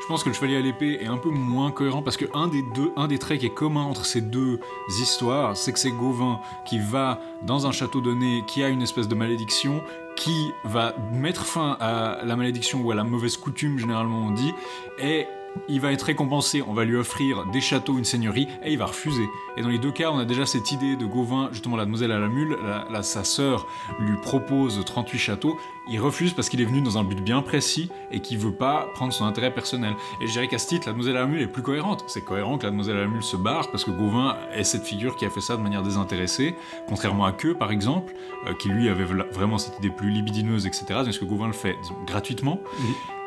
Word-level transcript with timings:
Je 0.00 0.06
pense 0.06 0.22
que 0.22 0.28
le 0.28 0.34
chevalier 0.34 0.56
à 0.56 0.60
l'épée 0.60 0.98
est 1.00 1.06
un 1.06 1.16
peu 1.16 1.30
moins 1.30 1.70
cohérent 1.70 2.02
parce 2.02 2.16
que 2.16 2.26
un 2.34 3.08
des 3.08 3.18
traits 3.18 3.40
qui 3.40 3.46
est 3.46 3.54
commun 3.54 3.82
entre 3.82 4.04
ces 4.04 4.20
deux 4.20 4.60
histoires, 5.00 5.56
c'est 5.56 5.72
que 5.72 5.78
c'est 5.78 5.90
Gauvin 5.90 6.40
qui 6.64 6.78
va 6.78 7.20
dans 7.42 7.66
un 7.66 7.72
château 7.72 8.00
donné 8.00 8.44
qui 8.46 8.62
a 8.62 8.68
une 8.68 8.82
espèce 8.82 9.08
de 9.08 9.14
malédiction 9.14 9.82
qui 10.16 10.52
va 10.64 10.94
mettre 11.12 11.44
fin 11.44 11.76
à 11.80 12.20
la 12.24 12.36
malédiction 12.36 12.82
ou 12.82 12.90
à 12.90 12.94
la 12.94 13.04
mauvaise 13.04 13.36
coutume 13.36 13.78
généralement 13.78 14.26
on 14.26 14.30
dit 14.30 14.52
et 14.98 15.26
il 15.68 15.80
va 15.80 15.92
être 15.92 16.02
récompensé, 16.02 16.62
on 16.62 16.72
va 16.72 16.84
lui 16.84 16.96
offrir 16.96 17.46
des 17.46 17.60
châteaux, 17.60 17.98
une 17.98 18.04
seigneurie, 18.04 18.48
et 18.62 18.72
il 18.72 18.78
va 18.78 18.86
refuser. 18.86 19.26
Et 19.56 19.62
dans 19.62 19.68
les 19.68 19.78
deux 19.78 19.92
cas, 19.92 20.10
on 20.10 20.18
a 20.18 20.24
déjà 20.24 20.46
cette 20.46 20.70
idée 20.72 20.96
de 20.96 21.06
Gauvin, 21.06 21.48
justement 21.52 21.76
la 21.76 21.84
demoiselle 21.84 22.12
à 22.12 22.18
la 22.18 22.28
mule, 22.28 22.56
sa 23.02 23.24
sœur 23.24 23.66
lui 23.98 24.16
propose 24.18 24.84
38 24.84 25.18
châteaux, 25.18 25.56
il 25.88 26.00
refuse 26.00 26.32
parce 26.32 26.48
qu'il 26.48 26.60
est 26.60 26.64
venu 26.64 26.80
dans 26.80 26.98
un 26.98 27.04
but 27.04 27.22
bien 27.22 27.42
précis 27.42 27.90
et 28.10 28.20
qu'il 28.20 28.38
veut 28.38 28.52
pas 28.52 28.88
prendre 28.94 29.12
son 29.12 29.24
intérêt 29.24 29.52
personnel. 29.52 29.94
Et 30.20 30.26
je 30.26 30.32
dirais 30.32 30.48
qu'à 30.48 30.58
ce 30.58 30.68
titre, 30.68 30.86
la 30.86 30.92
demoiselle 30.92 31.16
à 31.16 31.20
la 31.20 31.26
mule 31.26 31.42
est 31.42 31.46
plus 31.46 31.62
cohérente. 31.62 32.04
C'est 32.08 32.24
cohérent 32.24 32.58
que 32.58 32.64
la 32.64 32.70
demoiselle 32.70 32.96
à 32.96 33.02
la 33.02 33.06
mule 33.06 33.22
se 33.22 33.36
barre 33.36 33.70
parce 33.70 33.84
que 33.84 33.90
Gauvin 33.90 34.36
est 34.52 34.64
cette 34.64 34.84
figure 34.84 35.16
qui 35.16 35.24
a 35.24 35.30
fait 35.30 35.40
ça 35.40 35.56
de 35.56 35.62
manière 35.62 35.82
désintéressée, 35.82 36.54
contrairement 36.88 37.24
à 37.24 37.32
Que, 37.32 37.52
par 37.52 37.70
exemple, 37.70 38.14
euh, 38.46 38.54
qui 38.54 38.68
lui 38.68 38.88
avait 38.88 39.04
vraiment 39.04 39.58
cette 39.58 39.78
idée 39.78 39.90
plus 39.90 40.10
libidineuse, 40.10 40.66
etc. 40.66 40.84
Parce 40.88 41.18
que 41.18 41.24
Gauvin 41.24 41.46
le 41.46 41.52
fait? 41.52 41.76
Gratuitement. 42.06 42.60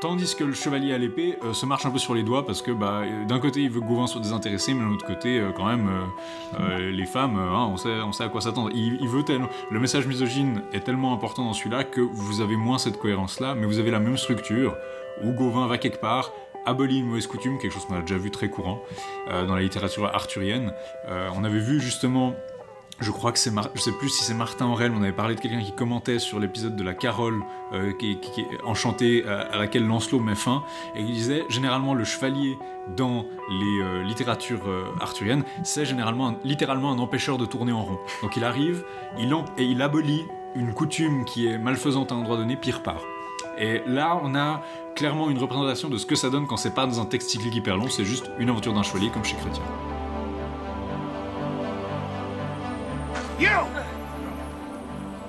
Tandis 0.01 0.33
que 0.33 0.45
le 0.45 0.53
chevalier 0.53 0.93
à 0.93 0.97
l'épée 0.97 1.37
euh, 1.43 1.51
se 1.51 1.65
marche 1.65 1.85
un 1.85 1.91
peu 1.91 1.99
sur 1.99 2.13
les 2.13 2.23
doigts 2.23 2.45
parce 2.45 2.61
que 2.61 2.71
bah, 2.71 3.01
euh, 3.03 3.25
d'un 3.25 3.39
côté 3.39 3.61
il 3.61 3.69
veut 3.69 3.81
que 3.81 3.85
Gauvin 3.85 4.07
soit 4.07 4.21
désintéressé, 4.21 4.73
mais 4.73 4.85
de 4.85 4.89
l'autre 4.89 5.05
côté, 5.05 5.41
quand 5.55 5.65
même, 5.65 5.89
les 6.79 7.05
femmes, 7.05 7.37
hein, 7.37 7.67
on, 7.71 7.77
sait, 7.77 8.01
on 8.01 8.11
sait 8.11 8.23
à 8.23 8.29
quoi 8.29 8.41
s'attendre. 8.41 8.69
Il, 8.73 8.97
il, 9.01 9.07
veut 9.07 9.23
tellement... 9.23 9.49
Le 9.69 9.79
message 9.79 10.07
misogyne 10.07 10.61
est 10.73 10.81
tellement 10.81 11.13
important 11.13 11.43
dans 11.43 11.53
celui-là 11.53 11.83
que 11.83 12.01
vous 12.01 12.41
avez 12.41 12.48
moins 12.55 12.77
cette 12.77 12.97
cohérence-là, 12.97 13.55
mais 13.55 13.65
vous 13.65 13.79
avez 13.79 13.91
la 13.91 13.99
même 13.99 14.17
structure, 14.17 14.75
où 15.23 15.31
Gauvin 15.31 15.67
va 15.67 15.77
quelque 15.77 15.99
part, 15.99 16.31
abolit 16.65 16.99
une 16.99 17.07
mauvaise 17.07 17.27
coutume, 17.27 17.57
quelque 17.57 17.73
chose 17.73 17.85
qu'on 17.85 17.95
a 17.95 18.01
déjà 18.01 18.17
vu 18.17 18.31
très 18.31 18.49
courant 18.49 18.81
euh, 19.29 19.45
dans 19.45 19.55
la 19.55 19.61
littérature 19.61 20.05
arthurienne. 20.05 20.73
Euh, 21.07 21.29
on 21.35 21.43
avait 21.43 21.59
vu 21.59 21.79
justement 21.79 22.35
je 23.01 23.11
crois 23.11 23.31
que 23.31 23.39
c'est, 23.39 23.51
je 23.75 23.79
sais 23.79 23.93
plus 23.93 24.09
si 24.09 24.25
c'est 24.25 24.33
Martin 24.33 24.67
Aurel, 24.67 24.91
on 24.93 25.01
avait 25.01 25.13
parlé 25.13 25.33
de 25.33 25.39
quelqu'un 25.39 25.61
qui 25.61 25.71
commentait 25.71 26.19
sur 26.19 26.37
l'épisode 26.37 26.75
de 26.75 26.83
la 26.83 26.93
Carole 26.93 27.41
euh, 27.71 27.93
qui, 27.93 28.11
est 28.11 28.63
enchantée 28.65 29.25
à, 29.25 29.57
laquelle 29.57 29.87
Lancelot 29.87 30.19
met 30.19 30.35
fin, 30.35 30.65
et 30.97 30.99
il 30.99 31.13
disait 31.13 31.45
généralement 31.47 31.93
le 31.93 32.03
chevalier 32.03 32.57
dans 32.97 33.25
les 33.49 34.03
littératures 34.03 34.67
arthuriennes, 34.99 35.45
c'est 35.63 35.85
généralement 35.85 36.35
littéralement 36.43 36.91
un 36.91 36.99
empêcheur 36.99 37.37
de 37.37 37.45
tourner 37.45 37.71
en 37.71 37.85
rond. 37.85 37.99
Donc 38.21 38.35
il 38.35 38.43
arrive, 38.43 38.83
il 39.17 39.33
et 39.57 39.63
il 39.63 39.81
abolit 39.81 40.25
une 40.55 40.73
coutume 40.73 41.25
qui 41.25 41.47
est 41.47 41.57
malfaisante 41.57 42.11
à 42.11 42.15
un 42.15 42.19
endroit 42.19 42.37
donné, 42.37 42.55
pire 42.55 42.83
part. 42.83 43.03
Et 43.57 43.81
là, 43.85 44.19
on 44.21 44.35
a 44.35 44.61
clairement 44.95 45.29
une 45.29 45.37
représentation 45.37 45.89
de 45.89 45.97
ce 45.97 46.05
que 46.05 46.15
ça 46.15 46.29
donne 46.29 46.47
quand 46.47 46.57
c'est 46.57 46.73
pas 46.73 46.85
dans 46.85 46.99
un 46.99 47.05
texte 47.05 47.29
cyclique 47.29 47.55
hyper 47.55 47.77
long, 47.77 47.89
c'est 47.89 48.05
juste 48.05 48.29
une 48.39 48.49
aventure 48.49 48.73
d'un 48.73 48.83
chevalier 48.83 49.09
comme 49.09 49.23
chez 49.23 49.35
Chrétien. 49.35 49.63
You! 53.39 53.65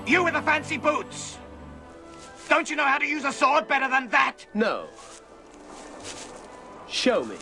You 0.06 0.24
with 0.24 0.34
the 0.34 0.42
fancy 0.42 0.78
boots! 0.78 1.38
Don't 2.48 2.68
you 2.68 2.76
know 2.76 2.84
how 2.84 2.98
to 2.98 3.06
use 3.06 3.24
a 3.24 3.32
sword 3.32 3.68
better 3.68 3.88
than 3.88 4.08
that? 4.08 4.44
No. 4.54 4.86
Show 6.88 7.24
me. 7.24 7.36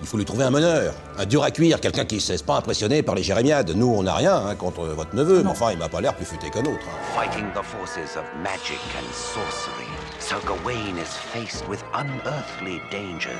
Il 0.00 0.06
faut 0.06 0.16
lui 0.16 0.24
trouver 0.24 0.44
un 0.44 0.50
meneur, 0.50 0.94
un 1.18 1.26
dur 1.26 1.44
à 1.44 1.50
cuire, 1.50 1.78
quelqu'un 1.78 2.06
qui 2.06 2.14
ne 2.14 2.20
se 2.20 2.32
laisse 2.32 2.42
pas 2.42 2.56
impressionner 2.56 3.02
par 3.02 3.14
les 3.14 3.22
jérémiades. 3.22 3.72
Nous, 3.76 3.86
on 3.86 4.02
n'a 4.02 4.14
rien 4.14 4.34
hein, 4.34 4.54
contre 4.54 4.86
votre 4.86 5.14
neveu, 5.14 5.42
mais 5.42 5.50
enfin, 5.50 5.72
il 5.72 5.78
m'a 5.78 5.90
pas 5.90 6.00
l'air 6.00 6.14
plus 6.14 6.24
futé 6.24 6.48
qu'un 6.48 6.60
autre. 6.60 6.86
Hein. 6.88 7.14
Fighting 7.14 7.46
the 7.52 7.62
forces 7.62 8.16
of 8.16 8.24
magic 8.42 8.80
and 8.96 9.06
sorcery, 9.12 9.86
Sir 10.18 10.38
Gawain 10.46 10.96
is 10.96 11.12
faced 11.34 11.68
with 11.68 11.84
unearthly 11.92 12.80
dangers. 12.90 13.30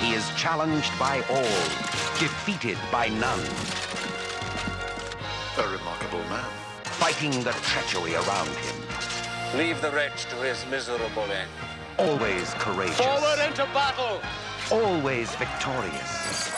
He 0.00 0.14
is 0.14 0.24
challenged 0.36 0.90
by 0.98 1.22
all, 1.30 1.54
defeated 2.18 2.76
by 2.90 3.08
none. 3.08 3.46
A 5.58 5.62
remarkable 5.62 6.24
man. 6.28 6.44
Fighting 6.82 7.30
the 7.44 7.52
treachery 7.62 8.16
around 8.16 8.48
him. 8.48 8.76
Leave 9.56 9.80
the 9.80 9.92
wretch 9.92 10.24
to 10.26 10.36
his 10.36 10.66
miserable 10.68 11.30
end. 11.30 11.73
Always 11.96 12.52
courageous. 12.54 12.96
Forward 12.96 13.38
into 13.46 13.64
battle! 13.72 14.20
Always 14.72 15.32
victorious. 15.36 16.50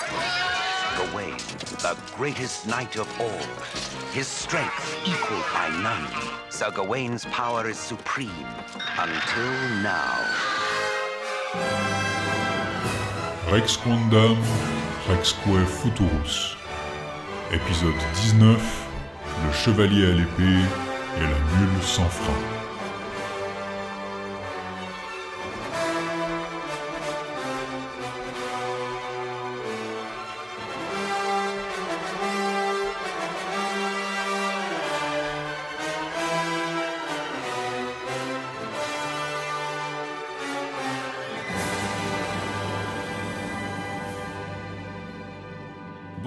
Gawain, 0.97 1.37
the 1.83 1.95
greatest 2.17 2.67
knight 2.67 2.97
of 2.97 3.09
all. 3.21 3.45
His 4.13 4.27
strength 4.27 4.97
equaled 5.05 5.45
by 5.53 5.69
none. 5.83 6.09
Sir 6.49 6.71
Gawain's 6.71 7.27
power 7.27 7.69
is 7.69 7.77
supreme. 7.79 8.31
Until 8.99 9.53
now. 9.83 10.17
Rex 13.53 13.77
Quandam, 13.77 14.43
Rexque 15.07 15.67
Futurus. 15.67 16.57
Épisode 17.53 17.95
19 18.15 18.87
Le 19.45 19.53
chevalier 19.53 20.07
à 20.07 20.15
l'épée 20.15 20.65
et 21.19 21.21
la 21.21 21.59
mule 21.59 21.83
sans 21.83 22.09
frein. 22.09 22.56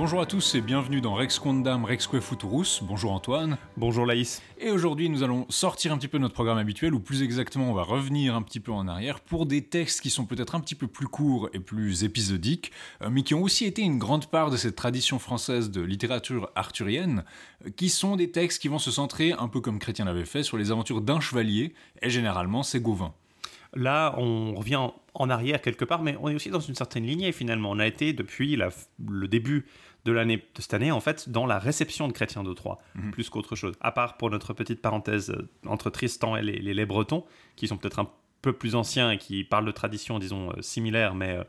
Bonjour 0.09 0.23
à 0.23 0.25
tous 0.25 0.55
et 0.55 0.61
bienvenue 0.61 1.01
dans 1.01 1.13
Rex 1.13 1.37
Quondam 1.37 1.85
Rexque 1.85 2.19
Futurus. 2.19 2.81
Bonjour 2.81 3.11
Antoine. 3.11 3.59
Bonjour 3.77 4.07
Laïs. 4.07 4.41
Et 4.57 4.71
aujourd'hui 4.71 5.07
nous 5.07 5.21
allons 5.21 5.45
sortir 5.49 5.93
un 5.93 5.99
petit 5.99 6.07
peu 6.07 6.17
de 6.17 6.23
notre 6.23 6.33
programme 6.33 6.57
habituel, 6.57 6.95
ou 6.95 6.99
plus 6.99 7.21
exactement 7.21 7.69
on 7.69 7.75
va 7.75 7.83
revenir 7.83 8.33
un 8.33 8.41
petit 8.41 8.59
peu 8.59 8.71
en 8.71 8.87
arrière 8.87 9.19
pour 9.19 9.45
des 9.45 9.61
textes 9.61 10.01
qui 10.01 10.09
sont 10.09 10.25
peut-être 10.25 10.55
un 10.55 10.61
petit 10.61 10.73
peu 10.73 10.87
plus 10.87 11.05
courts 11.05 11.51
et 11.53 11.59
plus 11.59 12.03
épisodiques, 12.03 12.71
euh, 13.03 13.09
mais 13.11 13.21
qui 13.21 13.35
ont 13.35 13.43
aussi 13.43 13.65
été 13.65 13.83
une 13.83 13.99
grande 13.99 14.25
part 14.25 14.49
de 14.49 14.57
cette 14.57 14.75
tradition 14.75 15.19
française 15.19 15.69
de 15.69 15.81
littérature 15.81 16.49
arthurienne, 16.55 17.23
euh, 17.67 17.69
qui 17.69 17.89
sont 17.89 18.15
des 18.15 18.31
textes 18.31 18.63
qui 18.63 18.67
vont 18.67 18.79
se 18.79 18.89
centrer, 18.89 19.33
un 19.33 19.47
peu 19.47 19.61
comme 19.61 19.77
Chrétien 19.77 20.05
l'avait 20.05 20.25
fait, 20.25 20.41
sur 20.41 20.57
les 20.57 20.71
aventures 20.71 21.01
d'un 21.01 21.19
chevalier, 21.19 21.75
et 22.01 22.09
généralement 22.09 22.63
c'est 22.63 22.79
Gauvin. 22.79 23.13
Là, 23.75 24.15
on 24.17 24.55
revient 24.55 24.89
en 25.13 25.29
arrière 25.29 25.61
quelque 25.61 25.85
part, 25.85 26.01
mais 26.01 26.17
on 26.21 26.29
est 26.29 26.35
aussi 26.35 26.49
dans 26.49 26.59
une 26.59 26.73
certaine 26.73 27.05
lignée 27.05 27.31
finalement. 27.31 27.69
On 27.69 27.77
a 27.77 27.85
été 27.85 28.13
depuis 28.13 28.57
le 28.57 29.27
début 29.27 29.65
de 30.05 30.11
l'année 30.11 30.37
de 30.37 30.61
cette 30.61 30.73
année 30.73 30.91
en 30.91 30.99
fait 30.99 31.29
dans 31.29 31.45
la 31.45 31.59
réception 31.59 32.07
de 32.07 32.13
Chrétien 32.13 32.43
de 32.43 32.53
Troyes 32.53 32.77
mhm. 32.95 33.11
plus 33.11 33.29
qu'autre 33.29 33.55
chose. 33.55 33.73
À 33.81 33.91
part 33.91 34.17
pour 34.17 34.29
notre 34.29 34.53
petite 34.53 34.81
parenthèse 34.81 35.31
euh, 35.31 35.49
entre 35.65 35.89
Tristan 35.89 36.35
et 36.35 36.41
les, 36.41 36.73
les, 36.73 36.85
Bretons 36.85 37.25
qui 37.55 37.67
sont 37.67 37.77
peut-être 37.77 37.99
un 37.99 38.09
peu 38.41 38.53
plus 38.53 38.75
anciens 38.75 39.11
et 39.11 39.17
qui 39.17 39.43
parlent 39.43 39.65
de 39.65 39.71
traditions 39.71 40.19
disons 40.19 40.51
euh, 40.51 40.61
similaires 40.61 41.15
mais 41.15 41.39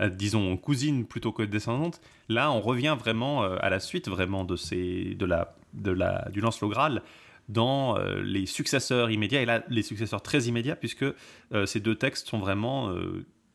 euh, 0.00 0.08
disons 0.08 0.56
cousines 0.56 1.04
plutôt 1.04 1.32
que 1.32 1.42
descendantes. 1.42 2.00
Là, 2.30 2.50
on 2.52 2.60
revient 2.60 2.96
vraiment 2.98 3.42
à 3.42 3.68
la 3.68 3.80
suite 3.80 4.08
vraiment 4.08 4.44
de 4.44 4.56
ces 4.56 5.14
de 5.14 5.26
la 5.26 5.54
de 5.74 5.90
la 5.90 6.28
du 6.30 6.40
Lancelot 6.40 6.70
Graal 6.70 7.02
dans 7.50 7.98
les 8.22 8.46
successeurs 8.46 9.10
immédiats 9.10 9.42
et 9.42 9.44
là 9.44 9.62
les 9.68 9.82
successeurs 9.82 10.22
très 10.22 10.44
immédiats 10.44 10.76
puisque 10.76 11.04
ces 11.66 11.80
deux 11.80 11.96
textes 11.96 12.28
sont 12.28 12.38
vraiment 12.38 12.94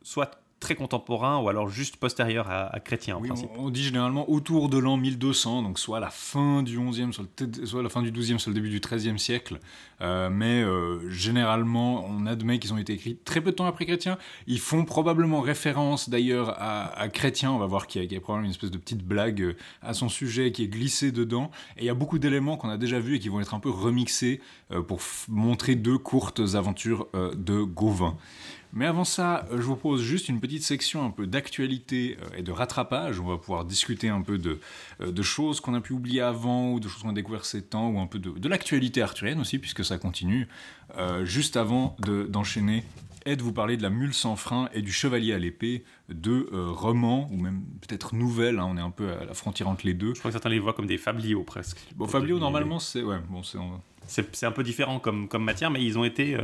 soit 0.03 0.40
très 0.65 0.73
contemporain 0.73 1.37
ou 1.37 1.47
alors 1.47 1.69
juste 1.69 1.97
postérieur 1.97 2.49
à, 2.49 2.79
Chrétien 2.79 3.17
en 3.17 3.21
principe. 3.21 3.51
On, 3.55 3.69
dit 3.69 3.83
généralement 3.83 4.27
autour 4.31 4.67
de 4.67 4.79
l'an 4.79 4.97
1200, 4.97 5.61
donc 5.61 5.77
soit 5.77 5.99
la 5.99 6.09
fin 6.09 6.63
du 6.63 6.79
11e, 6.79 7.11
soit, 7.11 7.83
la 7.83 7.89
fin 7.89 8.01
du 8.01 8.11
12e, 8.11 8.39
soit 8.39 8.49
le 8.49 8.55
début 8.55 8.71
du 8.71 8.79
13e 8.79 9.19
siècle. 9.19 9.59
Euh, 10.01 10.31
mais 10.31 10.63
euh, 10.63 11.07
généralement, 11.12 12.03
on 12.07 12.25
admet 12.25 12.57
qu'ils 12.57 12.73
ont 12.73 12.79
été 12.79 12.94
écrits 12.94 13.15
très 13.15 13.41
peu 13.41 13.51
de 13.51 13.56
temps 13.56 13.67
après 13.67 13.85
Chrétien. 13.85 14.17
Ils 14.47 14.59
font 14.59 14.85
probablement 14.85 15.39
référence 15.39 16.09
d'ailleurs 16.09 16.56
à, 16.59 17.07
Chrétien. 17.09 17.51
On 17.51 17.59
va 17.59 17.68
voir 17.68 17.85
qu'il 17.85 18.11
y, 18.11 18.15
a 18.15 18.19
probablement 18.19 18.45
une 18.45 18.51
espèce 18.51 18.71
de 18.71 18.79
petite 18.79 19.03
blague 19.03 19.44
euh, 19.44 19.56
à 19.83 19.94
son 19.94 20.09
sujet 20.09 20.51
qui 20.51 20.63
est 20.63 20.68
glissée 20.68 21.11
dedans. 21.11 21.51
Et 21.77 21.81
il 21.81 21.85
y 21.85 21.91
a 21.91 21.94
beaucoup 21.94 22.18
d'éléments 22.18 22.57
qu'on 22.57 22.69
a 22.69 22.77
déjà 22.77 23.00
vus 23.00 23.18
et 23.18 23.19
qui 23.19 23.29
vont 23.29 23.39
être 23.39 23.53
un 23.53 23.59
peu 23.59 23.69
remixés 23.69 24.41
pour 24.88 25.00
montrer 25.27 25.75
deux 25.75 26.00
courtes 26.00 26.41
aventures 26.56 27.07
de 27.13 27.61
Gauvin. 27.61 28.18
Mais 28.75 28.86
avant 28.86 29.06
ça, 29.06 29.48
euh, 29.51 29.57
je 29.57 29.62
vous 29.62 29.77
propose 29.77 30.04
juste 30.04 30.27
une 30.27 30.42
petite 30.42 30.62
section 30.62 31.06
un 31.06 31.10
peu 31.10 31.25
d'actualité 31.25 32.18
euh, 32.22 32.38
et 32.38 32.44
de 32.44 32.51
rattrapage. 32.51 33.22
On 33.22 33.25
va 33.25 33.38
pouvoir 33.38 33.63
discuter 33.63 34.10
un 34.10 34.22
peu 34.22 34.38
de, 34.38 34.60
euh, 35.01 35.12
de 35.13 35.22
choses 35.22 35.62
qu'on 35.62 35.74
a 35.74 35.81
pu 35.81 35.94
oublier 35.94 36.19
avant 36.19 36.74
ou 36.74 36.81
de 36.81 36.89
choses 36.89 37.01
qu'on 37.01 37.10
a 37.10 37.13
découvert 37.13 37.45
ces 37.45 37.63
temps 37.63 37.89
ou 37.89 38.00
un 38.00 38.06
peu 38.06 38.19
de, 38.19 38.31
de 38.31 38.50
l'actualité 38.50 39.01
arthurienne 39.01 39.39
aussi, 39.39 39.60
puisque 39.60 39.83
ça 39.83 39.98
continue. 39.98 40.48
juste 41.24 41.56
avant 41.57 41.95
d'enchaîner 42.30 42.83
et 43.25 43.36
de 43.36 43.42
vous 43.42 43.54
parler 43.54 43.77
de 43.77 43.81
la 43.81 43.89
mule 43.89 44.13
sans 44.13 44.36
frein 44.36 44.69
et 44.74 44.81
du 44.81 44.92
chevalier 44.92 45.33
à 45.33 45.39
l'épée, 45.39 45.83
deux 46.10 46.48
romans, 46.51 47.30
ou 47.31 47.38
même 47.38 47.63
peut-être 47.81 48.13
nouvelles, 48.13 48.60
hein, 48.60 48.68
on 48.69 48.78
est 48.78 48.81
un 48.81 48.92
peu 48.92 49.10
à 49.12 49.25
la 49.25 49.33
frontière 49.33 49.68
entre 49.69 49.86
les 49.86 49.94
deux. 49.94 50.13
Je 50.13 50.19
crois 50.19 50.30
que 50.30 50.33
certains 50.33 50.50
les 50.50 50.60
voient 50.60 50.74
comme 50.74 50.88
des 50.88 50.98
fabliaux 50.98 51.44
presque. 51.44 51.80
Bon, 51.95 52.07
fabliaux, 52.07 52.39
normalement, 52.39 52.80
c'est... 52.80 53.01
Ouais, 53.01 53.19
bon, 53.30 53.42
c'est 53.44 53.57
c'est 54.07 54.45
un 54.45 54.51
peu 54.51 54.63
différent 54.63 55.00
comme, 55.00 55.28
comme 55.28 55.44
matière, 55.44 55.71
mais 55.71 55.83
ils 55.83 55.98
ont 55.98 56.04
été. 56.04 56.38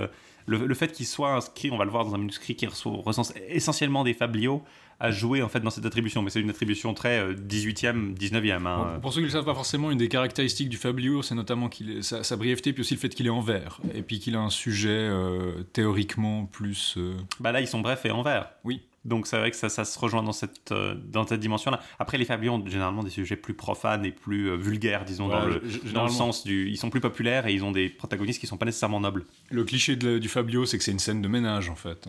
Le, 0.45 0.73
fait 0.73 0.91
qu'ils 0.91 1.05
soient 1.05 1.35
inscrits, 1.35 1.71
on 1.71 1.77
va 1.77 1.85
le 1.85 1.91
voir 1.91 2.05
dans 2.05 2.15
un 2.15 2.17
manuscrit 2.17 2.55
qui 2.55 2.65
recense 2.67 3.33
essentiellement 3.47 4.03
des 4.03 4.13
fabliaux, 4.13 4.63
à 4.99 5.09
jouer 5.09 5.41
en 5.41 5.49
fait 5.49 5.61
dans 5.61 5.71
cette 5.71 5.85
attribution, 5.85 6.21
mais 6.21 6.29
c'est 6.29 6.41
une 6.41 6.51
attribution 6.51 6.93
très 6.93 7.33
18e, 7.33 8.15
19e. 8.15 8.67
Hein. 8.67 8.99
pour 9.01 9.11
ceux 9.11 9.21
qui 9.21 9.23
ne 9.23 9.27
le 9.27 9.31
savent 9.31 9.45
pas 9.45 9.55
forcément, 9.55 9.89
une 9.89 9.97
des 9.97 10.09
caractéristiques 10.09 10.69
du 10.69 10.77
fabliau, 10.77 11.23
c'est 11.23 11.33
notamment 11.33 11.69
qu'il 11.69 12.03
sa, 12.03 12.23
sa, 12.23 12.35
brièveté, 12.35 12.71
puis 12.71 12.81
aussi 12.81 12.93
le 12.93 12.99
fait 12.99 13.09
qu'il 13.09 13.25
est 13.25 13.31
en 13.31 13.41
vers, 13.41 13.79
et 13.95 14.03
puis 14.03 14.19
qu'il 14.19 14.35
a 14.35 14.39
un 14.39 14.51
sujet 14.51 14.89
euh, 14.89 15.63
théoriquement 15.73 16.45
plus. 16.45 16.95
Euh, 16.97 17.15
bah 17.39 17.51
là, 17.51 17.61
ils 17.61 17.67
sont 17.67 17.81
brefs 17.81 18.05
et 18.05 18.11
en 18.11 18.21
vers. 18.21 18.51
Oui. 18.63 18.81
Donc 19.03 19.25
c'est 19.25 19.37
vrai 19.37 19.49
que 19.49 19.57
ça, 19.57 19.69
ça, 19.69 19.83
se 19.83 19.97
rejoint 19.97 20.21
dans 20.21 20.31
cette, 20.31 20.71
euh, 20.71 20.93
dans 20.95 21.25
cette 21.25 21.39
dimension-là. 21.39 21.79
Après, 21.97 22.17
les 22.17 22.25
fabliaux 22.25 22.53
ont 22.53 22.67
généralement 22.67 23.03
des 23.03 23.09
sujets 23.09 23.35
plus 23.35 23.55
profanes 23.55 24.05
et 24.05 24.11
plus 24.11 24.55
vulgaires, 24.57 25.05
disons, 25.05 25.27
dans, 25.27 25.45
le, 25.45 25.61
dans, 25.91 26.03
le, 26.03 26.09
sens 26.09 26.43
du... 26.43 26.69
Ils 26.69 26.77
sont 26.77 26.91
plus 26.91 27.01
populaires 27.01 27.47
et 27.47 27.53
ils 27.53 27.63
ont 27.63 27.71
des 27.71 27.89
protagonistes 27.89 28.39
qui 28.39 28.45
ne 28.45 28.49
sont 28.49 28.57
pas 28.57 28.67
nécessairement 28.67 28.99
nobles. 28.99 29.25
Le 29.49 29.63
cliché 29.63 29.95
du 29.95 30.29
fabliau, 30.29 30.65
c'est 30.65 30.77
que 30.77 30.83
c'est 30.83 30.91
une 30.91 30.99
scène 30.99 31.21
de 31.21 31.27
ménage, 31.27 31.69
en 31.69 31.75
fait. 31.75 32.07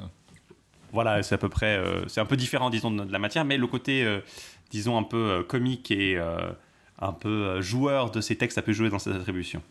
Voilà, 0.93 1.23
c'est 1.23 1.35
à 1.35 1.39
peu 1.39 1.49
près, 1.49 1.79
euh, 1.79 2.06
c'est 2.06 2.21
un 2.21 2.27
peu 2.27 2.37
différent, 2.37 2.69
disons, 2.69 2.91
de, 2.91 3.11
la 3.11 3.19
matière, 3.19 3.44
mais 3.47 3.56
le 3.56 3.67
côté, 3.67 4.05
euh, 4.05 4.21
disons, 4.71 4.99
un 4.99 5.03
peu 5.03 5.17
euh, 5.17 5.43
comique 5.43 5.91
et 5.91 6.19
un 6.99 7.12
peu 7.12 7.61
joueur 7.61 8.11
de 8.11 8.21
ces 8.21 8.37
textes, 8.37 8.56
ça 8.56 8.62
peut 8.62 8.73
jouer 8.73 8.91
dans 8.91 8.99
cette 8.99 9.15
attribution. 9.15 9.62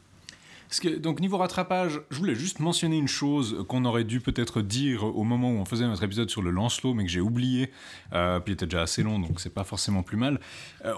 Donc 1.00 1.19
niveau 1.19 1.38
rattrapage, 1.38 2.01
je 2.09 2.18
voulais 2.18 2.35
juste 2.35 2.59
mentionner 2.59 2.97
une 2.97 3.07
chose 3.07 3.65
qu'on 3.68 3.83
aurait 3.85 4.03
dû 4.03 4.21
peut-être 4.21 4.62
dire 4.62 5.03
au 5.03 5.23
moment 5.23 5.51
où 5.51 5.57
on 5.57 5.65
faisait 5.65 5.85
notre 5.85 6.03
épisode 6.03 6.29
sur 6.29 6.41
le 6.41 6.50
Lancelot, 6.50 6.94
mais 6.94 7.03
que 7.03 7.09
j'ai 7.09 7.19
oublié, 7.19 7.71
euh, 8.13 8.39
puis 8.39 8.51
il 8.51 8.56
était 8.56 8.65
déjà 8.65 8.83
assez 8.83 9.03
long, 9.03 9.19
donc 9.19 9.39
c'est 9.41 9.53
pas 9.53 9.63
forcément 9.63 10.01
plus 10.01 10.18
mal. 10.18 10.39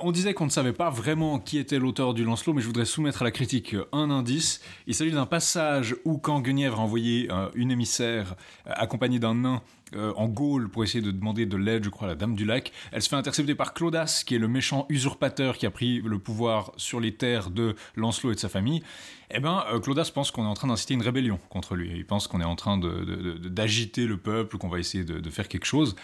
on 0.02 0.12
disait 0.12 0.34
qu'on 0.34 0.46
ne 0.46 0.52
savait 0.52 0.74
pas 0.74 0.90
vraiment 0.90 1.40
qui 1.40 1.58
était 1.58 1.80
l'auteur 1.80 2.14
du 2.14 2.24
Lancelot, 2.24 2.54
mais 2.54 2.62
je 2.62 2.68
voudrais 2.68 2.86
soumettre 2.86 3.24
à 3.24 3.26
la 3.26 3.32
critique 3.32 3.76
un 3.92 4.12
indice. 4.12 4.62
Il 4.88 4.94
s'agit 4.94 5.12
d'un 5.12 5.26
passage 5.26 5.96
où 6.06 6.18
quand 6.18 6.40
Guenièvre 6.42 6.80
a 6.80 6.84
envoyé 6.84 7.30
une 7.56 7.72
émissaire 7.72 8.36
accompagnée 8.66 9.20
d'un 9.20 9.36
nain 9.36 9.62
euh, 9.96 10.14
en 10.16 10.28
Gaule 10.28 10.70
pour 10.70 10.84
essayer 10.84 11.04
de 11.04 11.12
demander 11.12 11.46
de 11.46 11.58
l'aide, 11.58 11.84
je 11.84 11.90
crois, 11.90 12.08
à 12.08 12.12
la 12.12 12.16
Dame 12.16 12.36
du 12.36 12.46
Lac. 12.46 12.72
Elle 12.92 13.02
se 13.02 13.10
fait 13.10 13.16
intercepter 13.16 13.56
par 13.56 13.74
Claudas, 13.74 14.24
qui 14.26 14.36
est 14.36 14.40
le 14.40 14.48
méchant 14.48 14.86
usurpateur 14.90 15.58
qui 15.58 15.66
a 15.66 15.72
pris 15.72 16.02
le 16.02 16.20
pouvoir 16.20 16.72
sur 16.78 17.00
les 17.00 17.14
terres 17.16 17.50
de 17.50 17.76
Lancelot 17.96 18.32
et 18.32 18.36
de 18.36 18.40
sa 18.40 18.50
famille. 18.50 18.84
Eh 19.32 19.40
bien, 19.40 19.64
euh, 19.72 19.80
Claudas 19.80 20.12
pense 20.14 20.32
qu'on 20.32 20.44
est 20.44 20.48
en 20.48 20.54
train 20.54 20.68
d'inciter 20.68 20.94
une 20.94 21.02
rébellion 21.02 21.40
contre 21.50 21.76
lui. 21.76 21.92
Il 21.96 22.06
pense 22.06 22.28
qu'on 22.28 22.42
est 22.42 22.46
en 22.46 22.56
train 22.56 22.78
d'agiter 22.78 24.06
le 24.06 24.18
peuple, 24.18 24.58
qu'on 24.58 24.70
va 24.70 24.80
essayer 24.80 25.04
de, 25.04 25.30
faire 25.30 25.48
quelque 25.48 25.66
chose. 25.66 25.96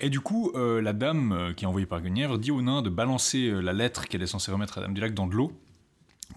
Et 0.00 0.10
du 0.10 0.20
coup, 0.20 0.52
euh, 0.54 0.80
la 0.80 0.92
dame 0.92 1.52
qui 1.56 1.64
est 1.64 1.68
envoyée 1.68 1.86
par 1.86 2.00
Guenièvre 2.00 2.38
dit 2.38 2.50
au 2.50 2.62
nain 2.62 2.82
de 2.82 2.90
balancer 2.90 3.50
la 3.50 3.72
lettre 3.72 4.06
qu'elle 4.06 4.22
est 4.22 4.26
censée 4.26 4.50
remettre 4.50 4.78
à 4.78 4.80
Dame 4.82 4.94
du 4.94 5.00
Lac 5.00 5.14
dans 5.14 5.26
de 5.26 5.34
l'eau 5.34 5.52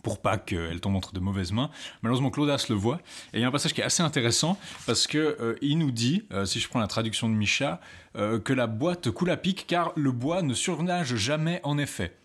pour 0.03 0.21
pas 0.21 0.37
qu'elle 0.37 0.79
tombe 0.81 0.95
entre 0.95 1.13
de 1.13 1.19
mauvaises 1.19 1.51
mains. 1.51 1.69
Malheureusement, 2.01 2.31
Claudas 2.31 2.65
le 2.69 2.75
voit. 2.75 2.99
Et 3.33 3.37
il 3.37 3.41
y 3.41 3.43
a 3.43 3.47
un 3.47 3.51
passage 3.51 3.73
qui 3.73 3.81
est 3.81 3.85
assez 3.85 4.03
intéressant 4.03 4.57
parce 4.85 5.07
que 5.07 5.17
euh, 5.17 5.55
il 5.61 5.77
nous 5.77 5.91
dit, 5.91 6.23
euh, 6.31 6.45
si 6.45 6.59
je 6.59 6.67
prends 6.67 6.79
la 6.79 6.87
traduction 6.87 7.29
de 7.29 7.33
Micha, 7.33 7.79
euh, 8.15 8.39
que 8.39 8.53
la 8.53 8.67
boîte 8.67 9.11
coule 9.11 9.29
à 9.29 9.37
pic 9.37 9.65
car 9.67 9.91
le 9.95 10.11
bois 10.11 10.41
ne 10.41 10.53
surnage 10.53 11.15
jamais 11.15 11.61
en 11.63 11.77
effet. 11.77 12.15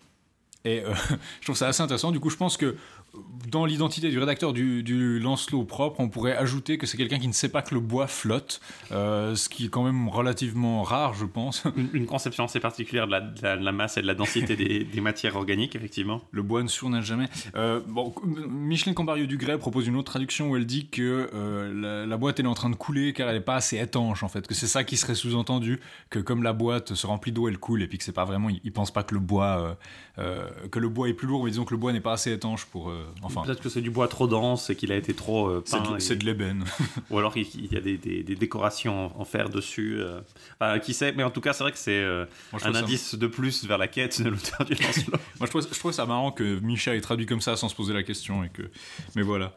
Et 0.65 0.83
je 1.39 1.45
trouve 1.45 1.55
ça 1.55 1.67
assez 1.67 1.81
intéressant. 1.81 2.11
Du 2.11 2.19
coup, 2.19 2.29
je 2.29 2.35
pense 2.35 2.57
que 2.57 2.75
dans 3.47 3.65
l'identité 3.65 4.09
du 4.09 4.19
rédacteur 4.19 4.53
du, 4.53 5.19
Lancelot 5.19 5.63
propre, 5.63 5.99
on 5.99 6.09
pourrait 6.09 6.35
ajouter 6.35 6.77
que 6.77 6.85
c'est 6.85 6.97
quelqu'un 6.97 7.19
qui 7.19 7.27
ne 7.27 7.33
sait 7.33 7.49
pas 7.49 7.61
que 7.61 7.73
le 7.73 7.79
bois 7.79 8.07
flotte, 8.07 8.59
euh, 8.91 9.35
ce 9.35 9.49
qui 9.49 9.65
est 9.65 9.69
quand 9.69 9.83
même 9.83 10.09
relativement 10.09 10.83
rare, 10.83 11.13
je 11.13 11.25
pense. 11.25 11.63
Une, 11.93 12.05
conception 12.05 12.45
assez 12.45 12.59
particulière 12.59 13.07
de 13.07 13.11
la, 13.11 13.71
masse 13.71 13.97
et 13.97 14.01
de 14.01 14.07
la 14.07 14.15
densité 14.15 14.55
des, 14.85 15.01
matières 15.01 15.35
organiques, 15.35 15.75
effectivement. 15.75 16.21
Le 16.31 16.41
bois 16.41 16.63
ne 16.63 16.67
surnage 16.67 17.05
jamais. 17.05 17.27
Euh, 17.55 17.81
bon, 17.87 18.13
Micheline 18.49 18.95
Cambarieux-Dugré 18.95 19.57
propose 19.57 19.87
une 19.87 19.95
autre 19.95 20.11
traduction 20.11 20.49
où 20.49 20.55
elle 20.55 20.65
dit 20.65 20.87
que 20.87 21.29
euh, 21.33 22.05
la, 22.05 22.17
boîte 22.17 22.39
est 22.39 22.45
en 22.45 22.53
train 22.53 22.69
de 22.69 22.75
couler 22.75 23.13
car 23.13 23.29
elle 23.29 23.35
n'est 23.35 23.41
pas 23.41 23.55
assez 23.55 23.77
étanche, 23.77 24.23
en 24.23 24.27
fait. 24.27 24.47
Que 24.47 24.55
c'est 24.55 24.67
ça 24.67 24.83
qui 24.83 24.97
serait 24.97 25.15
sous-entendu, 25.15 25.79
que 26.09 26.19
comme 26.19 26.43
la 26.43 26.53
boîte 26.53 26.95
se 26.95 27.07
remplit 27.07 27.31
d'eau, 27.31 27.47
elle 27.47 27.57
coule, 27.57 27.81
et 27.81 27.87
puis 27.87 27.97
que 27.97 28.03
c'est 28.03 28.11
pas 28.11 28.25
vraiment... 28.25 28.49
Ils, 28.49 28.61
ne 28.63 28.71
pensent 28.71 28.91
pas 28.91 29.03
que 29.03 29.13
le 29.13 29.19
bois... 29.19 29.77
que 30.17 30.79
le 30.79 30.89
bois 30.89 31.09
est 31.09 31.13
plus 31.13 31.27
lourd, 31.27 31.43
mais 31.43 31.51
disons 31.51 31.65
que 31.65 31.73
le 31.73 31.79
bois 31.79 31.93
n'est 31.93 32.01
pas 32.01 32.13
assez 32.13 32.31
étanche 32.31 32.65
pour 32.65 32.91
Enfin, 33.21 33.41
Peut-être 33.43 33.61
que 33.61 33.69
c'est 33.69 33.81
du 33.81 33.89
bois 33.89 34.07
trop 34.07 34.27
dense 34.27 34.69
et 34.69 34.75
qu'il 34.75 34.91
a 34.91 34.95
été 34.95 35.13
trop 35.13 35.47
euh, 35.47 35.63
C'est 35.99 36.17
de, 36.17 36.25
l'ébène. 36.25 36.65
ou 37.09 37.17
alors 37.17 37.35
il, 37.37 37.71
y 37.71 37.77
a 37.77 37.81
des, 37.81 38.35
décorations 38.35 39.19
en, 39.19 39.25
fer 39.25 39.49
dessus. 39.49 39.97
Euh. 39.99 40.21
Enfin, 40.59 40.79
qui 40.79 40.93
sait, 40.93 41.11
mais 41.13 41.23
en 41.23 41.29
tout 41.29 41.41
cas, 41.41 41.53
c'est 41.53 41.63
vrai 41.63 41.71
que 41.71 41.77
c'est 41.77 42.01
euh, 42.01 42.25
un 42.63 42.75
indice 42.75 43.15
de 43.15 43.27
plus 43.27 43.65
vers 43.65 43.77
la 43.77 43.87
quête 43.87 44.21
de 44.21 44.29
l'auteur 44.29 44.65
du 44.65 44.73
Lancelot. 44.81 45.17
Moi, 45.39 45.47
je 45.51 45.79
trouve, 45.79 45.91
ça 45.91 46.05
marrant 46.05 46.31
que 46.31 46.59
Micha 46.59 46.95
ait 46.95 47.01
traduit 47.01 47.25
comme 47.25 47.41
ça 47.41 47.55
sans 47.55 47.69
se 47.69 47.75
poser 47.75 47.93
la 47.93 48.03
question. 48.03 48.43
Et 48.43 48.49
que... 48.49 48.63
Mais 49.15 49.21
voilà. 49.23 49.53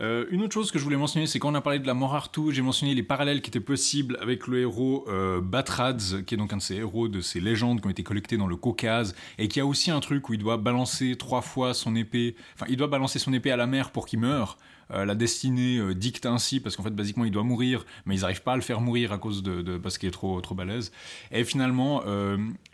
Euh, 0.00 0.26
une 0.30 0.42
autre 0.42 0.54
chose 0.54 0.70
que 0.70 0.78
je 0.78 0.84
voulais 0.84 0.96
mentionner, 0.96 1.26
c'est 1.26 1.38
quand 1.38 1.52
on 1.52 1.54
a 1.54 1.60
parlé 1.60 1.78
de 1.78 1.86
la 1.86 1.94
mort 1.94 2.14
Arthur, 2.14 2.52
j'ai 2.52 2.62
mentionné 2.62 2.94
les 2.94 3.02
parallèles 3.02 3.42
qui 3.42 3.50
étaient 3.50 3.60
possibles 3.60 4.16
avec 4.20 4.46
le 4.46 4.60
héros 4.60 5.04
euh, 5.08 5.40
Batrads, 5.40 6.22
qui 6.26 6.34
est 6.34 6.38
donc 6.38 6.52
un 6.52 6.56
de 6.56 6.62
ces 6.62 6.76
héros 6.76 7.08
de 7.08 7.20
ces 7.20 7.40
légendes 7.40 7.80
qui 7.80 7.86
ont 7.86 7.90
été 7.90 8.02
collectées 8.02 8.36
dans 8.36 8.46
le 8.46 8.56
Caucase, 8.56 9.14
et 9.38 9.48
qui 9.48 9.60
a 9.60 9.66
aussi 9.66 9.90
un 9.90 10.00
truc 10.00 10.28
où 10.28 10.34
il 10.34 10.38
doit 10.38 10.56
balancer 10.56 11.16
trois 11.16 11.42
fois 11.42 11.74
son 11.74 11.94
épée, 11.94 12.36
enfin 12.54 12.66
il 12.68 12.76
doit 12.76 12.88
balancer 12.88 13.18
son 13.18 13.32
épée 13.32 13.50
à 13.50 13.56
la 13.56 13.66
mer 13.66 13.90
pour 13.90 14.06
qu'il 14.06 14.20
meure. 14.20 14.56
Euh, 14.90 15.04
la 15.04 15.14
destinée 15.14 15.94
dicte 15.94 16.26
ainsi 16.26 16.58
parce 16.58 16.76
qu'en 16.76 16.82
fait 16.82 16.90
basiquement 16.90 17.24
il 17.24 17.30
doit 17.30 17.44
mourir 17.44 17.86
mais 18.04 18.16
ils 18.16 18.22
n'arrivent 18.22 18.42
pas 18.42 18.54
à 18.54 18.56
le 18.56 18.62
faire 18.62 18.80
mourir 18.80 19.12
à 19.12 19.18
cause 19.18 19.42
de, 19.42 19.78
parce 19.78 19.96
qu'il 19.96 20.08
est 20.08 20.12
trop 20.12 20.40
trop 20.40 20.56
balèze 20.56 20.90
et 21.30 21.44
finalement 21.44 22.02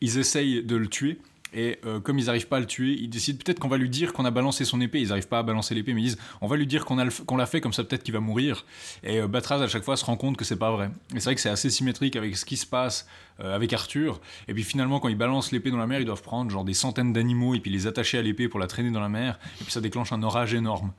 ils 0.00 0.18
essayent 0.18 0.64
de 0.64 0.74
le 0.74 0.88
tuer 0.88 1.18
et 1.52 1.78
euh, 1.86 2.00
comme 2.00 2.18
ils 2.18 2.26
n'arrivent 2.26 2.48
pas 2.48 2.58
à 2.58 2.60
le 2.60 2.66
tuer, 2.66 2.96
ils 3.00 3.08
décident 3.08 3.38
peut-être 3.42 3.58
qu'on 3.58 3.68
va 3.68 3.78
lui 3.78 3.88
dire 3.88 4.12
qu'on 4.12 4.24
a 4.24 4.30
balancé 4.30 4.64
son 4.64 4.80
épée. 4.80 5.00
Ils 5.00 5.08
n'arrivent 5.08 5.28
pas 5.28 5.38
à 5.38 5.42
balancer 5.42 5.74
l'épée, 5.74 5.94
mais 5.94 6.02
ils 6.02 6.04
disent 6.04 6.18
on 6.40 6.46
va 6.46 6.56
lui 6.56 6.66
dire 6.66 6.84
qu'on 6.84 6.96
l'a 6.96 7.46
fait, 7.46 7.60
comme 7.60 7.72
ça 7.72 7.84
peut-être 7.84 8.02
qu'il 8.02 8.14
va 8.14 8.20
mourir. 8.20 8.66
Et 9.02 9.20
euh, 9.20 9.28
Batraz 9.28 9.62
à 9.62 9.68
chaque 9.68 9.84
fois 9.84 9.96
se 9.96 10.04
rend 10.04 10.16
compte 10.16 10.36
que 10.36 10.44
c'est 10.44 10.58
pas 10.58 10.70
vrai. 10.70 10.90
Et 11.14 11.20
c'est 11.20 11.24
vrai 11.24 11.34
que 11.34 11.40
c'est 11.40 11.48
assez 11.48 11.70
symétrique 11.70 12.16
avec 12.16 12.36
ce 12.36 12.44
qui 12.44 12.56
se 12.56 12.66
passe 12.66 13.06
euh, 13.40 13.54
avec 13.54 13.72
Arthur. 13.72 14.20
Et 14.46 14.54
puis 14.54 14.64
finalement, 14.64 15.00
quand 15.00 15.08
ils 15.08 15.16
balancent 15.16 15.52
l'épée 15.52 15.70
dans 15.70 15.78
la 15.78 15.86
mer, 15.86 16.00
ils 16.00 16.06
doivent 16.06 16.22
prendre 16.22 16.50
genre 16.50 16.64
des 16.64 16.74
centaines 16.74 17.12
d'animaux 17.12 17.54
et 17.54 17.60
puis 17.60 17.70
les 17.70 17.86
attacher 17.86 18.18
à 18.18 18.22
l'épée 18.22 18.48
pour 18.48 18.60
la 18.60 18.66
traîner 18.66 18.90
dans 18.90 19.00
la 19.00 19.08
mer. 19.08 19.38
Et 19.60 19.64
puis 19.64 19.72
ça 19.72 19.80
déclenche 19.80 20.12
un 20.12 20.22
orage 20.22 20.54
énorme. 20.54 20.92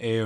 Et 0.00 0.20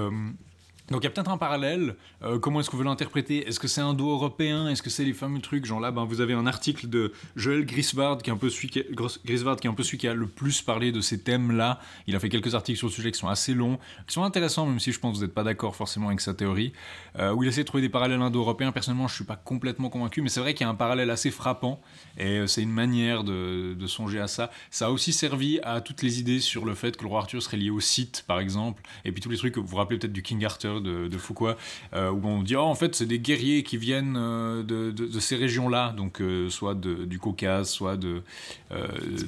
donc 0.90 1.02
il 1.02 1.04
y 1.04 1.06
a 1.08 1.10
peut-être 1.10 1.30
un 1.30 1.36
parallèle. 1.36 1.96
Euh, 2.22 2.38
comment 2.38 2.60
est-ce 2.60 2.70
qu'on 2.70 2.76
veut 2.76 2.84
l'interpréter 2.84 3.46
Est-ce 3.48 3.58
que 3.58 3.66
c'est 3.66 3.80
indo-européen 3.80 4.68
Est-ce 4.68 4.82
que 4.82 4.90
c'est 4.90 5.04
les 5.04 5.12
fameux 5.12 5.40
trucs 5.40 5.64
Genre 5.64 5.80
là, 5.80 5.90
ben, 5.90 6.04
vous 6.04 6.20
avez 6.20 6.32
un 6.32 6.46
article 6.46 6.88
de 6.88 7.12
Joël 7.34 7.66
Grisvard 7.66 8.18
qui 8.18 8.30
est 8.30 8.32
un 8.32 8.36
peu 8.36 8.50
celui 8.50 8.68
qui, 8.68 8.78
un 8.80 10.10
a 10.10 10.14
le 10.14 10.26
plus 10.26 10.62
parlé 10.62 10.92
de 10.92 11.00
ces 11.00 11.20
thèmes-là. 11.20 11.80
Il 12.06 12.14
a 12.14 12.20
fait 12.20 12.28
quelques 12.28 12.54
articles 12.54 12.78
sur 12.78 12.86
le 12.86 12.92
sujet 12.92 13.10
qui 13.10 13.18
sont 13.18 13.28
assez 13.28 13.52
longs, 13.52 13.78
qui 14.06 14.14
sont 14.14 14.22
intéressants, 14.22 14.66
même 14.66 14.78
si 14.78 14.92
je 14.92 15.00
pense 15.00 15.12
que 15.12 15.16
vous 15.18 15.24
n'êtes 15.24 15.34
pas 15.34 15.42
d'accord 15.42 15.74
forcément 15.74 16.08
avec 16.08 16.20
sa 16.20 16.34
théorie. 16.34 16.72
Euh, 17.18 17.32
où 17.32 17.42
il 17.42 17.48
essaie 17.48 17.62
de 17.62 17.66
trouver 17.66 17.82
des 17.82 17.88
parallèles 17.88 18.22
indo-européens. 18.22 18.70
Personnellement, 18.70 19.08
je 19.08 19.14
suis 19.14 19.24
pas 19.24 19.36
complètement 19.36 19.88
convaincu, 19.88 20.22
mais 20.22 20.28
c'est 20.28 20.40
vrai 20.40 20.54
qu'il 20.54 20.64
y 20.64 20.68
a 20.68 20.70
un 20.70 20.74
parallèle 20.74 21.10
assez 21.10 21.30
frappant. 21.30 21.80
Et 22.16 22.38
euh, 22.38 22.46
c'est 22.46 22.62
une 22.62 22.72
manière 22.72 23.24
de, 23.24 23.74
de, 23.74 23.86
songer 23.86 24.20
à 24.20 24.28
ça. 24.28 24.50
Ça 24.70 24.86
a 24.86 24.90
aussi 24.90 25.12
servi 25.12 25.58
à 25.62 25.80
toutes 25.80 26.02
les 26.02 26.20
idées 26.20 26.40
sur 26.40 26.64
le 26.64 26.74
fait 26.74 26.96
que 26.96 27.02
le 27.02 27.08
roi 27.08 27.20
Arthur 27.20 27.42
serait 27.42 27.56
lié 27.56 27.70
au 27.70 27.80
site, 27.80 28.24
par 28.26 28.38
exemple. 28.38 28.82
Et 29.04 29.12
puis 29.12 29.20
tous 29.20 29.30
les 29.30 29.36
trucs 29.36 29.54
que 29.54 29.60
vous 29.60 29.66
vous 29.66 29.76
rappelez 29.76 29.98
peut-être 29.98 30.12
du 30.12 30.22
King 30.22 30.44
Arthur 30.44 30.75
de, 30.80 31.08
de 31.08 31.18
Foucault, 31.18 31.50
euh, 31.94 32.10
où 32.10 32.26
on 32.26 32.42
dit 32.42 32.56
oh, 32.56 32.60
en 32.60 32.74
fait 32.74 32.94
c'est 32.94 33.06
des 33.06 33.18
guerriers 33.18 33.62
qui 33.62 33.76
viennent 33.76 34.16
euh, 34.16 34.62
de, 34.62 35.20
ces 35.20 35.36
régions-là, 35.36 35.92
donc 35.96 36.20
euh, 36.20 36.50
soit 36.50 36.74
du 36.74 37.18
Caucase, 37.18 37.70
soit 37.70 37.96
de. 37.96 38.22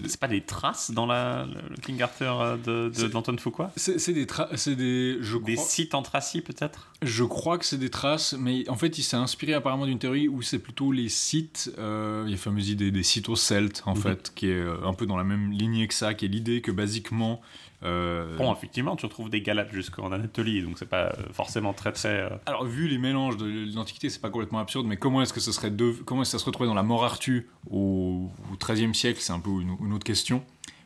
c'est 0.06 0.20
pas 0.20 0.28
des 0.28 0.42
traces 0.42 0.90
dans 0.90 1.06
la, 1.06 1.46
le 1.46 1.76
King 1.82 2.00
Arthur 2.02 2.58
d'Anton 3.12 3.32
de, 3.32 3.40
Foucault 3.40 3.66
C'est 3.76 4.12
des 4.12 4.26
traces, 4.26 4.50
c'est 4.56 4.76
des 4.76 5.18
je 5.20 5.38
des 5.38 5.56
sites 5.56 5.94
anthracis 5.94 6.40
peut-être? 6.40 6.92
Je 7.02 7.24
crois 7.24 7.58
que 7.58 7.64
c'est 7.64 7.78
des 7.78 7.90
traces, 7.90 8.34
mais 8.38 8.68
en 8.68 8.76
fait 8.76 8.98
il 8.98 9.02
s'est 9.02 9.16
inspiré 9.16 9.54
apparemment 9.54 9.86
d'une 9.86 9.98
théorie 9.98 10.28
où 10.28 10.42
c'est 10.42 10.58
plutôt 10.58 10.92
les 10.92 11.08
sites, 11.08 11.70
il 11.76 11.82
y 11.82 11.84
a 11.84 12.30
la 12.30 12.36
fameuse 12.36 12.70
idée 12.70 12.90
des 12.90 13.02
sites 13.02 13.28
aux 13.28 13.36
Celtes 13.36 13.82
en 13.86 13.94
mhm. 13.94 14.02
fait, 14.02 14.32
qui 14.34 14.50
est 14.50 14.64
un 14.84 14.94
peu 14.94 15.06
dans 15.06 15.16
la 15.16 15.24
même 15.24 15.52
lignée 15.52 15.86
que 15.88 15.94
ça, 15.94 16.14
qui 16.14 16.24
est 16.24 16.28
l'idée 16.28 16.60
que 16.60 16.72
basiquement 16.72 17.40
euh, 17.84 18.36
bon, 18.36 18.52
effectivement, 18.52 18.96
tu 18.96 19.06
retrouves 19.06 19.30
des 19.30 19.40
Galates 19.40 19.72
jusqu'en 19.72 20.10
Anatolie, 20.10 20.62
donc 20.62 20.78
c'est 20.78 20.88
pas 20.88 21.06
euh, 21.06 21.12
forcément 21.32 21.72
très 21.72 21.92
très. 21.92 22.22
Euh, 22.22 22.30
Alors, 22.46 22.64
vu 22.64 22.88
les 22.88 22.98
mélanges 22.98 23.36
de 23.36 23.72
l'Antiquité, 23.74 24.10
c'est 24.10 24.20
pas 24.20 24.30
complètement 24.30 24.58
absurde, 24.58 24.86
mais 24.86 24.96
comment 24.96 25.22
est-ce 25.22 25.32
que 25.32 25.40
ce 25.40 25.52
serait 25.52 25.70
de... 25.70 25.92
comment 26.04 26.22
est-ce 26.22 26.32
que 26.32 26.38
ça 26.38 26.42
se 26.42 26.46
retrouvait 26.46 26.68
dans 26.68 26.74
la 26.74 26.82
mort 26.82 27.04
Arthur 27.04 27.42
au 27.70 28.30
XIIIe 28.60 28.94
siècle 28.94 29.20
C'est 29.20 29.32
un 29.32 29.38
peu 29.38 29.50
une, 29.50 29.92
autre 29.92 30.04
question. 30.04 30.42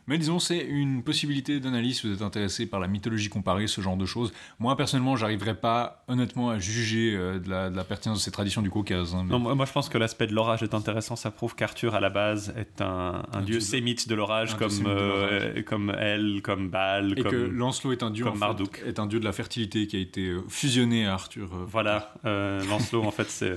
Mais 0.07 0.17
disons, 0.17 0.39
c'est 0.39 0.59
une 0.59 1.01
possibilité 1.01 1.59
d'analyse 1.59 2.01
si 2.01 2.07
vous 2.07 2.13
êtes 2.13 2.21
intéressé 2.21 2.65
par 2.65 2.79
la 2.79 2.87
mythologie 2.87 3.29
comparée, 3.29 3.67
ce 3.67 3.79
genre 3.79 3.95
de 3.95 4.05
choses. 4.05 4.33
Moi, 4.59 4.75
personnellement, 4.75 5.15
j'arriverai 5.15 5.55
pas, 5.55 6.03
honnêtement, 6.07 6.49
à 6.49 6.59
juger 6.59 7.15
euh, 7.15 7.39
de, 7.39 7.49
la, 7.49 7.83
pertinence 7.83 8.19
de 8.19 8.23
ces 8.23 8.31
traditions 8.31 8.61
du 8.61 8.69
Caucase. 8.69 9.15
Hein, 9.15 9.25
non, 9.25 9.39
moi, 9.39 9.65
je 9.65 9.71
pense 9.71 9.87
que 9.87 9.97
l'aspect 9.97 10.27
de 10.27 10.33
l'orage 10.33 10.61
est 10.61 10.73
intéressant. 10.73 11.15
Ça 11.15 11.31
prouve 11.31 11.55
qu'Arthur, 11.55 11.95
à 11.95 12.01
la 12.01 12.09
base, 12.09 12.53
est 12.57 12.81
un, 12.81 13.23
dieu, 13.45 13.59
sémite 13.59 14.09
de 14.09 14.15
l'orage, 14.15 14.57
comme, 14.57 14.71
euh, 14.85 15.61
comme 15.63 15.95
Elle, 15.97 16.41
comme 16.41 16.69
Baal. 16.69 17.13
Et 17.17 17.21
comme, 17.21 17.31
que 17.31 17.37
Lancelot 17.37 17.93
est 17.93 18.03
un 18.03 18.11
dieu, 18.11 18.25
Marduk. 18.35 18.83
est 18.85 18.99
un 18.99 19.05
dieu 19.05 19.19
de 19.19 19.25
la 19.25 19.31
fertilité 19.31 19.87
qui 19.87 19.95
a 19.95 19.99
été 19.99 20.27
euh, 20.27 20.43
fusionné 20.49 21.05
à 21.05 21.13
Arthur. 21.13 21.49
Voilà, 21.67 22.13
Lancelot, 22.23 23.03
en 23.03 23.11
fait, 23.11 23.29
c'est. 23.29 23.53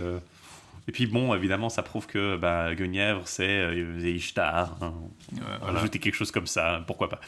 Et 0.89 0.93
puis 0.93 1.07
bon, 1.07 1.35
évidemment, 1.35 1.69
ça 1.69 1.83
prouve 1.83 2.07
que 2.07 2.37
bah, 2.37 2.75
Guenièvre, 2.75 3.23
c'est 3.27 3.49
euh, 3.49 4.09
Ishtar. 4.09 4.77
Hein. 4.81 4.95
ajouter 5.67 5.99
quelque 5.99 6.15
chose 6.15 6.31
comme 6.31 6.47
ça, 6.47 6.83
pourquoi 6.87 7.09
pas. 7.09 7.21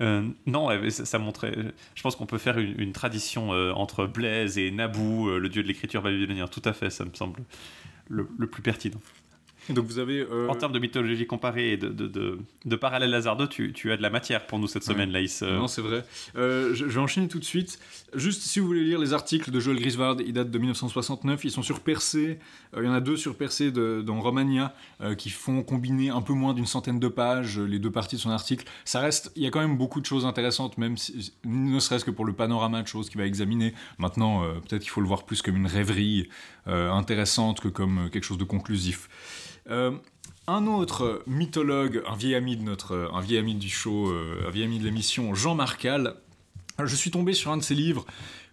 Euh, 0.00 0.22
non, 0.46 0.68
ça, 0.90 1.18
montrait. 1.18 1.54
Je 1.94 2.02
pense 2.02 2.16
qu'on 2.16 2.26
peut 2.26 2.38
faire 2.38 2.58
une, 2.58 2.92
tradition 2.92 3.52
euh, 3.52 3.72
entre 3.72 4.06
Blaise 4.06 4.58
et 4.58 4.70
Naboo, 4.70 5.38
le 5.38 5.48
dieu 5.48 5.62
de 5.62 5.68
l'écriture 5.68 6.02
babylonien. 6.02 6.46
Tout 6.46 6.62
à 6.64 6.72
fait, 6.72 6.90
ça 6.90 7.04
me 7.04 7.14
semble 7.14 7.40
le 8.08 8.46
plus 8.46 8.62
pertinent. 8.62 9.00
Donc 9.70 9.86
vous 9.86 9.98
avez. 9.98 10.20
Euh, 10.20 10.48
en 10.48 10.54
termes 10.54 10.72
de 10.72 10.78
mythologie 10.78 11.26
comparée 11.26 11.72
et 11.72 11.76
de, 11.76 11.88
de, 11.88 12.06
de, 12.06 12.38
de 12.64 12.76
parallèle 12.76 13.12
hasardeux, 13.14 13.48
tu, 13.48 13.72
tu, 13.72 13.92
as 13.92 13.96
de 13.96 14.02
la 14.02 14.10
matière 14.10 14.46
pour 14.46 14.58
nous 14.58 14.66
cette 14.66 14.84
semaine, 14.84 15.10
Laïs. 15.10 15.42
Euh. 15.42 15.58
Non, 15.58 15.68
c'est 15.68 15.82
vrai. 15.82 16.04
Euh, 16.36 16.74
je, 16.74 16.84
vais 16.86 17.00
enchaîner 17.00 17.28
tout 17.28 17.38
de 17.38 17.44
suite. 17.44 17.78
Juste, 18.14 18.42
si 18.42 18.58
vous 18.58 18.66
voulez 18.66 18.84
lire 18.84 18.98
les 18.98 19.12
articles 19.12 19.50
de 19.50 19.60
Joel 19.60 19.78
Grisvard, 19.78 20.16
ils 20.20 20.32
datent 20.32 20.50
de 20.50 20.58
1969. 20.58 21.44
Ils 21.44 21.50
sont 21.50 21.62
sur 21.62 21.80
Percé. 21.80 22.38
il 22.76 22.84
y 22.84 22.88
en 22.88 22.92
a 22.92 23.00
deux 23.00 23.16
sur 23.16 23.36
Percé 23.36 23.70
dans 23.70 24.20
Romania 24.20 24.74
qui 25.18 25.30
font 25.30 25.62
combiner 25.62 26.10
un 26.10 26.22
peu 26.22 26.32
moins 26.32 26.54
d'une 26.54 26.66
centaine 26.66 26.98
de 26.98 27.08
pages 27.08 27.58
les 27.58 27.78
deux 27.78 27.90
parties 27.90 28.16
de 28.16 28.20
son 28.20 28.30
article. 28.30 28.66
Ça 28.84 29.00
reste. 29.00 29.30
Il 29.36 29.42
y 29.42 29.46
a 29.46 29.50
quand 29.50 29.60
même 29.60 29.76
beaucoup 29.76 30.00
de 30.00 30.06
choses 30.06 30.24
intéressantes, 30.24 30.78
même 30.78 30.96
si, 30.96 31.32
ne 31.44 31.78
serait-ce 31.78 32.04
que 32.04 32.10
pour 32.10 32.24
le 32.24 32.32
panorama 32.32 32.82
de 32.82 32.88
choses 32.88 33.10
qu'il 33.10 33.20
va 33.20 33.26
examiner. 33.26 33.74
Maintenant, 33.98 34.42
peut-être 34.62 34.82
qu'il 34.82 34.90
faut 34.90 35.02
le 35.02 35.08
voir 35.08 35.24
plus 35.24 35.42
comme 35.42 35.56
une 35.56 35.66
rêverie 35.66 36.28
intéressante 36.66 37.60
que 37.60 37.68
comme 37.68 38.08
quelque 38.10 38.24
chose 38.24 38.38
de 38.38 38.44
conclusif. 38.44 39.08
Euh, 39.70 39.92
un 40.46 40.66
autre 40.66 41.22
mythologue, 41.26 42.02
un 42.08 42.16
vieil 42.16 42.34
ami 42.34 42.56
de 42.56 42.62
notre, 42.62 43.10
un 43.12 43.20
vieil 43.20 43.38
ami 43.38 43.54
du 43.54 43.68
show, 43.68 44.08
euh, 44.08 44.46
un 44.46 44.50
vieil 44.50 44.64
ami 44.64 44.78
de 44.78 44.84
l'émission, 44.84 45.34
Jean 45.34 45.54
Marcal. 45.54 46.14
Je 46.84 46.94
suis 46.94 47.10
tombé 47.10 47.32
sur 47.32 47.50
un 47.50 47.56
de 47.56 47.62
ses 47.62 47.74
livres, 47.74 48.06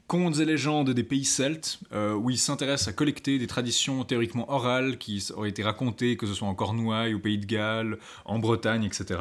Contes 0.07 0.39
et 0.39 0.45
légendes 0.45 0.91
des 0.91 1.03
pays 1.03 1.25
celtes, 1.25 1.79
euh, 1.91 2.13
où 2.13 2.29
il 2.29 2.37
s'intéresse 2.37 2.87
à 2.87 2.93
collecter 2.93 3.39
des 3.39 3.47
traditions 3.47 4.03
théoriquement 4.03 4.51
orales 4.51 4.97
qui 4.97 5.27
auraient 5.35 5.49
été 5.49 5.63
racontées, 5.63 6.15
que 6.15 6.27
ce 6.27 6.33
soit 6.33 6.47
en 6.47 6.53
Cornouailles, 6.53 7.15
au 7.15 7.19
Pays 7.19 7.39
de 7.39 7.45
Galles, 7.45 7.97
en 8.25 8.37
Bretagne, 8.37 8.83
etc. 8.83 9.19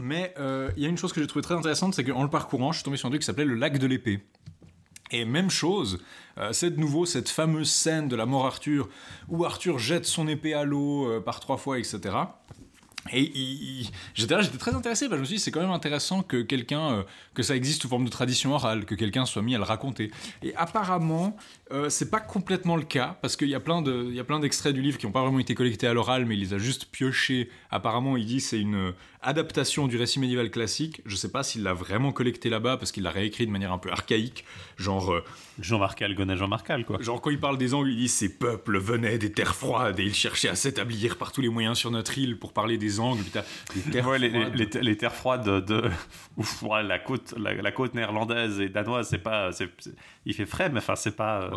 Mais 0.00 0.34
il 0.76 0.82
y 0.82 0.86
a 0.86 0.88
une 0.88 0.98
chose 0.98 1.12
que 1.12 1.20
j'ai 1.20 1.26
trouvé 1.26 1.42
très 1.42 1.54
intéressante, 1.54 1.94
c'est 1.94 2.04
qu'en 2.04 2.22
le 2.22 2.30
parcourant, 2.30 2.72
je 2.72 2.78
suis 2.78 2.84
tombé 2.84 2.96
sur 2.96 3.06
un 3.06 3.10
truc 3.10 3.22
qui 3.22 3.26
s'appelait 3.26 3.44
le 3.44 3.54
lac 3.54 3.78
de 3.78 3.86
l'épée. 3.86 4.22
Et 5.10 5.24
même 5.24 5.50
chose, 5.50 6.00
euh, 6.38 6.52
c'est 6.52 6.70
de 6.70 6.80
nouveau 6.80 7.06
cette 7.06 7.28
fameuse 7.28 7.70
scène 7.70 8.08
de 8.08 8.16
la 8.16 8.26
mort 8.26 8.46
Arthur, 8.46 8.88
où 9.28 9.44
Arthur 9.44 9.78
jette 9.78 10.04
son 10.04 10.28
épée 10.28 10.54
à 10.54 10.64
l'eau 10.64 11.08
euh, 11.08 11.20
par 11.20 11.40
trois 11.40 11.56
fois, 11.56 11.78
etc. 11.78 12.14
Et 13.12 13.82
j'étais 14.14 14.36
très 14.58 14.74
intéressé, 14.74 15.06
je 15.10 15.16
me 15.16 15.24
suis 15.24 15.36
dit, 15.36 15.40
c'est 15.40 15.50
quand 15.50 15.60
même 15.60 15.70
intéressant 15.70 16.22
que 16.22 16.42
quelqu'un, 16.42 16.92
euh, 16.92 17.02
que 17.34 17.42
ça 17.42 17.56
existe 17.56 17.82
sous 17.82 17.88
forme 17.88 18.04
de 18.04 18.10
tradition 18.10 18.52
orale, 18.52 18.84
que 18.84 18.94
quelqu'un 18.94 19.24
soit 19.26 19.42
mis 19.42 19.54
à 19.54 19.58
le 19.58 19.64
raconter. 19.64 20.10
Et 20.42 20.54
apparemment, 20.56 21.36
euh, 21.72 21.88
c'est 21.88 22.10
pas 22.10 22.20
complètement 22.20 22.76
le 22.76 22.82
cas, 22.82 23.18
parce 23.20 23.36
qu'il 23.36 23.48
y 23.48 23.54
a 23.54 23.60
plein 23.60 23.82
de, 23.82 24.10
y 24.12 24.20
a 24.20 24.24
plein 24.24 24.40
d'extraits 24.40 24.74
du 24.74 24.82
livre 24.82 24.98
qui 24.98 25.06
n'ont 25.06 25.12
pas 25.12 25.22
vraiment 25.22 25.38
été 25.38 25.54
collectés 25.54 25.86
à 25.86 25.94
l'oral, 25.94 26.26
mais 26.26 26.34
il 26.34 26.40
les 26.40 26.54
a 26.54 26.58
juste 26.58 26.86
piochés. 26.86 27.50
Apparemment, 27.70 28.16
il 28.16 28.26
dit 28.26 28.40
c'est 28.40 28.60
une 28.60 28.92
adaptation 29.22 29.88
du 29.88 29.96
récit 29.96 30.20
médiéval 30.20 30.50
classique. 30.50 31.02
Je 31.06 31.16
sais 31.16 31.30
pas 31.30 31.42
s'il 31.42 31.62
l'a 31.62 31.74
vraiment 31.74 32.12
collecté 32.12 32.48
là-bas, 32.50 32.76
parce 32.76 32.92
qu'il 32.92 33.02
l'a 33.02 33.10
réécrit 33.10 33.46
de 33.46 33.52
manière 33.52 33.72
un 33.72 33.78
peu 33.78 33.90
archaïque, 33.90 34.44
genre. 34.76 35.22
Jean 35.60 35.78
Marcal, 35.78 36.14
Gonnet 36.14 36.36
Jean 36.36 36.48
Marcal, 36.48 36.84
quoi. 36.84 36.98
Genre, 37.00 37.20
quand 37.20 37.30
il 37.30 37.40
parle 37.40 37.58
des 37.58 37.74
Angles, 37.74 37.90
il 37.90 37.96
dit 37.96 38.08
ces 38.08 38.38
peuples 38.38 38.78
venaient 38.78 39.18
des 39.18 39.32
terres 39.32 39.56
froides 39.56 39.98
et 39.98 40.04
ils 40.04 40.14
cherchaient 40.14 40.48
à 40.48 40.54
s'établir 40.54 41.16
par 41.16 41.32
tous 41.32 41.40
les 41.40 41.48
moyens 41.48 41.76
sur 41.76 41.90
notre 41.90 42.16
île 42.16 42.38
pour 42.38 42.52
parler 42.52 42.78
des 42.78 43.00
Angles. 43.00 43.24
les, 43.92 44.96
terres 44.96 45.14
froides 45.14 45.64
de, 45.64 45.90
la 46.82 46.98
côte, 46.98 47.34
la, 47.36 47.72
côte 47.72 47.94
néerlandaise 47.94 48.60
et 48.60 48.68
danoise, 48.68 49.08
c'est 49.08 49.18
pas, 49.18 49.50
il 50.28 50.34
fait 50.34 50.44
frais, 50.44 50.68
mais 50.68 50.78
enfin 50.78 50.94
c'est 50.94 51.16
pas. 51.16 51.50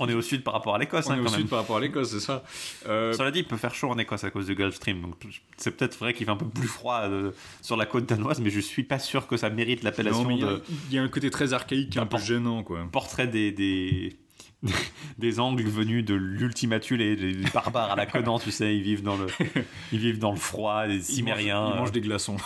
on 0.00 0.08
est 0.08 0.14
au 0.14 0.22
sud 0.22 0.44
par 0.44 0.54
rapport 0.54 0.76
à 0.76 0.78
l'Écosse. 0.78 1.06
On 1.08 1.10
hein, 1.10 1.16
est 1.16 1.20
au 1.20 1.28
sud 1.28 1.48
par 1.48 1.58
rapport 1.58 1.78
à 1.78 1.80
l'Écosse, 1.80 2.12
c'est 2.12 2.20
ça. 2.20 2.44
Euh, 2.88 3.12
Cela 3.12 3.32
dit, 3.32 3.40
il 3.40 3.44
peut 3.44 3.56
faire 3.56 3.74
chaud 3.74 3.90
en 3.90 3.98
Écosse 3.98 4.22
à 4.22 4.30
cause 4.30 4.46
du 4.46 4.54
Gulf 4.54 4.76
Stream, 4.76 5.02
donc 5.02 5.14
c'est 5.56 5.72
peut-être 5.72 5.98
vrai 5.98 6.14
qu'il 6.14 6.24
fait 6.24 6.32
un 6.32 6.36
peu 6.36 6.46
plus 6.46 6.68
froid 6.68 7.00
euh, 7.02 7.32
sur 7.62 7.76
la 7.76 7.84
côte 7.84 8.06
danoise, 8.06 8.40
mais 8.40 8.50
je 8.50 8.60
suis 8.60 8.84
pas 8.84 9.00
sûr 9.00 9.26
que 9.26 9.36
ça 9.36 9.50
mérite 9.50 9.82
l'appellation. 9.82 10.30
Il 10.30 10.94
y, 10.94 10.98
a 10.98 11.02
un 11.02 11.08
côté 11.08 11.30
très 11.30 11.52
archaïque, 11.52 11.96
un 11.96 12.06
peu 12.06 12.18
gênant, 12.18 12.62
quoi. 12.62 12.86
Portrait 12.92 13.26
des, 13.26 13.50
des 13.50 14.16
des 15.18 15.40
angles 15.40 15.64
venus 15.64 16.04
de 16.04 16.14
l'ultimatule 16.14 17.02
et 17.02 17.16
des 17.16 17.34
barbares 17.52 17.92
à 17.92 17.96
la 17.96 18.06
Conan, 18.06 18.38
tu 18.38 18.50
sais, 18.50 18.76
ils 18.76 18.82
vivent 18.82 19.02
dans 19.02 19.16
le, 19.16 19.26
ils 19.92 19.98
vivent 19.98 20.18
dans 20.18 20.30
le 20.30 20.38
froid, 20.38 20.86
des 20.86 21.00
cimériens. 21.00 21.72
Ils 21.74 21.78
mangent, 21.78 21.92
des 21.92 22.00
glaçons. 22.00 22.36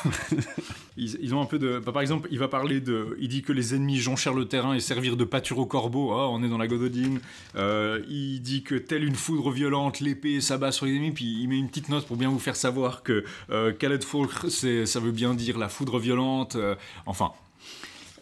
ils, 0.96 1.34
ont 1.34 1.40
un 1.40 1.46
peu 1.46 1.58
de. 1.58 1.78
Bah, 1.78 1.92
par 1.92 2.02
exemple, 2.02 2.28
il 2.30 2.38
va 2.38 2.48
parler 2.48 2.80
de. 2.80 3.16
Il 3.20 3.28
dit 3.28 3.42
que 3.42 3.52
les 3.52 3.74
ennemis 3.74 3.96
jonchèrent 3.96 4.34
le 4.34 4.46
terrain 4.46 4.74
et 4.74 4.80
servirent 4.80 5.16
de 5.16 5.24
pâture 5.24 5.58
au 5.58 5.66
corbeau. 5.66 6.10
Oh, 6.12 6.30
on 6.32 6.42
est 6.42 6.48
dans 6.48 6.58
la 6.58 6.66
Gododine. 6.66 7.20
Euh, 7.56 8.02
il 8.08 8.40
dit 8.40 8.62
que 8.62 8.74
telle 8.74 9.04
une 9.04 9.14
foudre 9.14 9.50
violente, 9.50 10.00
l'épée 10.00 10.40
s'abat 10.40 10.72
sur 10.72 10.86
les 10.86 10.96
ennemis. 10.96 11.12
Puis 11.12 11.40
il 11.40 11.48
met 11.48 11.58
une 11.58 11.68
petite 11.68 11.88
note 11.88 12.06
pour 12.06 12.16
bien 12.16 12.30
vous 12.30 12.38
faire 12.38 12.56
savoir 12.56 13.02
que 13.02 13.24
euh, 13.50 13.72
Khaled 13.72 14.04
ça 14.04 15.00
veut 15.00 15.12
bien 15.12 15.34
dire 15.34 15.58
la 15.58 15.68
foudre 15.68 15.98
violente. 15.98 16.56
Euh, 16.56 16.74
enfin. 17.06 17.32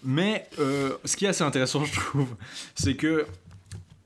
Mais 0.04 0.47
euh, 0.59 0.97
ce 1.04 1.16
qui 1.16 1.25
est 1.25 1.28
assez 1.28 1.42
intéressant, 1.42 1.85
je 1.85 1.92
trouve, 1.92 2.37
c'est 2.75 2.95
que 2.95 3.26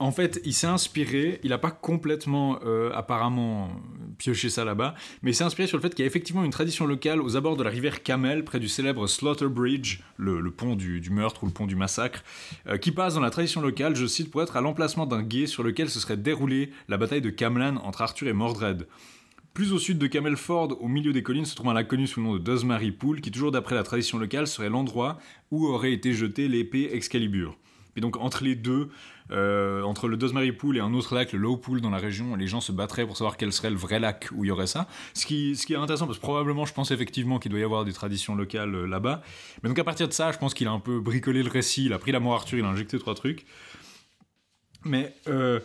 en 0.02 0.10
fait, 0.10 0.40
il 0.44 0.52
s'est 0.52 0.66
inspiré, 0.66 1.38
il 1.44 1.50
n'a 1.50 1.58
pas 1.58 1.70
complètement 1.70 2.58
euh, 2.64 2.90
apparemment 2.92 3.70
pioché 4.18 4.50
ça 4.50 4.64
là-bas, 4.64 4.96
mais 5.22 5.30
il 5.30 5.34
s'est 5.34 5.44
inspiré 5.44 5.68
sur 5.68 5.76
le 5.76 5.82
fait 5.82 5.90
qu'il 5.90 6.00
y 6.00 6.02
a 6.02 6.06
effectivement 6.06 6.42
une 6.42 6.50
tradition 6.50 6.86
locale 6.86 7.22
aux 7.22 7.36
abords 7.36 7.56
de 7.56 7.62
la 7.62 7.70
rivière 7.70 8.02
Camel, 8.02 8.44
près 8.44 8.58
du 8.58 8.68
célèbre 8.68 9.06
Slaughter 9.06 9.46
Bridge, 9.46 10.00
le, 10.16 10.50
pont 10.50 10.74
du, 10.74 11.00
meurtre 11.10 11.44
ou 11.44 11.46
le 11.46 11.52
pont 11.52 11.66
du 11.68 11.76
massacre, 11.76 12.24
euh, 12.66 12.78
qui 12.78 12.90
passe 12.90 13.14
dans 13.14 13.20
la 13.20 13.30
tradition 13.30 13.60
locale, 13.60 13.94
je 13.94 14.06
cite, 14.06 14.32
pour 14.32 14.42
être 14.42 14.56
à 14.56 14.60
l'emplacement 14.60 15.06
d'un 15.06 15.22
gué 15.22 15.46
sur 15.46 15.62
lequel 15.62 15.88
se 15.88 16.00
serait 16.00 16.16
déroulée 16.16 16.72
la 16.88 16.96
bataille 16.96 17.22
de 17.22 17.30
Camlan 17.30 17.76
entre 17.76 18.02
Arthur 18.02 18.26
et 18.26 18.32
Mordred. 18.32 18.88
Plus 19.54 19.72
au 19.72 19.78
sud 19.78 19.98
de 19.98 20.08
Camelford, 20.08 20.82
au 20.82 20.88
milieu 20.88 21.12
des 21.12 21.22
collines, 21.22 21.44
se 21.44 21.54
trouve 21.54 21.68
un 21.68 21.74
lac 21.74 21.86
connu 21.86 22.08
sous 22.08 22.18
le 22.18 22.26
nom 22.26 22.34
de 22.34 22.40
Dozmary 22.40 22.90
Pool, 22.90 23.20
qui 23.20 23.30
toujours 23.30 23.52
d'après 23.52 23.76
la 23.76 23.84
tradition 23.84 24.18
locale 24.18 24.48
serait 24.48 24.68
l'endroit 24.68 25.18
où 25.52 25.68
aurait 25.68 25.92
été 25.92 26.12
jetée 26.12 26.48
l'épée 26.48 26.90
Excalibur. 26.92 27.56
Et 27.96 28.00
donc 28.00 28.16
entre 28.16 28.44
les 28.44 28.54
deux, 28.54 28.88
euh, 29.32 29.82
entre 29.82 30.08
le 30.08 30.16
Dozmary 30.16 30.52
Pool 30.52 30.76
et 30.76 30.80
un 30.80 30.92
autre 30.94 31.14
lac, 31.14 31.32
le 31.32 31.38
Low 31.38 31.56
Pool 31.56 31.80
dans 31.80 31.90
la 31.90 31.98
région, 31.98 32.34
les 32.36 32.46
gens 32.46 32.60
se 32.60 32.72
battraient 32.72 33.06
pour 33.06 33.16
savoir 33.16 33.36
quel 33.36 33.52
serait 33.52 33.70
le 33.70 33.76
vrai 33.76 33.98
lac 33.98 34.28
où 34.32 34.44
il 34.44 34.48
y 34.48 34.50
aurait 34.50 34.66
ça. 34.66 34.86
Ce 35.14 35.26
qui, 35.26 35.52
est 35.52 35.76
intéressant 35.76 36.06
parce 36.06 36.18
que 36.18 36.22
probablement, 36.22 36.66
je 36.66 36.74
pense 36.74 36.90
effectivement 36.90 37.38
qu'il 37.38 37.50
doit 37.50 37.60
y 37.60 37.64
avoir 37.64 37.84
des 37.84 37.92
traditions 37.92 38.34
locales 38.34 38.74
euh, 38.74 38.86
là-bas. 38.86 39.22
Mais 39.62 39.68
donc 39.68 39.78
à 39.78 39.84
partir 39.84 40.06
de 40.08 40.12
ça, 40.12 40.32
je 40.32 40.38
pense 40.38 40.54
qu'il 40.54 40.68
a 40.68 40.72
un 40.72 40.80
peu 40.80 41.00
bricolé 41.00 41.42
le 41.42 41.50
récit, 41.50 41.86
il 41.86 41.92
a 41.92 41.98
pris 41.98 42.12
la 42.12 42.20
mort 42.20 42.34
Arthur, 42.34 42.58
il 42.58 42.64
a 42.64 42.68
injecté 42.68 42.98
trois 42.98 43.14
trucs. 43.14 43.46
Mais 44.84 45.14
euh, 45.28 45.60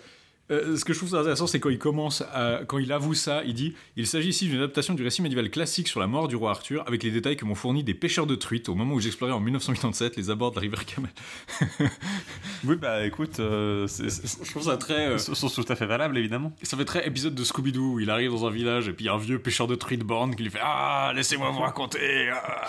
euh, 0.50 0.78
ce 0.78 0.86
que 0.86 0.94
je 0.94 1.00
trouve 1.00 1.14
intéressant, 1.16 1.48
c'est 1.48 1.60
quand 1.60 1.70
il 1.70 1.80
commence, 1.80 2.24
quand 2.68 2.78
il 2.78 2.92
avoue 2.92 3.14
ça, 3.14 3.44
il 3.46 3.54
dit 3.54 3.74
Il 3.96 4.08
s'agit 4.08 4.30
ici 4.30 4.48
d'une 4.48 4.58
adaptation 4.58 4.94
du 4.94 5.04
récit 5.04 5.22
médiéval 5.22 5.50
classique 5.50 5.88
sur 5.88 6.00
la 6.00 6.08
mort 6.08 6.28
du 6.28 6.36
roi 6.36 6.52
Arthur, 6.52 6.84
avec 6.88 7.04
les 7.04 7.12
détails 7.12 7.36
que 7.36 7.46
m'ont 7.46 7.56
fourni 7.56 7.84
des 7.84 7.94
pêcheurs 7.94 8.28
de 8.28 8.36
truites 8.36 8.70
au 8.70 8.76
moment 8.76 8.96
où 8.96 9.00
j'explorais 9.00 9.34
en 9.34 9.40
1987 9.40 10.16
les 10.16 10.30
abords 10.30 10.52
de 10.52 10.56
la 10.56 10.62
rivière 10.62 10.86
Camel. 10.86 11.12
oui, 12.64 12.76
bah 12.76 13.06
écoute, 13.06 13.40
euh, 13.40 13.88
je 13.88 14.50
trouve 14.50 14.64
ça 14.64 14.78
très. 14.78 15.08
Euh, 15.08 15.18
sont 15.18 15.50
tout 15.50 15.66
à 15.68 15.76
fait 15.76 15.86
valable, 15.86 16.18
évidemment. 16.18 16.54
Ça 16.64 16.78
fait 16.78 16.86
très 16.86 17.08
épisode 17.08 17.36
de 17.36 17.44
Scooby-Doo 17.44 17.94
où 17.94 18.00
il 18.00 18.10
arrive 18.10 18.32
dans 18.32 18.46
un 18.46 18.52
village 18.52 18.88
et 18.88 18.94
puis 18.94 19.06
il 19.06 19.08
y 19.08 19.10
a 19.10 19.14
un 19.14 19.18
vieux 19.18 19.40
pêcheur 19.40 19.68
de 19.68 19.76
truites 19.76 20.04
borne 20.04 20.36
qui 20.36 20.44
lui 20.44 20.50
fait 20.50 20.60
Ah, 20.62 21.12
laissez-moi 21.16 21.52
vous 21.52 21.62
raconter 21.62 22.30
ah. 22.32 22.68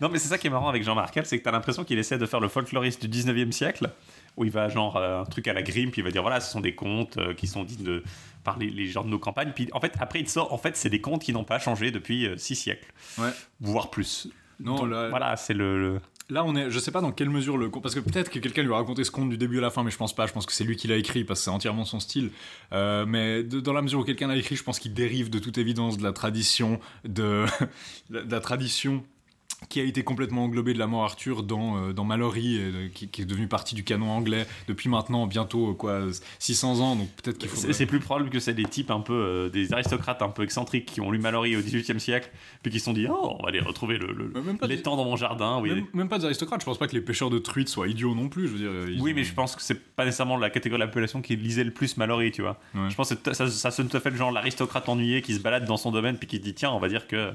Non, 0.00 0.08
mais 0.08 0.18
c'est 0.18 0.28
ça 0.28 0.38
qui 0.38 0.46
est 0.46 0.50
marrant 0.50 0.68
avec 0.68 0.82
Jean 0.82 0.94
Marcal, 0.94 1.26
c'est 1.26 1.38
que 1.38 1.44
t'as 1.44 1.50
l'impression 1.50 1.84
qu'il 1.84 1.98
essaie 1.98 2.18
de 2.18 2.26
faire 2.26 2.40
le 2.40 2.48
folkloriste 2.48 3.04
du 3.04 3.22
19e 3.22 3.52
siècle 3.52 3.90
où 4.38 4.44
il 4.44 4.50
va 4.50 4.68
genre 4.68 4.96
euh, 4.96 5.20
un 5.20 5.24
truc 5.24 5.48
à 5.48 5.52
la 5.52 5.62
grime, 5.62 5.90
puis 5.90 6.00
il 6.00 6.04
va 6.04 6.10
dire 6.10 6.22
voilà, 6.22 6.40
ce 6.40 6.50
sont 6.50 6.60
des 6.60 6.74
contes 6.74 7.18
euh, 7.18 7.34
qui 7.34 7.46
sont 7.46 7.64
dits 7.64 7.76
de, 7.76 8.02
par 8.44 8.58
les, 8.58 8.86
gens 8.86 9.04
de 9.04 9.10
nos 9.10 9.18
campagnes. 9.18 9.52
Puis 9.54 9.68
en 9.72 9.80
fait, 9.80 9.92
après, 10.00 10.20
il 10.20 10.28
sort, 10.28 10.52
en 10.52 10.58
fait, 10.58 10.76
c'est 10.76 10.88
des 10.88 11.00
contes 11.00 11.22
qui 11.22 11.32
n'ont 11.32 11.44
pas 11.44 11.58
changé 11.58 11.90
depuis 11.90 12.26
euh, 12.26 12.36
six 12.36 12.54
siècles, 12.54 12.92
ouais. 13.18 13.30
voire 13.60 13.90
plus. 13.90 14.28
Non, 14.60 14.84
là, 14.86 15.08
voilà, 15.08 15.36
c'est 15.36 15.54
le, 15.54 16.00
Là, 16.30 16.44
on 16.44 16.54
est, 16.56 16.70
je 16.70 16.78
sais 16.78 16.90
pas 16.90 17.00
dans 17.00 17.10
quelle 17.10 17.30
mesure 17.30 17.56
le 17.56 17.70
parce 17.70 17.94
que 17.94 18.00
peut-être 18.00 18.30
que 18.30 18.38
quelqu'un 18.38 18.62
lui 18.62 18.72
a 18.72 18.76
raconté 18.76 19.02
ce 19.02 19.10
conte 19.10 19.30
du 19.30 19.38
début 19.38 19.58
à 19.58 19.60
la 19.62 19.70
fin, 19.70 19.82
mais 19.82 19.90
je 19.90 19.96
pense 19.96 20.14
pas. 20.14 20.26
Je 20.26 20.32
pense 20.32 20.44
que 20.44 20.52
c'est 20.52 20.64
lui 20.64 20.76
qui 20.76 20.86
l'a 20.86 20.96
écrit 20.96 21.24
parce 21.24 21.40
que 21.40 21.44
c'est 21.44 21.50
entièrement 21.50 21.84
son 21.84 22.00
style. 22.00 22.30
mais 22.72 23.42
dans 23.44 23.72
la 23.72 23.82
mesure 23.82 24.00
où 24.00 24.04
quelqu'un 24.04 24.28
l'a 24.28 24.36
écrit, 24.36 24.54
je 24.54 24.62
pense 24.62 24.78
qu'il 24.78 24.92
dérive 24.92 25.30
de 25.30 25.38
toute 25.38 25.56
évidence 25.58 25.96
de 25.96 26.02
la 26.02 26.12
tradition 26.12 26.80
de, 27.04 27.46
de 28.10 28.30
la 28.30 28.40
tradition 28.40 29.04
qui 29.68 29.80
a 29.80 29.84
été 29.84 30.04
complètement 30.04 30.44
englobé 30.44 30.72
de 30.72 30.78
la 30.78 30.86
mort 30.86 31.02
Arthur 31.02 31.42
dans, 31.42 31.76
euh, 31.76 31.92
dans 31.92 32.04
Mallory, 32.04 32.58
euh, 32.58 32.88
qui, 32.94 33.22
est 33.22 33.24
devenu 33.24 33.48
partie 33.48 33.74
du 33.74 33.82
canon 33.82 34.10
anglais 34.10 34.46
depuis 34.68 34.88
maintenant 34.88 35.26
bientôt 35.26 35.70
euh, 35.70 35.74
quoi 35.74 36.02
600 36.38 36.80
ans, 36.80 36.96
donc 36.96 37.08
peut-être 37.22 37.38
qu'il 37.38 37.48
faut... 37.48 37.72
C'est 37.72 37.86
plus 37.86 37.98
probable 37.98 38.30
que 38.30 38.38
c'est 38.38 38.54
des 38.54 38.64
types 38.64 38.90
un 38.90 39.00
peu, 39.00 39.50
des 39.52 39.72
aristocrates 39.72 40.22
un 40.22 40.28
peu 40.28 40.44
excentriques 40.44 40.86
qui 40.86 41.00
ont 41.00 41.10
lu 41.10 41.18
Mallory 41.18 41.56
au 41.56 41.60
XVIIIe 41.60 41.98
siècle, 41.98 42.30
puis 42.62 42.70
qui 42.70 42.78
se 42.78 42.84
sont 42.84 42.92
dit, 42.92 43.06
oh, 43.10 43.36
on 43.38 43.42
va 43.42 43.48
aller 43.48 43.60
retrouver 43.60 43.98
le, 43.98 44.32
l'étang 44.62 44.96
dans 44.96 45.04
mon 45.04 45.16
jardin. 45.16 45.60
Oui. 45.60 45.84
Même, 45.92 46.08
pas 46.08 46.18
des 46.18 46.26
aristocrates, 46.26 46.60
je 46.60 46.66
pense 46.66 46.78
pas 46.78 46.86
que 46.86 46.94
les 46.94 47.00
pêcheurs 47.00 47.30
de 47.30 47.38
truites 47.38 47.68
soient 47.68 47.88
idiots 47.88 48.14
non 48.14 48.28
plus, 48.28 48.46
je 48.46 48.52
veux 48.52 48.58
dire. 48.58 49.02
Oui, 49.02 49.12
mais 49.12 49.24
je 49.24 49.34
pense 49.34 49.56
que 49.56 49.62
c'est 49.62 49.80
pas 49.80 50.04
nécessairement 50.04 50.36
la 50.36 50.50
catégorie 50.50 50.80
d'appellation 50.80 51.20
qui 51.20 51.36
lisait 51.36 51.64
le 51.64 51.72
plus 51.72 51.96
Mallory, 51.96 52.30
tu 52.30 52.42
vois. 52.42 52.60
Je 52.74 52.94
pense 52.94 53.12
que 53.14 53.34
ça, 53.34 53.48
ça, 53.48 53.70
se 53.70 53.82
fait 53.82 54.10
le 54.10 54.16
genre 54.16 54.30
l'aristocrate 54.30 54.88
ennuyé 54.88 55.20
qui 55.22 55.34
se 55.34 55.40
balade 55.40 55.64
dans 55.64 55.76
son 55.76 55.90
domaine, 55.90 56.16
puis 56.16 56.28
qui 56.28 56.36
se 56.36 56.42
dit, 56.42 56.54
tiens, 56.54 56.70
on 56.70 56.78
va 56.78 56.88
dire 56.88 57.08
que 57.08 57.32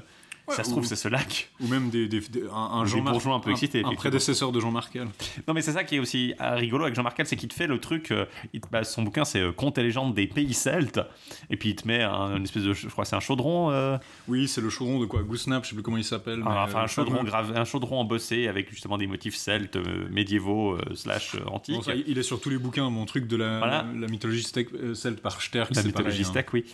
ça 0.48 0.64
se 0.64 0.70
trouve, 0.70 0.84
c'est 0.84 0.96
ce 0.96 1.08
lac. 1.08 1.50
Ou 1.60 1.68
même 1.68 1.90
des, 1.90 2.08
un, 2.52 2.84
Jean 2.84 3.00
bourgeois 3.00 3.34
un 3.34 3.40
peu 3.40 3.50
excité. 3.50 3.82
Un, 3.84 3.94
prédécesseur 3.94 4.52
de 4.52 4.60
Jean 4.60 4.70
Markel. 4.70 5.08
Non, 5.48 5.54
mais 5.54 5.62
c'est 5.62 5.72
ça 5.72 5.84
qui 5.84 5.96
est 5.96 5.98
aussi 5.98 6.34
euh, 6.40 6.54
rigolo 6.54 6.84
avec 6.84 6.94
Jean 6.94 7.02
Markel, 7.02 7.26
c'est 7.26 7.36
qu'il 7.36 7.48
te 7.48 7.54
fait 7.54 7.66
le 7.66 7.78
truc. 7.78 8.10
Euh, 8.10 8.26
bah, 8.70 8.84
son 8.84 9.02
bouquin, 9.02 9.24
c'est 9.24 9.42
Contes 9.54 9.78
et 9.78 9.82
légendes 9.82 10.14
des 10.14 10.26
pays 10.26 10.52
celtes. 10.52 11.00
Et 11.48 11.56
puis 11.56 11.70
il 11.70 11.76
te 11.76 11.88
met 11.88 12.02
un, 12.02 12.36
une 12.36 12.44
espèce 12.44 12.62
de. 12.62 12.72
Je 12.74 12.88
crois 12.88 13.04
c'est 13.04 13.16
un 13.16 13.20
chaudron. 13.20 13.98
Oui, 14.28 14.48
c'est 14.48 14.60
le 14.60 14.70
chaudron 14.70 15.00
de 15.00 15.06
quoi? 15.06 15.22
Goosnap, 15.22 15.64
je 15.64 15.70
sais 15.70 15.74
plus 15.74 15.82
comment 15.82 15.96
il 15.96 16.04
s'appelle. 16.04 16.42
Ah, 16.44 16.64
enfin, 16.64 16.82
un 16.82 16.86
chaudron, 16.86 17.24
grave, 17.24 17.52
un 17.56 17.64
chaudron 17.64 18.00
embossé 18.00 18.48
avec 18.48 18.70
justement 18.70 18.98
des 18.98 19.06
motifs 19.06 19.36
celtes, 19.36 19.78
médiévaux, 20.10 20.76
slash 20.94 21.36
antiques. 21.46 21.88
il 22.06 22.18
est 22.18 22.22
sur 22.22 22.40
tous 22.40 22.50
les 22.50 22.58
bouquins, 22.58 22.90
mon 22.90 23.06
truc 23.06 23.26
de 23.26 23.36
la, 23.36 23.84
la 23.98 24.06
mythologie 24.08 24.44
celte 24.44 25.20
par 25.20 25.40
Sterck. 25.40 25.74
La 25.74 25.82
mythologie 25.82 26.24
steak, 26.24 26.52
oui. 26.52 26.64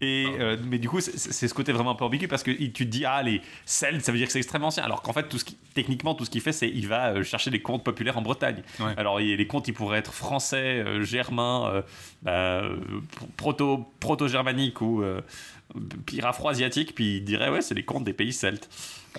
Et, 0.00 0.26
mais 0.66 0.78
du 0.78 0.88
coup, 0.88 1.00
c'est 1.00 1.48
ce 1.48 1.54
côté 1.54 1.72
vraiment 1.72 1.92
un 1.92 1.94
peu 1.94 2.04
ambigu 2.04 2.23
parce 2.28 2.42
que 2.42 2.50
tu 2.50 2.72
te 2.72 2.82
dis, 2.84 3.04
ah, 3.04 3.22
les 3.22 3.40
Celtes, 3.64 4.04
ça 4.04 4.12
veut 4.12 4.18
dire 4.18 4.26
que 4.26 4.32
c'est 4.32 4.38
extrêmement 4.38 4.68
ancien. 4.68 4.82
Alors 4.82 5.02
qu'en 5.02 5.12
fait, 5.12 5.28
tout 5.28 5.38
ce 5.38 5.44
qui, 5.44 5.56
techniquement, 5.74 6.14
tout 6.14 6.24
ce 6.24 6.30
qu'il 6.30 6.40
fait, 6.40 6.52
c'est 6.52 6.68
il 6.68 6.88
va 6.88 7.10
euh, 7.10 7.22
chercher 7.22 7.50
des 7.50 7.60
contes 7.60 7.84
populaires 7.84 8.16
en 8.16 8.22
Bretagne. 8.22 8.62
Alors, 8.96 9.18
les 9.18 9.46
contes, 9.46 9.68
ils 9.68 9.74
pourraient 9.74 9.98
être 9.98 10.12
français, 10.12 10.82
euh, 10.84 11.02
germains, 11.04 11.66
euh, 11.66 11.82
bah, 12.22 12.62
proto, 13.36 13.86
proto-germaniques 14.00 14.80
ou 14.80 15.04
pire 16.06 16.26
afro-asiatiques, 16.26 16.94
puis 16.94 17.16
il 17.16 17.24
dirait, 17.24 17.50
ouais, 17.50 17.62
c'est 17.62 17.74
les 17.74 17.84
contes 17.84 18.04
des 18.04 18.12
pays 18.12 18.32
celtes. 18.32 18.68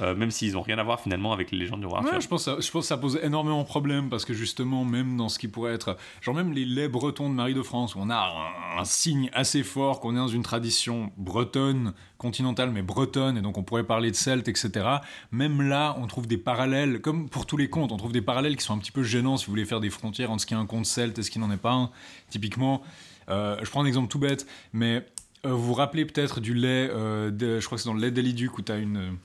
Euh, 0.01 0.13
même 0.13 0.29
s'ils 0.29 0.53
n'ont 0.53 0.61
rien 0.61 0.77
à 0.77 0.83
voir 0.83 0.99
finalement 0.99 1.31
avec 1.31 1.51
les 1.51 1.57
légendes 1.57 1.79
du 1.79 1.85
roi 1.85 1.99
Arthur. 1.99 2.19
je, 2.19 2.27
pense 2.27 2.45
je 2.45 2.71
pense 2.71 2.83
que 2.83 2.87
ça 2.87 2.97
pose 2.97 3.17
énormément 3.23 3.61
de 3.61 3.67
problèmes 3.67 4.09
parce 4.09 4.25
que 4.25 4.33
justement, 4.33 4.83
même 4.83 5.15
dans 5.15 5.29
ce 5.29 5.39
qui 5.39 5.47
pourrait 5.47 5.73
être. 5.73 5.95
Genre, 6.21 6.35
même 6.35 6.51
les 6.51 6.65
laits 6.65 6.91
bretons 6.91 7.29
de 7.29 7.33
Marie 7.33 7.53
de 7.53 7.61
France, 7.61 7.95
où 7.95 7.99
on 8.01 8.09
a 8.09 8.33
un, 8.77 8.83
signe 8.83 9.29
assez 9.33 9.63
fort 9.63 10.01
qu'on 10.01 10.13
est 10.13 10.17
dans 10.17 10.27
une 10.27 10.43
tradition 10.43 11.13
bretonne, 11.15 11.93
continentale, 12.17 12.71
mais 12.71 12.81
bretonne, 12.81 13.37
et 13.37 13.41
donc 13.41 13.57
on 13.57 13.63
pourrait 13.63 13.85
parler 13.85 14.11
de 14.11 14.15
Celtes, 14.15 14.49
etc. 14.49 14.85
Même 15.31 15.61
là, 15.61 15.95
on 15.97 16.07
trouve 16.07 16.27
des 16.27 16.37
parallèles, 16.37 16.99
comme 16.99 17.29
pour 17.29 17.45
tous 17.45 17.57
les 17.57 17.69
contes, 17.69 17.93
on 17.93 17.97
trouve 17.97 18.11
des 18.11 18.21
parallèles 18.21 18.57
qui 18.57 18.65
sont 18.65 18.73
un 18.73 18.79
petit 18.79 18.91
peu 18.91 19.03
gênants 19.03 19.37
si 19.37 19.45
vous 19.45 19.51
voulez 19.51 19.65
faire 19.65 19.79
des 19.79 19.89
frontières 19.89 20.29
entre 20.29 20.41
ce 20.41 20.45
qui 20.45 20.53
est 20.53 20.57
un 20.57 20.65
conte 20.65 20.85
celte 20.85 21.17
et 21.17 21.23
ce 21.23 21.31
qui 21.31 21.39
n'en 21.39 21.51
est 21.51 21.57
pas 21.57 21.71
un. 21.71 21.89
Typiquement, 22.29 22.81
euh, 23.29 23.57
je 23.63 23.69
prends 23.69 23.81
un 23.81 23.85
exemple 23.85 24.09
tout 24.09 24.19
bête, 24.19 24.45
mais 24.73 25.05
vous 25.45 25.63
vous 25.63 25.73
rappelez 25.73 26.05
peut-être 26.05 26.41
du 26.41 26.53
lait, 26.53 26.87
je 26.89 27.65
crois 27.65 27.77
que 27.77 27.83
c'est 27.83 27.89
dans 27.89 27.95
le 27.95 28.01
lait 28.01 28.11
d'Aliduc 28.11 28.57
où 28.57 28.61
tu 28.61 28.71
as 28.71 28.77
une 28.77 29.17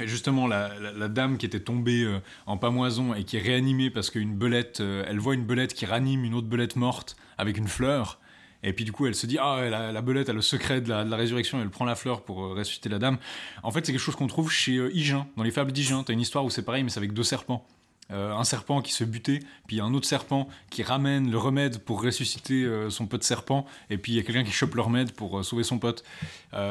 et 0.00 0.08
justement, 0.08 0.48
la, 0.48 1.08
dame 1.08 1.38
qui 1.38 1.46
était 1.46 1.60
tombée 1.60 2.02
euh, 2.02 2.18
en 2.46 2.56
pamoison 2.56 3.14
et 3.14 3.22
qui 3.22 3.36
est 3.36 3.40
réanimée 3.40 3.90
parce 3.90 4.10
qu'une 4.10 4.34
belette, 4.34 4.80
euh, 4.80 5.04
elle 5.06 5.20
voit 5.20 5.34
une 5.34 5.44
belette 5.44 5.72
qui 5.74 5.86
ranime 5.86 6.24
une 6.24 6.34
autre 6.34 6.48
belette 6.48 6.74
morte 6.74 7.16
avec 7.38 7.56
une 7.56 7.68
fleur. 7.68 8.18
Et 8.64 8.72
puis 8.72 8.84
du 8.84 8.92
coup, 8.92 9.06
elle 9.06 9.14
se 9.14 9.26
dit 9.26 9.38
ah 9.38 9.60
la, 9.68 10.02
belette 10.02 10.30
a 10.30 10.32
le 10.32 10.40
secret 10.40 10.80
de 10.80 10.88
la, 10.88 11.04
résurrection. 11.16 11.60
Elle 11.60 11.70
prend 11.70 11.84
la 11.84 11.94
fleur 11.94 12.22
pour 12.22 12.42
euh, 12.42 12.54
ressusciter 12.54 12.88
la 12.88 12.98
dame. 12.98 13.18
En 13.62 13.70
fait, 13.70 13.86
c'est 13.86 13.92
quelque 13.92 14.00
chose 14.00 14.16
qu'on 14.16 14.26
trouve 14.26 14.50
chez 14.50 14.74
Hygin, 14.92 15.26
dans 15.36 15.44
les 15.44 15.50
fables 15.52 15.70
d'Hygin. 15.70 16.02
T'as 16.02 16.12
une 16.12 16.20
histoire 16.20 16.44
où 16.44 16.50
c'est 16.50 16.64
pareil, 16.64 16.82
mais 16.82 16.90
c'est 16.90 16.98
avec 16.98 17.12
deux 17.12 17.22
serpents. 17.22 17.64
Euh, 18.10 18.32
un 18.32 18.44
serpent 18.44 18.82
qui 18.82 18.92
se 18.92 19.02
butait, 19.02 19.40
puis 19.66 19.80
un 19.80 19.94
autre 19.94 20.06
serpent 20.06 20.48
qui 20.70 20.82
ramène 20.82 21.30
le 21.30 21.38
remède 21.38 21.78
pour 21.78 22.02
ressusciter 22.02 22.64
euh, 22.64 22.90
son 22.90 23.06
pote 23.06 23.24
serpent, 23.24 23.64
et 23.88 23.96
puis 23.96 24.12
il 24.12 24.16
y 24.16 24.18
a 24.18 24.22
quelqu'un 24.22 24.44
qui 24.44 24.52
chope 24.52 24.74
le 24.74 24.82
remède 24.82 25.12
pour 25.12 25.38
euh, 25.38 25.42
sauver 25.42 25.64
son 25.64 25.78
pote. 25.78 26.04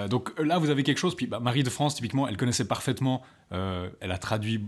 donc 0.09 0.31
là, 0.39 0.59
vous 0.59 0.69
avez 0.69 0.83
quelque 0.83 0.99
chose. 0.99 1.15
Puis 1.15 1.25
bah, 1.25 1.39
Marie 1.39 1.63
de 1.63 1.69
France, 1.69 1.95
typiquement, 1.95 2.27
elle 2.27 2.37
connaissait 2.37 2.67
parfaitement. 2.67 3.23
elle 3.51 4.11
a 4.11 4.17
traduit 4.17 4.61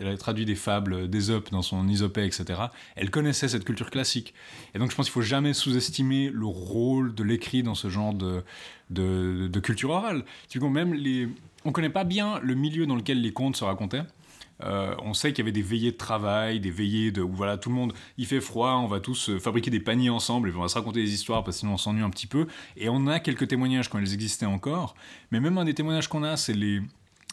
elle 0.00 0.08
a 0.08 0.16
traduit 0.16 0.44
des 0.44 0.54
fables 0.54 1.08
d'Ésope 1.08 1.50
dans 1.50 1.62
son 1.62 1.88
Isopée, 1.88 2.24
etc. 2.24 2.60
Elle 2.96 3.10
connaissait 3.10 3.48
cette 3.48 3.64
culture 3.64 3.90
classique. 3.90 4.34
Et 4.74 4.78
donc 4.78 4.90
je 4.90 4.96
pense 4.96 5.06
qu'il 5.06 5.12
faut 5.12 5.22
jamais 5.22 5.52
sous-estimer 5.52 6.30
le 6.32 6.46
rôle 6.46 7.14
de 7.14 7.24
l'écrit 7.24 7.62
dans 7.62 7.74
ce 7.74 7.88
genre 7.88 8.14
de, 8.14 8.44
de, 8.90 9.60
culture 9.60 9.90
orale. 9.90 10.24
Typiquement, 10.48 10.70
même 10.70 10.94
les, 10.94 11.28
on 11.64 11.72
connaît 11.72 11.90
pas 11.90 12.04
bien 12.04 12.38
le 12.40 12.54
milieu 12.54 12.86
dans 12.86 12.96
lequel 12.96 13.20
les 13.20 13.32
contes 13.32 13.56
se 13.56 13.64
racontaient. 13.64 14.04
Euh, 14.62 14.94
on 15.02 15.14
sait 15.14 15.32
qu'il 15.32 15.38
y 15.38 15.46
avait 15.46 15.52
des 15.52 15.62
veillées 15.62 15.92
de 15.92 15.96
travail, 15.96 16.60
des 16.60 16.70
veillées 16.70 17.12
de 17.12 17.22
où 17.22 17.32
voilà 17.32 17.56
tout 17.56 17.68
le 17.68 17.74
monde, 17.74 17.92
il 18.18 18.26
fait 18.26 18.40
froid, 18.40 18.80
on 18.82 18.86
va 18.86 19.00
tous 19.00 19.30
euh, 19.30 19.38
fabriquer 19.38 19.70
des 19.70 19.80
paniers 19.80 20.10
ensemble 20.10 20.50
et 20.50 20.52
on 20.54 20.60
va 20.60 20.68
se 20.68 20.74
raconter 20.74 21.02
des 21.02 21.12
histoires 21.12 21.44
parce 21.44 21.56
que 21.56 21.60
sinon 21.60 21.74
on 21.74 21.78
s'ennuie 21.78 22.02
un 22.02 22.10
petit 22.10 22.26
peu. 22.26 22.46
Et 22.76 22.88
on 22.88 23.06
a 23.06 23.20
quelques 23.20 23.48
témoignages 23.48 23.88
quand 23.88 23.98
elles 23.98 24.14
existaient 24.14 24.46
encore, 24.46 24.94
mais 25.30 25.40
même 25.40 25.58
un 25.58 25.64
des 25.64 25.74
témoignages 25.74 26.08
qu'on 26.08 26.22
a, 26.22 26.36
c'est 26.36 26.54
les 26.54 26.82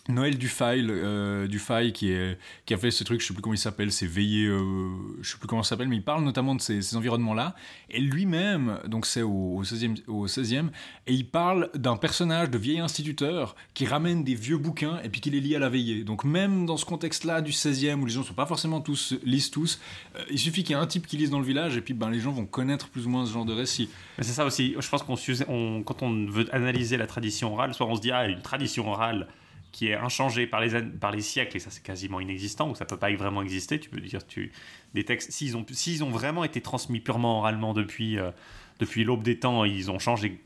Noël 0.09 0.37
Dufay, 0.37 0.81
euh, 0.83 1.47
qui, 1.91 2.73
a 2.73 2.77
fait 2.77 2.91
ce 2.91 3.03
truc, 3.03 3.21
je 3.21 3.27
sais 3.27 3.33
plus 3.33 3.41
comment 3.41 3.53
il 3.53 3.59
s'appelle, 3.59 3.91
c'est 3.91 4.07
veillé, 4.07 4.45
euh, 4.45 4.89
je 5.21 5.31
sais 5.31 5.37
plus 5.37 5.47
comment 5.47 5.63
ça 5.63 5.71
s'appelle, 5.71 5.89
mais 5.89 5.97
il 5.97 6.03
parle 6.03 6.23
notamment 6.23 6.55
de 6.55 6.61
ces, 6.61 6.95
environnements-là. 6.95 7.55
Et 7.89 7.99
lui-même, 7.99 8.79
donc 8.87 9.05
c'est 9.05 9.21
au, 9.21 9.61
16e, 9.63 9.97
au 10.07 10.27
16e, 10.27 10.69
et 11.07 11.13
il 11.13 11.27
parle 11.27 11.69
d'un 11.75 11.97
personnage 11.97 12.49
de 12.49 12.57
vieil 12.57 12.79
instituteur 12.79 13.55
qui 13.73 13.85
ramène 13.85 14.23
des 14.23 14.35
vieux 14.35 14.57
bouquins 14.57 14.99
et 15.03 15.09
puis 15.09 15.21
qui 15.21 15.29
les 15.29 15.41
lie 15.41 15.55
à 15.55 15.59
la 15.59 15.69
veillée. 15.69 16.03
Donc 16.03 16.23
même 16.23 16.65
dans 16.65 16.77
ce 16.77 16.85
contexte-là 16.85 17.41
du 17.41 17.51
16e 17.51 17.99
où 17.99 18.05
les 18.05 18.13
gens 18.13 18.21
ne 18.21 18.25
sont 18.25 18.33
pas 18.33 18.45
forcément 18.45 18.81
tous, 18.81 19.13
lisent 19.23 19.51
tous, 19.51 19.79
euh, 20.15 20.23
il 20.31 20.39
suffit 20.39 20.63
qu'il 20.63 20.75
y 20.75 20.79
ait 20.79 20.81
un 20.81 20.87
type 20.87 21.05
qui 21.05 21.17
lise 21.17 21.29
dans 21.29 21.39
le 21.39 21.45
village 21.45 21.75
et 21.75 21.81
puis 21.81 21.93
ben, 21.93 22.09
les 22.09 22.19
gens 22.19 22.31
vont 22.31 22.45
connaître 22.45 22.87
plus 22.89 23.05
ou 23.05 23.09
moins 23.09 23.25
ce 23.25 23.33
genre 23.33 23.45
de 23.45 23.53
récit. 23.53 23.89
C'est 24.19 24.23
ça 24.25 24.45
aussi, 24.45 24.75
je 24.79 24.89
pense 24.89 25.03
qu'on 25.03 25.83
quand 25.83 26.03
on 26.03 26.25
veut 26.27 26.45
analyser 26.53 26.97
la 26.97 27.07
tradition 27.07 27.53
orale, 27.53 27.73
soit 27.73 27.87
on 27.87 27.95
se 27.95 28.01
dit, 28.01 28.11
ah, 28.11 28.27
une 28.27 28.41
tradition 28.41 28.87
orale 28.89 29.27
qui 29.71 29.89
est 29.89 29.95
inchangé 29.95 30.47
par 30.47 30.61
les, 30.61 30.81
par 30.81 31.11
les 31.11 31.21
siècles, 31.21 31.57
et 31.57 31.59
ça 31.59 31.69
c'est 31.69 31.83
quasiment 31.83 32.19
inexistant, 32.19 32.69
ou 32.69 32.75
ça 32.75 32.85
peut 32.85 32.97
pas 32.97 33.13
vraiment 33.15 33.41
exister, 33.41 33.79
tu 33.79 33.89
peux 33.89 33.99
dire, 33.99 34.25
tu, 34.25 34.51
des 34.93 35.03
textes, 35.03 35.31
s'ils 35.31 35.55
ont, 35.55 35.65
s'ils 35.69 36.03
ont 36.03 36.09
vraiment 36.09 36.43
été 36.43 36.61
transmis 36.61 36.99
purement 36.99 37.39
oralement 37.39 37.73
depuis, 37.73 38.17
euh, 38.17 38.31
depuis 38.79 39.03
l'aube 39.03 39.23
des 39.23 39.39
temps, 39.39 39.65
ils 39.65 39.91
ont 39.91 39.99
changé 39.99 40.41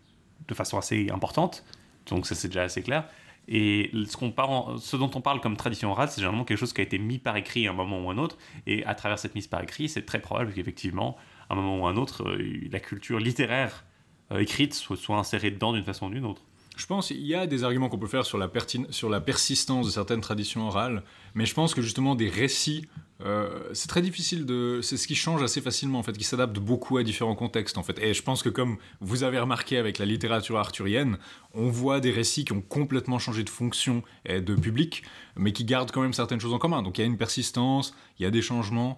de 0.48 0.54
façon 0.54 0.78
assez 0.78 1.10
importante, 1.10 1.64
donc 2.08 2.26
ça 2.26 2.36
c'est 2.36 2.48
déjà 2.48 2.64
assez 2.64 2.82
clair. 2.82 3.08
Et 3.48 3.92
ce, 3.94 4.96
dont 4.98 5.12
on 5.16 5.22
parle 5.22 5.42
comme 5.42 5.58
tradition 5.58 5.92
orale, 5.92 6.10
c'est 6.10 6.22
généralement 6.22 6.46
quelque 6.46 6.60
chose 6.60 6.74
qui 6.74 6.82
a 6.82 6.84
été 6.84 7.00
mis 7.00 7.18
par 7.18 7.36
écrit 7.38 7.68
à 7.68 7.72
un 7.72 7.74
moment 7.74 8.00
ou 8.00 8.10
un 8.10 8.18
autre, 8.18 8.38
et 8.68 8.86
à 8.86 8.96
travers 8.96 9.20
cette 9.20 9.36
mise 9.36 9.48
par 9.48 9.62
écrit, 9.62 9.90
c'est 9.90 10.06
très 10.06 10.20
probable 10.20 10.54
qu'effectivement, 10.54 11.18
à 11.50 11.54
un 11.54 11.56
moment 11.56 11.80
ou 11.80 11.88
un 11.88 11.98
autre, 11.98 12.28
euh, 12.28 12.68
la 12.72 12.80
culture 12.80 13.20
littéraire 13.20 13.84
euh, 14.32 14.40
écrite 14.40 14.74
soit 14.74 15.18
insérée 15.18 15.52
dedans 15.52 15.74
d'une 15.74 15.84
façon 15.84 16.08
ou 16.08 16.10
d'une 16.12 16.26
autre. 16.26 16.44
Je 16.78 16.86
pense 16.86 17.08
qu'il 17.08 17.26
y 17.26 17.36
a 17.36 17.48
des 17.48 17.64
arguments 17.64 17.90
qu'on 17.90 18.00
peut 18.00 18.08
faire 18.08 18.26
sur 18.26 18.38
la, 18.38 18.50
sur 18.90 19.10
la 19.10 19.20
persistance 19.20 19.86
de 19.86 19.92
certaines 19.92 20.22
traditions 20.22 20.68
orales, 20.68 21.04
mais 21.36 21.46
je 21.46 21.54
pense 21.54 21.74
que 21.74 21.82
justement 21.82 22.16
des 22.16 22.30
récits, 22.30 22.88
euh, 23.24 23.70
c'est 23.74 23.88
très 23.88 24.02
difficile 24.02 24.46
de... 24.46 24.80
C'est 24.82 24.98
ce 24.98 25.06
qui 25.06 25.16
change 25.16 25.44
assez 25.44 25.62
facilement, 25.62 26.00
en 26.00 26.04
fait, 26.04 26.18
qui 26.18 26.24
s'adapte 26.24 26.58
beaucoup 26.58 26.98
à 26.98 27.04
différents 27.04 27.36
contextes, 27.36 27.78
en 27.78 27.84
fait. 27.84 28.00
Et 28.00 28.14
je 28.14 28.24
pense 28.24 28.42
que 28.42 28.50
comme 28.50 28.78
vous 29.00 29.24
avez 29.24 29.38
remarqué 29.40 29.78
avec 29.78 30.00
la 30.00 30.06
littérature 30.06 30.58
arthurienne, 30.58 31.18
on 31.54 31.70
voit 31.70 32.00
des 32.00 32.12
récits 32.12 32.46
qui 32.46 32.54
ont 32.54 32.62
complètement 32.62 33.20
changé 33.20 33.44
de 33.44 33.50
fonction 33.50 34.02
et 34.26 34.42
de 34.42 34.56
public, 34.56 35.04
mais 35.36 35.52
qui 35.52 35.66
gardent 35.66 35.92
quand 35.92 36.02
même 36.02 36.14
certaines 36.14 36.40
choses 36.40 36.54
en 36.54 36.60
commun. 36.60 36.82
Donc 36.82 36.98
il 36.98 37.02
y 37.02 37.04
a 37.04 37.08
une 37.08 37.18
persistance, 37.18 37.94
il 38.18 38.24
y 38.24 38.26
a 38.26 38.32
des 38.32 38.42
changements. 38.42 38.98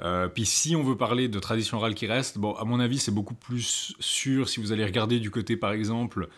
Euh, 0.00 0.28
puis 0.28 0.44
si 0.44 0.74
on 0.74 0.82
veut 0.82 0.96
parler 0.96 1.28
de 1.28 1.38
tradition 1.38 1.78
orale 1.78 1.94
qui 1.94 2.06
reste, 2.06 2.38
bon, 2.38 2.54
à 2.54 2.64
mon 2.64 2.80
avis, 2.80 2.98
c'est 2.98 3.12
beaucoup 3.12 3.34
plus 3.34 3.94
sûr 4.00 4.48
si 4.48 4.60
vous 4.60 4.72
allez 4.72 4.84
regarder 4.84 5.20
du 5.20 5.30
côté, 5.30 5.56
par 5.56 5.72
exemple, 5.72 6.28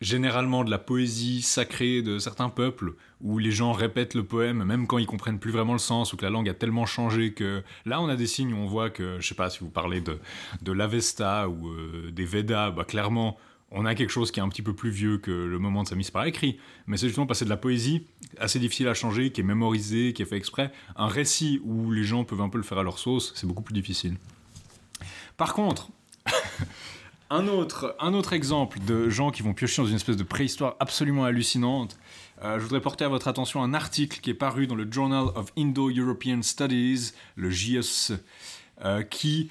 généralement 0.00 0.64
de 0.64 0.70
la 0.70 0.78
poésie 0.78 1.42
sacrée 1.42 2.02
de 2.02 2.18
certains 2.18 2.48
peuples, 2.48 2.94
où 3.20 3.38
les 3.38 3.50
gens 3.50 3.72
répètent 3.72 4.14
le 4.14 4.24
poème 4.24 4.64
même 4.64 4.86
quand 4.86 4.98
ils 4.98 5.06
comprennent 5.06 5.38
plus 5.38 5.50
vraiment 5.50 5.74
le 5.74 5.78
sens, 5.78 6.12
ou 6.12 6.16
que 6.16 6.24
la 6.24 6.30
langue 6.30 6.48
a 6.48 6.54
tellement 6.54 6.86
changé 6.86 7.32
que... 7.32 7.62
Là, 7.84 8.00
on 8.00 8.08
a 8.08 8.16
des 8.16 8.26
signes 8.26 8.54
où 8.54 8.56
on 8.56 8.66
voit 8.66 8.90
que, 8.90 9.18
je 9.20 9.28
sais 9.28 9.34
pas, 9.34 9.50
si 9.50 9.60
vous 9.60 9.68
parlez 9.68 10.00
de, 10.00 10.18
de 10.62 10.72
l'Avesta 10.72 11.48
ou 11.48 11.68
euh, 11.68 12.10
des 12.10 12.24
Vedas, 12.24 12.70
bah, 12.70 12.84
clairement, 12.84 13.36
on 13.70 13.84
a 13.84 13.94
quelque 13.94 14.10
chose 14.10 14.30
qui 14.30 14.40
est 14.40 14.42
un 14.42 14.48
petit 14.48 14.62
peu 14.62 14.74
plus 14.74 14.90
vieux 14.90 15.18
que 15.18 15.30
le 15.30 15.58
moment 15.58 15.82
de 15.82 15.88
sa 15.88 15.96
mise 15.96 16.10
par 16.10 16.24
écrit. 16.24 16.58
Mais 16.86 16.96
c'est 16.96 17.06
justement 17.06 17.26
passer 17.26 17.44
de 17.44 17.50
la 17.50 17.58
poésie, 17.58 18.06
assez 18.38 18.58
difficile 18.58 18.88
à 18.88 18.94
changer, 18.94 19.30
qui 19.32 19.42
est 19.42 19.44
mémorisée, 19.44 20.14
qui 20.14 20.22
est 20.22 20.26
fait 20.26 20.36
exprès. 20.36 20.72
Un 20.96 21.08
récit 21.08 21.60
où 21.62 21.90
les 21.92 22.04
gens 22.04 22.24
peuvent 22.24 22.40
un 22.40 22.48
peu 22.48 22.58
le 22.58 22.64
faire 22.64 22.78
à 22.78 22.82
leur 22.82 22.98
sauce, 22.98 23.32
c'est 23.36 23.46
beaucoup 23.46 23.62
plus 23.62 23.74
difficile. 23.74 24.16
Par 25.36 25.52
contre... 25.52 25.90
Un 27.32 27.46
autre, 27.46 27.94
un 28.00 28.12
autre 28.12 28.32
exemple 28.32 28.80
de 28.84 29.08
gens 29.08 29.30
qui 29.30 29.42
vont 29.42 29.54
piocher 29.54 29.82
dans 29.82 29.86
une 29.86 29.94
espèce 29.94 30.16
de 30.16 30.24
préhistoire 30.24 30.74
absolument 30.80 31.24
hallucinante. 31.24 31.96
Euh, 32.42 32.58
je 32.58 32.64
voudrais 32.64 32.80
porter 32.80 33.04
à 33.04 33.08
votre 33.08 33.28
attention 33.28 33.62
un 33.62 33.72
article 33.72 34.18
qui 34.20 34.30
est 34.30 34.34
paru 34.34 34.66
dans 34.66 34.74
le 34.74 34.90
Journal 34.90 35.26
of 35.36 35.52
Indo-European 35.56 36.42
Studies, 36.42 37.12
le 37.36 37.48
JS, 37.48 38.14
euh, 38.84 39.04
qui, 39.04 39.48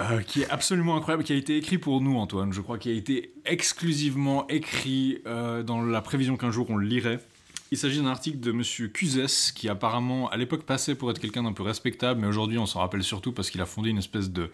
euh, 0.00 0.20
qui 0.22 0.42
est 0.42 0.50
absolument 0.50 0.96
incroyable, 0.96 1.22
qui 1.22 1.32
a 1.32 1.36
été 1.36 1.56
écrit 1.56 1.78
pour 1.78 2.00
nous, 2.00 2.18
Antoine. 2.18 2.52
Je 2.52 2.60
crois 2.60 2.76
qu'il 2.76 2.90
a 2.90 2.96
été 2.96 3.34
exclusivement 3.44 4.48
écrit 4.48 5.22
dans 5.24 5.80
la 5.80 6.00
prévision 6.02 6.36
qu'un 6.36 6.50
jour 6.50 6.68
on 6.70 6.76
le 6.76 6.86
lirait. 6.88 7.20
Il 7.70 7.76
s'agit 7.76 7.98
d'un 7.98 8.06
article 8.06 8.40
de 8.40 8.50
Monsieur 8.50 8.88
Cusès, 8.88 9.52
qui 9.54 9.68
apparemment, 9.68 10.30
à 10.30 10.38
l'époque, 10.38 10.62
passait 10.62 10.94
pour 10.94 11.10
être 11.10 11.18
quelqu'un 11.18 11.42
d'un 11.42 11.52
peu 11.52 11.62
respectable, 11.62 12.20
mais 12.20 12.26
aujourd'hui, 12.26 12.56
on 12.56 12.64
s'en 12.64 12.80
rappelle 12.80 13.02
surtout 13.02 13.32
parce 13.32 13.50
qu'il 13.50 13.60
a 13.60 13.66
fondé 13.66 13.90
une 13.90 13.98
espèce 13.98 14.30
de, 14.30 14.50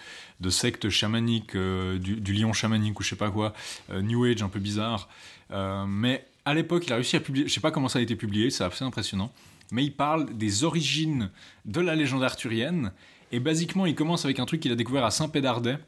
secte 0.51 0.89
chamanique, 0.89 1.55
euh, 1.55 1.99
du, 1.99 2.33
lion 2.33 2.53
chamanique 2.53 2.99
ou 2.99 3.05
je 3.05 3.11
sais 3.11 3.17
pas 3.17 3.31
quoi, 3.31 3.53
euh, 3.91 4.03
New 4.03 4.25
Age 4.25 4.43
un 4.43 4.49
peu 4.49 4.59
bizarre. 4.59 5.09
Euh, 5.53 5.85
mais 5.87 6.27
à 6.45 6.55
l'époque, 6.55 6.87
il 6.87 6.93
a 6.93 6.97
réussi 6.97 7.15
à 7.15 7.21
publier, 7.21 7.47
je 7.47 7.55
sais 7.55 7.61
pas 7.61 7.71
comment 7.71 7.89
ça 7.89 8.01
a 8.01 8.03
été 8.03 8.17
publié, 8.17 8.51
c'est 8.51 8.65
assez 8.65 8.85
impressionnant, 8.85 9.33
mais 9.71 9.85
il 9.85 9.93
parle 9.93 10.37
des 10.37 10.65
origines 10.65 11.31
de 11.67 11.81
la 11.81 11.95
légende 11.95 12.25
arthurienne, 12.25 12.91
et 13.31 13.39
basiquement, 13.39 13.87
il 13.87 13.95
commence 13.95 14.25
avec 14.25 14.41
un 14.41 14.45
truc 14.45 14.61
qu'il 14.61 14.73
a 14.73 14.77
découvert 14.77 15.05
à 15.05 15.13
Saint-Pédardais, 15.13 15.79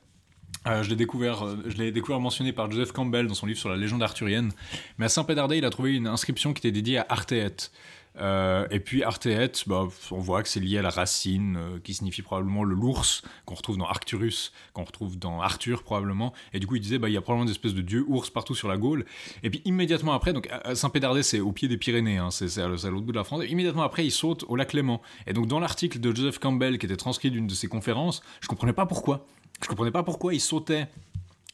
Euh, 0.66 0.83
je 0.83 0.90
l'ai 0.90 0.96
découvert, 0.96 1.44
euh, 1.44 1.90
découvert 1.90 2.20
mentionné 2.20 2.52
par 2.52 2.70
Joseph 2.70 2.92
Campbell 2.92 3.26
dans 3.26 3.35
son 3.35 3.46
livre 3.46 3.59
sur 3.59 3.68
la 3.68 3.76
légende 3.76 4.02
arthurienne. 4.02 4.52
Mais 4.98 5.07
à 5.07 5.09
Saint-Pédardé, 5.09 5.59
il 5.59 5.64
a 5.64 5.70
trouvé 5.70 5.94
une 5.94 6.09
inscription 6.09 6.52
qui 6.52 6.61
était 6.61 6.72
dédiée 6.72 6.98
à 6.98 7.07
Arthéet. 7.09 7.70
Euh, 8.18 8.66
et 8.70 8.81
puis 8.81 9.02
Arthéet, 9.02 9.52
bah, 9.66 9.87
on 10.11 10.18
voit 10.18 10.42
que 10.42 10.48
c'est 10.48 10.59
lié 10.59 10.79
à 10.79 10.83
la 10.83 10.88
racine, 10.88 11.59
qui 11.85 11.92
signifie 11.92 12.22
probablement 12.22 12.64
le 12.64 12.74
l'ours, 12.74 13.22
qu'on 13.44 13.55
retrouve 13.55 13.76
dans 13.76 13.85
Arcturus, 13.85 14.52
qu'on 14.72 14.85
retrouve 14.85 15.18
dans 15.18 15.42
Arthur 15.42 15.83
probablement. 15.83 16.33
Et 16.55 16.59
du 16.59 16.66
coup, 16.66 16.76
il 16.76 16.81
disait, 16.81 16.98
bah, 16.98 17.11
il 17.11 17.12
y 17.12 17.16
a 17.18 17.20
probablement 17.20 17.44
des 17.44 17.52
espèces 17.52 17.74
de 17.74 17.83
dieux 17.83 18.05
ours 18.09 18.31
partout 18.31 18.55
sur 18.55 18.68
la 18.68 18.79
Gaule. 18.79 19.05
Et 19.42 19.50
puis 19.50 19.61
immédiatement 19.66 20.14
après, 20.14 20.33
donc 20.33 20.48
Saint-Pédardé, 20.72 21.22
c'est 21.22 21.40
au 21.40 21.52
pied 21.52 21.68
des 21.68 21.76
Pyrénées, 21.76 22.16
hein, 22.16 22.31
c'est 22.31 22.59
à 22.59 22.68
l'autre 22.68 23.02
bout 23.02 23.12
de 23.12 23.18
la 23.18 23.24
France. 23.24 23.42
Et 23.44 23.48
immédiatement 23.48 23.83
après, 23.83 24.05
il 24.05 24.11
saute 24.11 24.46
au 24.48 24.57
lac 24.57 24.72
Léman. 24.72 25.02
Et 25.26 25.35
donc 25.35 25.46
dans 25.46 25.61
l'article 25.61 26.00
de 26.00 26.16
Joseph 26.16 26.38
Campbell, 26.38 26.79
qui 26.79 26.87
était 26.87 26.96
transcrit 26.96 27.31
d'une 27.31 27.46
de 27.46 27.55
ses 27.55 27.68
conférences, 27.68 28.22
je 28.40 28.48
comprenais 28.48 28.72
pas 28.72 28.87
pourquoi. 28.87 29.26
Je 29.62 29.68
comprenais 29.68 29.90
pas 29.90 30.02
pourquoi 30.02 30.34
il 30.34 30.40
sautait 30.40 30.88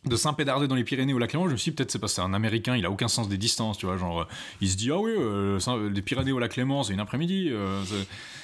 de 0.04 0.16
Saint-Pédardé 0.16 0.66
dans 0.66 0.74
les 0.74 0.82
Pyrénées 0.82 1.14
au 1.14 1.18
lac 1.18 1.32
Léman, 1.32 1.46
je 1.46 1.52
me 1.52 1.56
suis 1.56 1.70
dit 1.70 1.76
peut-être 1.76 1.92
c'est 1.92 2.00
parce 2.00 2.12
que 2.12 2.16
c'est 2.16 2.26
un 2.26 2.34
américain, 2.34 2.76
il 2.76 2.84
a 2.84 2.90
aucun 2.90 3.06
sens 3.06 3.28
des 3.28 3.38
distances, 3.38 3.78
tu 3.78 3.86
vois, 3.86 3.96
genre 3.96 4.26
il 4.60 4.68
se 4.68 4.76
dit 4.76 4.90
ah 4.90 4.98
oui, 4.98 5.12
euh, 5.16 5.90
des 5.90 6.02
Pyrénées 6.02 6.32
au 6.32 6.40
lac 6.40 6.56
Léman, 6.56 6.82
c'est 6.82 6.92
une 6.92 7.00
après-midi. 7.00 7.50
Euh, 7.50 7.82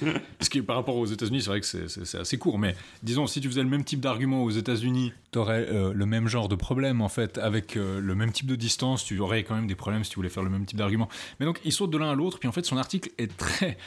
ce 0.40 0.50
qui 0.50 0.62
par 0.62 0.76
rapport 0.76 0.96
aux 0.96 1.06
États-Unis, 1.06 1.42
c'est 1.42 1.50
vrai 1.50 1.60
que 1.60 1.66
c'est 1.66 2.18
assez 2.18 2.38
court, 2.38 2.58
mais 2.60 2.76
disons 3.02 3.26
si 3.26 3.40
tu 3.40 3.48
faisais 3.48 3.62
le 3.62 3.68
même 3.68 3.82
type 3.82 4.00
d'argument 4.00 4.44
aux 4.44 4.50
États-Unis, 4.50 5.12
tu 5.32 5.38
aurais 5.40 5.66
euh, 5.68 5.92
le 5.92 6.06
même 6.06 6.28
genre 6.28 6.48
de 6.48 6.54
problème 6.54 7.00
en 7.00 7.08
fait 7.08 7.38
avec 7.38 7.74
le 7.74 8.14
même 8.14 8.30
type 8.30 8.46
de 8.46 8.56
distance, 8.56 9.04
tu 9.04 9.18
aurais 9.18 9.42
quand 9.42 9.56
même 9.56 9.66
des 9.66 9.74
problèmes 9.74 10.04
si 10.04 10.10
tu 10.10 10.16
voulais 10.16 10.28
faire 10.28 10.44
le 10.44 10.50
même 10.50 10.64
type 10.64 10.78
d'argument. 10.78 11.08
Mais 11.40 11.46
donc 11.46 11.58
il 11.64 11.72
saute 11.72 11.90
de 11.90 11.98
l'un 11.98 12.10
à 12.10 12.14
l'autre, 12.14 12.38
puis 12.38 12.48
en 12.48 12.52
fait 12.52 12.64
son 12.64 12.76
article 12.76 13.10
est 13.18 13.36
très 13.36 13.78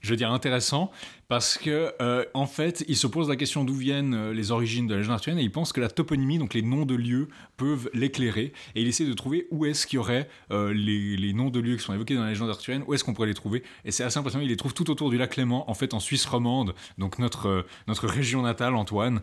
je 0.00 0.10
veux 0.10 0.16
dire 0.16 0.32
intéressant 0.32 0.90
parce 1.28 1.58
que 1.58 1.92
euh, 2.00 2.24
en 2.34 2.46
fait 2.46 2.84
il 2.88 2.96
se 2.96 3.06
pose 3.06 3.28
la 3.28 3.36
question 3.36 3.64
d'où 3.64 3.74
viennent 3.74 4.14
euh, 4.14 4.32
les 4.32 4.50
origines 4.50 4.86
de 4.86 4.94
la 4.94 5.00
légende 5.00 5.14
arthurienne 5.14 5.38
et 5.38 5.42
il 5.42 5.52
pense 5.52 5.72
que 5.72 5.80
la 5.80 5.88
toponymie 5.88 6.38
donc 6.38 6.54
les 6.54 6.62
noms 6.62 6.86
de 6.86 6.94
lieux 6.94 7.28
peuvent 7.56 7.90
l'éclairer 7.94 8.52
et 8.74 8.82
il 8.82 8.88
essaie 8.88 9.04
de 9.04 9.12
trouver 9.12 9.46
où 9.50 9.66
est-ce 9.66 9.86
qu'il 9.86 9.96
y 9.96 10.00
aurait 10.00 10.28
euh, 10.50 10.72
les, 10.72 11.32
noms 11.32 11.50
de 11.50 11.60
lieux 11.60 11.76
qui 11.76 11.82
sont 11.82 11.94
évoqués 11.94 12.14
dans 12.14 12.22
la 12.22 12.30
légende 12.30 12.50
arthurienne 12.50 12.84
où 12.86 12.94
est-ce 12.94 13.04
qu'on 13.04 13.14
pourrait 13.14 13.28
les 13.28 13.34
trouver 13.34 13.62
et 13.84 13.90
c'est 13.90 14.04
assez 14.04 14.18
impressionnant 14.18 14.44
il 14.44 14.48
les 14.48 14.56
trouve 14.56 14.74
tout 14.74 14.90
autour 14.90 15.10
du 15.10 15.18
lac 15.18 15.36
Léman 15.36 15.70
en 15.70 15.74
fait 15.74 15.94
en 15.94 16.00
Suisse 16.00 16.24
romande 16.26 16.74
donc 16.96 17.18
notre 17.18 17.66
notre 17.86 18.06
région 18.06 18.42
natale 18.42 18.74
Antoine 18.74 19.22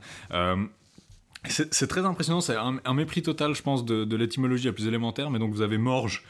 c'est 1.49 1.87
très 1.87 2.05
impressionnant, 2.05 2.41
c'est 2.41 2.55
un, 2.55 2.93
mépris 2.93 3.21
total, 3.21 3.53
je 3.53 3.61
pense, 3.61 3.85
de, 3.85 4.03
de 4.03 4.15
l'étymologie 4.15 4.65
la 4.65 4.73
plus 4.73 4.87
élémentaire. 4.87 5.29
Mais 5.29 5.39
donc, 5.39 5.51
vous 5.51 5.61
avez 5.61 5.77
Morge, 5.77 6.23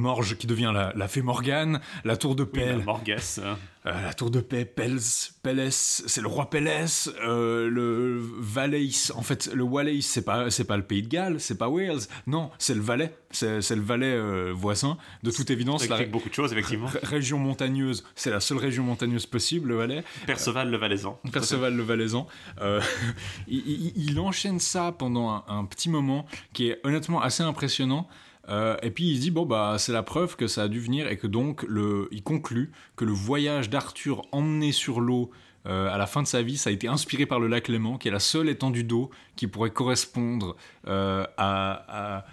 Morge 0.00 0.36
qui 0.36 0.46
devient 0.46 0.72
la, 0.74 1.08
fée 1.08 1.22
Morgane, 1.22 1.80
la 2.04 2.16
tour 2.16 2.34
de. 2.34 2.48
Oui, 2.52 2.84
Morges. 2.84 3.40
Hein. 3.44 3.56
Euh, 3.86 4.02
la 4.02 4.12
tour 4.12 4.30
de 4.30 4.40
paix, 4.40 4.66
Pels, 4.66 4.98
Pelles, 5.42 5.72
c'est 5.72 6.20
le 6.20 6.28
roi 6.28 6.50
Pélès, 6.50 7.10
euh, 7.24 7.70
le 7.70 8.20
Valais, 8.20 8.90
en 9.14 9.22
fait, 9.22 9.50
le 9.54 9.64
Valais, 9.64 10.02
c'est 10.02 10.22
pas, 10.22 10.50
c'est 10.50 10.64
pas 10.64 10.76
le 10.76 10.82
pays 10.82 11.02
de 11.02 11.08
Galles, 11.08 11.40
c'est 11.40 11.56
pas 11.56 11.70
Wales, 11.70 12.00
non, 12.26 12.50
c'est 12.58 12.74
le 12.74 12.82
Valais, 12.82 13.16
c'est, 13.30 13.70
le 13.70 13.80
Valais 13.80 14.12
euh, 14.12 14.52
voisin, 14.54 14.98
de 15.22 15.30
toute 15.30 15.50
évidence. 15.50 15.86
Ça 15.86 16.04
beaucoup 16.04 16.28
de 16.28 16.34
choses, 16.34 16.52
effectivement. 16.52 16.90
région 17.02 17.38
montagneuse, 17.38 18.04
c'est 18.14 18.30
la 18.30 18.40
seule 18.40 18.58
région 18.58 18.84
montagneuse 18.84 19.24
possible, 19.24 19.70
le 19.70 19.76
Valais. 19.76 20.04
Perceval 20.26 20.70
le 20.70 20.76
Valaisan. 20.76 21.18
Perceval 21.32 21.74
le 21.74 21.82
Valaisan. 21.82 22.26
Il, 23.48 23.92
il, 23.96 24.20
enchaîne 24.20 24.60
ça 24.60 24.92
pendant 24.92 25.30
un, 25.30 25.44
un 25.48 25.64
petit 25.64 25.88
moment 25.88 26.26
qui 26.52 26.68
est 26.68 26.80
honnêtement 26.84 27.22
assez 27.22 27.42
impressionnant. 27.42 28.06
Euh, 28.48 28.76
et 28.82 28.90
puis 28.90 29.10
il 29.10 29.20
dit 29.20 29.30
bon 29.30 29.44
bah 29.44 29.76
c'est 29.78 29.92
la 29.92 30.02
preuve 30.02 30.36
que 30.36 30.46
ça 30.46 30.62
a 30.62 30.68
dû 30.68 30.80
venir 30.80 31.06
et 31.08 31.16
que 31.16 31.26
donc 31.26 31.62
le, 31.68 32.08
il 32.10 32.22
conclut 32.22 32.72
que 32.96 33.04
le 33.04 33.12
voyage 33.12 33.68
d'Arthur 33.68 34.22
emmené 34.32 34.72
sur 34.72 35.00
l'eau 35.00 35.30
euh, 35.66 35.92
à 35.92 35.98
la 35.98 36.06
fin 36.06 36.22
de 36.22 36.26
sa 36.26 36.42
vie, 36.42 36.56
ça 36.56 36.70
a 36.70 36.72
été 36.72 36.88
inspiré 36.88 37.26
par 37.26 37.38
le 37.38 37.46
lac 37.46 37.68
Léman, 37.68 37.98
qui 37.98 38.08
est 38.08 38.10
la 38.10 38.18
seule 38.18 38.48
étendue 38.48 38.84
d'eau 38.84 39.10
qui 39.36 39.46
pourrait 39.46 39.70
correspondre 39.70 40.56
euh, 40.88 41.26
à 41.36 42.24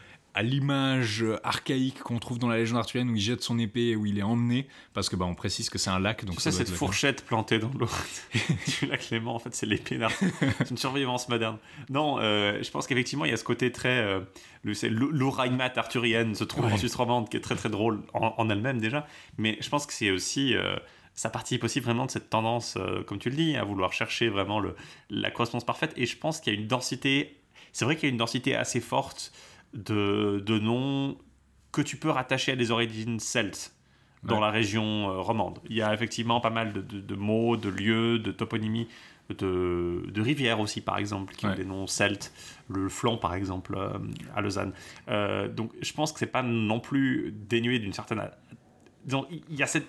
l'image 0.41 1.26
archaïque 1.43 2.00
qu'on 2.00 2.19
trouve 2.19 2.39
dans 2.39 2.47
la 2.47 2.58
légende 2.58 2.80
arthurienne 2.80 3.10
où 3.10 3.15
il 3.15 3.21
jette 3.21 3.41
son 3.41 3.58
épée 3.60 3.88
et 3.88 3.95
où 3.95 4.06
il 4.06 4.19
est 4.19 4.23
emmené, 4.23 4.67
parce 4.93 5.10
que 5.10 5.15
bah, 5.15 5.26
on 5.26 5.36
précise 5.36 5.69
que 5.69 5.78
c'est 5.78 5.89
un 5.89 6.00
lac. 6.00 6.26
Donc 6.26 6.41
ça, 6.41 6.52
cette 6.52 6.69
fourchette 6.69 7.26
plantée 7.26 7.60
dans 7.60 7.71
l'eau 7.78 7.89
du 8.80 8.86
lac 8.88 9.10
Léman, 9.10 9.36
en 9.36 9.39
fait, 9.39 9.54
c'est 9.56 9.65
l'épée 9.65 10.00
C'est 10.60 10.71
une 10.71 10.78
survivance 10.78 11.30
moderne. 11.30 11.58
Non, 11.89 12.17
euh, 12.19 12.62
je 12.62 12.69
pense 12.71 12.88
qu'effectivement, 12.88 13.26
il 13.26 13.32
y 13.32 13.34
a 13.34 13.38
ce 13.38 13.43
côté 13.43 13.71
très. 13.71 13.97
Euh, 14.00 14.21
L'ouraïmat 14.63 15.71
arthurienne 15.78 16.36
se 16.36 16.43
trouve 16.43 16.65
en 16.65 16.78
Suisse 16.78 16.95
romande, 16.95 17.30
qui 17.30 17.38
est 17.38 17.41
très 17.41 17.56
très 17.56 17.69
drôle 17.69 18.02
en, 18.13 18.50
elle-même 18.50 18.80
déjà, 18.80 19.08
mais 19.38 19.58
je 19.62 19.69
pense 19.69 19.86
que 19.86 19.93
c'est 19.93 20.12
aussi. 20.12 20.56
Euh, 20.56 20.76
ça 21.13 21.32
participe 21.32 21.63
aussi 21.63 21.80
vraiment 21.80 22.06
de 22.06 22.12
cette 22.12 22.30
tendance, 22.30 22.76
euh, 22.78 23.04
comme 23.04 23.17
tu 23.17 23.32
le 23.32 23.36
dis, 23.36 23.56
à 23.56 23.63
vouloir 23.63 23.91
chercher 23.91 24.30
vraiment 24.30 24.60
le, 24.60 24.76
la 25.10 25.32
correspondance 25.32 25.65
parfaite. 25.65 25.91
Et 25.97 26.06
je 26.06 26.15
pense 26.15 26.39
qu'il 26.39 26.54
y 26.54 26.56
a 26.56 26.60
une 26.60 26.67
densité. 26.67 27.39
C'est 27.73 27.86
vrai 27.86 27.95
qu'il 27.95 28.08
y 28.08 28.10
a 28.10 28.12
une 28.12 28.17
densité 28.17 28.56
assez 28.56 28.80
forte 28.80 29.34
de, 29.77 30.59
noms 30.59 31.17
que 31.71 31.81
tu 31.81 31.97
peux 31.97 32.09
rattacher 32.09 32.53
à 32.53 32.55
des 32.55 32.71
origines 32.71 33.19
celtes 33.19 33.73
dans 34.23 34.39
la 34.39 34.49
région 34.49 35.09
euh, 35.09 35.21
romande. 35.21 35.59
Il 35.69 35.75
y 35.75 35.81
a 35.81 35.93
effectivement 35.93 36.41
pas 36.41 36.49
mal 36.49 36.73
de, 36.73 37.15
mots, 37.15 37.55
de 37.55 37.69
lieux, 37.69 38.19
de 38.19 38.31
toponymies, 38.31 38.87
de, 39.29 40.21
rivières 40.21 40.59
aussi, 40.59 40.81
par 40.81 40.97
exemple, 40.97 41.33
qui 41.35 41.45
ont 41.45 41.53
des 41.53 41.63
noms 41.63 41.87
celtes. 41.87 42.33
Le 42.67 42.89
flanc, 42.89 43.17
par 43.17 43.35
exemple, 43.35 43.75
euh, 43.77 43.97
à 44.35 44.41
Lausanne. 44.41 44.73
Euh, 45.07 45.47
donc, 45.47 45.71
je 45.81 45.93
pense 45.93 46.11
que 46.11 46.19
c'est 46.19 46.25
pas 46.25 46.43
non 46.43 46.79
plus 46.79 47.33
dénué 47.47 47.79
d'une 47.79 47.93
certaine. 47.93 48.21
Donc, 49.05 49.27
il 49.29 49.55
y 49.55 49.63
a 49.63 49.67
cette 49.67 49.87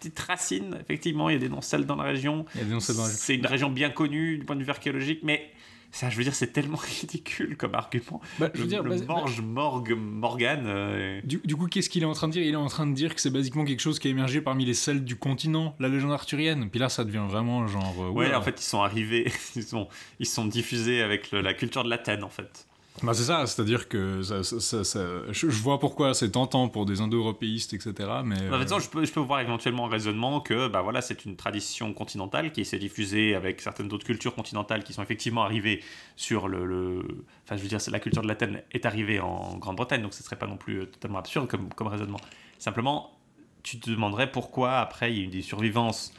petite 0.00 0.18
racine, 0.18 0.76
effectivement, 0.80 1.28
il 1.28 1.34
y 1.34 1.36
a 1.36 1.40
des 1.40 1.48
noms 1.48 1.60
celtes 1.60 1.86
dans 1.86 1.96
la 1.96 2.04
région. 2.04 2.46
C'est 2.80 3.34
une 3.36 3.46
région 3.46 3.70
bien 3.70 3.90
connue 3.90 4.38
du 4.38 4.44
point 4.44 4.56
de 4.56 4.64
vue 4.64 4.70
archéologique, 4.70 5.20
mais 5.22 5.52
ça, 5.92 6.10
je 6.10 6.16
veux 6.16 6.24
dire, 6.24 6.34
c'est 6.34 6.52
tellement 6.52 6.76
ridicule 7.00 7.56
comme 7.56 7.74
argument. 7.74 8.20
Bah, 8.38 8.50
je 8.54 8.60
veux 8.60 8.66
dire, 8.66 8.82
le 8.82 8.96
Morge 9.04 9.40
Morgue 9.40 9.94
Morgan. 9.96 10.64
Euh, 10.66 11.20
du, 11.24 11.56
coup, 11.56 11.66
qu'est-ce 11.66 11.88
qu'il 11.88 12.02
est 12.02 12.06
en 12.06 12.12
train 12.12 12.28
de 12.28 12.32
dire? 12.32 12.42
Il 12.42 12.52
est 12.52 12.56
en 12.56 12.66
train 12.66 12.86
de 12.86 12.94
dire 12.94 13.14
que 13.14 13.20
c'est 13.20 13.30
basiquement 13.30 13.64
quelque 13.64 13.80
chose 13.80 13.98
qui 13.98 14.08
a 14.08 14.10
émergé 14.10 14.40
parmi 14.40 14.64
les 14.64 14.74
celles 14.74 15.04
du 15.04 15.16
continent, 15.16 15.74
la 15.78 15.88
légende 15.88 16.12
arthurienne. 16.12 16.68
Puis 16.70 16.80
là, 16.80 16.88
ça 16.88 17.04
devient 17.04 17.24
vraiment 17.28 17.66
genre. 17.66 17.94
Euh, 18.00 18.10
ouais, 18.10 18.34
en 18.34 18.42
fait, 18.42 18.60
ils 18.60 18.64
sont 18.64 18.82
arrivés, 18.82 19.30
ils 19.56 19.62
sont, 19.62 19.88
ils 20.18 20.26
sont 20.26 20.46
diffusés 20.46 21.02
avec 21.02 21.32
la 21.32 21.54
culture 21.54 21.84
de 21.84 21.90
l'Athènes, 21.90 22.24
en 22.24 22.30
fait. 22.30 22.65
Bah 23.02 23.12
c'est 23.12 23.24
ça, 23.24 23.46
c'est-à-dire 23.46 23.88
que 23.88 24.22
ça, 24.22 24.40
je, 24.42 25.46
vois 25.48 25.78
pourquoi 25.78 26.14
c'est 26.14 26.30
tentant 26.30 26.68
pour 26.68 26.86
des 26.86 27.02
indo-européistes, 27.02 27.74
etc. 27.74 27.92
Mais 28.24 28.36
bah, 28.48 28.56
euh, 28.56 28.78
je, 28.80 28.88
peux, 28.88 29.04
je 29.04 29.12
peux 29.12 29.20
voir 29.20 29.40
éventuellement 29.40 29.86
un 29.86 29.90
raisonnement 29.90 30.40
que 30.40 30.68
bah, 30.68 30.80
voilà, 30.80 31.02
c'est 31.02 31.26
une 31.26 31.36
tradition 31.36 31.92
continentale 31.92 32.52
qui 32.52 32.64
s'est 32.64 32.78
diffusée 32.78 33.34
avec 33.34 33.60
certaines 33.60 33.92
autres 33.92 34.06
cultures 34.06 34.34
continentales 34.34 34.82
qui 34.82 34.94
sont 34.94 35.02
effectivement 35.02 35.42
arrivées 35.42 35.82
sur 36.16 36.48
le. 36.48 37.02
Enfin, 37.44 37.56
je 37.56 37.62
veux 37.62 37.68
dire, 37.68 37.78
la 37.90 38.00
culture 38.00 38.22
de 38.22 38.28
l'Athènes 38.28 38.62
est 38.72 38.86
arrivée 38.86 39.20
en 39.20 39.58
Grande-Bretagne, 39.58 40.00
donc 40.00 40.14
ce 40.14 40.22
serait 40.22 40.36
pas 40.36 40.46
non 40.46 40.56
plus 40.56 40.80
euh, 40.80 40.86
totalement 40.86 41.18
absurde 41.18 41.48
comme, 41.48 41.68
comme 41.74 41.88
raisonnement. 41.88 42.20
Simplement, 42.58 43.12
tu 43.62 43.78
te 43.78 43.90
demanderais 43.90 44.30
pourquoi 44.30 44.78
après 44.78 45.12
il 45.12 45.18
y 45.18 45.20
a 45.20 45.24
eu 45.24 45.28
des 45.28 45.42
survivances 45.42 46.14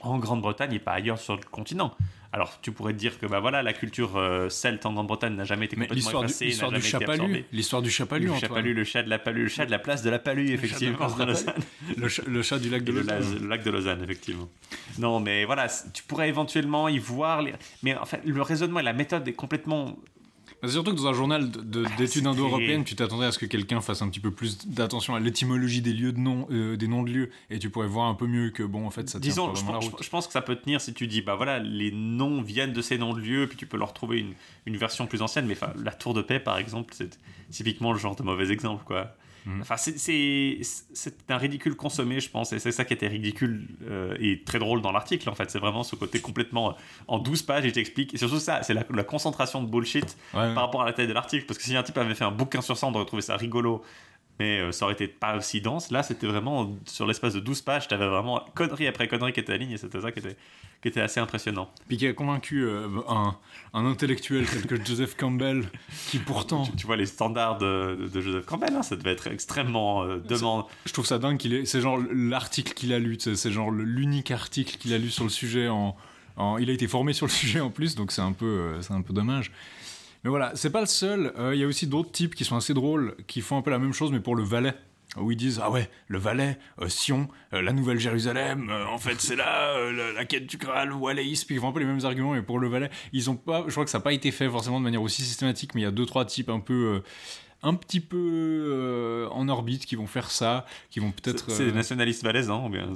en 0.00 0.18
Grande-Bretagne 0.18 0.72
et 0.72 0.78
pas 0.80 0.92
ailleurs 0.92 1.18
sur 1.18 1.36
le 1.36 1.42
continent. 1.42 1.94
Alors 2.32 2.60
tu 2.60 2.72
pourrais 2.72 2.92
te 2.92 2.98
dire 2.98 3.18
que 3.18 3.26
bah 3.26 3.40
voilà 3.40 3.62
la 3.62 3.72
culture 3.72 4.16
euh, 4.16 4.48
celte 4.48 4.84
en 4.86 4.92
Grande-Bretagne 4.92 5.34
n'a 5.34 5.44
jamais 5.44 5.66
été 5.66 5.76
complètement 5.76 6.24
effacée, 6.24 6.46
l'histoire 6.46 6.72
du 6.72 6.82
chapalu, 6.82 7.44
l'histoire 7.52 7.82
du 7.82 7.90
chapalu, 7.90 8.26
le 8.26 8.34
chapalu, 8.34 8.74
le 8.74 8.84
chat 8.84 9.02
de 9.02 9.10
la 9.10 9.18
palu, 9.18 9.42
le 9.44 9.48
chat 9.48 9.66
de 9.66 9.70
la 9.70 9.78
place 9.78 10.02
de 10.02 10.10
la 10.10 10.18
palu 10.18 10.50
effectivement, 10.50 10.98
le, 11.96 12.42
chat, 12.42 12.58
du 12.58 12.68
lac 12.68 12.84
de 12.84 12.92
Lausanne, 12.92 13.38
le, 13.40 13.48
lac 13.48 13.62
de 13.62 13.70
Lausanne 13.70 14.02
effectivement. 14.02 14.48
Non 14.98 15.20
mais 15.20 15.44
voilà, 15.44 15.68
tu 15.92 16.02
pourrais 16.02 16.28
éventuellement 16.28 16.88
y 16.88 16.98
voir, 16.98 17.42
les... 17.42 17.54
mais 17.82 17.94
en 17.94 18.04
fait 18.04 18.20
le 18.24 18.42
raisonnement 18.42 18.80
et 18.80 18.84
la 18.84 18.92
méthode 18.92 19.26
est 19.28 19.32
complètement 19.32 19.96
surtout 20.68 20.92
que 20.92 20.96
dans 20.96 21.06
un 21.08 21.12
journal 21.12 21.50
ah, 21.54 21.96
d'études 21.96 22.26
indo-européennes, 22.26 22.84
tu 22.84 22.94
t'attendrais 22.96 23.26
à 23.26 23.32
ce 23.32 23.38
que 23.38 23.46
quelqu'un 23.46 23.80
fasse 23.80 24.02
un 24.02 24.08
petit 24.08 24.20
peu 24.20 24.30
plus 24.30 24.66
d'attention 24.66 25.14
à 25.14 25.20
l'étymologie 25.20 25.82
des 25.82 25.92
lieux 25.92 26.12
de 26.12 26.18
noms, 26.18 26.46
euh, 26.50 26.76
des 26.76 26.88
noms 26.88 27.02
de 27.02 27.10
lieux, 27.10 27.30
et 27.50 27.58
tu 27.58 27.70
pourrais 27.70 27.86
voir 27.88 28.06
un 28.06 28.14
peu 28.14 28.26
mieux 28.26 28.50
que 28.50 28.62
bon, 28.62 28.86
en 28.86 28.90
fait, 28.90 29.08
ça 29.08 29.20
tient 29.20 29.30
Disons, 29.30 29.54
je, 29.54 29.64
la 29.64 29.78
route. 29.78 30.02
je, 30.02 30.08
pense 30.08 30.26
que 30.26 30.32
ça 30.32 30.42
peut 30.42 30.56
tenir 30.56 30.80
si 30.80 30.94
tu 30.94 31.06
dis, 31.06 31.22
bah 31.22 31.34
voilà, 31.34 31.58
les 31.58 31.90
noms 31.90 32.42
viennent 32.42 32.72
de 32.72 32.82
ces 32.82 32.98
noms 32.98 33.14
de 33.14 33.20
lieux, 33.20 33.46
puis 33.46 33.56
tu 33.56 33.66
peux 33.66 33.76
leur 33.76 33.92
trouver 33.92 34.18
une, 34.18 34.34
une 34.66 34.76
version 34.76 35.06
plus 35.06 35.22
ancienne. 35.22 35.46
Mais 35.46 35.56
la 35.82 35.92
Tour 35.92 36.14
de 36.14 36.22
Paix, 36.22 36.40
par 36.40 36.58
exemple, 36.58 36.94
c'est 36.96 37.18
typiquement 37.50 37.92
le 37.92 37.98
genre 37.98 38.16
de 38.16 38.22
mauvais 38.22 38.50
exemple, 38.50 38.84
quoi. 38.84 39.14
Mhm. 39.46 39.60
Enfin, 39.60 39.76
c'est 39.76 40.60
un 41.28 41.36
ridicule 41.36 41.76
consommé, 41.76 42.18
je 42.18 42.28
pense, 42.28 42.52
et 42.52 42.58
c'est 42.58 42.72
ça 42.72 42.84
qui 42.84 42.92
était 42.92 43.06
ridicule 43.06 43.68
euh, 43.88 44.16
et 44.18 44.42
très 44.42 44.58
drôle 44.58 44.82
dans 44.82 44.90
l'article, 44.90 45.28
en 45.30 45.34
fait. 45.34 45.50
C'est 45.50 45.60
vraiment 45.60 45.84
ce 45.84 45.94
côté 45.94 46.20
complètement. 46.20 46.70
Euh, 46.70 46.74
en 47.06 47.20
12 47.20 47.42
pages, 47.42 47.64
il 47.64 47.72
t'explique. 47.72 48.12
Et 48.12 48.18
surtout 48.18 48.40
ça, 48.40 48.64
c'est 48.64 48.74
la, 48.74 48.82
concentration 49.04 49.62
de 49.62 49.68
bullshit 49.68 50.16
par 50.32 50.56
rapport 50.56 50.82
à 50.82 50.84
la 50.84 50.92
taille 50.92 51.06
de 51.06 51.12
l'article. 51.12 51.46
Parce 51.46 51.58
que 51.58 51.64
si 51.64 51.76
un 51.76 51.84
type 51.84 51.96
avait 51.96 52.14
fait 52.14 52.24
un 52.24 52.32
bouquin 52.32 52.60
sur 52.60 52.76
ça, 52.76 52.88
on 52.88 52.94
aurait 52.94 53.06
trouvé 53.06 53.22
ça 53.22 53.36
rigolo 53.36 53.82
mais 54.38 54.60
euh, 54.60 54.72
ça 54.72 54.84
aurait 54.84 54.94
été 54.94 55.08
pas 55.08 55.36
aussi 55.36 55.60
dense. 55.60 55.90
Là, 55.90 56.02
c'était 56.02 56.26
vraiment 56.26 56.76
sur 56.84 57.06
l'espace 57.06 57.34
de 57.34 57.40
12 57.40 57.62
pages, 57.62 57.88
tu 57.88 57.94
avais 57.94 58.06
vraiment 58.06 58.44
connerie 58.54 58.86
après 58.86 59.08
connerie 59.08 59.32
qui 59.32 59.40
était 59.40 59.52
alignée, 59.52 59.74
et 59.74 59.78
c'était 59.78 60.00
ça 60.00 60.12
qui 60.12 60.18
était, 60.18 60.36
qui 60.82 60.88
était 60.88 61.00
assez 61.00 61.20
impressionnant. 61.20 61.70
Puis 61.88 61.96
qui 61.96 62.06
a 62.06 62.12
convaincu 62.12 62.64
euh, 62.64 62.86
un, 63.08 63.36
un, 63.74 63.86
intellectuel 63.86 64.46
tel 64.46 64.66
que 64.66 64.84
Joseph 64.84 65.16
Campbell, 65.16 65.64
qui 66.08 66.18
pourtant. 66.18 66.66
Tu, 66.76 66.86
vois 66.86 66.96
les 66.96 67.06
standards 67.06 67.58
de, 67.58 68.08
de, 68.12 68.20
Joseph 68.20 68.46
Campbell, 68.46 68.74
hein, 68.74 68.82
ça 68.82 68.96
devait 68.96 69.12
être 69.12 69.26
extrêmement 69.26 70.04
euh. 70.04 70.18
Je 70.84 70.92
trouve 70.92 71.06
ça 71.06 71.18
dingue, 71.18 71.38
qu'il 71.38 71.54
est, 71.54 71.64
c'est 71.64 71.80
genre 71.80 71.98
l'article 72.12 72.74
qu'il 72.74 72.92
a 72.92 72.98
lu, 72.98 73.16
c'est 73.18 73.50
genre 73.50 73.70
l'unique 73.70 74.30
article 74.30 74.76
qu'il 74.76 74.92
a 74.92 74.98
lu 74.98 75.10
sur 75.10 75.24
le 75.24 75.30
sujet 75.30 75.68
en, 75.68 75.96
en, 76.36 76.58
Il 76.58 76.70
a 76.70 76.72
été 76.72 76.86
formé 76.86 77.12
sur 77.12 77.26
le 77.26 77.32
sujet 77.32 77.60
en 77.60 77.70
plus, 77.70 77.94
donc 77.94 78.12
c'est 78.12 78.22
un 78.22 78.32
peu, 78.32 78.74
c'est 78.80 78.92
un 78.92 79.02
peu 79.02 79.12
dommage. 79.12 79.50
Mais 80.26 80.30
voilà, 80.30 80.50
c'est 80.56 80.70
pas 80.70 80.80
le 80.80 80.86
seul. 80.86 81.32
Euh, 81.38 81.54
Il 81.54 81.60
y 81.60 81.62
a 81.62 81.68
aussi 81.68 81.86
d'autres 81.86 82.10
types 82.10 82.34
qui 82.34 82.44
sont 82.44 82.56
assez 82.56 82.74
drôles, 82.74 83.14
qui 83.28 83.40
font 83.40 83.58
un 83.58 83.62
peu 83.62 83.70
la 83.70 83.78
même 83.78 83.92
chose, 83.92 84.10
mais 84.10 84.18
pour 84.18 84.34
le 84.34 84.42
Valais. 84.42 84.74
Où 85.18 85.30
ils 85.30 85.36
disent 85.36 85.60
Ah 85.62 85.70
ouais, 85.70 85.88
le 86.08 86.18
Valais, 86.18 86.58
euh, 86.80 86.88
Sion, 86.88 87.28
euh, 87.52 87.62
la 87.62 87.72
Nouvelle 87.72 87.98
Jérusalem, 87.98 88.68
euh, 88.70 88.86
en 88.86 88.98
fait 88.98 89.20
c'est 89.20 89.36
là, 89.36 89.90
la, 89.90 90.12
la 90.12 90.24
quête 90.24 90.46
du 90.46 90.56
Graal, 90.56 90.92
Wallace, 90.92 91.44
puis 91.44 91.54
ils 91.54 91.60
font 91.60 91.68
un 91.68 91.72
peu 91.72 91.80
les 91.80 91.86
mêmes 91.86 92.04
arguments, 92.04 92.32
mais 92.32 92.42
pour 92.42 92.58
le 92.58 92.68
Valais, 92.68 92.90
ils 93.12 93.30
ont 93.30 93.36
pas, 93.36 93.64
je 93.66 93.72
crois 93.72 93.84
que 93.84 93.90
ça 93.90 93.98
n'a 93.98 94.04
pas 94.04 94.12
été 94.12 94.30
fait 94.30 94.48
forcément 94.48 94.78
de 94.78 94.84
manière 94.84 95.02
aussi 95.02 95.22
systématique, 95.22 95.74
mais 95.74 95.82
il 95.82 95.84
y 95.84 95.88
a 95.88 95.90
deux, 95.90 96.06
trois 96.06 96.24
types 96.24 96.50
un 96.50 96.60
peu. 96.60 97.02
un 97.62 97.74
petit 97.74 98.00
peu 98.00 98.16
euh, 98.18 99.28
en 99.30 99.48
orbite 99.48 99.86
qui 99.86 99.96
vont 99.96 100.06
faire 100.06 100.30
ça, 100.30 100.66
qui 100.90 101.00
vont 101.00 101.10
peut-être. 101.10 101.50
C'est 101.50 101.62
euh, 101.62 101.66
des 101.66 101.72
nationalistes 101.72 102.22
valaisans 102.22 102.66
ou 102.66 102.68
bien 102.68 102.88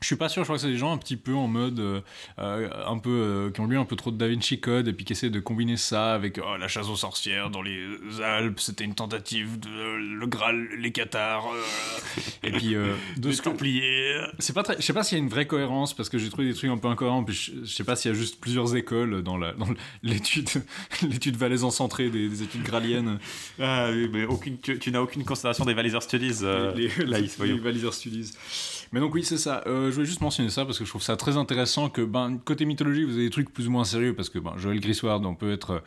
je 0.00 0.06
suis 0.06 0.16
pas 0.16 0.28
sûr, 0.28 0.42
je 0.42 0.46
crois 0.46 0.56
que 0.56 0.62
c'est 0.62 0.68
des 0.68 0.76
gens 0.78 0.92
un 0.92 0.98
petit 0.98 1.16
peu 1.16 1.34
en 1.34 1.48
mode, 1.48 1.80
euh, 1.80 2.00
euh, 2.38 2.68
un 2.86 2.98
peu, 2.98 3.10
euh, 3.10 3.50
qui 3.50 3.60
ont 3.60 3.66
lu 3.66 3.76
un 3.78 3.84
peu 3.84 3.96
trop 3.96 4.10
de 4.12 4.16
Da 4.16 4.28
Vinci 4.28 4.60
Code 4.60 4.86
et 4.86 4.92
puis 4.92 5.04
qui 5.04 5.12
essaient 5.12 5.28
de 5.30 5.40
combiner 5.40 5.76
ça 5.76 6.14
avec 6.14 6.38
oh, 6.42 6.56
la 6.56 6.68
chasse 6.68 6.88
aux 6.88 6.96
sorcières 6.96 7.50
dans 7.50 7.62
les 7.62 7.84
Alpes, 8.22 8.60
c'était 8.60 8.84
une 8.84 8.94
tentative 8.94 9.58
de 9.58 9.68
le 9.68 10.26
Graal, 10.26 10.68
les 10.78 10.92
Cathares, 10.92 11.48
euh, 11.52 11.62
et 12.46 12.52
puis 12.52 12.74
de 13.16 13.30
que- 13.32 13.42
Templiers. 13.42 14.20
c'est 14.38 14.52
pas 14.52 14.62
très, 14.62 14.76
je 14.76 14.82
sais 14.82 14.92
pas 14.92 15.02
s'il 15.02 15.18
y 15.18 15.20
a 15.20 15.24
une 15.24 15.30
vraie 15.30 15.46
cohérence 15.46 15.94
parce 15.94 16.08
que 16.08 16.18
j'ai 16.18 16.28
trouvé 16.28 16.46
des 16.46 16.54
trucs 16.54 16.70
un 16.70 16.78
peu 16.78 16.88
incohérents, 16.88 17.24
puis 17.24 17.34
je, 17.34 17.64
je 17.64 17.74
sais 17.74 17.84
pas 17.84 17.96
s'il 17.96 18.12
y 18.12 18.14
a 18.14 18.16
juste 18.16 18.40
plusieurs 18.40 18.76
écoles 18.76 19.22
dans 19.22 19.36
la, 19.36 19.52
dans 19.52 19.68
l'étude, 20.02 20.48
l'étude 21.02 21.36
valaisan 21.36 21.70
centrée 21.70 22.08
des, 22.08 22.28
des 22.28 22.42
études 22.42 22.62
graliennes. 22.62 23.18
Ah 23.60 23.88
oui, 23.90 24.08
mais 24.12 24.24
aucune, 24.26 24.58
tu, 24.60 24.78
tu 24.78 24.92
n'as 24.92 25.00
aucune 25.00 25.24
considération 25.24 25.64
des 25.64 25.74
Valiser 25.74 26.00
Studies, 26.00 26.38
les, 26.76 26.88
les, 27.04 27.56
Valiser 27.56 27.90
Studies. 27.92 28.32
Mais 28.92 29.00
donc 29.00 29.14
oui, 29.14 29.22
c'est 29.24 29.38
ça. 29.38 29.62
Euh, 29.66 29.90
je 29.90 29.94
voulais 29.94 30.06
juste 30.06 30.20
mentionner 30.20 30.50
ça 30.50 30.64
parce 30.64 30.78
que 30.78 30.84
je 30.84 30.90
trouve 30.90 31.02
ça 31.02 31.16
très 31.16 31.36
intéressant 31.36 31.90
que, 31.90 32.02
ben, 32.02 32.38
côté 32.44 32.64
mythologie, 32.64 33.04
vous 33.04 33.14
avez 33.14 33.24
des 33.24 33.30
trucs 33.30 33.52
plus 33.52 33.68
ou 33.68 33.70
moins 33.70 33.84
sérieux 33.84 34.14
parce 34.14 34.28
que, 34.30 34.38
ben, 34.38 34.54
Joël 34.56 34.80
Griswold, 34.80 35.26
on 35.26 35.34
peut 35.34 35.52
être 35.52 35.70
euh, 35.72 35.80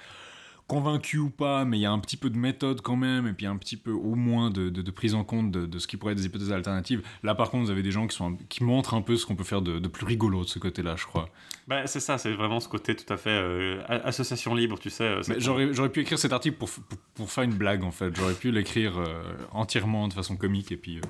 convaincu 0.67 1.17
ou 1.17 1.29
pas, 1.29 1.65
mais 1.65 1.77
il 1.79 1.81
y 1.81 1.85
a 1.85 1.91
un 1.91 1.99
petit 1.99 2.15
peu 2.15 2.29
de 2.29 2.37
méthode 2.37 2.81
quand 2.81 2.95
même, 2.95 3.27
et 3.27 3.33
puis 3.33 3.45
un 3.45 3.57
petit 3.57 3.75
peu 3.75 3.91
au 3.91 4.15
moins 4.15 4.49
de, 4.49 4.69
de- 4.69 4.81
de 4.81 4.91
prise 4.91 5.15
en 5.15 5.25
compte 5.25 5.51
de, 5.51 5.65
de 5.65 5.79
ce 5.79 5.87
qui 5.87 5.97
pourrait 5.97 6.13
être 6.13 6.19
des 6.19 6.27
hypothèses 6.27 6.53
alternatives. 6.53 7.01
Là, 7.23 7.35
par 7.35 7.49
contre, 7.49 7.65
vous 7.65 7.71
avez 7.71 7.83
des 7.83 7.91
gens 7.91 8.07
qui, 8.07 8.15
sont, 8.15 8.31
un- 8.33 8.37
qui 8.47 8.63
montrent 8.63 8.93
un 8.93 9.01
peu 9.01 9.17
ce 9.17 9.25
qu'on 9.25 9.35
peut 9.35 9.43
faire 9.43 9.61
de, 9.61 9.79
plus 9.89 10.05
rigolo 10.05 10.43
de 10.43 10.47
ce 10.47 10.59
côté-là, 10.59 10.95
je 10.95 11.05
crois. 11.05 11.27
Bah, 11.67 11.87
c'est 11.87 11.99
ça, 11.99 12.17
c'est 12.17 12.31
vraiment 12.31 12.61
ce 12.61 12.69
côté 12.69 12.95
tout 12.95 13.11
à 13.11 13.17
fait 13.17 13.31
euh, 13.31 13.81
association 14.05 14.55
libre, 14.55 14.79
tu 14.79 14.89
sais. 14.89 15.15
j'aurais, 15.39 15.73
j'aurais 15.73 15.89
pu 15.89 16.01
écrire 16.01 16.17
cet 16.19 16.31
article 16.31 16.55
pour, 16.57 16.69
pour, 16.69 16.97
pour 17.15 17.31
faire 17.31 17.43
une 17.43 17.55
blague, 17.55 17.83
en 17.83 17.91
fait. 17.91 18.15
J'aurais 18.15 18.33
pu 18.35 18.51
l'écrire 18.51 18.97
euh, 18.97 19.23
entièrement 19.51 20.07
de 20.07 20.13
façon 20.13 20.37
comique, 20.37 20.71
et 20.71 20.77
puis... 20.77 20.99
euh, 20.99 21.01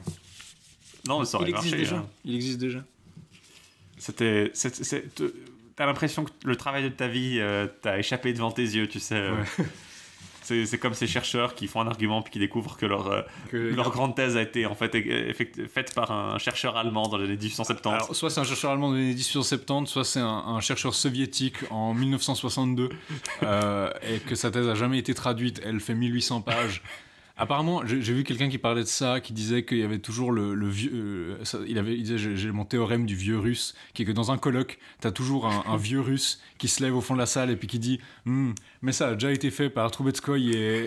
Non, 1.07 1.19
mais 1.19 1.25
ça 1.25 1.37
aurait 1.37 1.49
il 1.49 1.55
existe 1.55 1.71
marché, 1.73 1.83
déjà. 1.83 1.95
hein. 1.97 2.07
Il 2.25 2.35
existe 2.35 2.59
déjà. 2.59 2.79
C'était. 3.97 4.51
T'as 5.75 5.85
l'impression 5.85 6.25
que 6.25 6.31
le 6.43 6.55
travail 6.55 6.83
de 6.83 6.89
ta 6.89 7.07
vie 7.07 7.37
euh, 7.39 7.65
t'a 7.81 7.97
échappé 7.97 8.33
devant 8.33 8.51
tes 8.51 8.61
yeux, 8.63 8.87
tu 8.87 8.99
sais. 8.99 9.15
euh. 9.15 9.33
Ouais. 9.59 9.65
C'est 10.43 10.65
c'est 10.65 10.79
comme 10.79 10.95
ces 10.95 11.05
chercheurs 11.05 11.53
qui 11.53 11.67
font 11.67 11.81
un 11.81 11.87
argument 11.87 12.23
puis 12.23 12.33
qui 12.33 12.39
découvrent 12.39 12.75
que 12.75 12.87
leur, 12.87 13.07
euh, 13.07 13.21
leur 13.53 13.91
grande 13.91 14.15
thèse 14.15 14.35
a 14.35 14.41
été 14.41 14.65
en 14.65 14.73
fait 14.73 14.91
faite 15.71 15.93
par 15.93 16.11
un 16.11 16.39
chercheur 16.39 16.77
allemand 16.77 17.07
dans 17.07 17.17
les 17.17 17.25
années 17.25 17.37
1870. 17.37 17.87
Alors, 17.89 18.15
soit 18.15 18.31
c'est 18.31 18.39
un 18.41 18.43
chercheur 18.43 18.71
allemand 18.71 18.89
de 18.89 18.95
l'année 18.95 19.09
1870, 19.09 19.87
soit 19.87 20.03
c'est 20.03 20.19
un, 20.19 20.25
un 20.27 20.59
chercheur 20.59 20.95
soviétique 20.95 21.57
en 21.69 21.93
1962, 21.93 22.89
euh, 23.43 23.91
et 24.01 24.17
que 24.17 24.33
sa 24.33 24.49
thèse 24.49 24.67
a 24.67 24.73
jamais 24.73 24.97
été 24.97 25.13
traduite. 25.13 25.61
Elle 25.63 25.79
fait 25.79 25.93
1800 25.93 26.41
pages. 26.41 26.81
Apparemment, 27.41 27.81
j'ai 27.87 28.13
vu 28.13 28.23
quelqu'un 28.23 28.49
qui 28.49 28.59
parlait 28.59 28.83
de 28.83 28.87
ça, 28.87 29.19
qui 29.19 29.33
disait 29.33 29.65
qu'il 29.65 29.79
y 29.79 29.83
avait 29.83 29.97
toujours 29.97 30.31
le, 30.31 30.53
le 30.53 30.69
vieux. 30.69 30.91
euh, 30.93 31.43
ça- 31.43 31.57
il, 31.67 31.77
avait, 31.79 31.95
il 31.97 32.03
disait 32.03 32.17
j'ai- 32.37 32.51
mon 32.51 32.65
théorème 32.65 33.07
du 33.07 33.15
vieux 33.15 33.39
russe, 33.39 33.73
qui 33.95 34.03
est 34.03 34.05
que 34.05 34.11
dans 34.11 34.31
un 34.31 34.37
colloque, 34.37 34.77
t'as 34.99 35.09
toujours 35.11 35.47
un, 35.47 35.63
un 35.67 35.75
vieux 35.75 36.01
russe 36.01 36.39
qui 36.59 36.67
se 36.67 36.83
lève 36.83 36.95
au 36.95 37.01
fond 37.01 37.15
de 37.15 37.19
la 37.19 37.25
salle 37.25 37.49
et 37.49 37.55
puis 37.55 37.67
qui 37.67 37.79
dit 37.79 37.99
Hmm, 38.25 38.51
Mais 38.83 38.91
ça 38.91 39.07
a 39.07 39.13
déjà 39.15 39.31
été 39.31 39.49
fait 39.49 39.71
par 39.71 39.89
Troubetskoy 39.89 40.51
et. 40.51 40.85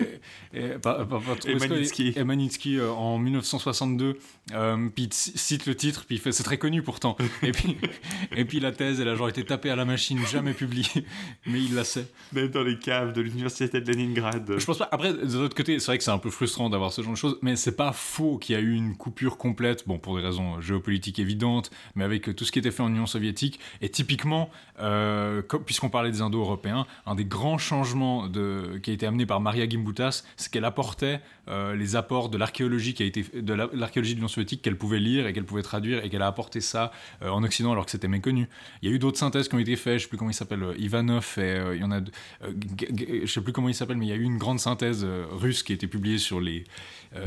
et 0.53 0.69
par, 0.81 1.05
par- 1.07 1.19
par 1.21 1.37
Troubetskoy 1.37 1.67
Manitsky. 1.69 2.13
et 2.15 2.23
Manitsky, 2.23 2.77
euh, 2.77 2.89
en 2.91 3.17
1962. 3.19 4.17
Euh, 4.53 4.87
puis 4.95 5.03
il 5.05 5.13
cite 5.13 5.65
le 5.65 5.75
titre, 5.75 6.05
puis 6.05 6.15
il 6.15 6.19
fait 6.21 6.31
C'est 6.31 6.43
très 6.43 6.57
connu 6.57 6.81
pourtant. 6.83 7.17
et, 7.43 7.51
puis, 7.51 7.75
et 8.35 8.45
puis 8.45 8.61
la 8.61 8.71
thèse, 8.71 9.01
elle 9.01 9.09
a 9.09 9.15
genre 9.15 9.27
été 9.27 9.43
tapée 9.43 9.71
à 9.71 9.75
la 9.75 9.83
machine, 9.83 10.19
jamais 10.31 10.53
publiée, 10.53 11.05
mais 11.47 11.61
il 11.61 11.75
la 11.75 11.83
sait. 11.83 12.07
Même 12.31 12.47
dans 12.47 12.63
les 12.63 12.79
caves 12.79 13.11
de 13.11 13.19
l'université 13.19 13.81
de 13.81 13.91
Leningrad. 13.91 14.55
Je 14.57 14.65
pense 14.65 14.77
pas. 14.77 14.87
Après, 14.93 15.11
de 15.13 15.37
l'autre 15.37 15.55
côté, 15.55 15.77
c'est 15.79 15.87
vrai 15.87 15.97
que 15.97 16.03
c'est 16.05 16.11
un 16.11 16.17
peu 16.17 16.29
frustrant 16.29 16.44
d'avoir 16.69 16.93
ce 16.93 17.01
genre 17.01 17.11
de 17.13 17.17
choses, 17.17 17.37
mais 17.41 17.55
c'est 17.55 17.75
pas 17.75 17.91
faux 17.91 18.37
qu'il 18.37 18.55
y 18.55 18.57
a 18.57 18.61
eu 18.61 18.73
une 18.73 18.95
coupure 18.95 19.37
complète, 19.37 19.87
bon, 19.87 19.97
pour 19.97 20.15
des 20.15 20.21
raisons 20.21 20.61
géopolitiques 20.61 21.19
évidentes, 21.19 21.71
mais 21.95 22.03
avec 22.03 22.35
tout 22.35 22.45
ce 22.45 22.51
qui 22.51 22.59
était 22.59 22.71
fait 22.71 22.83
en 22.83 22.89
Union 22.89 23.05
soviétique. 23.05 23.59
Et 23.81 23.89
typiquement, 23.89 24.49
euh, 24.79 25.41
puisqu'on 25.65 25.89
parlait 25.89 26.11
des 26.11 26.21
Indo-Européens, 26.21 26.85
un 27.05 27.15
des 27.15 27.25
grands 27.25 27.57
changements 27.57 28.27
de, 28.27 28.79
qui 28.83 28.91
a 28.91 28.93
été 28.93 29.05
amené 29.05 29.25
par 29.25 29.41
Maria 29.41 29.67
Gimbutas, 29.67 30.23
c'est 30.37 30.51
qu'elle 30.51 30.65
apportait 30.65 31.21
euh, 31.47 31.75
les 31.75 31.95
apports 31.95 32.29
de 32.29 32.37
l'archéologie 32.37 32.93
qui 32.93 33.03
a 33.03 33.05
été 33.05 33.23
de 33.41 33.53
la- 33.53 33.69
l'archéologie 33.73 34.13
de 34.13 34.17
l'Union 34.17 34.27
soviétique 34.27 34.61
qu'elle 34.61 34.77
pouvait 34.77 34.99
lire 34.99 35.27
et 35.27 35.33
qu'elle 35.33 35.45
pouvait 35.45 35.61
traduire 35.61 36.03
et 36.03 36.09
qu'elle 36.09 36.21
a 36.21 36.27
apporté 36.27 36.61
ça 36.61 36.91
euh, 37.21 37.29
en 37.29 37.43
Occident 37.43 37.71
alors 37.71 37.85
que 37.85 37.91
c'était 37.91 38.07
méconnu. 38.07 38.47
Il 38.81 38.89
y 38.89 38.91
a 38.91 38.95
eu 38.95 38.99
d'autres 38.99 39.17
synthèses 39.17 39.47
qui 39.47 39.55
ont 39.55 39.59
été 39.59 39.75
faites, 39.75 39.99
je 39.99 40.03
sais 40.03 40.09
plus 40.09 40.17
comment 40.17 40.31
il 40.31 40.35
s'appelle, 40.35 40.63
euh, 40.63 40.75
Ivanov 40.77 41.35
et 41.37 41.57
il 41.75 41.81
y 41.81 41.83
en 41.83 41.91
a, 41.91 41.99
je 42.41 43.25
sais 43.25 43.41
plus 43.41 43.53
comment 43.53 43.69
il 43.69 43.75
s'appelle, 43.75 43.97
mais 43.97 44.05
il 44.05 44.09
y 44.09 44.13
a 44.13 44.15
eu 44.15 44.23
une 44.23 44.37
grande 44.37 44.59
synthèse 44.59 45.05
russe 45.31 45.63
qui 45.63 45.71
a 45.73 45.75
été 45.75 45.87
publiée 45.87 46.17
sur 46.17 46.41
les 46.41 46.63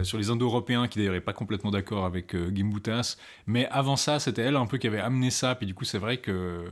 sur 0.02 0.18
les 0.18 0.28
Indo-Européens 0.28 0.86
qui 0.86 0.98
d'ailleurs 0.98 1.14
n'est 1.14 1.20
pas 1.22 1.32
complètement 1.32 1.70
d'accord 1.70 2.04
avec 2.04 2.36
Gimbutas. 2.54 3.16
Mais 3.46 3.66
avant 3.70 3.96
ça, 3.96 4.18
c'était 4.18 4.42
elle 4.42 4.56
un 4.56 4.66
peu 4.66 4.76
qui 4.76 4.86
avait 4.86 5.00
amené 5.00 5.30
ça. 5.30 5.54
Puis 5.54 5.66
du 5.66 5.74
coup, 5.74 5.84
c'est 5.84 5.96
vrai 5.98 6.18
que 6.18 6.64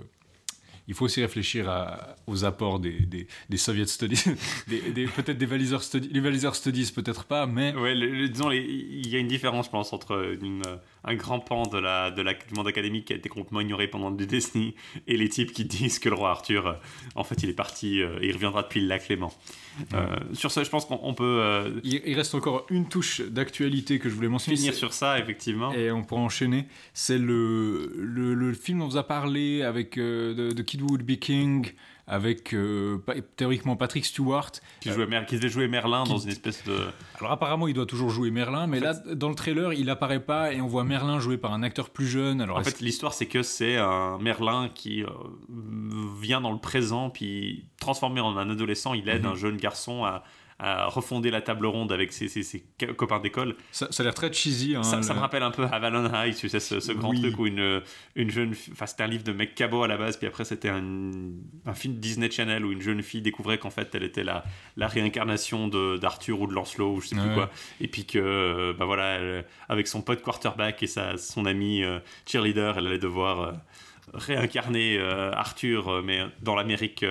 il 0.88 0.94
faut 0.94 1.04
aussi 1.04 1.20
réfléchir 1.20 1.70
aux 2.26 2.44
apports 2.44 2.78
des, 2.78 3.00
des, 3.00 3.26
des 3.48 3.56
Soviet 3.56 3.86
Studies, 3.86 4.22
peut-être 4.68 5.38
des 5.38 5.46
Valiser 5.46 5.78
Studies, 5.80 6.10
les 6.12 6.52
Studies 6.52 6.92
peut-être 6.94 7.24
pas, 7.24 7.46
mais 7.46 7.74
Ouais, 7.74 7.94
disons, 8.28 8.50
il 8.50 9.08
y 9.08 9.16
a 9.16 9.18
une 9.18 9.28
différence, 9.28 9.66
je 9.66 9.70
pense, 9.70 9.92
entre 9.92 10.36
une, 10.40 10.62
un 11.04 11.14
grand 11.14 11.40
pan 11.40 11.66
de 11.66 11.78
la, 11.78 12.10
de 12.10 12.22
la, 12.22 12.34
du 12.34 12.54
monde 12.54 12.68
académique 12.68 13.06
qui 13.06 13.12
a 13.12 13.16
été 13.16 13.28
complètement 13.28 13.60
ignoré 13.60 13.88
pendant 13.88 14.10
des 14.10 14.26
décennies 14.26 14.74
et 15.06 15.16
les 15.16 15.28
types 15.28 15.52
qui 15.52 15.64
disent 15.64 15.98
que 15.98 16.08
le 16.08 16.14
roi 16.14 16.30
Arthur, 16.30 16.66
euh, 16.66 16.72
en 17.14 17.24
fait, 17.24 17.42
il 17.42 17.48
est 17.48 17.54
parti 17.54 18.02
euh, 18.02 18.18
il 18.22 18.32
reviendra 18.32 18.62
depuis 18.62 18.80
le 18.80 18.88
lac 18.88 19.08
Léman. 19.08 19.32
Euh, 19.94 20.16
sur 20.32 20.50
ce, 20.50 20.64
je 20.64 20.70
pense 20.70 20.86
qu'on 20.86 21.00
on 21.02 21.14
peut 21.14 21.40
euh, 21.42 21.80
il, 21.84 22.14
reste 22.14 22.34
encore 22.34 22.66
une 22.70 22.88
touche 22.88 23.20
d'actualité 23.20 23.98
que 23.98 24.08
je 24.08 24.14
voulais 24.14 24.28
mentionner. 24.28 24.56
finir 24.56 24.74
sur 24.74 24.92
ça, 24.92 25.18
effectivement. 25.18 25.72
Et 25.72 25.90
on 25.90 26.02
pourra 26.02 26.22
enchaîner. 26.22 26.66
C'est 26.94 27.18
le, 27.18 27.92
le, 27.96 28.34
le 28.34 28.52
film 28.54 28.78
dont 28.78 28.86
on 28.86 28.88
vous 28.88 28.96
a 28.96 29.06
parlé 29.06 29.62
avec 29.62 29.98
euh, 29.98 30.34
de, 30.34 30.52
de 30.52 30.62
Kid 30.62 30.82
Would 30.82 31.04
King, 31.18 31.66
avec 32.08 32.54
euh, 32.54 32.98
théoriquement 33.36 33.74
Patrick 33.76 34.04
Stewart. 34.06 34.52
Qui, 34.80 34.90
jouait 34.92 35.06
Mer- 35.06 35.26
qui 35.26 35.36
devait 35.36 35.48
jouer 35.48 35.66
Merlin 35.68 36.04
qui- 36.04 36.10
dans 36.10 36.18
une 36.18 36.30
espèce 36.30 36.62
de. 36.64 36.76
Alors 37.18 37.32
apparemment, 37.32 37.66
il 37.68 37.74
doit 37.74 37.86
toujours 37.86 38.10
jouer 38.10 38.30
Merlin, 38.30 38.66
mais 38.68 38.78
En 38.78 38.84
là, 38.84 38.94
dans 39.14 39.28
le 39.28 39.34
trailer, 39.34 39.72
il 39.72 39.90
apparaît 39.90 40.20
pas 40.24 40.52
et 40.52 40.60
on 40.60 40.66
voit 40.68 40.84
Merlin 40.84 41.18
joué 41.18 41.36
par 41.36 41.52
un 41.52 41.62
acteur 41.62 41.90
plus 41.90 42.06
jeune. 42.06 42.40
Alors 42.40 42.58
En 42.58 42.62
fait, 42.62 42.80
l'histoire, 42.80 43.12
c'est 43.12 43.26
que 43.26 43.42
c'est 43.42 43.76
un 43.76 44.18
Merlin 44.18 44.70
qui 44.74 45.02
euh, 45.02 45.08
vient 46.20 46.40
dans 46.40 46.52
le 46.52 46.58
présent, 46.60 47.10
puis 47.10 47.64
transformé 47.80 48.20
en 48.20 48.36
un 48.36 48.50
adolescent, 48.50 48.94
il 48.94 49.08
aide 49.08 49.24
Mhm. 49.24 49.32
un 49.32 49.34
jeune 49.34 49.56
garçon 49.56 50.04
à, 50.04 50.22
à 50.58 50.86
refonder 50.86 51.30
la 51.30 51.42
table 51.42 51.66
ronde 51.66 51.92
avec 51.92 52.12
ses, 52.12 52.28
ses- 52.28 52.42
ses 52.42 52.64
co- 52.80 52.94
copains 52.94 53.20
d'école. 53.20 53.56
ça, 53.72 53.88
ça 53.90 54.02
a 54.02 54.04
l'air 54.04 54.14
très 54.14 54.32
cheesy. 54.32 54.74
Hein, 54.74 54.82
ça, 54.82 54.96
me 55.14 55.20
rappelle 55.20 55.42
un 55.42 55.50
peu 55.50 55.64
Avalon 55.64 56.10
High, 56.14 56.34
tu 56.34 56.48
sais, 56.48 56.60
ce, 56.60 56.80
ce 56.80 56.92
grand 56.92 57.10
Oui. 57.10 57.20
truc 57.20 57.38
où 57.38 57.46
une, 57.46 57.82
une 58.14 58.30
jeune. 58.30 58.54
Enfin, 58.72 58.86
c'était 58.86 59.02
un 59.02 59.06
livre 59.08 59.22
de 59.24 59.32
Meg 59.32 59.54
Cabot 59.54 59.82
à 59.82 59.88
la 59.88 59.98
base, 59.98 60.16
puis 60.16 60.26
après, 60.26 60.44
c'était 60.46 60.70
un, 60.70 60.82
un 61.66 61.74
film 61.74 61.96
Disney 61.96 62.30
Channel 62.30 62.64
où 62.64 62.72
une 62.72 62.80
jeune 62.80 63.02
fille 63.02 63.20
découvrait 63.22 63.58
qu'en 63.58 63.68
fait, 63.70 63.94
elle 63.94 64.02
était 64.04 64.24
la, 64.24 64.44
la 64.78 64.88
réincarnation 64.88 65.68
d'Arthur 65.68 66.40
ou 66.40 66.46
de 66.46 66.54
Lancelot, 66.54 66.94
ou 66.94 67.00
je 67.02 67.08
sais 67.08 67.16
plus 67.16 67.28
Ouais. 67.28 67.34
quoi. 67.34 67.50
Et 67.82 67.88
puis 67.88 68.06
que, 68.06 68.18
euh, 68.18 68.72
bah 68.78 68.86
voilà, 68.86 69.16
elle- 69.18 69.44
avec 69.68 69.86
son 69.86 70.00
pote 70.00 70.22
quarterback 70.22 70.82
et 70.82 70.86
sa, 70.86 71.18
son 71.18 71.44
ami 71.44 71.82
euh, 71.84 71.98
cheerleader, 72.26 72.78
elle 72.78 72.86
allait 72.86 72.98
devoir. 72.98 73.40
euh, 73.40 73.52
réincarner 74.14 74.98
euh, 74.98 75.32
Arthur 75.32 76.02
mais 76.04 76.20
dans 76.40 76.54
l'Amérique 76.54 77.04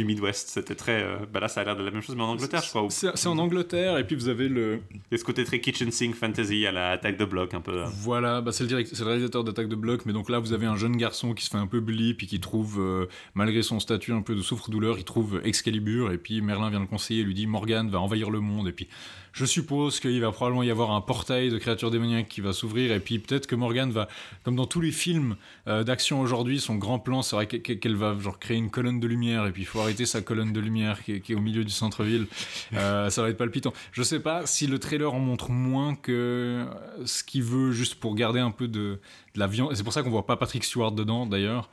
du 0.00 0.06
Midwest 0.06 0.48
c'était 0.48 0.74
très 0.74 1.02
euh, 1.02 1.16
bah 1.32 1.40
là 1.40 1.48
ça 1.48 1.60
a 1.60 1.64
l'air 1.64 1.76
de 1.76 1.82
la 1.82 1.90
même 1.90 2.00
chose 2.00 2.16
mais 2.16 2.22
en 2.22 2.28
Angleterre 2.30 2.62
je 2.62 2.68
crois 2.70 2.82
où- 2.84 2.90
C'est 2.90 3.26
en 3.26 3.38
Angleterre, 3.38 3.98
et 3.98 4.06
puis 4.06 4.16
vous 4.16 4.28
avez 4.28 4.48
le. 4.48 4.80
a 5.12 5.16
ce 5.16 5.24
côté 5.24 5.44
très 5.44 5.60
kitchen 5.60 5.90
sink 5.90 6.14
fantasy 6.14 6.66
à 6.66 6.72
la 6.72 6.90
attaque 6.92 7.16
de 7.18 7.24
bloc 7.24 7.54
un 7.54 7.60
peu 7.60 7.72
euh. 7.82 7.86
Voilà, 8.02 8.40
bah 8.40 8.52
c'est 8.52 8.64
le, 8.64 8.68
direct- 8.68 8.98
le 8.98 9.04
réalisateur 9.04 9.44
d'Attaque 9.44 9.68
de 9.68 9.76
Bloc, 9.76 10.06
mais 10.06 10.12
donc 10.12 10.28
là 10.30 10.38
vous 10.38 10.52
avez 10.52 10.66
un 10.66 10.76
jeune 10.76 10.96
garçon 10.96 11.34
qui 11.34 11.44
se 11.44 11.50
fait 11.50 11.56
un 11.58 11.66
peu 11.66 11.80
bully, 11.80 12.14
puis 12.14 12.26
qui 12.26 12.40
trouve, 12.40 12.80
euh, 12.80 13.06
malgré 13.34 13.62
son 13.62 13.78
statut 13.80 14.12
un 14.12 14.22
peu 14.22 14.34
de 14.34 14.42
souffre-douleur, 14.42 14.98
il 14.98 15.04
trouve 15.04 15.40
Excalibur, 15.44 16.10
et 16.12 16.18
puis 16.18 16.40
Merlin 16.40 16.70
vient 16.70 16.80
le 16.80 16.86
conseiller 16.86 17.20
et 17.20 17.24
lui 17.24 17.34
dit 17.34 17.46
Morgane 17.46 17.90
va 17.90 18.00
envahir 18.00 18.30
le 18.30 18.40
monde, 18.40 18.68
et 18.68 18.72
puis 18.72 18.88
je 19.32 19.44
suppose 19.44 20.00
qu'il 20.00 20.20
va 20.20 20.32
probablement 20.32 20.64
y 20.64 20.70
avoir 20.70 20.90
un 20.90 21.00
portail 21.00 21.50
de 21.50 21.58
créatures 21.58 21.90
démoniaques 21.92 22.28
qui 22.28 22.40
va 22.40 22.52
s'ouvrir, 22.52 22.92
et 22.92 22.98
puis 23.00 23.18
peut-être 23.20 23.46
que 23.46 23.54
Morgane 23.54 23.90
va, 23.92 24.08
comme 24.44 24.56
dans 24.56 24.66
tous 24.66 24.80
les 24.80 24.90
films 24.90 25.36
euh, 25.68 25.84
d'action 25.84 26.20
aujourd'hui, 26.20 26.58
son 26.58 26.74
grand 26.76 26.98
plan 26.98 27.22
que- 27.46 27.56
qu'elle 27.56 27.94
va 27.96 28.16
genre 28.18 28.38
créer 28.40 28.56
une 28.56 28.70
colonne 28.70 28.98
de 29.00 29.06
lumière, 29.06 29.46
et 29.46 29.52
puis 29.52 29.62
il 29.62 29.66
faut 29.66 29.80
sa 30.06 30.22
colonne 30.22 30.52
de 30.52 30.60
lumière 30.60 31.02
qui 31.04 31.12
est, 31.12 31.34
au 31.34 31.40
milieu 31.40 31.64
du 31.64 31.72
centre-ville. 31.72 32.26
Euh, 32.74 33.10
ça 33.10 33.22
va 33.22 33.30
être 33.30 33.36
palpitant. 33.36 33.72
Je 33.92 34.02
sais 34.02 34.20
pas 34.20 34.46
si 34.46 34.66
le 34.66 34.78
trailer 34.78 35.12
en 35.12 35.18
montre 35.18 35.50
moins 35.50 35.94
que 35.94 36.66
ce 37.04 37.22
qu'il 37.22 37.42
veut, 37.42 37.72
juste 37.72 37.96
pour 37.96 38.14
garder 38.14 38.40
un 38.40 38.50
peu 38.50 38.68
de, 38.68 39.00
de 39.34 39.38
la 39.38 39.46
viande. 39.46 39.74
C'est 39.74 39.84
pour 39.84 39.92
ça 39.92 40.02
qu'on 40.02 40.10
voit 40.10 40.26
pas 40.26 40.36
Patrick 40.36 40.64
Stewart 40.64 40.92
dedans, 40.92 41.26
d'ailleurs. 41.26 41.70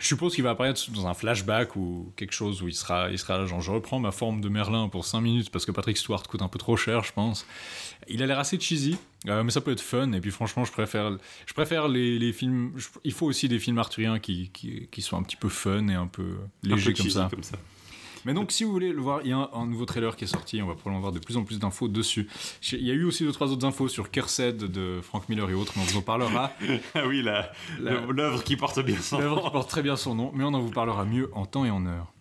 Je 0.00 0.06
suppose 0.06 0.34
qu'il 0.34 0.42
va 0.42 0.50
apparaître 0.50 0.90
dans 0.92 1.06
un 1.06 1.14
flashback 1.14 1.76
ou 1.76 2.10
quelque 2.16 2.32
chose 2.32 2.62
où 2.62 2.68
il 2.68 2.74
sera, 2.74 3.10
il 3.10 3.18
sera 3.18 3.44
genre 3.44 3.60
je 3.60 3.70
reprends 3.70 4.00
ma 4.00 4.10
forme 4.10 4.40
de 4.40 4.48
Merlin 4.48 4.88
pour 4.88 5.04
5 5.04 5.20
minutes 5.20 5.50
parce 5.50 5.66
que 5.66 5.72
Patrick 5.72 5.98
Stewart 5.98 6.22
coûte 6.22 6.40
un 6.40 6.48
peu 6.48 6.58
trop 6.58 6.76
cher, 6.76 7.04
je 7.04 7.12
pense. 7.12 7.46
Il 8.08 8.22
a 8.22 8.26
l'air 8.26 8.38
assez 8.38 8.58
cheesy, 8.58 8.96
euh, 9.28 9.44
mais 9.44 9.50
ça 9.50 9.60
peut 9.60 9.72
être 9.72 9.82
fun. 9.82 10.12
Et 10.12 10.20
puis 10.20 10.30
franchement, 10.30 10.64
je 10.64 10.72
préfère, 10.72 11.18
je 11.44 11.52
préfère 11.52 11.86
les, 11.86 12.18
les 12.18 12.32
films. 12.32 12.72
il 13.04 13.12
faut 13.12 13.26
aussi 13.26 13.46
des 13.46 13.58
films 13.58 13.78
arthuriens 13.78 14.18
qui, 14.18 14.48
qui, 14.54 14.88
qui, 14.90 15.02
soient 15.02 15.18
un 15.18 15.22
petit 15.22 15.36
peu 15.36 15.50
fun 15.50 15.86
et 15.88 15.94
un 15.94 16.06
peu 16.06 16.38
légers 16.62 16.94
comme, 16.94 17.10
ça. 17.10 17.28
comme 17.30 17.42
ça. 17.42 17.58
Mais 18.24 18.34
donc, 18.34 18.52
si 18.52 18.64
vous 18.64 18.72
voulez 18.72 18.92
le 18.92 19.00
voir, 19.00 19.20
il 19.24 19.30
y 19.30 19.32
a 19.32 19.50
un, 19.52 19.66
nouveau 19.66 19.86
trailer 19.86 20.16
qui 20.16 20.24
est 20.24 20.28
sorti. 20.28 20.62
On 20.62 20.66
va 20.66 20.74
probablement 20.74 20.98
avoir 20.98 21.12
de 21.12 21.18
plus 21.18 21.36
en 21.36 21.44
plus 21.44 21.58
d'infos 21.58 21.88
dessus. 21.88 22.28
Il 22.72 22.86
y 22.86 22.90
a 22.90 22.94
eu 22.94 23.04
aussi 23.04 23.24
deux 23.24 23.32
trois 23.32 23.50
autres 23.50 23.66
infos 23.66 23.88
sur 23.88 24.10
Cursed 24.10 24.58
de 24.58 25.00
Frank 25.02 25.28
Miller 25.28 25.48
et 25.50 25.54
autres, 25.54 25.72
mais 25.76 25.82
on 25.82 25.86
vous 25.86 25.98
en 25.98 26.02
parlera. 26.02 26.52
ah 26.94 27.06
oui, 27.06 27.24
l'œuvre 27.78 28.44
qui 28.44 28.56
porte 28.56 28.80
bien 28.80 29.00
son 29.00 29.16
nom. 29.16 29.22
L'œuvre 29.22 29.44
qui 29.44 29.50
porte 29.50 29.70
très 29.70 29.82
bien 29.82 29.96
son 29.96 30.14
nom, 30.14 30.32
mais 30.34 30.44
on 30.44 30.54
en 30.54 30.60
vous 30.60 30.70
parlera 30.70 31.04
mieux 31.04 31.30
en 31.34 31.46
temps 31.46 31.64
et 31.64 31.70
en 31.70 31.86
heure. 31.86 32.12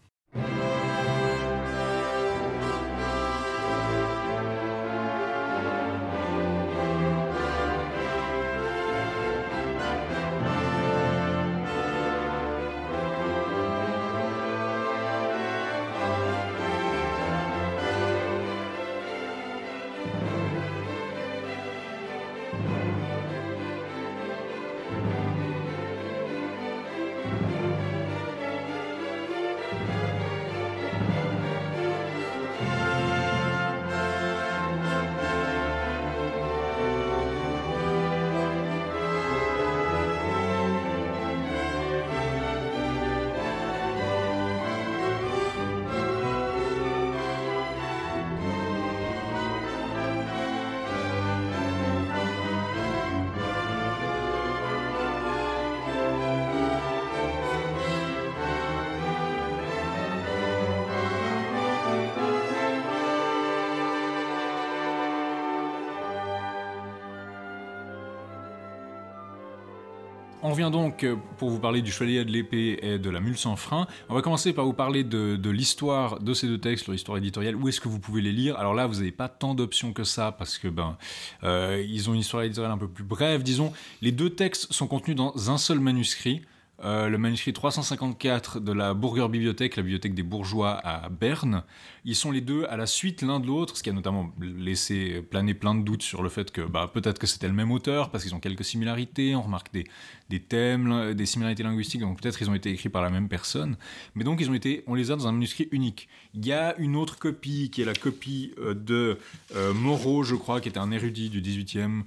On 70.50 70.54
vient 70.54 70.72
donc 70.72 71.04
euh, 71.04 71.16
pour 71.38 71.52
vous 71.52 71.60
parler 71.60 71.84
du 71.84 71.92
Chevalier 71.92 72.26
de 72.26 72.32
l'épée 72.32 72.80
et 72.82 72.98
de 72.98 73.10
la 73.12 73.20
mule 73.20 73.38
sans 73.38 73.56
frein. 73.56 73.86
On 74.10 74.16
va 74.16 74.24
commencer 74.24 74.52
par 74.52 74.66
vous 74.66 74.74
parler 74.74 75.04
de, 75.04 75.50
l'histoire 75.52 76.20
de 76.20 76.34
ces 76.34 76.48
deux 76.48 76.58
textes, 76.58 76.88
leur 76.88 76.96
histoire 76.96 77.20
éditoriale. 77.20 77.56
Où 77.56 77.68
est-ce 77.70 77.80
que 77.80 77.88
vous 77.88 78.00
pouvez 78.00 78.24
les 78.24 78.32
lire? 78.32 78.58
Alors 78.58 78.74
là, 78.74 78.88
vous 78.88 78.96
n'avez 78.96 79.12
pas 79.12 79.30
tant 79.30 79.54
d'options 79.54 79.94
que 79.94 80.04
ça 80.04 80.32
parce 80.32 80.58
que 80.58 80.68
ben 80.68 80.98
euh, 81.44 81.86
ils 81.88 82.10
ont 82.10 82.16
une 82.16 82.22
histoire 82.22 82.42
éditoriale 82.42 82.72
un 82.72 82.80
peu 82.80 82.88
plus 82.88 83.04
brève, 83.04 83.44
disons. 83.44 83.72
Les 84.02 84.12
deux 84.12 84.32
textes 84.32 84.74
sont 84.74 84.88
contenus 84.88 85.16
dans 85.16 85.52
un 85.52 85.60
seul 85.60 85.80
manuscrit. 85.80 86.42
Euh, 86.86 87.10
le 87.10 87.18
manuscrit 87.18 87.52
354 87.52 88.62
de 88.62 88.72
la 88.72 88.94
Burger 88.94 89.28
Bibliothèque, 89.30 89.76
la 89.76 89.84
bibliothèque 89.84 90.14
des 90.14 90.24
bourgeois 90.24 90.80
à 90.86 91.10
Berne. 91.10 91.64
Ils 92.06 92.16
sont 92.16 92.32
les 92.32 92.40
deux 92.40 92.66
à 92.70 92.78
la 92.78 92.86
suite 92.86 93.22
l'un 93.22 93.42
de 93.42 93.48
l'autre, 93.48 93.76
ce 93.76 93.84
qui 93.84 93.90
a 93.90 93.94
notamment 93.94 94.32
laissé 94.40 95.22
planer 95.30 95.54
plein 95.54 95.76
de 95.76 95.84
doutes 95.84 96.04
sur 96.04 96.24
le 96.24 96.30
fait 96.30 96.52
que 96.52 96.62
bah, 96.62 96.90
peut-être 96.94 97.20
que 97.20 97.28
c'était 97.28 97.50
le 97.50 97.54
même 97.54 97.72
auteur, 97.72 98.12
parce 98.12 98.24
qu'ils 98.24 98.34
ont 98.34 98.40
quelques 98.40 98.64
similarités, 98.64 99.36
on 99.36 99.42
remarque 99.42 99.74
des, 99.74 99.86
des 100.30 100.40
thèmes, 100.40 101.14
des 101.14 101.26
similarités 101.26 101.64
linguistiques, 101.64 102.02
donc 102.02 102.22
peut-être 102.22 102.42
ils 102.42 102.50
ont 102.50 102.56
été 102.56 102.70
écrits 102.70 102.90
par 102.90 103.02
la 103.02 103.10
même 103.10 103.28
personne. 103.28 103.76
Mais 104.16 104.24
donc 104.24 104.40
ils 104.40 104.50
ont 104.50 104.54
été, 104.54 104.84
on 104.88 104.96
les 104.96 105.12
a 105.12 105.18
dans 105.18 105.28
un 105.28 105.34
manuscrit 105.34 105.68
unique. 105.72 106.08
Il 106.34 106.46
y 106.46 106.54
a 106.54 106.78
une 106.78 106.96
autre 106.96 107.20
copie 107.20 107.70
qui 107.72 107.82
est 107.82 107.86
la 107.86 107.94
copie 107.94 108.54
euh, 108.58 108.74
de 108.74 109.18
euh, 109.54 109.74
Moreau, 109.74 110.24
je 110.24 110.36
crois, 110.36 110.62
qui 110.62 110.70
était 110.70 110.80
un 110.80 110.92
érudit 110.92 111.30
du 111.30 111.42
18e 111.42 112.04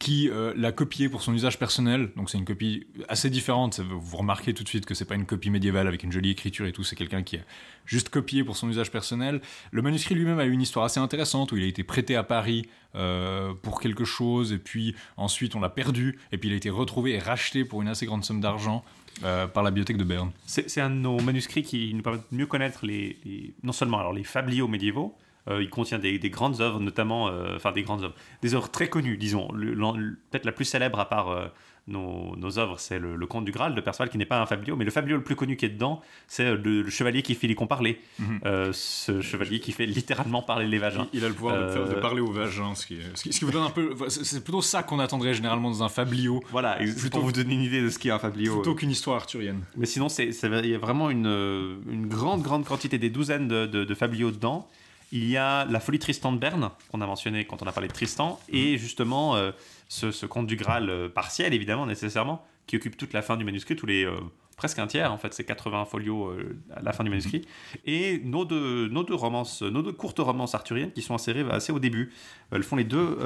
qui 0.00 0.30
euh, 0.30 0.54
l'a 0.56 0.72
copié 0.72 1.10
pour 1.10 1.22
son 1.22 1.34
usage 1.34 1.58
personnel. 1.58 2.10
Donc 2.16 2.30
c'est 2.30 2.38
une 2.38 2.46
copie 2.46 2.86
assez 3.08 3.28
différente. 3.28 3.80
Vous 3.80 4.16
remarquez 4.16 4.54
tout 4.54 4.64
de 4.64 4.68
suite 4.68 4.86
que 4.86 4.94
c'est 4.94 5.04
pas 5.04 5.14
une 5.14 5.26
copie 5.26 5.50
médiévale 5.50 5.86
avec 5.86 6.02
une 6.02 6.10
jolie 6.10 6.30
écriture 6.30 6.66
et 6.66 6.72
tout. 6.72 6.82
C'est 6.82 6.96
quelqu'un 6.96 7.22
qui 7.22 7.36
a 7.36 7.40
juste 7.84 8.08
copié 8.08 8.42
pour 8.42 8.56
son 8.56 8.70
usage 8.70 8.90
personnel. 8.90 9.42
Le 9.70 9.82
manuscrit 9.82 10.14
lui-même 10.14 10.38
a 10.38 10.46
eu 10.46 10.52
une 10.52 10.62
histoire 10.62 10.86
assez 10.86 10.98
intéressante 10.98 11.52
où 11.52 11.58
il 11.58 11.64
a 11.64 11.66
été 11.66 11.84
prêté 11.84 12.16
à 12.16 12.22
Paris 12.22 12.66
euh, 12.94 13.52
pour 13.62 13.78
quelque 13.78 14.06
chose 14.06 14.52
et 14.52 14.58
puis 14.58 14.96
ensuite 15.18 15.54
on 15.54 15.60
l'a 15.60 15.68
perdu 15.68 16.18
et 16.32 16.38
puis 16.38 16.48
il 16.48 16.54
a 16.54 16.56
été 16.56 16.70
retrouvé 16.70 17.12
et 17.12 17.18
racheté 17.18 17.66
pour 17.66 17.82
une 17.82 17.88
assez 17.88 18.06
grande 18.06 18.24
somme 18.24 18.40
d'argent. 18.40 18.82
Euh, 19.22 19.46
par 19.46 19.62
la 19.62 19.70
bibliothèque 19.70 19.98
de 19.98 20.04
Berne. 20.04 20.30
C'est 20.46 20.80
un 20.80 20.88
de 20.88 20.94
nos 20.94 21.20
manuscrits 21.20 21.62
qui 21.62 21.92
nous 21.92 22.00
permet 22.00 22.18
de 22.18 22.24
mieux 22.34 22.46
connaître 22.46 22.86
les, 22.86 23.18
non 23.62 23.72
seulement 23.72 23.98
alors 23.98 24.14
les 24.14 24.24
fabliaux 24.24 24.66
médiévaux, 24.66 25.14
il 25.60 25.70
contient 25.70 25.98
des, 25.98 26.18
grandes 26.30 26.60
œuvres, 26.60 26.80
notamment, 26.80 27.28
euh, 27.28 27.56
enfin 27.56 27.72
des 27.72 27.82
grandes 27.82 28.04
œuvres, 28.04 28.14
des 28.42 28.54
œuvres 28.54 28.70
très 28.70 28.88
connues, 28.88 29.16
disons. 29.16 29.48
Peut-être 29.48 30.44
la 30.44 30.52
plus 30.52 30.64
célèbre 30.64 31.00
à 31.00 31.08
part 31.08 31.30
euh, 31.30 31.46
nos, 31.86 32.36
nos, 32.36 32.58
œuvres, 32.58 32.78
c'est 32.78 32.98
le, 32.98 33.18
Conte 33.26 33.44
du 33.44 33.52
Graal 33.52 33.74
de 33.74 33.80
Perceval, 33.80 34.10
qui 34.10 34.18
n'est 34.18 34.26
pas 34.26 34.40
un 34.40 34.46
fabliau, 34.46 34.76
mais 34.76 34.84
le 34.84 34.90
fabliau 34.90 35.16
le 35.16 35.22
plus 35.22 35.36
connu 35.36 35.56
qui 35.56 35.64
est 35.64 35.70
dedans, 35.70 36.02
c'est 36.28 36.54
le, 36.54 36.88
chevalier 36.90 37.22
qui 37.22 37.34
fait 37.34 37.46
les 37.46 37.54
parler. 37.54 38.00
Mhm. 38.18 38.40
ce 38.72 39.20
chevalier 39.20 39.60
qui 39.60 39.72
fait 39.72 39.86
littéralement 39.86 40.42
parler 40.42 40.66
les 40.66 40.78
vagins. 40.78 41.06
Il, 41.12 41.24
a 41.24 41.28
le 41.28 41.34
pouvoir 41.34 41.56
de, 41.56 42.00
parler 42.00 42.20
aux 42.20 42.32
vagins, 42.32 42.74
ce 42.74 42.86
qui, 42.86 42.98
ce, 43.14 43.22
qui, 43.22 43.44
vous 43.44 43.50
donne 43.50 43.64
un 43.64 43.70
peu. 43.70 43.94
C'est 44.08 44.42
plutôt 44.42 44.62
ça 44.62 44.82
qu'on 44.82 44.98
attendrait 44.98 45.34
généralement 45.34 45.70
dans 45.70 45.82
un 45.82 45.88
fabliau. 45.88 46.42
Voilà, 46.50 46.76
plutôt, 46.76 47.18
pour 47.18 47.22
vous 47.22 47.32
donner 47.32 47.54
une 47.54 47.62
idée 47.62 47.82
de 47.82 47.90
ce 47.90 47.98
qu'est 47.98 48.10
un 48.10 48.18
fabliau. 48.18 48.54
Plutôt 48.54 48.74
qu'une 48.74 48.90
histoire 48.90 49.16
arthurienne. 49.16 49.62
Mais 49.76 49.86
sinon, 49.86 50.08
il 50.08 50.66
y 50.66 50.74
a 50.74 50.78
vraiment 50.78 51.10
une, 51.10 51.80
une 51.90 52.06
grande, 52.06 52.42
grande 52.42 52.64
quantité, 52.64 52.98
des 52.98 53.10
douzaines 53.10 53.48
de, 53.48 53.66
de 53.66 53.94
fabliaux 53.94 54.30
dedans. 54.30 54.68
Il 55.12 55.28
y 55.28 55.36
a 55.36 55.64
La 55.64 55.80
folie 55.80 55.98
Tristan 55.98 56.32
de 56.32 56.38
Berne, 56.38 56.70
qu'on 56.90 57.00
a 57.00 57.06
mentionné 57.06 57.44
quand 57.44 57.62
on 57.62 57.66
a 57.66 57.72
parlé 57.72 57.88
de 57.88 57.92
Tristan, 57.92 58.38
et 58.48 58.78
justement 58.78 59.34
euh, 59.34 59.50
ce, 59.88 60.26
conte 60.26 60.46
du 60.46 60.56
Graal 60.56 60.88
euh, 60.88 61.08
partiel, 61.08 61.52
évidemment, 61.52 61.86
nécessairement, 61.86 62.46
qui 62.66 62.76
occupe 62.76 62.96
toute 62.96 63.12
la 63.12 63.22
fin 63.22 63.36
du 63.36 63.44
manuscrit, 63.44 63.74
tous 63.74 63.86
les, 63.86 64.04
euh, 64.04 64.14
presque 64.56 64.78
un 64.78 64.86
tiers, 64.86 65.12
en 65.12 65.18
fait, 65.18 65.34
c'est 65.34 65.42
80 65.44 65.86
folios 65.86 66.32
à 66.72 66.82
la 66.82 66.92
fin 66.92 67.02
du 67.02 67.10
manuscrit, 67.10 67.44
et 67.86 68.20
nos 68.24 68.44
deux, 68.44 68.88
nos 68.88 69.02
deux 69.02 69.14
romances, 69.14 69.62
nos 69.62 69.82
deux 69.82 69.92
courtes 69.92 70.20
romances 70.20 70.54
arthuriennes 70.54 70.92
qui 70.92 71.02
sont 71.02 71.14
insérées 71.14 71.44
assez 71.50 71.72
au 71.72 71.80
début. 71.80 72.12
Elles 72.52 72.62
font 72.62 72.76
les 72.76 72.84
deux, 72.84 73.18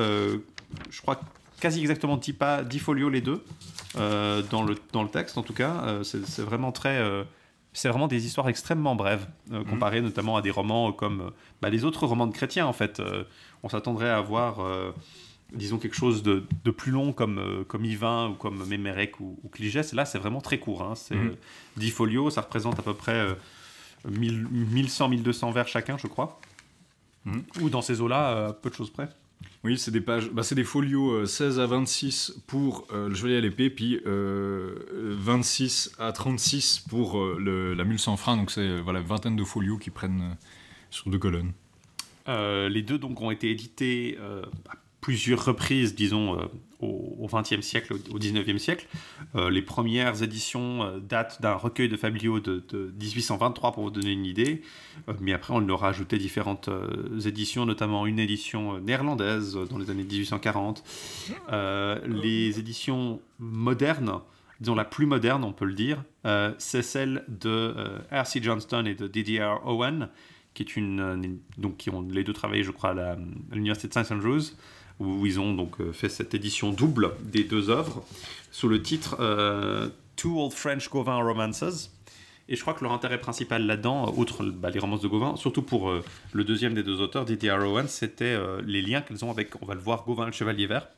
je 0.91 1.03
crois, 1.03 1.21
quasi 1.61 1.81
exactement 1.81 2.17
10, 2.17 2.33
pas, 2.35 2.63
10 2.63 2.79
folios 2.79 3.11
les 3.11 3.21
deux, 3.21 3.45
dans, 3.95 4.63
le, 4.63 4.77
dans 4.93 5.03
le 5.03 5.11
texte 5.11 5.37
en 5.37 5.43
tout 5.43 5.53
cas. 5.53 5.99
c'est 6.05 6.43
vraiment 6.43 6.71
très 6.71 7.27
c'est 7.75 7.89
vraiment 7.89 8.07
des 8.07 8.25
histoires 8.25 8.49
extrêmement 8.49 8.95
brèves, 8.95 9.27
euh, 9.53 9.59
mhm. 9.59 9.65
comparées 9.67 10.01
notamment 10.01 10.37
à 10.37 10.43
des 10.43 10.53
romans 10.53 10.93
comme 10.93 11.21
euh, 11.21 11.31
bah, 11.61 11.69
les 11.69 11.85
autres 11.85 12.07
romans 12.07 12.29
de 12.29 12.33
chrétiens, 12.33 12.67
en 12.67 12.73
fait. 12.73 13.01
Euh, 13.01 13.25
on 13.65 13.69
s'attendrait 13.69 14.11
à 14.11 14.19
avoir, 14.19 14.59
disons, 15.55 15.79
quelque 15.79 15.97
chose 15.97 16.23
de, 16.23 16.45
plus 16.71 16.93
long 16.93 17.15
comme, 17.15 17.65
comme 17.67 17.87
Yvain 17.87 18.29
ou 18.29 18.35
comme 18.35 18.63
Mémérec 18.67 19.19
ou, 19.21 19.39
ou 19.43 19.49
Cligès. 19.49 19.95
Là, 19.95 20.05
c'est 20.05 20.19
vraiment 20.19 20.43
très 20.43 20.59
court. 20.59 20.83
Hein. 20.83 20.95
C'est 20.95 21.17
10 21.79 21.87
mhm. 21.87 21.93
folios, 21.93 22.31
ça 22.31 22.43
représente 22.43 22.79
à 22.79 22.83
peu 22.83 22.93
près 22.93 23.27
1100-1200 24.07 25.55
vers 25.55 25.67
chacun, 25.67 25.97
je 25.97 26.09
crois. 26.09 26.39
Mhm. 27.25 27.43
Ou 27.63 27.71
dans 27.71 27.81
ces 27.81 28.03
eaux-là, 28.03 28.53
peu 28.53 28.69
de 28.69 28.75
choses 28.75 28.91
près. 28.91 29.09
Oui, 29.65 29.79
c'est 29.79 29.91
des 29.91 30.03
pages, 30.03 30.31
bah, 30.31 30.43
c'est 30.43 30.55
des 30.55 30.65
folios 30.65 31.25
16 31.25 31.59
euh, 31.59 31.63
à 31.63 31.67
26 31.67 32.43
pour 32.47 32.87
euh, 32.93 33.09
le 33.09 33.15
chevalier 33.15 33.39
à 33.39 33.41
l'épée, 33.41 33.71
puis 33.71 33.99
26 34.05 35.93
euh, 35.99 36.09
à 36.09 36.13
36 36.13 36.85
pour 36.89 37.19
la 37.19 37.85
mule 37.85 37.99
sans 37.99 38.19
frein. 38.19 38.37
Donc 38.37 38.51
c'est 38.51 38.81
voilà 38.81 39.01
une 39.01 39.07
vingtaine 39.07 39.37
de 39.37 39.45
folios 39.45 39.79
qui 39.79 39.89
prennent 39.89 40.37
sur 40.91 41.09
deux 41.09 41.19
colonnes. 41.19 41.53
les 42.29 42.83
deux 42.83 42.99
donc 42.99 43.23
ont 43.23 43.31
été 43.31 43.51
édités 43.51 44.19
plusieurs 45.05 45.45
reprises, 45.45 45.95
disons, 45.95 46.41
euh, 46.41 46.47
au 46.81 47.29
XXe 47.31 47.61
siècle, 47.61 47.93
au 48.11 48.19
XIXe 48.19 48.57
siècle. 48.57 48.87
Euh, 49.35 49.51
les 49.51 49.61
premières 49.61 50.23
éditions 50.23 50.83
euh, 50.83 50.99
datent 50.99 51.43
d'un 51.43 51.53
recueil 51.53 51.91
de 51.91 51.97
fabliaux 51.99 52.41
de, 52.41 52.63
1823, 52.99 53.73
pour 53.73 53.83
vous 53.83 53.91
donner 53.91 54.13
une 54.13 54.25
idée. 54.25 54.63
mais 55.21 55.35
après, 55.35 55.53
on 55.53 55.59
leur 55.59 55.85
a 55.85 55.89
ajouté 55.89 56.17
différentes 56.17 56.71
éditions, 57.27 57.67
notamment 57.67 58.07
une 58.07 58.19
édition 58.19 58.81
néerlandaise 58.81 59.59
dans 59.69 59.77
les 59.77 59.91
années 59.91 60.05
1840. 60.05 60.83
les 61.53 62.59
éditions 62.59 63.21
modernes, 63.39 64.21
disons 64.61 64.75
la 64.75 64.87
plus 64.87 65.05
moderne, 65.05 65.45
on 65.45 65.53
peut 65.53 65.67
le 65.67 65.75
dire, 65.75 66.03
c'est 66.57 66.83
celle 66.83 67.25
de 67.29 67.75
R.C. 68.11 68.41
Johnston 68.43 68.87
et 68.87 68.95
de 68.95 69.07
D.D.R. 69.07 69.67
Owen, 69.67 70.09
qui 70.55 70.63
est 70.63 70.77
une, 70.77 71.41
donc 71.59 71.77
qui 71.77 71.91
ont 71.91 72.01
les 72.01 72.25
deux 72.25 72.33
travaillé, 72.33 72.63
je 72.63 72.71
crois, 72.71 72.99
à 72.99 73.17
l'université 73.53 73.89
de 73.89 73.93
St. 73.93 74.13
Andrews 74.13 74.55
où 75.01 75.27
ils 75.27 75.41
ont 75.41 75.55
donc 75.55 75.81
euh, 75.81 75.93
fait 75.93 76.09
cette 76.09 76.35
édition 76.35 76.71
double 76.71 77.13
des 77.23 77.45
deux 77.45 77.71
œuvres 77.71 78.05
sous 78.51 78.69
le 78.69 78.83
titre 78.83 79.17
euh, 79.21 79.89
Two 80.17 80.41
Old 80.41 80.53
French 80.53 80.89
Gauvin 80.89 81.17
Romances. 81.17 81.91
Et 82.49 82.57
je 82.57 82.61
crois 82.61 82.75
que 82.75 82.85
leur 82.85 82.93
intérêt 82.93 83.19
principal 83.19 83.65
là-dedans, 83.65 84.13
outre 84.17 84.45
bah, 84.45 84.69
les 84.69 84.79
romances 84.79 85.01
de 85.01 85.09
Gauvin, 85.09 85.37
surtout 85.37 85.63
pour 85.63 85.89
euh, 85.89 86.05
le 86.33 86.45
deuxième 86.45 86.75
des 86.75 86.83
deux 86.83 87.01
auteurs, 87.01 87.25
Didier 87.25 87.53
Rowan, 87.53 87.89
c'était 87.89 88.25
euh, 88.25 88.61
les 88.67 88.83
liens 88.83 89.01
qu'ils 89.01 89.25
ont 89.25 89.31
avec, 89.31 89.51
on 89.63 89.67
va 89.67 89.75
le 89.75 89.81
voir, 89.81 90.05
Gauvin 90.05 90.27
le 90.27 90.33
Chevalier 90.33 90.67
Vert. 90.67 90.89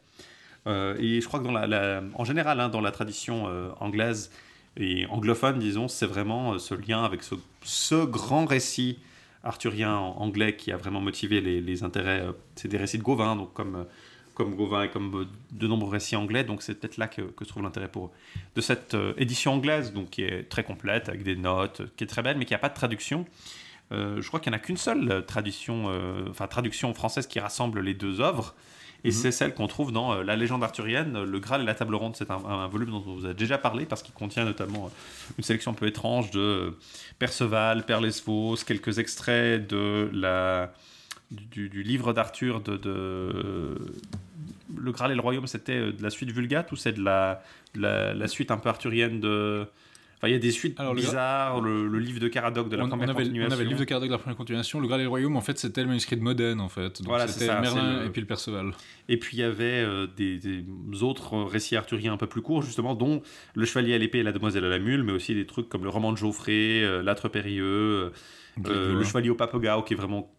Euh, 0.67 0.97
et 0.99 1.21
je 1.21 1.27
crois 1.27 1.39
que 1.39 1.47
en 1.47 2.25
général, 2.25 2.59
hein, 2.59 2.69
dans 2.69 2.81
la 2.81 2.91
tradition 2.91 3.49
anglaise 3.79 4.33
et 4.77 5.07
anglophone, 5.07 5.61
disons, 5.61 5.87
c'est 5.87 6.07
vraiment 6.07 6.59
ce 6.59 6.75
lien 6.75 7.05
avec 7.05 7.21
ce, 7.63 8.05
grand 8.05 8.47
récit 8.47 8.99
arthurien 9.43 9.97
anglais 9.97 10.57
qui 10.57 10.73
a 10.73 10.77
vraiment 10.77 11.01
motivé 11.01 11.41
les, 11.41 11.83
intérêts. 11.85 12.25
c'est 12.55 12.69
des 12.69 12.77
récits 12.77 12.99
de 12.99 13.03
Gauvin, 13.03 13.37
donc 13.37 13.53
comme 13.53 13.87
comme 14.37 14.55
Gauvin 14.55 14.85
et 14.85 14.91
comme 14.91 15.23
euh, 15.23 15.25
de 15.51 15.67
nombreux 15.67 15.91
récits 15.91 16.15
anglais. 16.15 16.45
Donc 16.45 16.63
c'est 16.63 16.75
peut-être 16.75 16.99
là 16.99 17.09
que, 17.09 17.23
se 17.23 17.49
trouve 17.49 17.65
l'intérêt 17.65 17.89
pour. 17.89 18.13
De 18.55 18.61
cette 18.61 18.95
euh, 18.95 19.15
édition 19.17 19.55
anglaise, 19.55 19.93
donc 19.93 20.11
qui 20.11 20.23
est 20.23 20.49
très 20.49 20.63
complète, 20.63 21.09
avec 21.09 21.25
des 21.25 21.35
notes, 21.35 21.83
qui 21.97 22.05
est 22.05 22.07
très 22.07 22.23
belle, 22.23 22.37
mais 22.37 22.45
qui 22.45 22.53
n'a 22.53 22.59
pas 22.59 22.69
de 22.69 22.75
traduction. 22.75 23.25
Euh, 23.93 24.21
je 24.21 24.29
crois 24.29 24.39
qu'il 24.39 24.53
n'y 24.53 24.57
en 24.57 24.61
a 24.61 24.63
qu'une 24.63 24.77
seule 24.77 25.25
traduction, 25.27 25.91
enfin, 26.29 26.47
traduction 26.47 26.93
française 26.93 27.27
qui 27.27 27.41
rassemble 27.41 27.81
les 27.81 27.95
deux 27.95 28.21
œuvres. 28.21 28.55
Et 29.07 29.11
mhm. 29.11 29.13
c'est 29.13 29.31
celle 29.31 29.55
qu'on 29.55 29.69
trouve 29.69 29.93
dans 29.93 30.21
La 30.21 30.35
légende 30.35 30.65
arthurienne, 30.65 31.23
Le 31.23 31.39
Graal 31.39 31.63
et 31.63 31.65
la 31.65 31.77
table 31.77 31.95
ronde. 31.95 32.17
C'est 32.17 32.29
un, 32.29 32.67
volume 32.67 32.91
dont 32.91 33.05
on 33.07 33.15
vous 33.15 33.27
a 33.27 33.35
déjà 33.35 33.57
parlé 33.57 33.87
parce 33.87 34.03
qu'il 34.03 34.13
contient 34.13 34.45
notamment 34.45 34.91
une 35.39 35.45
sélection 35.45 35.71
un 35.71 35.75
peu 35.75 35.87
étrange 35.87 36.33
de 36.33 36.77
Perceval, 37.21 37.87
Père 37.87 38.01
Lesvos, 38.01 38.57
quelques 38.67 38.99
extraits 38.99 39.65
de 39.69 40.11
la, 40.13 40.73
du, 41.31 41.85
livre 41.85 42.13
d'Arthur 42.13 42.61
de, 42.61 43.77
Le 44.77 44.93
Graal 44.93 45.13
et 45.13 45.15
le 45.15 45.21
Royaume, 45.21 45.47
c'était 45.47 45.77
euh, 45.77 45.93
de 45.93 46.03
la 46.03 46.11
suite 46.11 46.33
Vulgate 46.33 46.73
ou 46.73 46.77
c'est 46.77 46.93
de 46.93 47.03
la, 47.03 47.45
la, 47.77 48.27
suite 48.27 48.51
un 48.51 48.59
peu 48.59 48.69
arthurienne 48.69 49.21
de. 49.21 49.67
Enfin, 50.17 50.29
il 50.29 50.33
y 50.33 50.35
a 50.37 50.39
des 50.39 50.51
suites 50.51 50.79
bizarres, 50.95 51.61
le, 51.61 51.99
livre 51.99 52.21
de 52.21 52.29
Caradoc 52.29 52.69
de 52.69 52.77
la 52.77 52.87
première 52.87 53.15
continuation. 53.15 53.49
On 53.49 53.53
avait 53.53 53.65
le 53.65 53.69
livre 53.69 53.81
de 53.81 53.85
Caradoc 53.85 54.09
de 54.09 54.15
la 54.15 54.19
première 54.19 54.37
continuation, 54.37 54.81
le 54.81 54.87
Graal 54.89 55.01
et 55.01 55.05
le 55.05 55.11
Royaume, 55.11 55.37
en 55.37 55.43
fait, 55.43 55.59
c'était 55.59 55.83
le 55.83 55.89
manuscrit 55.89 56.17
de 56.17 56.23
Modène, 56.23 56.61
en 56.61 56.71
fait. 56.71 57.03
Donc 57.03 57.09
voilà, 57.09 57.29
c'était 57.29 57.49
Merlin 57.61 58.05
et 58.05 58.09
puis 58.09 58.23
le 58.23 58.27
Perceval. 58.27 58.73
Et 59.09 59.19
puis 59.19 59.37
il 59.37 59.41
y 59.41 59.43
avait 59.45 59.85
euh, 59.85 60.07
des, 60.07 60.65
autres 61.03 61.37
récits 61.43 61.77
arthuriens 61.77 62.15
un 62.15 62.17
peu 62.17 62.27
plus 62.27 62.43
courts, 62.43 62.63
justement, 62.63 62.95
dont 62.95 63.23
Le 63.55 63.67
Chevalier 63.67 63.95
à 63.95 63.99
l'épée 63.99 64.19
et 64.19 64.23
la 64.23 64.33
Demoiselle 64.33 64.65
à 64.65 64.69
la 64.69 64.79
mule, 64.79 65.03
mais 65.03 65.13
aussi 65.13 65.35
des 65.35 65.47
trucs 65.47 65.69
comme 65.69 65.85
le 65.85 65.91
roman 65.91 66.13
de 66.13 66.17
Geoffrey, 66.17 66.83
euh, 66.83 67.03
L'âtre 67.03 67.29
périlleux, 67.29 68.13
Le 68.65 69.05
Chevalier 69.05 69.31
au 69.31 69.35
Papegao, 69.35 69.83
qui 69.83 69.93
est 69.95 69.97
vraiment 69.97 70.33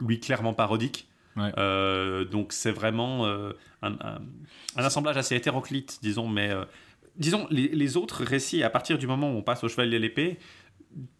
lui 0.00 0.20
clairement 0.20 0.52
parodique. 0.52 1.08
Euh, 1.38 2.24
donc 2.24 2.52
c'est 2.52 2.72
vraiment 2.72 3.26
euh, 3.26 3.52
un, 3.82 4.18
assemblage 4.76 5.16
assez 5.16 5.34
hétéroclite, 5.34 5.98
disons, 6.02 6.28
mais 6.28 6.50
euh, 6.50 6.64
disons 7.16 7.46
les, 7.50 7.96
autres 7.96 8.24
récits, 8.24 8.62
à 8.62 8.70
partir 8.70 8.98
du 8.98 9.06
moment 9.06 9.32
où 9.32 9.36
on 9.36 9.42
passe 9.42 9.64
au 9.64 9.68
cheval 9.68 9.92
et 9.92 9.98
l'épée, 9.98 10.38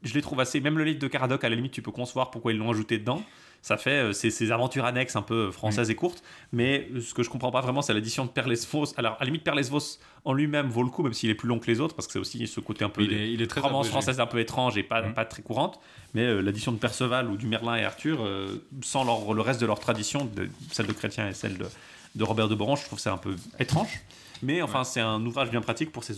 je 0.02 0.14
les 0.14 0.22
trouve 0.22 0.40
assez. 0.40 0.60
Même 0.60 0.78
le 0.78 0.84
livre 0.84 0.98
de 0.98 1.08
Caradoc, 1.08 1.44
à 1.44 1.48
la 1.48 1.56
limite, 1.56 1.72
tu 1.72 1.82
peux 1.82 1.92
concevoir 1.92 2.30
pourquoi 2.30 2.52
ils 2.52 2.58
l'ont 2.58 2.70
ajouté 2.70 2.98
dedans 2.98 3.22
ça 3.62 3.76
fait 3.76 3.90
euh, 3.90 4.12
ces, 4.12 4.50
aventures 4.50 4.84
annexes 4.84 5.14
un 5.14 5.22
peu 5.22 5.52
françaises 5.52 5.88
et 5.88 5.94
courtes. 5.94 6.22
Mais 6.52 6.88
ce 7.00 7.14
que 7.14 7.22
je 7.22 7.30
comprends 7.30 7.52
pas 7.52 7.60
vraiment, 7.60 7.80
c'est 7.80 7.94
l'édition 7.94 8.24
de 8.24 8.30
Perlesvos. 8.30 8.92
Alors, 8.96 9.14
à 9.14 9.18
la 9.20 9.26
limite, 9.26 9.44
Perlesvos 9.44 10.00
en 10.24 10.32
lui-même 10.32 10.66
vaut 10.66 10.82
le 10.82 10.90
coup, 10.90 11.04
même 11.04 11.12
s'il 11.12 11.30
est 11.30 11.34
plus 11.34 11.48
long 11.48 11.60
que 11.60 11.68
les 11.68 11.80
autres, 11.80 11.94
parce 11.94 12.08
que 12.08 12.12
c'est 12.12 12.18
aussi 12.18 12.46
ce 12.48 12.60
côté 12.60 12.84
un 12.84 12.88
peu. 12.88 13.02
Il 13.02 13.12
est, 13.12 13.32
il 13.32 13.40
est 13.40 13.46
très 13.46 13.60
romance 13.60 13.88
française 13.88 14.18
un 14.20 14.26
peu 14.26 14.40
étrange 14.40 14.76
et 14.76 14.82
pas, 14.82 15.02
pas 15.02 15.24
très 15.24 15.42
courante. 15.42 15.80
Mais 16.12 16.22
euh, 16.22 16.40
l'édition 16.40 16.72
de 16.72 16.78
Perceval 16.78 17.30
ou 17.30 17.36
du 17.36 17.46
Merlin 17.46 17.76
et 17.76 17.84
Arthur, 17.84 18.18
euh, 18.20 18.66
sans 18.82 19.04
leur, 19.04 19.32
le 19.32 19.40
reste 19.40 19.60
de 19.60 19.66
leur 19.66 19.78
tradition, 19.78 20.28
celle 20.72 20.86
de 20.86 20.92
Chrétien 20.92 21.28
et 21.28 21.32
celle 21.32 21.56
de, 21.56 21.66
de 22.16 22.24
Robert 22.24 22.48
de 22.48 22.56
Boron, 22.56 22.74
je 22.74 22.84
trouve 22.84 22.98
c'est 22.98 23.10
un 23.10 23.16
peu 23.16 23.36
étrange. 23.60 24.00
Mais 24.42 24.60
enfin, 24.62 24.84
c'est 24.84 25.00
un 25.00 25.24
ouvrage 25.24 25.50
bien 25.50 25.60
pratique 25.60 25.92
pour 25.92 26.04
ces, 26.04 26.14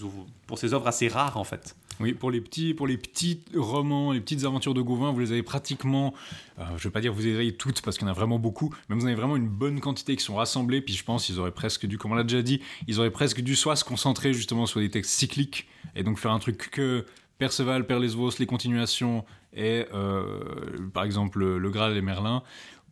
pour 0.47 0.59
ces 0.59 0.73
œuvres 0.73 0.87
assez 0.87 1.09
rares, 1.09 1.37
en 1.37 1.45
fait. 1.45 1.77
Oui, 2.01 2.13
pour 2.13 2.31
les 2.31 2.41
petits, 2.41 2.75
pour 2.75 2.87
les 2.87 2.97
petits 2.97 3.41
romans, 3.55 4.13
les 4.13 4.21
petites 4.21 4.45
aventures 4.45 4.75
de 4.75 4.83
Gauvin, 4.83 5.13
vous 5.13 5.21
les 5.21 5.31
avez 5.31 5.43
pratiquement, 5.43 6.13
euh, 6.59 6.65
je 6.77 6.85
vais 6.85 6.91
pas 6.91 7.01
dire 7.01 7.13
vous 7.13 7.23
les 7.23 7.35
avez 7.35 7.55
toutes 7.55 7.83
parce 7.83 7.99
qu'il 7.99 8.07
y 8.07 8.11
en 8.11 8.13
a 8.13 8.17
vraiment 8.17 8.39
beaucoup, 8.39 8.75
mais 8.89 8.97
vous 8.97 9.07
avez 9.07 9.15
vraiment 9.15 9.37
une 9.37 9.49
bonne 9.49 9.79
quantité 9.79 10.17
qui 10.17 10.25
sont 10.25 10.35
rassemblés. 10.35 10.81
Puis 10.81 10.95
je 10.95 11.05
pense 11.05 11.27
qu'ils 11.27 11.39
auraient 11.39 11.53
presque 11.53 11.87
dû, 11.87 11.97
comme 11.97 12.13
on 12.13 12.17
l'a 12.17 12.25
déjà 12.25 12.43
dit, 12.43 12.61
ils 12.89 12.99
auraient 12.99 13.13
presque 13.13 13.43
dû 13.43 13.55
soit 13.55 13.77
se 13.77 13.85
concentrer 13.85 14.33
justement 14.33 14.67
sur 14.67 14.81
des 14.81 14.91
textes 14.91 15.13
cycliques 15.13 15.69
et 15.95 16.03
donc 16.03 16.19
faire 16.19 16.33
un 16.33 16.41
truc 16.41 16.71
que 16.71 17.05
Perceval, 17.39 17.87
Père 17.87 18.01
Lesvos, 18.01 18.31
les 18.39 18.47
continuations 18.47 19.25
et 19.57 19.87
euh, 19.95 20.41
par 20.93 21.05
exemple 21.05 21.39
le, 21.39 21.71
Graal 21.71 21.97
et 21.97 22.03
Merlin, 22.03 22.43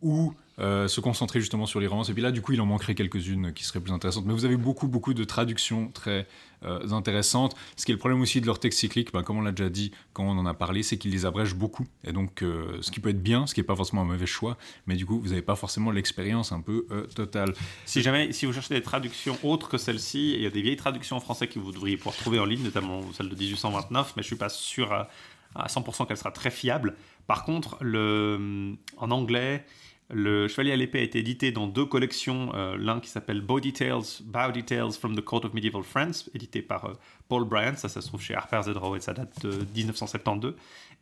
ou 0.03 0.33
euh, 0.59 0.87
se 0.87 1.01
concentrer 1.01 1.39
justement 1.39 1.65
sur 1.65 1.79
les 1.79 1.87
romances. 1.87 2.09
Et 2.09 2.13
puis 2.13 2.21
là, 2.21 2.31
du 2.31 2.43
coup, 2.43 2.51
il 2.51 2.61
en 2.61 2.67
manquerait 2.67 2.93
quelques-unes 2.93 3.53
qui 3.53 3.63
seraient 3.63 3.79
plus 3.79 3.91
intéressantes. 3.91 4.25
Mais 4.27 4.33
vous 4.33 4.45
avez 4.45 4.57
beaucoup, 4.57 4.87
beaucoup 4.87 5.15
de 5.15 5.23
traductions 5.23 5.87
très 5.87 6.27
euh, 6.63 6.91
intéressantes. 6.91 7.55
Ce 7.75 7.85
qui 7.85 7.91
est 7.91 7.95
le 7.95 7.99
problème 7.99 8.21
aussi 8.21 8.39
de 8.39 8.45
leur 8.45 8.59
texte 8.59 8.77
cyclique, 8.79 9.11
ben, 9.11 9.23
comme 9.23 9.37
on 9.37 9.41
l'a 9.41 9.51
déjà 9.51 9.69
dit 9.69 9.91
quand 10.13 10.23
on 10.23 10.37
en 10.37 10.45
a 10.45 10.53
parlé, 10.53 10.83
c'est 10.83 10.97
qu'ils 10.97 11.09
les 11.09 11.25
abrègent 11.25 11.55
beaucoup. 11.55 11.87
Et 12.03 12.11
donc, 12.11 12.43
euh, 12.43 12.77
ce 12.81 12.91
qui 12.91 12.99
peut 12.99 13.09
être 13.09 13.23
bien, 13.23 13.47
ce 13.47 13.55
qui 13.55 13.61
n'est 13.61 13.65
pas 13.65 13.75
forcément 13.75 14.03
un 14.03 14.05
mauvais 14.05 14.27
choix, 14.27 14.57
mais 14.85 14.95
du 14.95 15.07
coup, 15.07 15.19
vous 15.19 15.29
n'avez 15.29 15.41
pas 15.41 15.55
forcément 15.55 15.89
l'expérience 15.89 16.51
un 16.51 16.61
peu 16.61 16.85
totale. 17.15 17.53
Si 17.85 18.03
jamais, 18.03 18.31
si 18.31 18.45
vous 18.45 18.53
cherchez 18.53 18.75
des 18.75 18.83
traductions 18.83 19.37
autres 19.41 19.69
que 19.69 19.79
celle-ci, 19.79 20.33
il 20.35 20.41
y 20.41 20.45
a 20.45 20.51
des 20.51 20.61
vieilles 20.61 20.77
traductions 20.77 21.15
en 21.15 21.21
français 21.21 21.47
que 21.47 21.57
vous 21.57 21.71
devriez 21.71 21.97
pouvoir 21.97 22.15
trouver 22.15 22.37
en 22.37 22.45
ligne, 22.45 22.63
notamment 22.63 23.01
celle 23.13 23.29
de 23.29 23.35
1829, 23.35 24.13
mais 24.15 24.21
je 24.21 24.27
ne 24.27 24.27
suis 24.27 24.35
pas 24.35 24.49
sûr 24.49 24.93
à, 24.93 25.09
à 25.55 25.65
100% 25.65 26.07
qu'elle 26.07 26.17
sera 26.17 26.31
très 26.31 26.51
fiable. 26.51 26.95
Par 27.25 27.43
contre, 27.43 27.77
le, 27.81 28.75
en 28.97 29.09
anglais, 29.09 29.65
le 30.13 30.47
Chevalier 30.47 30.71
à 30.71 30.75
l'épée 30.75 30.99
a 30.99 31.01
été 31.01 31.19
édité 31.19 31.51
dans 31.51 31.67
deux 31.67 31.85
collections, 31.85 32.51
euh, 32.53 32.77
l'un 32.77 32.99
qui 32.99 33.09
s'appelle 33.09 33.41
Bow 33.41 33.59
Details, 33.59 34.21
Bow 34.23 34.51
Details 34.51 34.91
from 34.91 35.15
the 35.15 35.21
Court 35.21 35.43
of 35.43 35.53
Medieval 35.55 35.83
France, 35.83 36.29
édité 36.35 36.61
par 36.61 36.85
euh, 36.85 36.93
Paul 37.27 37.45
Bryant, 37.45 37.75
ça, 37.75 37.89
ça 37.89 37.99
se 37.99 38.07
trouve 38.07 38.21
chez 38.21 38.35
Harper's 38.35 38.67
Row 38.69 38.95
et 38.95 38.99
ça 38.99 39.13
date 39.13 39.43
de 39.43 39.65
1972, 39.75 40.55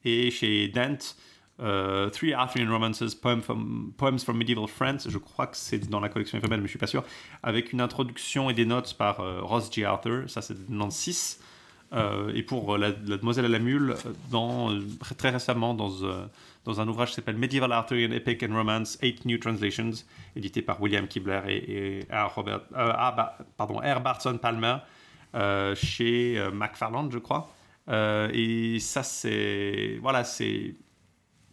et 0.05 0.31
chez 0.31 0.69
Dent, 0.69 0.97
euh, 1.59 2.09
Three 2.09 2.33
African 2.33 2.71
Romances, 2.71 3.13
Poems 3.15 3.41
from, 3.41 4.37
Medieval 4.37 4.67
France, 4.69 5.09
je 5.09 5.17
crois 5.17 5.47
que 5.47 5.57
c'est 5.57 5.89
dans 5.89 5.99
la 5.99 6.07
collection 6.07 6.37
éphémère, 6.37 6.59
mais 6.59 6.65
je 6.65 6.69
suis 6.69 6.79
pas 6.79 6.87
sûr, 6.87 7.03
avec 7.43 7.73
une 7.73 7.81
introduction 7.81 8.49
et 8.49 8.53
des 8.53 8.65
notes 8.65 8.93
par 8.93 9.17
Ross 9.43 9.69
G. 9.71 9.83
Arthur, 9.83 10.29
ça 10.29 10.41
c'est 10.41 10.69
dans 10.69 10.89
6, 10.89 11.41
euh, 11.93 12.31
et 12.33 12.41
pour 12.41 12.77
la, 12.77 12.91
demoiselle 12.91 13.45
à 13.45 13.49
la 13.49 13.59
mule, 13.59 13.95
euh, 14.05 14.13
euh, 14.33 14.81
très 15.17 15.29
récemment, 15.29 15.73
dans, 15.73 16.05
un 16.79 16.87
ouvrage 16.87 17.09
qui 17.09 17.15
s'appelle 17.15 17.37
Medieval 17.37 17.71
Arthurian 17.71 18.11
Epic 18.11 18.43
and 18.43 18.55
Romance, 18.55 18.97
Eight 19.01 19.25
New 19.25 19.37
Translations, 19.37 19.91
édité 20.35 20.61
par 20.61 20.81
William 20.81 21.07
Kibler 21.07 21.41
et, 21.47 22.07
R. 22.09 22.33
Robert, 22.33 22.61
euh, 22.75 22.93
pardon, 23.57 23.79
R. 23.79 23.99
Bartson 23.99 24.37
Palmer, 24.37 24.77
chez 25.75 26.41
McFarland, 26.53 27.11
je 27.11 27.19
crois. 27.19 27.51
et 27.89 28.77
ça, 28.79 29.03
c'est 29.03 29.97
voilà, 30.01 30.23
c'est 30.23 30.75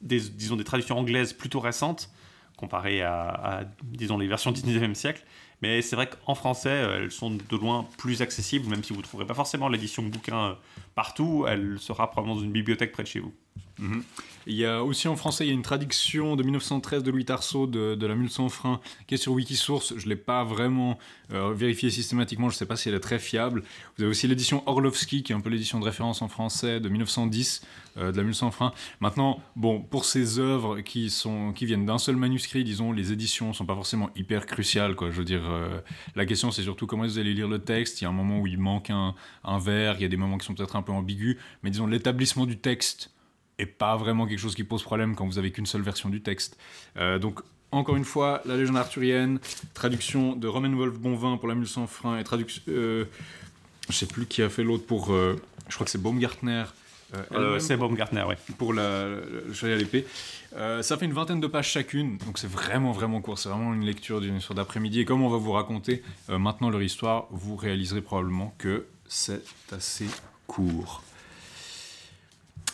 des, 0.01 0.21
disons 0.21 0.57
des 0.57 0.65
traductions 0.65 0.99
anglaises 0.99 1.33
plutôt 1.33 1.61
récentes 1.61 2.11
comparées 2.57 3.03
à, 3.03 3.63
disons 3.83 4.19
les 4.19 4.27
versions 4.27 4.51
du 4.51 4.61
19e 4.61 4.95
siècle 4.95 5.25
mais 5.63 5.83
c'est 5.83 5.97
vrai 5.97 6.09
qu'en 6.09 6.35
français, 6.35 6.71
elles 6.71 7.11
sont 7.11 7.31
de 7.31 7.57
loin 7.57 7.87
plus 7.99 8.23
accessibles, 8.23 8.69
même 8.69 8.85
si 8.85 8.93
vous 8.93 9.01
ne 9.01 9.05
trouverez 9.05 9.27
pas 9.27 9.35
forcément 9.35 9.69
l'édition 9.69 10.03
bouquin 10.05 10.57
partout, 10.95 11.47
elle 11.49 11.79
sera 11.79 12.11
probablement 12.11 12.37
dans 12.37 12.45
une 12.45 12.53
bibliothèque 12.53 12.93
près 12.93 13.03
de 13.03 13.09
chez 13.09 13.21
vous. 13.21 13.35
Mhm. 13.79 14.05
Il 14.49 14.57
y 14.57 14.65
a 14.65 14.83
aussi 14.83 15.09
en 15.09 15.17
français, 15.17 15.45
il 15.45 15.49
y 15.49 15.51
a 15.51 15.55
une 15.55 15.63
traduction 15.63 16.35
de 16.35 16.43
1913 16.43 17.03
de 17.03 17.11
Louis 17.11 17.27
Tarceau 17.27 17.67
de, 17.67 18.07
La 18.07 18.15
Mule 18.15 18.31
sans 18.31 18.49
frein 18.49 18.81
qui 19.07 19.13
est 19.13 19.19
sur 19.19 19.33
Wikisource. 19.33 19.93
Je 19.99 20.05
ne 20.05 20.09
l'ai 20.09 20.17
pas 20.17 20.43
vraiment 20.43 20.99
euh, 21.35 21.53
vérifié 21.53 21.91
systématiquement, 21.91 22.49
je 22.49 22.55
ne 22.55 22.59
sais 22.59 22.65
pas 22.65 22.77
si 22.77 22.89
elle 22.89 22.95
est 22.95 23.01
très 23.01 23.19
fiable. 23.19 23.63
Vous 23.97 24.05
avez 24.05 24.11
aussi 24.11 24.27
l'édition 24.27 24.63
Orlovski 24.65 25.23
qui 25.23 25.33
est 25.33 25.35
un 25.35 25.43
peu 25.43 25.51
l'édition 25.51 25.79
de 25.81 25.85
référence 25.85 26.23
en 26.23 26.29
français 26.29 26.81
de 26.81 26.89
1910 26.89 27.61
euh, 27.99 28.11
de 28.11 28.17
La 28.17 28.23
Mule 28.23 28.35
sans 28.35 28.51
frein. 28.51 28.73
Maintenant, 29.01 29.43
bon, 29.55 29.83
pour 29.83 30.07
ces 30.07 30.39
œuvres 30.39 30.81
qui, 30.81 31.11
sont, 31.11 31.53
qui 31.53 31.67
viennent 31.67 31.85
d'un 31.85 31.99
seul 31.99 32.17
manuscrit, 32.17 32.65
disons, 32.65 32.93
les 32.93 33.13
éditions 33.13 33.49
ne 33.49 33.53
sont 33.53 33.67
pas 33.67 33.75
forcément 33.75 34.09
hyper 34.17 34.47
cruciales. 34.47 34.97
Quoi. 34.97 35.11
Je 35.11 35.17
veux 35.17 35.27
dire, 35.27 35.43
euh, 35.45 35.79
la 36.17 36.25
question 36.25 36.51
c'est 36.53 36.63
surtout 36.63 36.87
comment 36.87 37.05
vous 37.05 37.19
allez 37.19 37.35
lire 37.35 37.49
le 37.49 37.59
texte. 37.59 38.01
Il 38.01 38.05
y 38.05 38.07
a 38.07 38.09
un 38.09 38.15
moment 38.15 38.41
où 38.41 38.47
il 38.47 38.59
manque 38.59 38.89
un, 38.89 39.15
un 39.45 39.59
vers, 39.59 39.97
il 39.97 40.03
y 40.03 40.07
a 40.07 40.09
des 40.09 40.17
moments 40.17 40.39
qui 40.39 40.47
sont 40.47 40.55
peut-être 40.55 40.77
un 40.77 40.83
peu 40.83 40.93
ambigus, 40.93 41.37
mais 41.63 41.69
disons, 41.69 41.87
l'établissement 41.87 42.47
du 42.47 42.57
texte 42.57 43.11
et 43.59 43.67
pas 43.67 43.97
vraiment 43.97 44.27
quelque 44.27 44.39
chose 44.39 44.55
qui 44.55 44.65
pose 44.65 44.83
problème 44.83 45.15
quand 45.15 45.27
vous 45.27 45.39
avez 45.39 45.51
qu'une 45.51 45.67
seule 45.67 45.83
version 45.83 46.09
du 46.09 46.21
texte. 46.21 46.57
Euh, 46.97 47.19
donc, 47.19 47.41
encore 47.71 47.97
une 47.97 48.05
fois, 48.05 48.41
la 48.47 48.57
légende 48.57 48.77
arthurienne, 48.77 49.41
traduction 49.75 50.35
de 50.35 50.49
Roman 50.49 50.75
Wolf 50.75 50.99
Bonvin 50.99 51.37
pour 51.37 51.49
La 51.49 51.55
Mule 51.55 51.69
sans 51.69 51.87
frein, 51.87 52.19
et 52.19 52.25
traduction. 52.25 52.63
Euh, 52.69 53.05
je 53.89 53.95
sais 53.95 54.07
plus 54.07 54.27
qui 54.27 54.43
a 54.43 54.49
fait 54.49 54.65
l'autre 54.65 54.87
pour. 54.87 55.13
Euh, 55.13 55.37
je 55.69 55.75
crois 55.75 55.85
que 55.85 55.91
c'est 55.91 56.01
Baumgartner. 56.01 56.65
Euh, 57.33 57.59
c'est 57.59 57.77
Baumgartner, 57.77 58.25
oui. 58.29 58.35
Pour 58.59 58.75
la, 58.75 59.07
le 59.07 59.53
chevalier 59.53 59.75
à 59.75 59.79
l'épée. 59.79 60.07
ça 60.83 60.97
fait 60.97 61.07
une 61.07 61.13
vingtaine 61.13 61.41
de 61.41 61.47
pages 61.47 61.71
chacune, 61.71 62.19
donc 62.19 62.39
c'est 62.39 62.51
vraiment, 62.51 62.93
vraiment 62.93 63.21
court. 63.21 63.39
C'est 63.39 63.49
vraiment 63.49 63.73
une 63.75 63.85
lecture 63.85 64.21
d'une 64.21 64.37
histoire 64.37 64.57
d'après-midi. 64.57 65.01
Et 65.01 65.05
comme 65.05 65.23
on 65.23 65.31
va 65.31 65.39
vous 65.39 65.53
raconter 65.53 66.03
maintenant 66.29 66.69
leur 66.69 66.83
histoire, 66.83 67.27
vous 67.31 67.57
réaliserez 67.57 68.03
probablement 68.03 68.55
que 68.59 68.87
c'est 69.07 69.43
assez 69.73 70.07
court. 70.47 71.03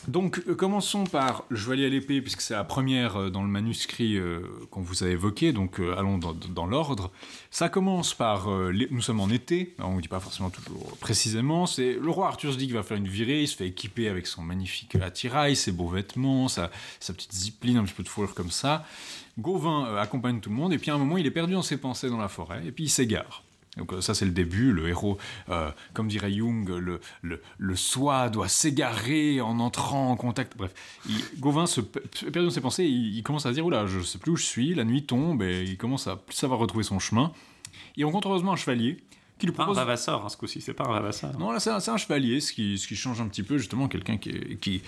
Donc, 0.07 0.43
euh, 0.49 0.55
commençons 0.55 1.05
par 1.05 1.45
le 1.49 1.57
chevalier 1.57 1.87
à 1.87 1.89
l'épée, 1.89 2.21
puisque 2.21 2.43
c'est 2.43 2.55
la 2.55 2.65
première 2.65 3.17
euh, 3.17 3.31
dans 3.31 3.43
le 3.43 3.49
manuscrit 3.49 4.17
euh, 4.17 4.41
qu'on 4.71 4.83
vous 4.83 5.03
a 5.03 5.09
évoqué, 5.09 5.53
donc 5.53 5.81
allons 5.81 6.19
dans, 6.19 6.67
l'ordre. 6.67 7.11
Ça 7.51 7.69
commence 7.69 8.15
par, 8.15 8.49
nous 8.49 9.01
sommes 9.01 9.21
en 9.21 9.29
été, 9.29 9.75
on 9.79 9.97
ne 9.97 10.01
dit 10.01 10.09
pas 10.09 10.21
forcément 10.21 10.51
toujours 10.51 10.97
précisément, 10.99 11.67
c'est 11.67 11.95
le 11.95 12.11
roi 12.11 12.29
Arthur 12.29 12.53
se 12.53 12.59
dit 12.59 12.67
qu'il 12.67 12.75
va 12.75 12.83
faire 12.83 12.97
une 12.97 13.09
virée, 13.09 13.43
il 13.43 13.49
se 13.49 13.57
fait 13.57 13.69
équiper 13.69 14.09
avec 14.09 14.27
son 14.27 14.43
magnifique 14.43 14.95
attirail, 14.97 15.55
ses 15.55 15.73
beaux 15.73 15.89
vêtements, 15.89 16.49
sa, 16.49 16.71
sa 17.01 17.13
petite 17.13 17.33
zipline, 17.33 17.77
un 17.77 17.85
petit 17.85 17.95
peu 17.95 18.03
de 18.03 18.09
fourrure 18.09 18.35
comme 18.35 18.51
ça. 18.51 18.85
Gauvin 19.39 19.97
accompagne 19.97 20.41
tout 20.41 20.51
le 20.51 20.57
monde, 20.57 20.73
et 20.73 20.79
puis 20.79 20.91
à 20.91 20.95
un 20.95 20.99
moment, 20.99 21.17
il 21.17 21.27
est 21.27 21.31
perdu 21.31 21.53
dans 21.53 21.63
ses 21.63 21.77
pensées 21.77 22.09
dans 22.09 22.19
la 22.19 22.29
forêt, 22.29 22.63
et 22.67 22.73
puis 22.73 22.85
il 22.85 22.91
s'égare. 22.91 23.44
Donc 23.77 23.93
euh, 23.93 24.01
ça 24.01 24.15
c'est 24.15 24.25
le 24.25 24.31
début, 24.31 24.73
le 24.73 24.89
héros, 24.89 25.19
euh, 25.49 25.71
comme 25.93 26.09
dirait 26.09 26.33
Jung, 26.33 26.69
le, 26.69 27.01
le, 27.23 27.77
soi 27.77 28.29
doit 28.29 28.49
s'égarer 28.49 29.41
en 29.41 29.59
entrant 29.59 30.11
en 30.11 30.17
contact. 30.17 30.57
Bref, 30.57 30.73
Gauvin 31.39 31.67
se 31.67 31.81
perd 31.81 32.45
dans 32.45 32.51
ses 32.51 32.61
pensées, 32.61 32.85
il, 32.85 33.23
commence 33.23 33.47
à 33.47 33.51
se 33.51 33.55
dire, 33.55 33.67
oula, 33.67 33.87
je 33.87 34.01
sais 34.01 34.19
plus 34.19 34.33
où 34.33 34.37
je 34.37 34.45
suis, 34.45 34.75
la 34.75 34.85
nuit 34.85 35.05
tombe, 35.05 35.43
et 35.43 35.65
il 35.65 35.77
commence 35.77 36.07
à 36.07 36.17
plus 36.17 36.37
savoir 36.37 36.61
retrouver 36.61 36.85
son 36.85 36.99
chemin. 36.99 37.33
Il 37.97 38.05
rencontre 38.05 38.29
heureusement 38.29 38.53
un 38.53 38.57
chevalier 38.57 38.99
qui 39.39 39.47
lui 39.47 39.53
propose... 39.53 39.75
Pas 39.75 39.83
un 39.83 39.85
ravasseur, 39.85 40.25
hein, 40.25 40.29
ce 40.29 40.37
coup-ci, 40.37 40.61
c'est 40.61 40.75
pas 40.75 40.85
un 40.85 40.93
ravasseur. 40.93 41.37
Non, 41.39 41.51
là 41.51 41.59
c'est 41.59 41.71
un, 41.71 41.97
chevalier, 41.97 42.41
ce 42.41 42.53
qui, 42.53 42.79
ce 42.79 42.87
qui 42.87 42.95
change 42.95 43.21
un 43.21 43.27
petit 43.27 43.43
peu, 43.43 43.59
justement, 43.59 43.89
quelqu'un 43.89 44.17
qui, 44.17 44.57
qui, 44.61 44.83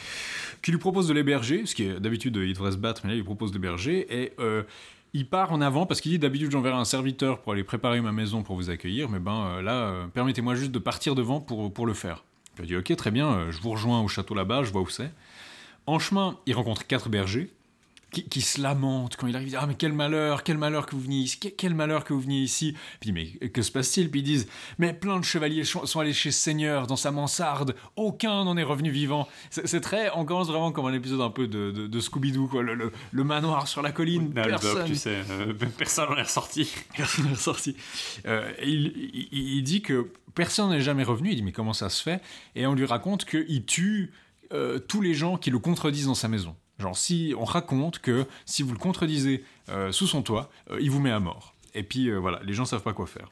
qui, 0.63 0.71
lui 0.71 0.79
propose 0.79 1.09
de 1.09 1.15
l'héberger, 1.15 1.67
ce 1.67 1.75
qui 1.75 1.85
est 1.85 1.99
d'habitude 1.99 2.37
il 2.37 2.53
devrait 2.53 2.73
se 2.73 2.77
battre, 2.77 3.03
mais 3.05 3.11
là 3.11 3.15
il 3.15 3.19
lui 3.19 3.25
propose 3.25 3.51
d'héberger, 3.51 4.07
et... 4.23 4.33
Euh, 4.39 4.63
il 5.13 5.29
part 5.29 5.53
en 5.53 5.61
avant 5.61 5.87
parce 5.87 6.01
qu'il 6.01 6.13
dit 6.13 6.19
d'habitude 6.19 6.51
j'enverrai 6.51 6.77
un 6.77 6.85
serviteur 6.85 7.41
pour 7.41 7.53
aller 7.53 7.65
préparer 7.65 8.01
ma 8.01 8.13
maison 8.13 8.43
pour 8.43 8.57
vous 8.57 8.71
accueillir, 8.71 9.09
mais 9.09 9.19
ben 9.19 9.47
euh, 9.47 9.63
là, 9.63 9.73
euh, 9.73 10.07
permettez-moi 10.09 10.55
juste 10.55 10.73
de 10.73 10.79
partir 10.79 11.15
devant 11.15 11.41
pour, 11.41 11.73
pour 11.73 11.87
le 11.87 11.95
faire. 11.95 12.25
Il 12.59 12.67
dit 12.67 12.77
ok, 12.77 12.95
très 12.97 13.11
bien, 13.11 13.29
euh, 13.33 13.51
je 13.51 13.61
vous 13.61 13.71
rejoins 13.71 14.01
au 14.01 14.09
château 14.09 14.35
là-bas, 14.35 14.63
je 14.63 14.73
vois 14.73 14.83
où 14.83 14.89
c'est. 14.89 15.13
En 15.87 15.99
chemin, 15.99 16.39
il 16.47 16.55
rencontre 16.55 16.87
quatre 16.87 17.09
bergers 17.09 17.51
qui, 18.25 18.41
se 18.41 18.61
lamente 18.61 19.17
quand 19.17 19.27
il 19.27 19.37
arrive, 19.37 19.49
il 19.49 19.51
dit, 19.51 19.57
ah 19.57 19.67
mais 19.67 19.75
quel 19.75 19.93
malheur, 19.93 20.43
quel 20.43 20.59
malheur 20.59 20.87
que 20.87 20.95
vous 20.95 21.03
veniez 21.03 21.21
ici, 21.21 21.39
quel 21.39 21.75
malheur 21.75 22.05
que 22.05 22.13
vous 22.13 22.21
veniez 22.21 22.41
ici. 22.41 22.75
Puis 23.01 23.13
mais 23.13 23.27
que 23.27 23.63
se 23.63 23.71
passe-t-il? 23.71 24.11
Puis 24.11 24.21
ils 24.21 24.25
disent, 24.25 24.49
mais 24.79 24.93
plein 24.93 25.19
de 25.19 25.25
chevaliers 25.25 25.65
sont 25.65 26.01
allés 26.01 26.13
chez 26.13 26.31
Seigneur 26.31 26.87
dans 26.87 26.97
sa 26.97 27.11
mansarde, 27.11 27.75
aucun 27.97 28.45
n'en 28.45 28.57
est 28.57 28.63
revenu 28.63 28.91
vivant. 28.91 29.29
C'est 29.51 29.81
très, 29.81 30.11
on 30.15 30.25
commence 30.25 30.49
vraiment 30.49 30.73
comme 30.73 30.87
un 30.87 30.93
épisode 30.93 31.21
un 31.21 31.31
peu 31.31 31.47
de, 31.47 31.71
de, 31.71 32.01
Scooby-Doo, 32.01 32.49
quoi, 32.49 32.63
le, 32.63 32.93
le, 33.13 33.25
manoir 33.25 33.69
sur 33.69 33.83
la 33.83 33.93
colline. 33.93 34.33
personne, 34.33 34.87
tu 34.87 34.97
sais, 34.97 35.23
euh, 35.31 35.53
personne 35.79 36.11
n'en 36.11 36.17
est 36.17 36.23
ressorti. 36.23 36.71
Personne 36.97 37.27
n'est 37.27 37.33
ressorti. 37.33 37.77
Euh, 38.27 38.53
il, 38.63 39.29
il, 39.33 39.63
dit 39.63 39.83
que 39.83 40.11
personne 40.35 40.71
n'est 40.71 40.81
jamais 40.81 41.03
revenu. 41.05 41.31
Il 41.31 41.37
dit 41.37 41.43
mais 41.43 41.53
comment 41.53 41.73
ça 41.73 41.89
se 41.89 42.03
fait? 42.03 42.23
Et 42.55 42.67
on 42.67 42.75
lui 42.75 42.87
raconte 42.87 43.25
qu'il 43.25 43.65
tue 43.65 44.13
euh, 44.53 44.79
tous 44.79 45.01
les 45.01 45.15
gens 45.15 45.37
qui 45.37 45.51
le 45.51 45.59
contredisent 45.59 46.07
dans 46.07 46.15
sa 46.15 46.29
maison. 46.29 46.55
Genre, 46.79 46.97
si 46.97 47.35
on 47.39 47.45
raconte 47.45 48.01
que 48.01 48.27
si 48.45 48.63
vous 48.63 48.73
le 48.73 48.79
contredisez 48.79 49.45
euh, 49.71 49.93
sous 49.93 50.07
son 50.07 50.23
toit, 50.23 50.51
euh, 50.71 50.79
il 50.81 50.91
vous 50.91 51.01
met 51.01 51.11
à 51.11 51.21
mort. 51.21 51.55
Et 51.75 51.83
puis 51.83 52.09
euh, 52.09 52.19
voilà, 52.19 52.41
les 52.45 52.53
gens 52.53 52.65
savent 52.65 52.83
pas 52.83 52.93
quoi 52.93 53.07
faire. 53.07 53.31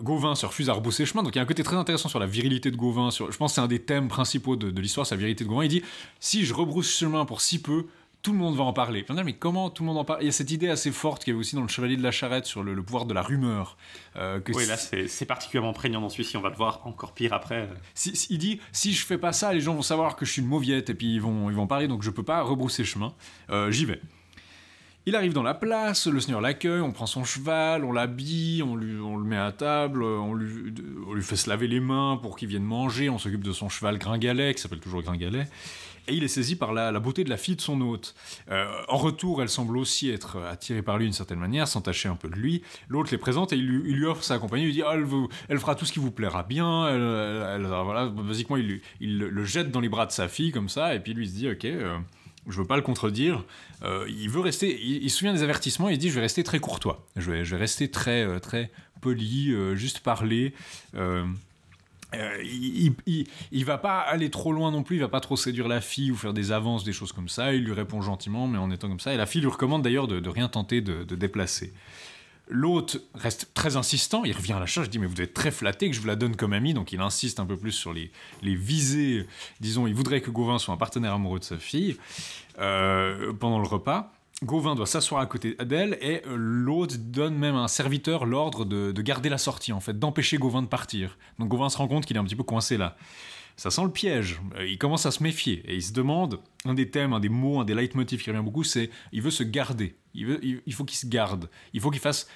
Gauvin 0.00 0.34
se 0.34 0.44
refuse 0.44 0.68
à 0.68 0.72
rebousser 0.72 1.06
chemin, 1.06 1.22
donc 1.22 1.36
il 1.36 1.38
y 1.38 1.38
a 1.38 1.42
un 1.42 1.46
côté 1.46 1.62
très 1.62 1.76
intéressant 1.76 2.08
sur 2.08 2.18
la 2.18 2.26
virilité 2.26 2.72
de 2.72 2.76
Gauvin. 2.76 3.10
Je 3.10 3.36
pense 3.36 3.52
que 3.52 3.54
c'est 3.54 3.60
un 3.60 3.68
des 3.68 3.78
thèmes 3.80 4.08
principaux 4.08 4.56
de, 4.56 4.72
de 4.72 4.80
l'histoire, 4.80 5.06
sa 5.06 5.14
virilité 5.14 5.44
de 5.44 5.48
Gauvin. 5.48 5.62
Il 5.62 5.68
dit 5.68 5.82
si 6.18 6.44
je 6.44 6.52
rebrousse 6.52 6.90
chemin 6.90 7.24
pour 7.24 7.40
si 7.40 7.62
peu, 7.62 7.86
tout 8.22 8.32
le 8.32 8.38
monde 8.38 8.56
va 8.56 8.64
en 8.64 8.72
parler. 8.72 9.04
mais 9.24 9.34
comment 9.34 9.70
tout 9.70 9.84
le 9.84 9.86
monde 9.86 9.98
en 9.98 10.04
parle? 10.04 10.22
Il 10.22 10.26
y 10.26 10.28
a 10.28 10.32
cette 10.32 10.50
idée 10.50 10.68
assez 10.68 10.90
forte 10.90 11.22
qu'il 11.22 11.32
y 11.32 11.34
avait 11.34 11.40
aussi 11.40 11.54
dans 11.54 11.62
le 11.62 11.68
Chevalier 11.68 11.96
de 11.96 12.02
la 12.02 12.10
Charrette 12.10 12.46
sur 12.46 12.64
le, 12.64 12.82
pouvoir 12.82 13.06
de 13.06 13.14
la 13.14 13.22
rumeur. 13.22 13.76
Euh, 14.16 14.40
que 14.40 14.52
oui, 14.52 14.66
là 14.66 14.76
c'est 14.76 15.26
particulièrement 15.26 15.72
prégnant 15.72 16.00
dans 16.00 16.08
celui-ci, 16.08 16.36
on 16.36 16.40
va 16.40 16.50
le 16.50 16.56
voir 16.56 16.80
encore 16.86 17.12
pire 17.12 17.32
après. 17.32 17.68
il 18.30 18.38
dit 18.38 18.60
si 18.72 18.92
je 18.92 19.06
fais 19.06 19.18
pas 19.18 19.32
ça, 19.32 19.52
les 19.52 19.60
gens 19.60 19.74
vont 19.74 19.82
savoir 19.82 20.16
que 20.16 20.24
je 20.24 20.32
suis 20.32 20.42
une 20.42 20.48
mauviette 20.48 20.90
et 20.90 20.94
puis 20.94 21.14
ils 21.14 21.20
vont, 21.20 21.50
ils 21.50 21.56
vont 21.56 21.66
parler, 21.66 21.86
donc 21.86 22.02
je 22.02 22.10
peux 22.10 22.24
pas 22.24 22.42
rebrousser 22.42 22.84
chemin. 22.84 23.14
Euh, 23.50 23.70
j'y 23.70 23.84
vais. 23.84 24.00
Il 25.08 25.14
arrive 25.14 25.32
dans 25.32 25.44
la 25.44 25.54
place, 25.54 26.08
le 26.08 26.18
seigneur 26.18 26.40
l'accueille, 26.40 26.80
on 26.80 26.90
prend 26.90 27.06
son 27.06 27.22
cheval, 27.22 27.84
on 27.84 27.92
l'habille, 27.92 28.60
on 28.64 28.74
le 28.74 29.24
met 29.24 29.36
à 29.36 29.52
table, 29.52 30.02
on 30.02 30.34
lui, 30.34 30.74
on 31.06 31.14
lui 31.14 31.22
fait 31.22 31.36
se 31.36 31.48
laver 31.48 31.68
les 31.68 31.78
mains 31.78 32.18
pour 32.20 32.36
qu'il 32.36 32.48
vienne 32.48 32.64
manger, 32.64 33.08
on 33.08 33.18
s'occupe 33.18 33.44
de 33.44 33.52
son 33.52 33.68
cheval 33.68 33.98
Gringalet, 33.98 34.52
qui 34.54 34.60
s'appelle 34.60 34.80
toujours 34.80 35.02
Gringalet 35.02 35.46
et 36.08 36.14
il 36.14 36.24
est 36.24 36.28
saisi 36.28 36.56
par 36.56 36.72
la, 36.72 36.92
beauté 37.00 37.24
de 37.24 37.30
la 37.30 37.36
fille 37.36 37.56
de 37.56 37.60
son 37.60 37.80
hôte. 37.80 38.14
Euh, 38.50 38.66
en 38.88 38.96
retour, 38.96 39.42
elle 39.42 39.48
semble 39.48 39.76
aussi 39.76 40.10
être 40.10 40.38
attirée 40.42 40.82
par 40.82 40.98
lui 40.98 41.06
d'une 41.06 41.12
certaine 41.12 41.38
manière, 41.38 41.68
s'entacher 41.68 42.08
un 42.08 42.16
peu 42.16 42.28
de 42.28 42.34
lui. 42.34 42.62
L'autre 42.88 43.10
les 43.12 43.18
présente 43.18 43.52
et 43.52 43.56
il 43.56 43.66
lui, 43.66 44.04
offre 44.06 44.22
sa 44.22 44.38
compagnie, 44.38 44.64
il 44.64 44.66
lui 44.66 44.72
dit 44.72 44.82
ah, 44.82 44.94
elle, 45.48 45.58
fera 45.58 45.74
tout 45.74 45.84
ce 45.84 45.92
qui 45.92 45.98
vous 45.98 46.10
plaira 46.10 46.42
bien. 46.42 46.90
Voilà, 47.58 48.06
basiquement, 48.08 48.56
il, 48.56 48.80
le 49.00 49.44
jette 49.44 49.70
dans 49.70 49.80
les 49.80 49.88
bras 49.88 50.06
de 50.06 50.12
sa 50.12 50.28
fille 50.28 50.52
comme 50.52 50.68
ça, 50.68 50.94
et 50.94 51.00
puis 51.00 51.14
lui 51.14 51.28
se 51.28 51.34
dit 51.34 51.48
ok. 51.48 51.64
Euh, 51.64 51.98
je 52.48 52.60
veux 52.60 52.66
pas 52.66 52.76
le 52.76 52.82
contredire. 52.82 53.44
Euh, 53.82 54.06
il 54.08 54.30
veut 54.30 54.38
rester. 54.38 54.80
Il, 54.80 55.10
se 55.10 55.18
souvient 55.18 55.34
des 55.34 55.42
avertissements. 55.42 55.88
Il 55.88 55.98
dit 55.98 56.10
je 56.10 56.14
vais 56.14 56.20
rester 56.20 56.44
très 56.44 56.60
courtois. 56.60 57.04
Je 57.16 57.32
vais, 57.32 57.44
je 57.44 57.56
vais 57.56 57.60
rester 57.60 57.90
très 57.90 58.38
très 58.38 58.70
poli, 59.00 59.52
juste 59.74 59.98
parler. 59.98 60.54
Euh, 62.14 62.40
il, 62.44 62.94
il, 63.50 63.64
va 63.64 63.78
pas 63.78 63.98
aller 63.98 64.30
trop 64.30 64.52
loin 64.52 64.70
non 64.70 64.82
plus, 64.82 64.96
il 64.96 65.00
va 65.00 65.08
pas 65.08 65.20
trop 65.20 65.36
séduire 65.36 65.66
la 65.66 65.80
fille 65.80 66.12
ou 66.12 66.16
faire 66.16 66.32
des 66.32 66.52
avances, 66.52 66.84
des 66.84 66.92
choses 66.92 67.12
comme 67.12 67.28
ça. 67.28 67.52
Il 67.52 67.64
lui 67.64 67.72
répond 67.72 68.00
gentiment, 68.00 68.46
mais 68.46 68.58
en 68.58 68.70
étant 68.70 68.88
comme 68.88 69.00
ça. 69.00 69.12
Et 69.12 69.16
la 69.16 69.26
fille 69.26 69.40
lui 69.40 69.48
recommande 69.48 69.82
d'ailleurs 69.82 70.06
de, 70.06 70.28
rien 70.28 70.48
tenter 70.48 70.80
de, 70.80 71.02
déplacer. 71.16 71.72
L'hôte 72.48 73.02
reste 73.14 73.50
très 73.54 73.76
insistant, 73.76 74.24
il 74.24 74.32
revient 74.32 74.52
à 74.52 74.60
la 74.60 74.66
charge, 74.66 74.86
il 74.86 74.90
dit 74.90 74.98
mais 75.00 75.06
vous 75.06 75.20
êtes 75.20 75.34
très 75.34 75.50
flatté 75.50 75.90
que 75.90 75.96
je 75.96 76.00
vous 76.00 76.06
la 76.06 76.14
donne 76.14 76.36
comme 76.36 76.52
ami, 76.52 76.74
donc 76.74 76.92
il 76.92 77.00
insiste 77.00 77.40
un 77.40 77.44
peu 77.44 77.56
plus 77.56 77.72
sur 77.72 77.92
les, 77.92 78.12
les 78.40 78.54
visées, 78.54 79.26
disons, 79.58 79.88
il 79.88 79.94
voudrait 79.94 80.20
que 80.20 80.30
Gauvin 80.30 80.60
soit 80.60 80.72
un 80.72 80.76
partenaire 80.76 81.12
amoureux 81.12 81.40
de 81.40 81.44
sa 81.44 81.58
fille 81.58 81.96
euh, 82.60 83.32
pendant 83.32 83.58
le 83.58 83.66
repas. 83.66 84.15
Gauvin 84.42 84.74
doit 84.74 84.86
s'asseoir 84.86 85.22
à 85.22 85.26
côté 85.26 85.56
d'elle 85.64 85.96
et 86.02 86.22
euh, 86.26 86.36
l'autre 86.36 86.96
donne 86.98 87.36
même 87.36 87.54
à 87.54 87.60
un 87.60 87.68
serviteur 87.68 88.26
l'ordre 88.26 88.66
de, 88.66 88.92
garder 89.00 89.30
la 89.30 89.38
sortie, 89.38 89.72
en 89.72 89.80
fait, 89.80 89.98
d'empêcher 89.98 90.36
Gauvin 90.36 90.62
de 90.62 90.66
partir. 90.66 91.16
Donc 91.38 91.48
Gauvin 91.48 91.70
se 91.70 91.78
rend 91.78 91.88
compte 91.88 92.04
qu'il 92.04 92.16
est 92.16 92.20
un 92.20 92.24
petit 92.24 92.36
peu 92.36 92.42
coincé 92.42 92.76
là. 92.76 92.96
Ça 93.56 93.70
sent 93.70 93.84
le 93.84 93.90
piège. 93.90 94.38
Euh, 94.58 94.66
il 94.66 94.76
commence 94.76 95.06
à 95.06 95.10
se 95.10 95.22
méfier 95.22 95.62
et 95.66 95.76
il 95.76 95.82
se 95.82 95.92
demande 95.92 96.40
un 96.66 96.74
des 96.74 96.90
thèmes, 96.90 97.14
un 97.14 97.20
des 97.20 97.30
mots, 97.30 97.60
un 97.60 97.64
des 97.64 97.74
leitmotifs 97.74 98.22
qui 98.22 98.30
revient 98.30 98.44
beaucoup, 98.44 98.64
c'est 98.64 98.90
il 99.12 99.22
veut 99.22 99.30
se 99.30 99.42
garder. 99.42 99.96
Il, 100.12 100.26
veut, 100.26 100.40
il, 100.42 100.74
faut 100.74 100.84
qu'il 100.84 100.98
se 100.98 101.06
garde. 101.06 101.48
Il 101.72 101.80
faut 101.80 101.90
qu'il 101.90 102.00
fasse 102.00 102.28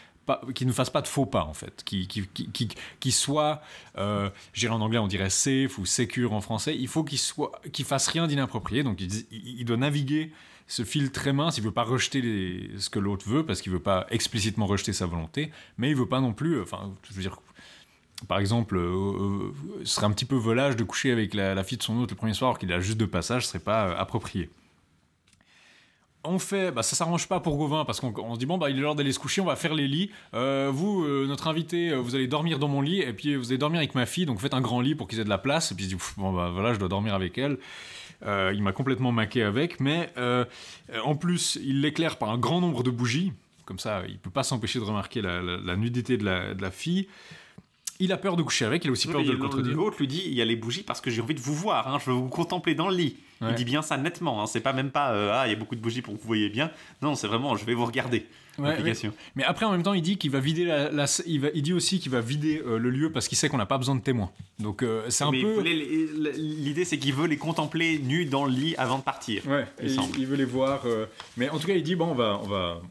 qu'il 0.54 0.66
ne 0.66 0.72
fasse 0.72 0.90
pas 0.90 1.02
de 1.02 1.08
faux 1.08 1.26
pas 1.26 1.44
en 1.44 1.54
fait, 1.54 1.82
qu'il 1.84 2.06
qui 2.06 3.12
soit, 3.12 3.62
euh, 3.98 4.30
en 4.68 4.80
anglais 4.80 4.98
on 4.98 5.08
dirait 5.08 5.30
safe 5.30 5.78
ou 5.78 5.86
secure 5.86 6.32
en 6.32 6.40
français, 6.40 6.76
il 6.76 6.88
faut 6.88 7.04
qu'il 7.04 7.18
soit, 7.18 7.52
qu'il 7.72 7.84
fasse 7.84 8.08
rien 8.08 8.26
d'inapproprié, 8.26 8.82
donc 8.82 9.00
il, 9.00 9.64
doit 9.64 9.76
naviguer 9.76 10.32
ce 10.68 10.84
fil 10.84 11.10
très 11.10 11.32
mince, 11.32 11.58
il 11.58 11.64
veut 11.64 11.72
pas 11.72 11.82
rejeter 11.82 12.70
ce 12.78 12.88
que 12.90 13.00
l'autre 13.00 13.28
veut 13.28 13.44
parce 13.44 13.60
qu'il 13.60 13.72
veut 13.72 13.80
pas 13.80 14.06
explicitement 14.10 14.66
rejeter 14.66 14.92
sa 14.92 15.06
volonté, 15.06 15.50
mais 15.78 15.90
il 15.90 15.96
veut 15.96 16.08
pas 16.08 16.20
non 16.20 16.32
plus, 16.32 16.54
euh, 16.54 16.62
enfin, 16.62 16.92
je 17.08 17.14
veux 17.14 17.22
dire, 17.22 17.38
par 18.28 18.38
exemple, 18.38 18.76
euh, 18.76 19.50
euh, 19.50 19.54
ce 19.84 19.94
serait 19.94 20.06
un 20.06 20.12
petit 20.12 20.24
peu 20.24 20.36
volage 20.36 20.76
de 20.76 20.84
coucher 20.84 21.10
avec 21.10 21.34
la, 21.34 21.62
fille 21.64 21.78
de 21.78 21.82
son 21.82 21.98
autre 21.98 22.12
le 22.12 22.16
premier 22.16 22.34
soir 22.34 22.58
qu'il 22.58 22.72
a 22.72 22.80
juste 22.80 22.98
de 22.98 23.06
passage, 23.06 23.44
ce 23.44 23.48
serait 23.48 23.58
pas 23.58 23.96
approprié. 23.96 24.50
On 26.22 26.38
fait, 26.38 26.70
bah 26.70 26.82
ça 26.82 26.96
s'arrange 26.96 27.28
pas 27.28 27.40
pour 27.40 27.56
Gauvin 27.56 27.86
parce 27.86 27.98
qu'on 27.98 28.34
se 28.34 28.38
dit 28.38 28.44
bon 28.44 28.58
bah 28.58 28.68
il 28.68 28.76
est 28.76 28.80
l'heure 28.80 28.94
d'aller 28.94 29.12
se 29.12 29.18
coucher, 29.18 29.40
on 29.40 29.46
va 29.46 29.56
faire 29.56 29.72
les 29.72 29.88
lits. 29.88 30.10
vous, 30.32 31.06
notre 31.26 31.48
invité, 31.48 31.94
vous 31.94 32.14
allez 32.14 32.26
dormir 32.26 32.58
dans 32.58 32.68
mon 32.68 32.82
lit 32.82 33.00
et 33.00 33.14
puis 33.14 33.36
vous 33.36 33.48
allez 33.48 33.58
dormir 33.58 33.78
avec 33.78 33.94
ma 33.94 34.04
fille, 34.04 34.26
donc 34.26 34.38
faites 34.38 34.52
un 34.52 34.60
grand 34.60 34.82
lit 34.82 34.94
pour 34.94 35.08
qu'ils 35.08 35.20
aient 35.20 35.24
de 35.24 35.30
la 35.30 35.38
place. 35.38 35.72
Et 35.72 35.74
puis 35.74 35.86
il 35.86 35.90
se 35.90 35.94
dit 35.94 36.02
bon 36.18 36.32
bah 36.32 36.50
voilà, 36.52 36.74
je 36.74 36.78
dois 36.78 36.88
dormir 36.88 37.14
avec 37.14 37.38
elle. 37.38 37.56
Euh, 38.26 38.52
il 38.54 38.62
m'a 38.62 38.72
complètement 38.72 39.12
maqué 39.12 39.42
avec, 39.42 39.80
mais 39.80 40.10
euh, 40.18 40.44
en 41.04 41.14
plus, 41.16 41.58
il 41.62 41.80
l'éclaire 41.80 42.18
par 42.18 42.30
un 42.30 42.38
grand 42.38 42.60
nombre 42.60 42.82
de 42.82 42.90
bougies. 42.90 43.32
Comme 43.64 43.78
ça, 43.78 44.02
il 44.08 44.18
peut 44.18 44.30
pas 44.30 44.42
s'empêcher 44.42 44.78
de 44.78 44.84
remarquer 44.84 45.22
la, 45.22 45.76
nudité 45.76 46.16
de 46.16 46.24
la, 46.24 46.70
fille. 46.70 47.06
Il 48.00 48.12
a 48.12 48.16
peur 48.16 48.36
de 48.36 48.42
coucher 48.42 48.64
avec, 48.64 48.84
il 48.84 48.88
a 48.88 48.92
aussi 48.92 49.08
peur 49.08 49.22
de 49.22 49.30
le 49.30 49.38
contredire. 49.38 49.76
L'autre 49.76 49.98
lui 49.98 50.08
dit 50.08 50.22
il 50.26 50.34
y 50.34 50.42
a 50.42 50.44
les 50.44 50.56
bougies 50.56 50.82
parce 50.82 51.00
que 51.00 51.10
j'ai 51.10 51.20
envie 51.20 51.34
de 51.34 51.40
vous 51.40 51.54
voir, 51.54 51.86
hein, 51.86 51.98
je 52.00 52.10
veux 52.10 52.16
vous 52.16 52.28
contempler 52.28 52.74
dans 52.74 52.88
le 52.88 52.96
lit. 52.96 53.16
Il 53.48 53.54
dit 53.54 53.64
bien 53.64 53.80
ça 53.80 53.96
nettement, 53.96 54.42
hein, 54.42 54.46
c'est 54.46 54.60
pas 54.60 54.74
même 54.74 54.90
pas 54.90 55.12
euh, 55.12 55.32
ah 55.32 55.46
il 55.46 55.50
y 55.50 55.54
a 55.54 55.56
beaucoup 55.56 55.74
de 55.74 55.80
bougies 55.80 56.02
pour 56.02 56.14
que 56.14 56.20
vous 56.20 56.26
voyez 56.26 56.50
bien. 56.50 56.70
Non, 57.00 57.14
c'est 57.14 57.26
vraiment 57.26 57.56
je 57.56 57.64
vais 57.64 57.74
vous 57.74 57.86
regarder. 57.86 58.26
Mais 58.58 59.44
après, 59.44 59.64
en 59.64 59.70
même 59.70 59.82
temps, 59.82 59.94
il 59.94 60.02
dit 60.02 60.18
qu'il 60.18 60.30
va 60.30 60.40
vider 60.40 60.66
la, 60.66 61.06
il, 61.24 61.40
va, 61.40 61.48
il, 61.54 61.62
dit 61.62 61.72
aussi 61.72 61.98
qu'il 61.98 62.12
va 62.12 62.20
vider 62.20 62.60
euh, 62.66 62.78
le 62.78 62.90
lieu 62.90 63.10
parce 63.10 63.26
qu'il 63.26 63.38
sait 63.38 63.48
qu'on 63.48 63.56
n'a 63.56 63.64
pas 63.64 63.78
besoin 63.78 63.94
de 63.94 64.02
témoins. 64.02 64.30
Donc 64.58 64.82
euh, 64.82 65.06
c'est 65.08 65.24
un 65.24 65.30
peu. 65.30 65.62
L'idée, 65.62 66.84
c'est 66.84 66.98
qu'il 66.98 67.14
veut 67.14 67.26
les 67.26 67.38
contempler 67.38 67.98
nus 67.98 68.26
dans 68.26 68.44
le 68.44 68.52
lit 68.52 68.74
avant 68.76 68.98
de 68.98 69.02
partir. 69.02 69.46
Ouais. 69.46 69.66
Il, 69.82 70.26
veut 70.26 70.36
les 70.36 70.44
voir. 70.44 70.84
Mais 71.38 71.48
en 71.48 71.58
tout 71.58 71.66
cas, 71.66 71.74
il 71.74 71.82
dit 71.82 71.94
bon, 71.94 72.08
on 72.08 72.14
va, 72.14 72.38
on 72.42 72.46
va, 72.46 72.82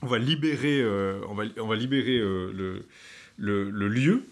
on 0.00 0.06
va 0.06 0.18
libérer, 0.18 0.82
on 1.28 1.34
va, 1.34 1.44
on 1.60 1.66
va 1.66 1.76
libérer 1.76 2.16
le, 2.16 2.86
le, 3.36 3.70
lieu. 3.88 4.24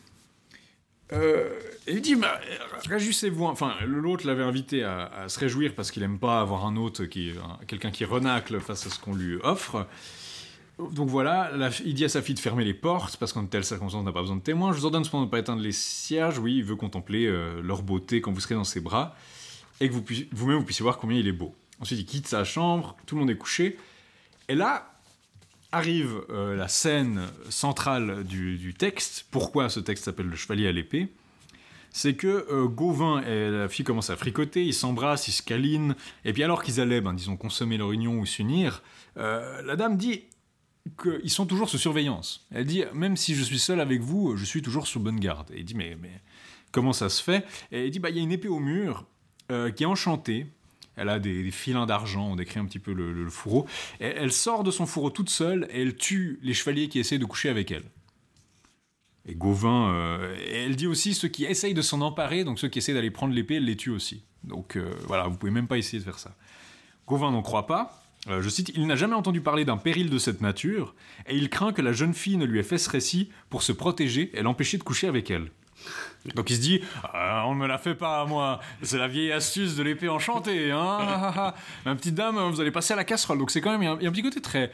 et 1.12 1.92
il 1.92 2.00
dit, 2.00 2.16
bah, 2.16 2.40
réjouissez-vous. 2.88 3.44
Enfin, 3.44 3.74
l'autre 3.86 4.26
l'avait 4.26 4.42
invité 4.42 4.84
à, 4.84 5.28
se 5.28 5.38
réjouir 5.38 5.74
parce 5.74 5.90
qu'il 5.90 6.02
aime 6.02 6.18
pas 6.18 6.40
avoir 6.40 6.66
un 6.66 6.76
autre 6.76 7.04
qui, 7.04 7.32
quelqu'un 7.66 7.90
qui 7.90 8.04
renacle 8.04 8.60
face 8.60 8.86
à 8.86 8.90
ce 8.90 8.98
qu'on 8.98 9.14
lui 9.14 9.36
offre. 9.42 9.86
Donc 10.78 11.08
voilà, 11.08 11.52
il 11.84 11.94
dit 11.94 12.04
à 12.04 12.08
sa 12.08 12.20
fille 12.20 12.34
de 12.34 12.40
fermer 12.40 12.64
les 12.64 12.74
portes, 12.74 13.16
parce 13.16 13.32
qu'en 13.32 13.46
telle 13.46 13.64
circonstance, 13.64 14.00
on 14.00 14.04
n'a 14.04 14.12
pas 14.12 14.22
besoin 14.22 14.36
de 14.36 14.42
témoins. 14.42 14.72
Je 14.72 14.78
vous 14.78 14.86
ordonne 14.86 15.04
cependant 15.04 15.22
de 15.22 15.28
ne 15.28 15.30
pas 15.30 15.38
éteindre 15.38 15.62
les 15.62 15.72
cierges. 15.72 16.38
Oui, 16.38 16.56
il 16.56 16.64
veut 16.64 16.74
contempler 16.74 17.26
euh, 17.26 17.60
leur 17.62 17.82
beauté 17.82 18.20
quand 18.20 18.32
vous 18.32 18.40
serez 18.40 18.56
dans 18.56 18.64
ses 18.64 18.80
bras. 18.80 19.14
et 19.80 19.88
que 19.88 19.94
vous 19.94 20.04
vous-même 20.32 20.58
vous 20.58 20.64
puissiez 20.64 20.82
voir 20.82 20.98
combien 20.98 21.16
il 21.18 21.28
est 21.28 21.32
beau. 21.32 21.54
Ensuite, 21.80 22.00
il 22.00 22.06
quitte 22.06 22.26
sa 22.26 22.42
chambre, 22.42 22.96
tout 23.06 23.14
le 23.14 23.20
monde 23.20 23.30
est 23.30 23.36
couché. 23.36 23.78
Et 24.48 24.56
là, 24.56 24.93
arrive 25.74 26.22
euh, 26.30 26.56
la 26.56 26.68
scène 26.68 27.28
centrale 27.50 28.24
du, 28.24 28.74
texte. 28.74 29.26
Pourquoi 29.30 29.68
ce 29.68 29.80
texte 29.80 30.04
s'appelle 30.04 30.26
Le 30.26 30.36
Chevalier 30.36 30.68
à 30.68 30.72
l'épée? 30.72 31.08
C'est 31.90 32.14
que 32.14 32.46
euh, 32.50 32.66
Gauvin 32.66 33.22
et 33.22 33.50
la 33.50 33.68
fille 33.68 33.84
commencent 33.84 34.10
à 34.10 34.16
fricoter, 34.16 34.64
ils 34.64 34.74
s'embrassent, 34.74 35.28
ils 35.28 35.32
se 35.32 35.42
câlinent. 35.42 35.94
Et 36.24 36.32
puis 36.32 36.42
alors 36.42 36.62
qu'ils 36.62 36.80
allaient, 36.80 37.00
ben, 37.00 37.12
disons, 37.12 37.36
consommer 37.36 37.76
leur 37.76 37.92
union 37.92 38.18
ou 38.18 38.26
s'unir, 38.26 38.82
euh, 39.16 39.62
la 39.62 39.76
dame 39.76 39.96
dit 39.96 40.24
qu'ils 41.02 41.30
sont 41.30 41.46
toujours 41.46 41.68
sous 41.68 41.78
surveillance. 41.78 42.46
Elle 42.52 42.66
dit, 42.66 42.84
même 42.92 43.16
si 43.16 43.34
je 43.34 43.42
suis 43.42 43.58
seul 43.58 43.80
avec 43.80 44.00
vous, 44.00 44.36
je 44.36 44.44
suis 44.44 44.62
toujours 44.62 44.86
sous 44.86 45.00
bonne 45.00 45.18
garde. 45.18 45.50
Et 45.52 45.58
il 45.58 45.64
dit, 45.64 45.74
mais, 45.74 45.96
mais 46.00 46.20
comment 46.72 46.92
ça 46.92 47.08
se 47.08 47.22
fait? 47.22 47.44
Et 47.72 47.86
il 47.86 47.90
dit, 47.90 47.98
bah, 47.98 48.10
il 48.10 48.16
y 48.16 48.20
a 48.20 48.22
une 48.22 48.32
épée 48.32 48.48
au 48.48 48.60
mur 48.60 49.06
qui 49.76 49.82
est 49.82 49.86
enchantée, 49.86 50.46
elle 50.96 51.08
a 51.08 51.18
des, 51.18 51.50
filins 51.50 51.86
d'argent, 51.86 52.30
on 52.32 52.36
décrit 52.36 52.60
un 52.60 52.64
petit 52.64 52.78
peu 52.78 52.92
le, 52.92 53.28
fourreau. 53.30 53.66
elle 54.00 54.32
sort 54.32 54.64
de 54.64 54.70
son 54.70 54.86
fourreau 54.86 55.10
toute 55.10 55.30
seule 55.30 55.66
et 55.70 55.82
elle 55.82 55.96
tue 55.96 56.38
les 56.42 56.54
chevaliers 56.54 56.88
qui 56.88 56.98
essaient 56.98 57.18
de 57.18 57.24
coucher 57.24 57.48
avec 57.48 57.70
elle. 57.70 57.84
Et 59.26 59.34
Gauvin, 59.34 59.94
euh, 59.94 60.36
elle 60.52 60.76
dit 60.76 60.86
aussi 60.86 61.14
ceux 61.14 61.28
qui 61.28 61.44
essayent 61.44 61.74
de 61.74 61.82
s'en 61.82 62.02
emparer, 62.02 62.44
donc 62.44 62.58
ceux 62.58 62.68
qui 62.68 62.78
essaient 62.78 62.92
d'aller 62.92 63.10
prendre 63.10 63.34
l'épée, 63.34 63.54
elle 63.54 63.64
les 63.64 63.76
tue 63.76 63.90
aussi. 63.90 64.22
Donc 64.42 64.76
euh, 64.76 64.90
voilà, 65.06 65.26
vous 65.28 65.36
pouvez 65.36 65.52
même 65.52 65.66
pas 65.66 65.78
essayer 65.78 65.98
de 65.98 66.04
faire 66.04 66.18
ça. 66.18 66.36
Gauvin 67.06 67.30
n'en 67.30 67.42
croit 67.42 67.66
pas. 67.66 68.02
Euh, 68.28 68.42
je 68.42 68.48
cite, 68.48 68.72
il 68.74 68.86
n'a 68.86 68.96
jamais 68.96 69.14
entendu 69.14 69.40
parler 69.40 69.64
d'un 69.64 69.76
péril 69.76 70.10
de 70.10 70.18
cette 70.18 70.40
nature, 70.40 70.94
et 71.26 71.36
il 71.36 71.48
craint 71.48 71.72
que 71.72 71.82
la 71.82 71.92
jeune 71.92 72.14
fille 72.14 72.36
ne 72.36 72.44
lui 72.44 72.58
ait 72.58 72.64
fait 72.64 72.78
ce 72.78 72.90
récit 72.90 73.30
pour 73.48 73.62
se 73.62 73.72
protéger 73.72 74.30
et 74.34 74.42
l'empêcher 74.42 74.76
de 74.78 74.82
coucher 74.82 75.08
avec 75.08 75.30
elle. 75.30 75.50
Donc 76.34 76.50
il 76.50 76.56
se 76.56 76.60
dit, 76.60 76.80
ah, 77.12 77.44
on 77.46 77.54
ne 77.54 77.60
me 77.60 77.66
la 77.66 77.78
fait 77.78 77.94
pas 77.94 78.20
à 78.20 78.24
moi, 78.24 78.60
c'est 78.82 78.98
la 78.98 79.08
vieille 79.08 79.32
astuce 79.32 79.76
de 79.76 79.82
l'épée 79.82 80.08
enchantée, 80.08 80.70
hein 80.70 81.52
Ma 81.84 81.94
petite 81.94 82.14
dame, 82.14 82.38
vous 82.50 82.60
allez 82.60 82.70
passer 82.70 82.94
à 82.94 82.96
la 82.96 83.04
casserole. 83.04 83.38
Donc 83.38 83.50
c'est 83.50 83.60
quand 83.60 83.70
même, 83.70 83.82
il 83.82 84.02
y, 84.02 84.06
a 84.06 84.08
un 84.08 84.12
petit 84.12 84.22
côté 84.22 84.40
très, 84.40 84.72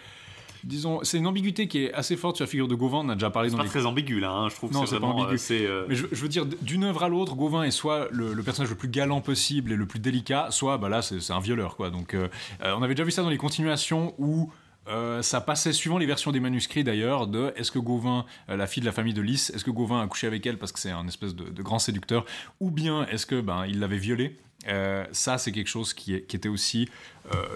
disons, 0.64 1.00
c'est 1.02 1.18
une 1.18 1.26
ambiguïté 1.26 1.68
qui 1.68 1.84
est 1.84 1.92
assez 1.92 2.16
forte 2.16 2.36
sur 2.36 2.44
la 2.44 2.50
figure 2.50 2.68
de 2.68 2.74
Gauvin. 2.74 2.98
On 2.98 3.08
a 3.08 3.14
déjà 3.14 3.30
parlé 3.30 3.50
dans 3.50 3.58
pas 3.58 3.64
très 3.64 3.86
ambigu 3.86 4.20
là. 4.20 4.30
Hein, 4.30 4.48
je 4.48 4.54
trouve. 4.54 4.72
Non, 4.72 4.86
c'est 4.86 5.00
pas 5.00 5.06
ambigu. 5.06 5.40
Euh, 5.50 5.86
Mais 5.88 5.94
je, 5.94 6.06
veux 6.06 6.28
dire, 6.28 6.46
d'une 6.46 6.84
œuvre 6.84 7.02
à 7.02 7.08
l'autre, 7.08 7.34
Gauvin 7.34 7.64
est 7.64 7.70
soit 7.70 8.08
le, 8.11 8.34
personnage 8.42 8.70
le 8.70 8.76
plus 8.76 8.88
galant 8.88 9.20
possible 9.20 9.72
et 9.72 9.76
le 9.76 9.86
plus 9.86 10.00
délicat, 10.00 10.48
soit, 10.50 10.78
bah 10.78 10.88
là, 10.88 11.02
c'est 11.02 11.32
un 11.32 11.40
violeur, 11.40 11.76
quoi. 11.76 11.90
Donc, 11.90 12.14
euh, 12.14 12.28
euh, 12.62 12.74
on 12.76 12.82
avait 12.82 12.94
déjà 12.94 13.04
vu 13.04 13.11
ça 13.11 13.22
dans 13.22 13.30
les 13.30 13.38
continuations 13.38 14.14
où 14.18 14.52
euh, 14.89 15.22
ça 15.22 15.41
passait 15.41 15.72
suivant 15.72 15.99
les 15.99 16.07
versions 16.07 16.33
des 16.33 16.41
manuscrits 16.41 16.85
d'ailleurs 16.85 17.26
de 17.26 17.53
est-ce 17.57 17.70
que 17.70 17.78
Gauvin, 17.78 18.24
euh, 18.49 18.57
la 18.57 18.66
fille 18.66 18.81
de 18.81 18.87
la 18.87 18.93
famille 18.93 19.14
de 19.14 19.20
Lys, 19.20 19.51
est-ce 19.51 19.64
que 19.64 19.70
Gauvin 19.70 20.03
a 20.03 20.07
couché 20.07 20.26
avec 20.26 20.45
elle 20.47 20.59
parce 20.59 20.72
que 20.72 20.78
c'est 20.78 20.91
un 20.91 21.07
espèce 21.07 21.35
de, 21.35 21.62
grand 21.62 21.78
séducteur, 21.78 22.24
ou 22.61 22.70
bien 22.70 23.07
est-ce 23.07 23.26
que 23.26 23.41
ben 23.41 23.66
il 23.66 23.78
l'avait 23.78 23.99
violée? 23.99 24.39
Euh, 24.68 25.07
ça, 25.12 25.39
c'est 25.39 25.53
quelque 25.53 25.68
chose 25.68 25.95
qui, 25.95 26.14
était 26.14 26.49
aussi 26.49 26.89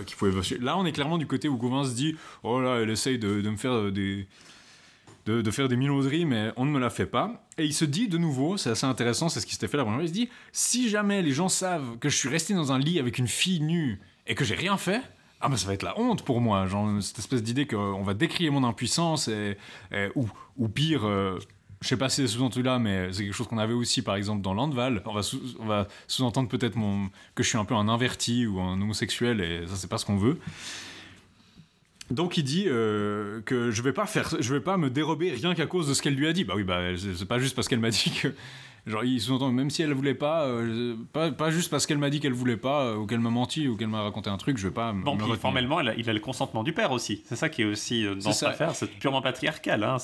qui 0.06 0.14
pouvait. 0.14 0.32
Là, 0.60 0.76
on 0.78 0.86
est 0.86 0.92
clairement 0.92 1.18
du 1.18 1.26
côté 1.26 1.48
où 1.48 1.56
Gauvin 1.56 1.84
se 1.84 1.94
dit 1.94 2.14
oh 2.42 2.60
là, 2.60 2.80
elle 2.80 2.90
essaye 2.90 3.18
de, 3.18 3.40
me 3.42 3.56
faire 3.56 3.90
des 3.90 4.28
de, 5.26 5.50
faire 5.50 5.68
des 5.68 5.76
minauderies, 5.76 6.26
mais 6.26 6.52
on 6.56 6.66
ne 6.66 6.70
me 6.70 6.78
la 6.78 6.90
fait 6.90 7.06
pas. 7.06 7.46
Et 7.56 7.64
il 7.64 7.72
se 7.72 7.86
dit 7.86 8.08
de 8.08 8.18
nouveau, 8.18 8.56
c'est 8.58 8.70
assez 8.70 8.86
intéressant, 8.86 9.28
c'est 9.28 9.40
ce 9.40 9.46
qui 9.46 9.54
s'était 9.54 9.68
fait 9.68 9.78
la 9.78 9.84
première 9.84 10.00
fois, 10.00 10.04
il 10.04 10.08
se 10.08 10.14
dit, 10.14 10.28
si 10.52 10.88
jamais 10.90 11.22
les 11.22 11.32
gens 11.32 11.48
savent 11.48 11.98
que 11.98 12.08
je 12.08 12.16
suis 12.16 12.28
resté 12.28 12.52
dans 12.54 12.72
un 12.72 12.78
lit 12.78 12.98
avec 12.98 13.18
une 13.18 13.28
fille 13.28 13.60
nue 13.60 14.00
et 14.26 14.34
que 14.34 14.44
j'ai 14.44 14.54
rien 14.54 14.76
fait, 14.76 15.02
ah 15.44 15.48
mais 15.50 15.58
ça 15.58 15.66
va 15.66 15.74
être 15.74 15.82
la 15.82 15.98
honte 16.00 16.24
pour 16.24 16.40
moi, 16.40 16.66
genre 16.66 16.88
cette 17.02 17.18
espèce 17.18 17.42
d'idée 17.42 17.66
qu'on 17.66 18.02
va 18.02 18.14
décrier 18.14 18.48
mon 18.48 18.64
impuissance 18.64 19.28
et, 19.28 19.58
ou, 20.14 20.26
ou, 20.56 20.68
pire, 20.68 21.04
euh, 21.04 21.38
je 21.82 21.88
sais 21.88 21.98
pas 21.98 22.08
si 22.08 22.22
c'est 22.22 22.28
sous-entendu 22.28 22.62
là, 22.62 22.78
mais 22.78 23.12
c'est 23.12 23.24
quelque 23.24 23.34
chose 23.34 23.46
qu'on 23.46 23.58
avait 23.58 23.74
aussi 23.74 24.00
par 24.00 24.16
exemple 24.16 24.40
dans 24.40 24.54
Landval. 24.54 25.02
On 25.04 25.12
va, 25.66 25.86
sous-entendre 26.08 26.48
peut-être 26.48 26.78
que 27.34 27.42
je 27.42 27.48
suis 27.48 27.58
un 27.58 27.66
peu 27.66 27.74
un 27.74 27.88
inverti 27.88 28.46
ou 28.46 28.58
un 28.58 28.80
homosexuel 28.80 29.42
et 29.42 29.66
ça 29.66 29.76
c'est 29.76 29.88
pas 29.88 29.98
ce 29.98 30.06
qu'on 30.06 30.16
veut. 30.16 30.40
Donc 32.10 32.38
il 32.38 32.44
dit 32.44 32.64
euh, 32.66 33.42
que 33.42 33.70
je 33.70 33.82
vais 33.82 33.92
pas 33.92 34.06
faire, 34.06 34.34
je 34.40 34.54
vais 34.54 34.60
pas 34.60 34.78
me 34.78 34.88
dérober 34.88 35.32
rien 35.32 35.54
qu'à 35.54 35.66
cause 35.66 35.86
de 35.86 35.92
ce 35.92 36.00
qu'elle 36.00 36.14
lui 36.14 36.26
a 36.26 36.32
dit. 36.32 36.44
Bah 36.44 36.54
oui, 36.56 36.64
bah 36.64 36.80
c'est 36.96 37.28
pas 37.28 37.38
juste 37.38 37.54
parce 37.54 37.68
qu'elle 37.68 37.80
m'a 37.80 37.90
dit 37.90 38.18
que 38.22 38.28
Genre, 38.86 39.02
ils 39.04 39.20
sous 39.20 39.38
même 39.50 39.70
si 39.70 39.82
elle 39.82 39.94
voulait 39.94 40.14
pas, 40.14 40.44
euh, 40.44 40.94
pas, 41.12 41.30
pas, 41.30 41.50
juste 41.50 41.70
parce 41.70 41.86
qu'elle 41.86 41.98
m'a 41.98 42.10
dit 42.10 42.20
qu'elle 42.20 42.34
voulait 42.34 42.58
pas, 42.58 42.84
euh, 42.84 42.96
ou 42.96 43.06
qu'elle 43.06 43.20
m'a 43.20 43.30
menti, 43.30 43.66
ou 43.66 43.76
qu'elle 43.76 43.88
m'a 43.88 44.02
raconté 44.02 44.28
un 44.28 44.36
truc, 44.36 44.58
je 44.58 44.68
vais 44.68 44.74
pas. 44.74 44.92
Bon, 44.92 45.18
formellement, 45.36 45.80
il 45.80 46.08
a, 46.08 46.12
le 46.12 46.20
consentement 46.20 46.62
du 46.62 46.74
père 46.74 46.92
aussi. 46.92 47.22
C'est 47.24 47.36
ça 47.36 47.48
qui 47.48 47.62
est 47.62 47.64
aussi 47.64 48.04
euh, 48.04 48.14
dans 48.14 48.32
cette 48.32 48.48
affaire, 48.48 48.74
c'est 48.74 48.86
purement 48.86 49.22
patriarcal. 49.22 49.82
Hein, 49.84 49.96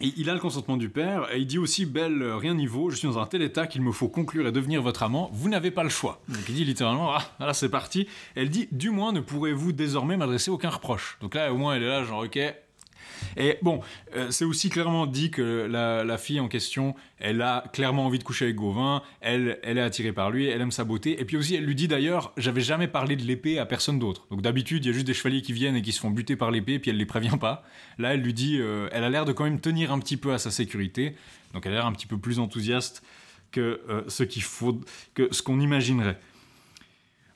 il 0.00 0.28
a 0.28 0.34
le 0.34 0.40
consentement 0.40 0.76
du 0.76 0.88
père, 0.88 1.28
et 1.32 1.38
il 1.38 1.46
dit 1.46 1.58
aussi 1.58 1.86
Belle, 1.86 2.24
rien 2.24 2.54
n'y 2.54 2.66
vaut, 2.66 2.90
je 2.90 2.96
suis 2.96 3.06
dans 3.06 3.18
un 3.18 3.26
tel 3.26 3.42
état 3.42 3.68
qu'il 3.68 3.82
me 3.82 3.92
faut 3.92 4.08
conclure 4.08 4.48
et 4.48 4.52
devenir 4.52 4.82
votre 4.82 5.04
amant, 5.04 5.30
vous 5.32 5.48
n'avez 5.48 5.70
pas 5.70 5.84
le 5.84 5.88
choix. 5.88 6.20
Donc 6.28 6.42
il 6.48 6.56
dit 6.56 6.64
littéralement 6.64 7.14
Ah, 7.14 7.22
là 7.38 7.54
c'est 7.54 7.68
parti. 7.68 8.08
Elle 8.34 8.50
dit 8.50 8.68
Du 8.72 8.90
moins, 8.90 9.12
ne 9.12 9.20
pourrez-vous 9.20 9.72
désormais 9.72 10.16
m'adresser 10.16 10.50
aucun 10.50 10.70
reproche. 10.70 11.18
Donc 11.20 11.34
là, 11.34 11.52
au 11.52 11.56
moins, 11.56 11.76
elle 11.76 11.84
est 11.84 11.88
là, 11.88 12.02
genre, 12.02 12.24
ok, 12.24 12.38
et 13.36 13.58
bon, 13.62 13.80
euh, 14.16 14.30
c'est 14.30 14.44
aussi 14.44 14.70
clairement 14.70 15.06
dit 15.06 15.30
que 15.30 15.66
la, 15.70 16.18
fille 16.18 16.40
en 16.40 16.48
question, 16.48 16.94
elle 17.18 17.42
a 17.42 17.64
clairement 17.72 18.06
envie 18.06 18.18
de 18.18 18.24
coucher 18.24 18.46
avec 18.46 18.56
Gauvin, 18.56 19.02
elle, 19.20 19.58
est 19.62 19.80
attirée 19.80 20.12
par 20.12 20.30
lui, 20.30 20.46
elle 20.46 20.60
aime 20.60 20.70
sa 20.70 20.84
beauté, 20.84 21.20
et 21.20 21.24
puis 21.24 21.36
aussi 21.36 21.54
elle 21.56 21.64
lui 21.64 21.74
dit 21.74 21.88
d'ailleurs, 21.88 22.32
j'avais 22.36 22.60
jamais 22.60 22.88
parlé 22.88 23.16
de 23.16 23.22
l'épée 23.22 23.58
à 23.58 23.66
personne 23.66 23.98
d'autre. 23.98 24.26
Donc 24.30 24.42
d'habitude, 24.42 24.84
il 24.84 24.88
y 24.88 24.90
a 24.90 24.94
juste 24.94 25.06
des 25.06 25.14
chevaliers 25.14 25.42
qui 25.42 25.52
viennent 25.52 25.76
et 25.76 25.82
qui 25.82 25.92
se 25.92 26.00
font 26.00 26.10
buter 26.10 26.36
par 26.36 26.50
l'épée, 26.50 26.78
puis 26.78 26.90
elle 26.90 26.96
les 26.96 27.06
prévient 27.06 27.38
pas. 27.40 27.64
Là, 27.98 28.14
elle 28.14 28.20
lui 28.20 28.34
dit, 28.34 28.58
euh, 28.60 28.88
elle 28.92 29.04
a 29.04 29.10
l'air 29.10 29.24
de 29.24 29.32
quand 29.32 29.44
même 29.44 29.60
tenir 29.60 29.92
un 29.92 29.98
petit 29.98 30.16
peu 30.16 30.32
à 30.32 30.38
sa 30.38 30.50
sécurité, 30.50 31.14
donc 31.52 31.66
elle 31.66 31.72
a 31.72 31.76
l'air 31.76 31.86
un 31.86 31.92
petit 31.92 32.06
peu 32.06 32.18
plus 32.18 32.38
enthousiaste 32.38 33.02
que 33.52 33.80
euh, 33.88 34.02
que 35.14 35.28
ce 35.32 35.42
qu'on 35.42 35.60
imaginerait. 35.60 36.18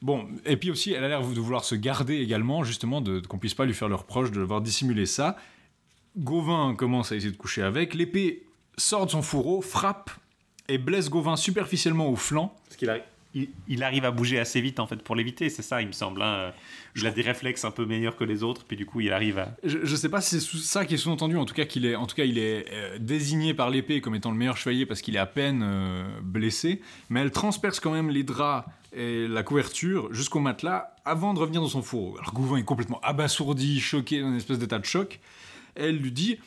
Bon, 0.01 0.29
et 0.45 0.57
puis 0.57 0.71
aussi, 0.71 0.93
elle 0.93 1.03
a 1.03 1.09
l'air 1.09 1.23
de 1.23 1.41
vouloir 1.41 1.65
se 1.65 1.75
garder 1.75 2.17
également, 2.19 2.63
justement, 2.63 3.01
de, 3.01 3.21
qu'on 3.21 3.39
puisse 3.39 3.55
pas 3.55 3.65
lui 3.65 3.75
faire 3.75 3.89
le 3.89 3.97
reproche 3.97 4.31
de 4.31 4.39
devoir 4.39 4.61
dissimuler 4.61 5.07
ça. 5.07 5.37
Gauvin 6.19 6.75
commence 6.75 7.13
à 7.13 7.17
essayer 7.17 7.33
de 7.33 7.37
coucher 7.37 7.63
avec. 7.63 7.95
L'épée 7.95 8.45
sort 8.77 9.07
de 9.07 9.11
son 9.11 9.23
fourreau, 9.23 9.61
frappe 9.61 10.11
et 10.69 10.79
blesse 10.79 11.11
Gauvin 11.11 11.37
superficiellement 11.37 12.09
au 12.09 12.17
flanc. 12.17 12.55
Parce 12.67 12.77
qu'il 12.77 12.91
arrive. 12.91 13.05
Il, 13.69 13.85
arrive 13.85 14.05
à 14.07 14.11
bouger 14.11 14.41
assez 14.41 14.61
vite 14.61 14.81
en 14.81 14.87
fait 14.87 14.97
pour 14.97 15.15
l'éviter, 15.15 15.49
c'est 15.51 15.63
ça 15.63 15.81
il 15.83 15.87
me 15.87 15.93
semble. 15.93 16.23
Hein. 16.23 16.51
Il 16.97 17.07
a 17.07 17.11
des 17.11 17.21
réflexes 17.21 17.65
un 17.65 17.71
peu 17.71 17.85
meilleurs 17.85 18.17
que 18.17 18.25
les 18.25 18.43
autres, 18.43 18.65
puis 18.67 18.77
du 18.77 18.87
coup 18.87 19.01
il 19.01 19.13
arrive 19.13 19.39
à. 19.39 19.55
Je, 19.63 19.79
ne 19.79 19.97
sais 19.97 20.09
pas 20.09 20.21
si 20.21 20.41
c'est 20.41 20.57
ça 20.57 20.87
qui 20.87 20.95
est 20.95 20.97
sous-entendu, 20.97 21.37
en 21.37 21.45
tout 21.45 21.55
cas 21.55 21.67
qu'il 21.67 21.85
est, 21.85 21.95
en 21.95 22.07
tout 22.07 22.17
cas 22.17 22.25
il 22.25 22.39
est 22.39 22.65
euh, 22.73 22.99
désigné 22.99 23.53
par 23.53 23.71
l'épée 23.71 24.01
comme 24.01 24.15
étant 24.15 24.33
le 24.33 24.37
meilleur 24.37 24.57
chevalier 24.57 24.87
parce 24.87 25.03
qu'il 25.03 25.15
est 25.15 25.21
à 25.21 25.27
peine 25.27 25.61
euh, 25.63 26.09
blessé, 26.23 26.81
mais 27.11 27.21
elle 27.21 27.31
transperce 27.31 27.79
quand 27.81 27.93
même 27.93 28.09
les 28.09 28.25
draps 28.25 28.67
et 28.97 29.29
la 29.29 29.43
couverture 29.43 30.13
jusqu'au 30.13 30.41
matelas 30.41 30.97
avant 31.05 31.35
de 31.35 31.39
revenir 31.39 31.61
dans 31.61 31.69
son 31.69 31.83
fourreau. 31.83 32.17
Alors 32.19 32.33
Gauvin 32.33 32.57
est 32.57 32.65
complètement 32.65 32.99
abasourdi, 33.03 33.79
choqué, 33.79 34.23
dans 34.23 34.31
une 34.31 34.37
espèce 34.37 34.59
d'état 34.59 34.79
de 34.79 34.87
choc 34.87 35.21
elle 35.79 35.97
lui 35.97 36.13
dit 36.13 36.39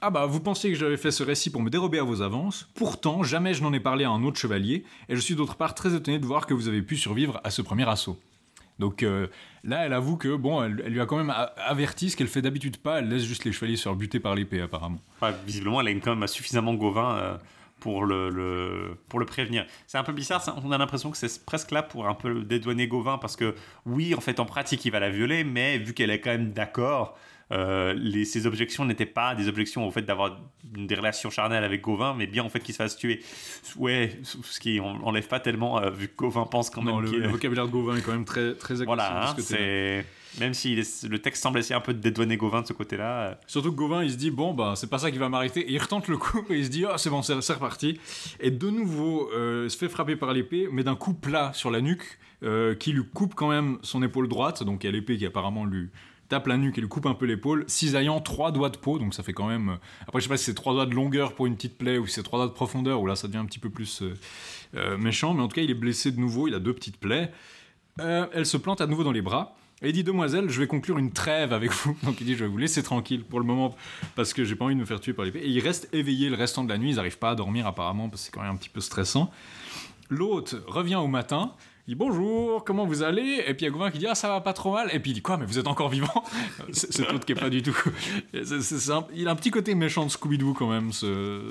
ah 0.00 0.10
bah 0.10 0.26
vous 0.26 0.40
pensiez 0.40 0.70
que 0.70 0.76
j'avais 0.76 0.96
fait 0.96 1.10
ce 1.10 1.24
récit 1.24 1.50
pour 1.50 1.60
me 1.60 1.70
dérober 1.70 1.98
à 1.98 2.04
vos 2.04 2.22
avances, 2.22 2.68
pourtant 2.74 3.24
jamais 3.24 3.54
je 3.54 3.62
n'en 3.62 3.72
ai 3.72 3.80
parlé 3.80 4.04
à 4.04 4.10
un 4.10 4.22
autre 4.22 4.38
chevalier, 4.38 4.84
et 5.08 5.16
je 5.16 5.20
suis 5.20 5.34
d'autre 5.34 5.56
part 5.56 5.74
très 5.74 5.94
étonné 5.94 6.20
de 6.20 6.26
voir 6.26 6.46
que 6.46 6.54
vous 6.54 6.68
avez 6.68 6.82
pu 6.82 6.96
survivre 6.96 7.40
à 7.42 7.50
ce 7.50 7.62
premier 7.62 7.88
assaut. 7.88 8.18
Donc 8.78 9.02
euh, 9.02 9.26
là, 9.64 9.84
elle 9.84 9.92
avoue 9.92 10.16
que 10.16 10.36
bon, 10.36 10.62
elle, 10.62 10.74
lui 10.74 11.00
a 11.00 11.06
quand 11.06 11.16
même 11.16 11.34
averti 11.56 12.10
ce 12.10 12.16
qu'elle 12.16 12.28
fait 12.28 12.42
d'habitude 12.42 12.76
pas. 12.76 13.00
Elle 13.00 13.08
laisse 13.08 13.24
juste 13.24 13.44
les 13.44 13.50
chevaliers 13.50 13.76
se 13.76 13.82
faire 13.82 13.96
buter 13.96 14.20
par 14.20 14.36
l'épée 14.36 14.60
apparemment. 14.60 15.00
visiblement, 15.44 15.80
elle 15.80 15.88
a 15.88 15.92
quand 15.94 16.14
même 16.14 16.28
suffisamment 16.28 16.74
Gauvin 16.74 17.16
euh, 17.16 17.36
pour 17.80 18.04
le, 18.04 18.96
pour 19.08 19.18
le 19.18 19.26
prévenir. 19.26 19.66
C'est 19.88 19.98
un 19.98 20.04
peu 20.04 20.12
bizarre. 20.12 20.44
On 20.64 20.70
a 20.70 20.78
l'impression 20.78 21.10
que 21.10 21.16
c'est 21.16 21.44
presque 21.44 21.72
là 21.72 21.82
pour 21.82 22.06
un 22.06 22.14
peu 22.14 22.42
dédouaner 22.42 22.86
Gauvin 22.86 23.18
parce 23.18 23.34
que 23.34 23.56
oui, 23.84 24.14
en 24.14 24.20
fait, 24.20 24.38
en 24.38 24.46
pratique, 24.46 24.84
il 24.84 24.92
va 24.92 25.00
la 25.00 25.10
violer, 25.10 25.42
mais 25.42 25.78
vu 25.78 25.92
qu'elle 25.92 26.10
est 26.10 26.20
quand 26.20 26.30
même 26.30 26.52
d'accord 26.52 27.18
euh, 27.50 27.94
les, 27.94 28.24
ces 28.24 28.46
objections 28.46 28.84
n'étaient 28.84 29.06
pas 29.06 29.34
des 29.34 29.48
objections 29.48 29.86
au 29.86 29.90
fait 29.90 30.02
d'avoir 30.02 30.38
des 30.64 30.94
relations 30.94 31.30
charnelles 31.30 31.64
avec 31.64 31.80
Gauvin, 31.80 32.14
mais 32.14 32.26
bien 32.26 32.44
au 32.44 32.48
fait 32.48 32.60
qu'il 32.60 32.74
se 32.74 32.78
fasse 32.78 32.96
tuer. 32.96 33.22
Ouais, 33.76 34.18
ce 34.22 34.60
qui 34.60 34.80
enlève 34.80 35.28
pas 35.28 35.40
tellement, 35.40 35.80
euh, 35.80 35.90
vu 35.90 36.08
que 36.08 36.16
Gauvin 36.16 36.44
pense 36.44 36.68
quand 36.68 36.82
même. 36.82 37.00
le, 37.00 37.28
vocabulaire 37.28 37.66
de 37.66 37.72
Gauvin 37.72 37.96
est 37.96 38.02
quand 38.02 38.12
même 38.12 38.26
très, 38.26 38.54
très 38.54 38.74
Voilà, 38.84 39.30
hein, 39.30 39.34
c'est. 39.38 40.04
Même 40.40 40.52
si 40.52 40.76
le 40.76 41.18
texte 41.18 41.42
semble 41.42 41.58
essayer 41.58 41.74
un 41.74 41.80
peu 41.80 41.94
de 41.94 42.00
dédouaner 42.00 42.36
Gauvin 42.36 42.60
de 42.60 42.66
ce 42.66 42.74
côté-là. 42.74 43.20
Euh. 43.20 43.34
Surtout 43.46 43.72
que 43.72 43.76
Gauvin, 43.76 44.04
il 44.04 44.10
se 44.10 44.16
dit, 44.16 44.30
bon, 44.30 44.52
bah, 44.52 44.74
c'est 44.76 44.90
pas 44.90 44.98
ça 44.98 45.10
qui 45.10 45.16
va 45.16 45.30
m'arrêter. 45.30 45.60
Et 45.60 45.72
il 45.72 45.78
retente 45.78 46.06
le 46.06 46.18
coup, 46.18 46.44
et 46.50 46.58
il 46.58 46.64
se 46.66 46.70
dit, 46.70 46.84
ah, 46.84 46.98
c'est 46.98 47.08
bon, 47.08 47.22
c'est 47.22 47.34
reparti. 47.52 47.98
Et 48.38 48.50
de 48.50 48.68
nouveau, 48.68 49.30
il 49.32 49.70
se 49.70 49.76
fait 49.76 49.88
frapper 49.88 50.16
par 50.16 50.34
l'épée, 50.34 50.68
mais 50.70 50.84
d'un 50.84 50.96
coup 50.96 51.14
plat 51.14 51.52
sur 51.54 51.70
la 51.70 51.80
nuque, 51.80 52.18
qui 52.78 52.92
lui 52.92 53.04
coupe 53.12 53.34
quand 53.34 53.48
même 53.48 53.78
son 53.82 54.02
épaule 54.02 54.28
droite. 54.28 54.62
Donc 54.62 54.84
il 54.84 54.86
y 54.86 54.90
a 54.90 54.92
l'épée 54.92 55.16
qui 55.16 55.24
apparemment 55.24 55.64
lui, 55.64 55.88
tape 56.28 56.46
la 56.46 56.56
nuque 56.56 56.78
et 56.78 56.80
lui 56.80 56.88
coupe 56.88 57.06
un 57.06 57.14
peu 57.14 57.26
l'épaule, 57.26 57.64
cisaillant 57.66 58.20
trois 58.20 58.52
doigts 58.52 58.70
de 58.70 58.76
peau, 58.76 58.98
donc 58.98 59.14
ça 59.14 59.22
fait 59.22 59.32
quand 59.32 59.48
même. 59.48 59.70
Euh, 59.70 59.76
après, 60.02 60.20
je 60.20 60.24
sais 60.24 60.28
pas 60.28 60.36
si 60.36 60.44
c'est 60.44 60.54
trois 60.54 60.74
doigts 60.74 60.86
de 60.86 60.94
longueur 60.94 61.34
pour 61.34 61.46
une 61.46 61.56
petite 61.56 61.78
plaie 61.78 61.98
ou 61.98 62.06
si 62.06 62.14
c'est 62.14 62.22
trois 62.22 62.38
doigts 62.38 62.48
de 62.48 62.52
profondeur, 62.52 63.00
où 63.00 63.06
là 63.06 63.16
ça 63.16 63.26
devient 63.28 63.38
un 63.38 63.46
petit 63.46 63.58
peu 63.58 63.70
plus 63.70 64.02
euh, 64.02 64.14
euh, 64.76 64.98
méchant, 64.98 65.34
mais 65.34 65.42
en 65.42 65.48
tout 65.48 65.56
cas 65.56 65.62
il 65.62 65.70
est 65.70 65.74
blessé 65.74 66.12
de 66.12 66.20
nouveau, 66.20 66.48
il 66.48 66.54
a 66.54 66.58
deux 66.58 66.74
petites 66.74 66.98
plaies. 66.98 67.32
elle 67.98 68.46
se 68.46 68.56
plante 68.56 68.80
à 68.80 68.86
nouveau 68.86 69.04
dans 69.04 69.12
les 69.12 69.22
bras. 69.22 69.56
Et 69.80 69.92
dit 69.92 70.02
Demoiselle, 70.02 70.50
je 70.50 70.58
vais 70.58 70.66
conclure 70.66 70.98
une 70.98 71.12
trêve 71.12 71.52
avec 71.52 71.70
vous. 71.70 71.96
Donc 72.02 72.20
il 72.20 72.26
dit 72.26 72.34
Je 72.34 72.44
vais 72.44 72.50
vous 72.50 72.58
laisser 72.58 72.82
tranquille 72.82 73.22
pour 73.24 73.38
le 73.38 73.46
moment 73.46 73.76
parce 74.16 74.32
que 74.32 74.44
j'ai 74.44 74.56
pas 74.56 74.64
envie 74.64 74.74
de 74.74 74.80
me 74.80 74.84
faire 74.84 75.00
tuer 75.00 75.12
par 75.12 75.24
l'épée. 75.24 75.38
Et 75.38 75.48
il 75.48 75.60
reste 75.60 75.88
éveillé 75.92 76.30
le 76.30 76.34
restant 76.34 76.64
de 76.64 76.68
la 76.68 76.78
nuit. 76.78 76.90
Ils 76.90 76.96
n'arrivent 76.96 77.18
pas 77.18 77.30
à 77.30 77.34
dormir 77.36 77.66
apparemment 77.66 78.08
parce 78.08 78.22
que 78.22 78.26
c'est 78.26 78.32
quand 78.32 78.42
même 78.42 78.50
un 78.50 78.56
petit 78.56 78.70
peu 78.70 78.80
stressant. 78.80 79.30
L'hôte 80.10 80.56
revient 80.66 80.96
au 80.96 81.06
matin 81.06 81.52
Il 81.88 81.92
dit 81.92 81.94
bonjour, 81.94 82.64
comment 82.64 82.84
vous 82.84 83.02
allez? 83.02 83.42
Et 83.46 83.54
puis 83.54 83.64
il 83.64 83.64
y 83.64 83.66
a 83.66 83.70
Gauvin 83.70 83.90
qui 83.90 83.96
dit 83.96 84.06
ah 84.06 84.14
ça 84.14 84.28
va 84.28 84.42
pas 84.42 84.52
trop 84.52 84.74
mal. 84.74 84.90
Et 84.92 85.00
puis 85.00 85.12
il 85.12 85.14
dit 85.14 85.22
quoi 85.22 85.38
mais 85.38 85.46
vous 85.46 85.58
êtes 85.58 85.68
encore 85.68 85.88
vivant? 85.88 86.22
C'est 86.70 87.10
l'autre 87.10 87.24
qui 87.24 87.32
est 87.32 87.34
pas 87.34 87.48
du 87.48 87.62
tout. 87.62 87.74
il 89.14 89.26
a 89.26 89.30
un 89.30 89.34
petit 89.34 89.50
côté 89.50 89.74
méchant 89.74 90.04
de 90.04 90.10
Scooby-Doo 90.10 90.52
quand 90.52 90.68
même, 90.68 90.92
ce, 90.92 91.50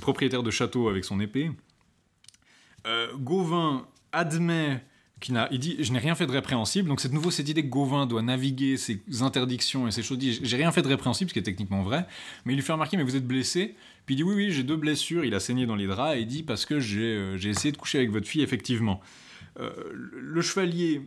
propriétaire 0.00 0.42
de 0.42 0.50
château 0.50 0.88
avec 0.88 1.04
son 1.04 1.20
épée. 1.20 1.52
Euh, 2.88 3.16
Gauvin 3.16 3.86
admet 4.10 4.82
il 5.28 5.58
dit 5.58 5.76
je 5.80 5.92
n'ai 5.92 5.98
rien 5.98 6.14
fait 6.14 6.26
de 6.26 6.32
répréhensible. 6.32 6.88
Donc 6.88 7.00
c'est 7.00 7.12
nouveau 7.12 7.30
cette 7.30 7.48
idée 7.48 7.62
que 7.62 7.68
Gauvin 7.68 8.06
doit 8.06 8.22
naviguer 8.22 8.76
ses 8.76 9.00
interdictions 9.20 9.86
et 9.86 9.90
ses 9.90 10.02
choses 10.02 10.18
dit 10.18 10.40
j'ai 10.42 10.56
rien 10.56 10.72
fait 10.72 10.82
de 10.82 10.88
répréhensible 10.88 11.30
ce 11.30 11.34
qui 11.34 11.38
est 11.38 11.42
techniquement 11.42 11.82
vrai. 11.82 12.06
Mais 12.44 12.52
il 12.52 12.56
lui 12.56 12.62
fait 12.62 12.72
remarquer 12.72 12.96
mais 12.96 13.02
vous 13.02 13.16
êtes 13.16 13.26
blessé. 13.26 13.74
Puis 14.06 14.14
il 14.14 14.16
dit 14.16 14.22
oui 14.22 14.34
oui 14.34 14.52
j'ai 14.52 14.62
deux 14.62 14.76
blessures. 14.76 15.24
Il 15.24 15.34
a 15.34 15.40
saigné 15.40 15.66
dans 15.66 15.76
les 15.76 15.86
draps 15.86 16.16
et 16.16 16.20
il 16.20 16.26
dit 16.26 16.42
parce 16.42 16.64
que 16.64 16.80
j'ai 16.80 17.14
euh, 17.14 17.36
essayé 17.36 17.72
de 17.72 17.76
coucher 17.76 17.98
avec 17.98 18.10
votre 18.10 18.26
fille 18.26 18.42
effectivement. 18.42 19.00
Euh, 19.58 19.70
le 19.92 20.40
chevalier 20.42 21.02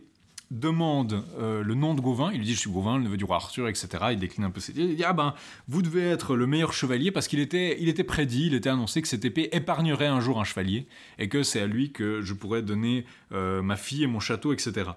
demande 0.50 1.24
euh, 1.38 1.62
le 1.62 1.74
nom 1.74 1.94
de 1.94 2.00
Gauvin, 2.00 2.30
il 2.32 2.38
lui 2.38 2.46
dit 2.46 2.54
je 2.54 2.60
suis 2.60 2.70
Gauvin, 2.70 2.98
le 2.98 3.04
neveu 3.04 3.16
du 3.16 3.24
roi 3.24 3.36
Arthur, 3.36 3.68
etc. 3.68 3.88
Il 4.12 4.18
décline 4.18 4.44
un 4.44 4.50
peu 4.50 4.60
ses 4.60 4.72
Il 4.76 4.96
dit 4.96 5.04
ah 5.04 5.12
ben 5.12 5.34
vous 5.68 5.82
devez 5.82 6.02
être 6.02 6.36
le 6.36 6.46
meilleur 6.46 6.72
chevalier 6.72 7.10
parce 7.10 7.28
qu'il 7.28 7.40
était, 7.40 7.76
il 7.80 7.88
était 7.88 8.04
prédit, 8.04 8.46
il 8.46 8.54
était 8.54 8.68
annoncé 8.68 9.02
que 9.02 9.08
cette 9.08 9.24
épée 9.24 9.48
épargnerait 9.52 10.06
un 10.06 10.20
jour 10.20 10.40
un 10.40 10.44
chevalier 10.44 10.86
et 11.18 11.28
que 11.28 11.42
c'est 11.42 11.60
à 11.60 11.66
lui 11.66 11.92
que 11.92 12.20
je 12.20 12.34
pourrais 12.34 12.62
donner 12.62 13.04
euh, 13.32 13.62
ma 13.62 13.76
fille 13.76 14.04
et 14.04 14.06
mon 14.06 14.20
château, 14.20 14.52
etc. 14.52 14.90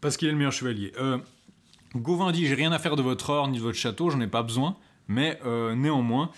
Parce 0.00 0.16
qu'il 0.16 0.28
est 0.28 0.32
le 0.32 0.38
meilleur 0.38 0.52
chevalier. 0.52 0.92
Euh, 0.98 1.18
Gauvin 1.94 2.32
dit 2.32 2.46
j'ai 2.46 2.54
rien 2.54 2.72
à 2.72 2.78
faire 2.78 2.96
de 2.96 3.02
votre 3.02 3.30
or 3.30 3.48
ni 3.48 3.58
de 3.58 3.62
votre 3.62 3.78
château, 3.78 4.10
j'en 4.10 4.20
ai 4.20 4.26
pas 4.26 4.42
besoin, 4.42 4.76
mais 5.08 5.38
néanmoins 5.76 6.30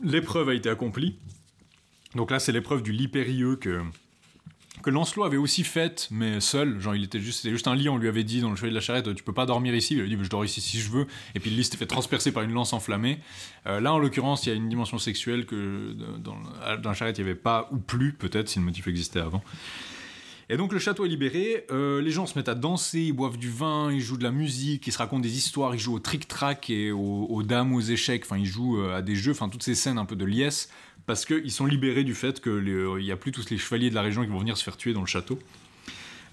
l'épreuve 0.00 0.48
a 0.48 0.54
été 0.54 0.70
accomplie. 0.70 1.18
Donc 2.14 2.30
là 2.30 2.38
c'est 2.38 2.52
l'épreuve 2.52 2.82
du 2.82 2.92
lit 2.92 3.08
périlleux 3.08 3.56
que 3.56 3.82
que 4.82 4.90
Lancelot 4.90 5.24
avait 5.24 5.36
aussi 5.36 5.64
faite, 5.64 6.08
mais 6.10 6.40
seul. 6.40 6.80
Genre, 6.80 6.94
il 6.94 7.04
était 7.04 7.20
juste, 7.20 7.40
c'était 7.40 7.52
juste 7.52 7.68
un 7.68 7.74
lit, 7.74 7.88
on 7.88 7.98
lui 7.98 8.08
avait 8.08 8.24
dit 8.24 8.40
dans 8.40 8.50
le 8.50 8.56
chevet 8.56 8.70
de 8.70 8.74
la 8.74 8.80
charrette, 8.80 9.14
tu 9.14 9.22
peux 9.22 9.32
pas 9.32 9.46
dormir 9.46 9.74
ici. 9.74 9.94
Il 9.94 10.00
a 10.00 10.06
dit, 10.06 10.16
je 10.20 10.30
dors 10.30 10.44
ici 10.44 10.60
si 10.60 10.78
je 10.78 10.90
veux. 10.90 11.06
Et 11.34 11.40
puis 11.40 11.50
le 11.50 11.56
lit 11.56 11.64
s'était 11.64 11.76
fait 11.76 11.86
transpercer 11.86 12.32
par 12.32 12.42
une 12.42 12.52
lance 12.52 12.72
enflammée. 12.72 13.18
Euh, 13.66 13.80
là, 13.80 13.92
en 13.92 13.98
l'occurrence, 13.98 14.46
il 14.46 14.50
y 14.50 14.52
a 14.52 14.54
une 14.54 14.68
dimension 14.68 14.98
sexuelle 14.98 15.46
que 15.46 15.94
dans, 16.18 16.36
la 16.82 16.94
charrette, 16.94 17.18
il 17.18 17.24
n'y 17.24 17.30
avait 17.30 17.38
pas, 17.38 17.68
ou 17.72 17.78
plus, 17.78 18.12
peut-être, 18.12 18.48
si 18.48 18.58
le 18.58 18.64
motif 18.64 18.88
existait 18.88 19.20
avant. 19.20 19.42
Et 20.52 20.56
donc 20.56 20.72
le 20.72 20.80
château 20.80 21.04
est 21.04 21.08
libéré, 21.08 21.64
euh, 21.70 22.02
les 22.02 22.10
gens 22.10 22.26
se 22.26 22.36
mettent 22.36 22.48
à 22.48 22.56
danser, 22.56 23.02
ils 23.02 23.12
boivent 23.12 23.38
du 23.38 23.48
vin, 23.48 23.92
ils 23.92 24.00
jouent 24.00 24.16
de 24.16 24.24
la 24.24 24.32
musique, 24.32 24.84
ils 24.84 24.92
se 24.92 24.98
racontent 24.98 25.22
des 25.22 25.36
histoires, 25.36 25.76
ils 25.76 25.78
jouent 25.78 25.94
au 25.94 26.00
trick-track 26.00 26.70
et 26.70 26.90
aux, 26.90 27.42
dames, 27.44 27.72
aux 27.72 27.80
échecs, 27.80 28.24
enfin 28.24 28.36
ils 28.36 28.46
jouent 28.46 28.80
euh, 28.80 28.96
à 28.96 29.00
des 29.00 29.14
jeux, 29.14 29.30
enfin 29.30 29.48
toutes 29.48 29.62
ces 29.62 29.76
scènes 29.76 29.96
un 29.96 30.04
peu 30.04 30.16
de 30.16 30.24
liesse, 30.24 30.68
parce 31.10 31.24
qu'ils 31.24 31.50
sont 31.50 31.66
libérés 31.66 32.04
du 32.04 32.14
fait 32.14 32.40
qu'il 32.40 32.62
n'y 33.00 33.10
a 33.10 33.16
plus 33.16 33.32
tous 33.32 33.50
les 33.50 33.58
chevaliers 33.58 33.90
de 33.90 33.96
la 33.96 34.02
région 34.02 34.22
qui 34.22 34.28
vont 34.28 34.38
venir 34.38 34.56
se 34.56 34.62
faire 34.62 34.76
tuer 34.76 34.92
dans 34.92 35.00
le 35.00 35.08
château. 35.08 35.40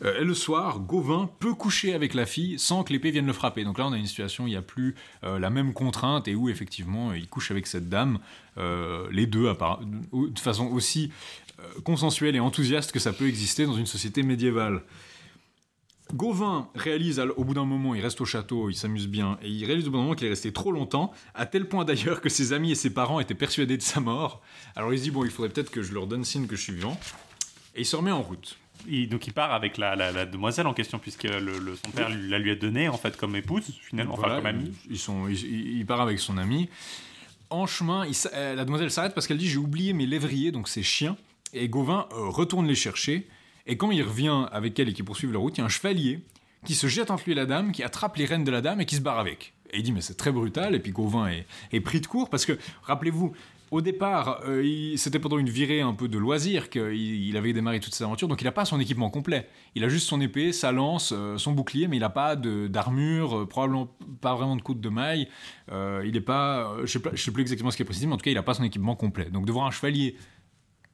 Euh, 0.04 0.22
et 0.22 0.24
le 0.24 0.36
soir, 0.36 0.82
Gauvin 0.82 1.32
peut 1.40 1.56
coucher 1.56 1.96
avec 1.96 2.14
la 2.14 2.28
fille 2.28 2.60
sans 2.60 2.84
que 2.84 2.94
l'épée 2.94 3.10
vienne 3.10 3.26
le 3.26 3.34
frapper. 3.34 3.64
Donc 3.64 3.80
là, 3.80 3.88
on 3.88 3.92
a 3.92 3.98
une 3.98 4.06
situation 4.06 4.44
où 4.44 4.48
il 4.48 4.52
n'y 4.52 4.56
a 4.56 4.62
plus 4.62 4.94
euh, 5.24 5.40
la 5.40 5.50
même 5.50 5.74
contrainte 5.74 6.28
et 6.28 6.36
où 6.36 6.48
effectivement 6.48 7.12
il 7.12 7.28
couche 7.28 7.50
avec 7.50 7.66
cette 7.66 7.90
dame, 7.90 8.20
euh, 8.60 9.08
les 9.12 9.26
deux, 9.26 9.52
de 10.14 10.40
façon 10.40 10.68
aussi 10.68 11.12
consensuelle 11.84 12.36
et 12.36 12.40
enthousiaste 12.40 12.92
que 12.92 13.00
ça 13.00 13.14
peut 13.14 13.28
exister 13.28 13.66
dans 13.66 13.74
une 13.74 13.88
société 13.88 14.22
médiévale. 14.22 14.84
Gauvin 16.14 16.70
réalise 16.76 17.20
au 17.36 17.44
bout 17.44 17.54
d'un 17.54 17.66
moment, 17.66 17.96
il 17.96 18.02
reste 18.02 18.22
au 18.22 18.26
château, 18.26 18.70
il 18.70 18.76
s'amuse 18.76 19.08
bien, 19.08 19.38
et 19.42 19.50
il 19.50 19.66
réalise 19.66 19.88
au 19.88 19.92
bout 19.92 19.98
d'un 19.98 20.04
moment 20.04 20.16
qu'il 20.16 20.28
est 20.28 20.32
resté 20.32 20.54
trop 20.54 20.72
longtemps, 20.72 21.12
à 21.36 21.46
tel 21.46 21.68
point 21.68 21.86
d'ailleurs 21.86 22.22
que 22.22 22.30
ses 22.30 22.54
amis 22.54 22.72
et 22.72 22.76
ses 22.76 22.94
parents 22.94 23.20
étaient 23.20 23.36
persuadés 23.36 23.78
de 23.78 23.82
sa 23.82 24.00
mort. 24.00 24.42
Alors 24.76 24.94
il 24.94 25.00
se 25.00 25.04
dit, 25.04 25.12
bon, 25.12 25.26
il 25.26 25.32
faudrait 25.32 25.50
peut-être 25.50 25.72
que 25.72 25.82
je 25.82 25.94
leur 25.94 26.08
donne 26.08 26.24
signe 26.24 26.48
que 26.48 26.56
je 26.56 26.62
suis 26.62 26.74
vivant, 26.74 27.00
et 27.76 27.82
il 27.82 27.86
se 27.86 27.96
remet 27.96 28.12
en 28.12 28.22
route. 28.22 28.58
donc 29.10 29.28
il 29.28 29.34
part 29.34 29.54
avec 29.54 29.78
la, 29.78 30.26
demoiselle 30.26 30.68
en 30.68 30.74
question, 30.74 31.00
puisque 31.00 31.24
le, 31.24 31.76
son 31.84 31.92
père 31.92 32.10
la 32.10 32.40
lui 32.40 32.52
a 32.52 32.56
donné 32.56 32.88
en 32.90 32.98
fait 32.98 33.18
comme 33.18 33.36
épouse, 33.36 33.78
finalement, 33.82 34.14
enfin 34.14 34.38
comme 34.38 34.46
amie. 34.46 34.74
Ils 34.90 35.00
sont, 35.00 35.28
il, 35.28 35.86
part 35.86 36.02
avec 36.02 36.20
son 36.20 36.38
ami. 36.38 36.70
En 37.50 37.66
chemin, 37.66 38.06
euh, 38.34 38.56
la 38.56 38.66
demoiselle 38.66 38.92
s'arrête 38.92 39.14
parce 39.14 39.26
qu'elle 39.26 39.38
dit, 39.38 39.48
j'ai 39.48 39.58
oublié 39.58 39.94
mes 39.94 40.06
lévriers, 40.06 40.52
donc 40.52 40.68
ses 40.68 40.84
chiens, 40.84 41.16
et 41.54 41.70
Gauvin 41.70 42.08
euh, 42.12 42.28
retourne 42.28 42.68
les 42.68 42.76
chercher. 42.76 43.28
Et 43.68 43.78
quand 43.78 43.92
il 43.92 44.02
revient 44.02 44.46
avec 44.52 44.80
elle 44.80 44.90
et 44.90 44.94
qu'ils 44.94 45.06
poursuivent 45.06 45.34
leur 45.34 45.42
route, 45.42 45.58
il 45.58 45.60
y 45.60 45.62
a 45.62 45.66
un 45.66 45.70
chevalier 45.70 46.22
qui 46.66 46.74
se 46.74 46.88
jette 46.88 47.12
entre 47.12 47.24
lui 47.26 47.34
et 47.34 47.36
la 47.36 47.46
dame, 47.46 47.72
qui 47.72 47.84
attrape 47.84 48.16
les 48.16 48.26
rênes 48.26 48.44
de 48.44 48.52
la 48.52 48.62
dame 48.62 48.82
et 48.82 48.86
qui 48.86 48.96
se 48.96 49.02
barre 49.02 49.20
avec. 49.20 49.54
Et 49.72 49.78
il 49.78 49.84
dit 49.84 49.92
mais 49.92 50.02
c'est 50.02 50.16
très 50.16 50.32
brutal, 50.32 50.74
et 50.74 50.80
puis 50.80 50.92
Gauvin 50.92 51.30
est, 51.72 51.80
pris 51.82 52.02
de 52.02 52.08
court, 52.08 52.30
parce 52.30 52.46
que, 52.46 52.58
rappelez-vous, 52.84 53.34
au 53.70 53.82
départ, 53.82 54.42
euh, 54.46 54.96
c'était 54.96 55.20
pendant 55.20 55.38
une 55.38 55.50
virée 55.50 55.82
un 55.82 55.94
peu 55.94 56.08
de 56.08 56.18
loisir 56.18 56.70
qu'il 56.70 56.94
il 56.94 57.36
avait 57.36 57.52
démarré 57.52 57.82
toute 57.82 57.94
cette 57.94 58.06
aventure, 58.06 58.30
donc 58.30 58.42
il 58.42 58.46
n'a 58.46 58.54
pas 58.54 58.64
son 58.64 58.80
équipement 58.80 59.10
complet. 59.10 59.50
Il 59.76 59.84
a 59.84 59.90
juste 59.90 60.08
son 60.08 60.22
épée, 60.22 60.54
sa 60.54 60.72
lance, 60.72 61.14
euh, 61.14 61.38
son 61.38 61.52
bouclier, 61.52 61.90
mais 61.90 61.98
il 61.98 62.00
n'a 62.00 62.10
pas 62.10 62.38
d'armure, 62.38 63.40
euh, 63.40 63.46
probablement 63.46 63.90
pas 64.22 64.36
vraiment 64.36 64.56
de 64.56 64.62
coude 64.62 64.80
de 64.80 64.90
maille. 64.90 65.28
il 65.70 66.12
n'est 66.14 66.22
pas, 66.22 66.78
je 66.86 66.98
ne 66.98 67.16
sais, 67.18 67.32
plus 67.32 67.42
exactement 67.42 67.70
ce 67.70 67.76
qui 67.76 67.84
est 67.84 67.86
précisé, 67.86 68.08
mais 68.08 68.14
en 68.14 68.18
tout 68.18 68.24
cas, 68.24 68.32
il 68.32 68.36
n'a 68.36 68.44
pas 68.44 68.54
son 68.54 68.64
équipement 68.64 68.96
complet. 68.96 69.30
Donc 69.30 69.46
de 69.46 69.52
voir 69.52 69.66
un 69.66 69.72
chevalier 69.72 70.16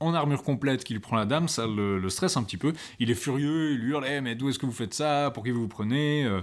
en 0.04 0.14
armure 0.14 0.44
complète 0.44 0.84
qu'il 0.84 1.00
prend 1.00 1.16
la 1.16 1.26
dame, 1.26 1.48
ça 1.48 1.68
le, 1.68 2.10
stresse 2.10 2.38
un 2.38 2.44
petit 2.44 2.58
peu. 2.58 2.74
Il 3.00 3.10
est 3.10 3.16
furieux, 3.16 3.74
il 3.74 3.80
lui 3.80 3.92
hurle 3.92 4.06
eh, 4.08 4.22
Mais 4.22 4.36
d'où 4.36 4.50
est-ce 4.50 4.60
que 4.60 4.66
vous 4.66 4.72
faites 4.72 4.94
ça? 4.94 5.32
Pour 5.34 5.44
qui 5.44 5.52
vous 5.52 5.62
vous 5.62 5.68
prenez? 5.68 6.26
Euh, 6.26 6.42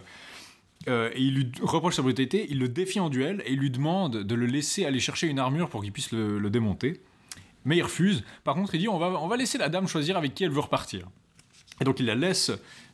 euh, 0.89 1.11
et 1.15 1.21
il 1.21 1.35
lui 1.35 1.53
reproche 1.61 1.97
sa 1.97 2.03
brutalité, 2.03 2.47
il 2.49 2.59
le 2.59 2.69
défie 2.69 3.01
en 3.01 3.11
duel 3.11 3.43
et 3.45 3.53
il 3.53 3.59
lui 3.59 3.71
demande 3.71 4.23
de 4.23 4.35
le 4.35 4.47
laisser 4.47 4.87
aller 4.87 5.01
chercher 5.01 5.27
une 5.27 5.39
armure 5.39 5.69
pour 5.69 5.83
qu'il 5.83 5.93
puisse 5.93 6.11
le, 6.13 6.49
démonter. 6.49 7.01
Mais 7.67 7.77
il 7.77 7.83
refuse. 7.83 8.25
Par 8.45 8.55
contre, 8.55 8.75
il 8.75 8.79
dit 8.79 8.89
on 8.89 8.99
va, 8.99 9.09
on 9.21 9.29
va 9.29 9.37
laisser 9.37 9.59
la 9.59 9.69
dame 9.69 9.87
choisir 9.87 10.17
avec 10.17 10.35
qui 10.35 10.45
elle 10.45 10.51
veut 10.51 10.61
repartir. 10.61 11.07
Et 11.81 11.85
donc 11.85 12.01
il 12.01 12.07
la 12.07 12.15
laisse, 12.15 12.51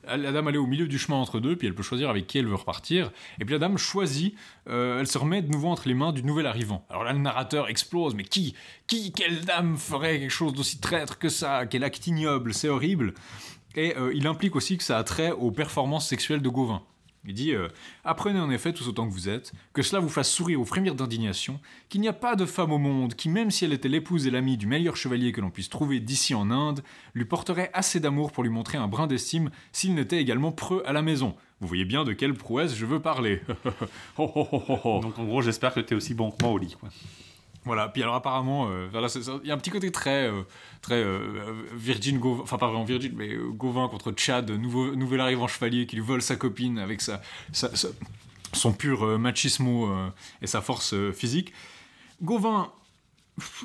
la 0.06 0.32
dame 0.32 0.48
aller 0.48 0.58
au 0.58 0.66
milieu 0.66 0.86
du 0.86 0.98
chemin 0.98 1.18
entre 1.18 1.40
deux, 1.40 1.56
puis 1.56 1.66
elle 1.66 1.74
peut 1.74 1.82
choisir 1.82 2.10
avec 2.10 2.26
qui 2.26 2.38
elle 2.38 2.46
veut 2.46 2.54
repartir. 2.54 3.10
Et 3.40 3.44
puis 3.44 3.54
la 3.54 3.58
dame 3.58 3.78
choisit, 3.78 4.34
euh, 4.68 5.00
elle 5.00 5.06
se 5.06 5.18
remet 5.18 5.42
de 5.42 5.50
nouveau 5.50 5.68
entre 5.68 5.88
les 5.88 5.94
mains 5.94 6.12
du 6.12 6.22
nouvel 6.22 6.46
arrivant. 6.46 6.86
Alors 6.90 7.04
là, 7.04 7.12
le 7.12 7.18
narrateur 7.18 7.68
explose, 7.68 8.14
mais 8.14 8.24
qui, 8.24 8.54
qui, 8.86 9.12
quelle 9.12 9.44
dame 9.44 9.76
ferait 9.76 10.20
quelque 10.20 10.30
chose 10.30 10.54
d'aussi 10.54 10.78
traître 10.78 11.18
que 11.18 11.28
ça 11.28 11.66
Quel 11.66 11.84
acte 11.84 12.06
ignoble, 12.06 12.54
c'est 12.54 12.68
horrible. 12.68 13.14
Et 13.74 13.96
euh, 13.96 14.12
il 14.14 14.26
implique 14.26 14.56
aussi 14.56 14.78
que 14.78 14.84
ça 14.84 14.98
a 14.98 15.04
trait 15.04 15.32
aux 15.32 15.50
performances 15.50 16.08
sexuelles 16.08 16.42
de 16.42 16.48
Gauvin. 16.48 16.82
Il 17.26 17.34
dit 17.34 17.52
euh, 17.52 17.68
Apprenez 18.04 18.40
en 18.40 18.50
effet, 18.50 18.72
tous 18.72 18.88
autant 18.88 19.06
que 19.06 19.12
vous 19.12 19.28
êtes, 19.28 19.52
que 19.72 19.82
cela 19.82 20.00
vous 20.00 20.08
fasse 20.08 20.30
sourire 20.30 20.60
ou 20.60 20.64
frémir 20.64 20.94
d'indignation, 20.94 21.60
qu'il 21.88 22.00
n'y 22.00 22.08
a 22.08 22.12
pas 22.12 22.36
de 22.36 22.46
femme 22.46 22.72
au 22.72 22.78
monde 22.78 23.14
qui, 23.14 23.28
même 23.28 23.50
si 23.50 23.64
elle 23.64 23.72
était 23.72 23.88
l'épouse 23.88 24.26
et 24.26 24.30
l'amie 24.30 24.56
du 24.56 24.66
meilleur 24.66 24.96
chevalier 24.96 25.32
que 25.32 25.40
l'on 25.40 25.50
puisse 25.50 25.68
trouver 25.68 26.00
d'ici 26.00 26.34
en 26.34 26.50
Inde, 26.50 26.82
lui 27.14 27.24
porterait 27.24 27.70
assez 27.72 28.00
d'amour 28.00 28.32
pour 28.32 28.42
lui 28.42 28.50
montrer 28.50 28.78
un 28.78 28.88
brin 28.88 29.06
d'estime 29.06 29.50
s'il 29.72 29.94
n'était 29.94 30.18
également 30.18 30.52
preux 30.52 30.82
à 30.86 30.92
la 30.92 31.02
maison. 31.02 31.34
Vous 31.60 31.68
voyez 31.68 31.84
bien 31.84 32.04
de 32.04 32.12
quelle 32.12 32.34
prouesse 32.34 32.74
je 32.74 32.86
veux 32.86 33.00
parler. 33.00 33.40
Donc 34.18 35.18
en 35.18 35.24
gros, 35.24 35.42
j'espère 35.42 35.72
que 35.72 35.80
tu 35.80 35.94
es 35.94 35.96
aussi 35.96 36.14
bon 36.14 36.30
que 36.30 36.42
moi 36.42 36.52
au 36.52 36.58
lit. 36.58 36.76
Quoi. 36.78 36.90
Voilà, 37.66 37.88
puis 37.88 38.00
alors 38.00 38.14
apparemment, 38.14 38.68
euh, 38.70 38.88
il 39.42 39.48
y 39.48 39.50
a 39.50 39.54
un 39.54 39.58
petit 39.58 39.70
côté 39.70 39.90
très, 39.90 40.28
euh, 40.28 40.42
très 40.82 41.02
euh, 41.02 41.64
Virgin 41.74 42.20
Gauvin, 42.20 42.44
enfin 42.44 42.58
pas 42.58 42.68
vraiment 42.68 42.84
Virgin, 42.84 43.12
mais 43.16 43.34
Gauvin 43.34 43.88
contre 43.88 44.14
Chad, 44.16 44.48
nouveau, 44.52 44.94
nouvel 44.94 45.20
arrivant 45.20 45.48
chevalier 45.48 45.84
qui 45.86 45.96
lui 45.96 46.02
vole 46.02 46.22
sa 46.22 46.36
copine 46.36 46.78
avec 46.78 47.02
sa, 47.02 47.20
son 48.52 48.72
pur 48.72 49.18
machismo 49.18 49.90
et 50.40 50.46
sa 50.46 50.60
force 50.60 50.94
physique. 51.12 51.52
Gauvin, 52.22 52.70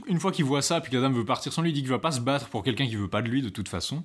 une 0.07 0.19
fois 0.19 0.31
qu'il 0.31 0.45
voit 0.45 0.63
ça, 0.63 0.81
puis 0.81 0.89
que 0.89 0.95
la 0.95 1.03
dame 1.03 1.13
veut 1.13 1.23
partir 1.23 1.53
sans 1.53 1.61
lui, 1.61 1.69
il 1.69 1.73
dit 1.73 1.81
qu'il 1.81 1.91
va 1.91 1.99
pas 1.99 2.11
se 2.11 2.21
battre 2.21 2.49
pour 2.49 2.63
quelqu'un 2.63 2.87
qui 2.87 2.95
veut 2.95 3.07
pas 3.07 3.21
de 3.21 3.29
lui 3.29 3.43
de 3.43 3.49
toute 3.49 3.69
façon. 3.69 4.03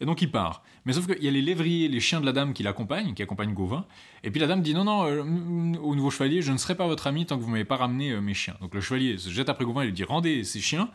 Et 0.00 0.06
donc 0.06 0.22
il 0.22 0.30
part. 0.30 0.62
Mais 0.86 0.92
sauf 0.92 1.06
qu'il 1.06 1.22
y 1.24 1.28
a 1.28 1.30
les 1.30 1.42
lévriers, 1.42 1.88
les 1.88 2.00
chiens 2.00 2.20
de 2.20 2.26
la 2.26 2.32
dame 2.32 2.52
qui 2.52 2.62
l'accompagnent, 2.62 3.14
qui 3.14 3.22
accompagnent 3.22 3.54
Gauvin. 3.54 3.86
Et 4.22 4.30
puis 4.30 4.40
la 4.40 4.46
dame 4.46 4.60
dit 4.62 4.74
non, 4.74 4.84
non, 4.84 5.04
euh, 5.06 5.22
au 5.82 5.94
nouveau 5.94 6.10
chevalier, 6.10 6.42
je 6.42 6.52
ne 6.52 6.58
serai 6.58 6.74
pas 6.74 6.86
votre 6.86 7.06
ami 7.06 7.26
tant 7.26 7.38
que 7.38 7.42
vous 7.42 7.50
m'avez 7.50 7.64
pas 7.64 7.76
ramené 7.76 8.12
euh, 8.12 8.20
mes 8.20 8.34
chiens. 8.34 8.56
Donc 8.60 8.74
le 8.74 8.80
chevalier 8.80 9.16
se 9.16 9.30
jette 9.30 9.48
après 9.48 9.64
Gauvin 9.64 9.82
et 9.82 9.86
lui 9.86 9.92
dit 9.92 10.04
rendez 10.04 10.44
ces 10.44 10.60
chiens. 10.60 10.90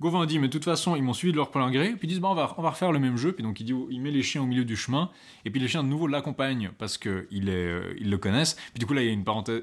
Gauvin 0.00 0.26
dit 0.26 0.38
mais 0.38 0.48
de 0.48 0.52
toute 0.52 0.64
façon 0.64 0.96
ils 0.96 1.02
m'ont 1.02 1.12
suivi 1.12 1.32
de 1.32 1.36
leur 1.36 1.50
plein 1.50 1.70
gré. 1.70 1.90
Puis 1.90 2.00
ils 2.02 2.08
disent 2.08 2.20
bon 2.20 2.30
on 2.30 2.34
va, 2.34 2.54
on 2.58 2.62
va 2.62 2.70
refaire 2.70 2.92
le 2.92 2.98
même 2.98 3.16
jeu. 3.16 3.32
Puis 3.32 3.42
donc 3.42 3.58
il 3.60 3.64
dit 3.64 3.74
il 3.90 4.00
met 4.00 4.10
les 4.10 4.22
chiens 4.22 4.42
au 4.42 4.46
milieu 4.46 4.64
du 4.64 4.76
chemin. 4.76 5.10
Et 5.44 5.50
puis 5.50 5.60
les 5.60 5.68
chiens 5.68 5.82
de 5.82 5.88
nouveau 5.88 6.06
l'accompagnent 6.06 6.70
parce 6.78 6.98
qu'ils 6.98 7.48
euh, 7.48 7.94
ils 7.98 8.10
le 8.10 8.18
connaissent. 8.18 8.54
Puis 8.54 8.78
du 8.80 8.86
coup 8.86 8.94
là 8.94 9.02
il 9.02 9.06
y 9.06 9.10
a 9.10 9.12
une 9.12 9.24
parenthèse, 9.24 9.62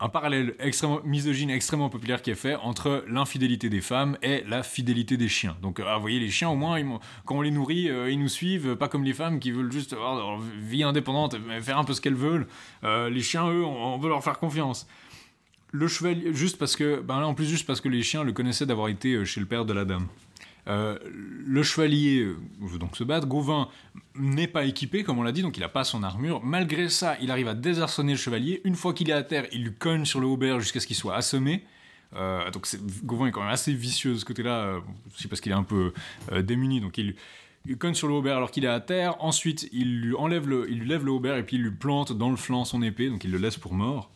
un 0.00 0.08
parallèle 0.08 0.54
extrêmement 0.58 1.00
misogyne, 1.04 1.50
extrêmement 1.50 1.90
populaire 1.90 2.22
qui 2.22 2.30
est 2.30 2.34
fait 2.34 2.56
entre 2.56 3.04
l'infidélité 3.06 3.68
des 3.68 3.82
femmes 3.82 4.16
et 4.22 4.42
la 4.48 4.62
fidélité 4.62 5.16
des 5.16 5.28
chiens. 5.28 5.56
Donc, 5.60 5.80
ah, 5.84 5.96
vous 5.96 6.00
voyez, 6.00 6.18
les 6.18 6.30
chiens, 6.30 6.48
au 6.48 6.56
moins, 6.56 6.80
quand 7.26 7.36
on 7.36 7.42
les 7.42 7.50
nourrit, 7.50 7.90
euh, 7.90 8.10
ils 8.10 8.18
nous 8.18 8.28
suivent, 8.28 8.76
pas 8.76 8.88
comme 8.88 9.04
les 9.04 9.12
femmes 9.12 9.38
qui 9.40 9.50
veulent 9.50 9.70
juste 9.70 9.92
avoir 9.92 10.16
leur 10.16 10.38
vie 10.38 10.82
indépendante, 10.82 11.36
faire 11.60 11.78
un 11.78 11.84
peu 11.84 11.92
ce 11.92 12.00
qu'elles 12.00 12.14
veulent. 12.14 12.46
Euh, 12.84 13.10
les 13.10 13.20
chiens, 13.20 13.50
eux, 13.50 13.64
on, 13.64 13.98
veut 13.98 14.08
leur 14.08 14.24
faire 14.24 14.38
confiance. 14.38 14.88
Le 15.72 15.86
chevalier, 15.86 16.32
juste 16.32 16.58
parce 16.58 16.76
que, 16.76 17.00
ben 17.00 17.20
là, 17.20 17.26
en 17.26 17.34
plus, 17.34 17.46
juste 17.46 17.66
parce 17.66 17.80
que 17.80 17.88
les 17.88 18.02
chiens 18.02 18.24
le 18.24 18.32
connaissaient 18.32 18.66
d'avoir 18.66 18.88
été 18.88 19.14
euh, 19.14 19.24
chez 19.24 19.40
le 19.40 19.46
père 19.46 19.66
de 19.66 19.74
la 19.74 19.84
dame. 19.84 20.08
Euh, 20.70 20.98
le 21.04 21.62
chevalier 21.62 22.26
veut 22.60 22.78
donc 22.78 22.96
se 22.96 23.04
battre. 23.04 23.26
Gauvin 23.26 23.68
n'est 24.14 24.46
pas 24.46 24.64
équipé, 24.64 25.04
comme 25.04 25.18
on 25.18 25.22
l'a 25.22 25.32
dit, 25.32 25.42
donc 25.42 25.56
il 25.56 25.60
n'a 25.60 25.68
pas 25.68 25.84
son 25.84 26.02
armure. 26.02 26.42
Malgré 26.42 26.88
ça, 26.88 27.16
il 27.20 27.30
arrive 27.30 27.48
à 27.48 27.54
désarçonner 27.54 28.12
le 28.12 28.18
chevalier. 28.18 28.60
Une 28.64 28.76
fois 28.76 28.94
qu'il 28.94 29.10
est 29.10 29.14
à 29.14 29.22
terre, 29.22 29.46
il 29.52 29.64
lui 29.64 29.74
cogne 29.74 30.04
sur 30.04 30.20
le 30.20 30.26
haubert 30.26 30.60
jusqu'à 30.60 30.80
ce 30.80 30.86
qu'il 30.86 30.96
soit 30.96 31.16
assommé. 31.16 31.64
donc 32.52 32.66
Gauvin 33.04 33.26
est 33.26 33.32
quand 33.32 33.42
même 33.42 33.50
assez 33.50 33.74
vicieux 33.74 34.14
de 34.14 34.18
ce 34.18 34.24
côté-là, 34.24 34.80
aussi 35.14 35.28
parce 35.28 35.40
qu'il 35.40 35.52
est 35.52 35.56
un 35.56 35.64
peu 35.64 35.92
démuni, 36.42 36.80
donc 36.80 36.98
il 36.98 37.16
il 37.66 37.94
sur 37.94 38.08
le 38.08 38.14
Aubert 38.14 38.36
alors 38.36 38.50
qu'il 38.50 38.64
est 38.64 38.68
à 38.68 38.80
terre. 38.80 39.16
Ensuite, 39.22 39.68
il 39.72 40.00
lui 40.00 40.14
enlève 40.14 40.48
le, 40.48 40.70
il 40.70 40.78
lui 40.80 40.88
lève 40.88 41.04
le 41.04 41.12
Aubert 41.12 41.36
et 41.36 41.44
puis 41.44 41.56
il 41.56 41.62
lui 41.62 41.70
plante 41.70 42.12
dans 42.16 42.30
le 42.30 42.36
flanc 42.36 42.64
son 42.64 42.82
épée, 42.82 43.10
donc 43.10 43.24
il 43.24 43.30
le 43.30 43.38
laisse 43.38 43.58
pour 43.58 43.74
mort. 43.74 44.10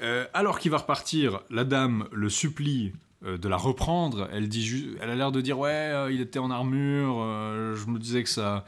Euh, 0.00 0.26
alors 0.34 0.58
qu'il 0.58 0.70
va 0.70 0.78
repartir, 0.78 1.40
la 1.50 1.64
dame 1.64 2.08
le 2.12 2.28
supplie 2.28 2.92
euh, 2.92 3.03
de 3.24 3.48
la 3.48 3.56
reprendre. 3.56 4.28
Elle 4.32 4.48
dit, 4.48 4.86
elle 5.00 5.10
a 5.10 5.14
l'air 5.14 5.32
de 5.32 5.40
dire 5.40 5.58
ouais, 5.58 5.70
euh, 5.70 6.12
il 6.12 6.20
était 6.20 6.38
en 6.38 6.50
armure. 6.50 7.16
je 7.74 7.86
me 7.86 7.98
disais 7.98 8.22
que 8.22 8.28
ça, 8.28 8.64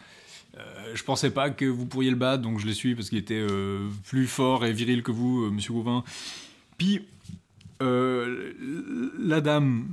je 0.95 1.03
pensais 1.03 1.31
pas 1.31 1.51
que 1.51 1.65
vous 1.65 1.87
pourriez 1.87 2.11
le 2.11 2.17
battre, 2.17 2.43
donc 2.43 2.59
je 2.59 2.67
l'ai 2.67 2.75
suivi 2.75 2.95
parce 2.95 3.09
qu'il 3.09 3.19
était 3.19 3.47
plus 4.05 4.27
fort 4.27 4.65
et 4.65 4.73
viril 4.73 5.03
que 5.03 5.13
vous, 5.13 5.51
Monsieur 5.51 5.73
Gauvin. 5.73 6.05
Puis 6.79 7.03
la 7.81 9.41
dame 9.41 9.87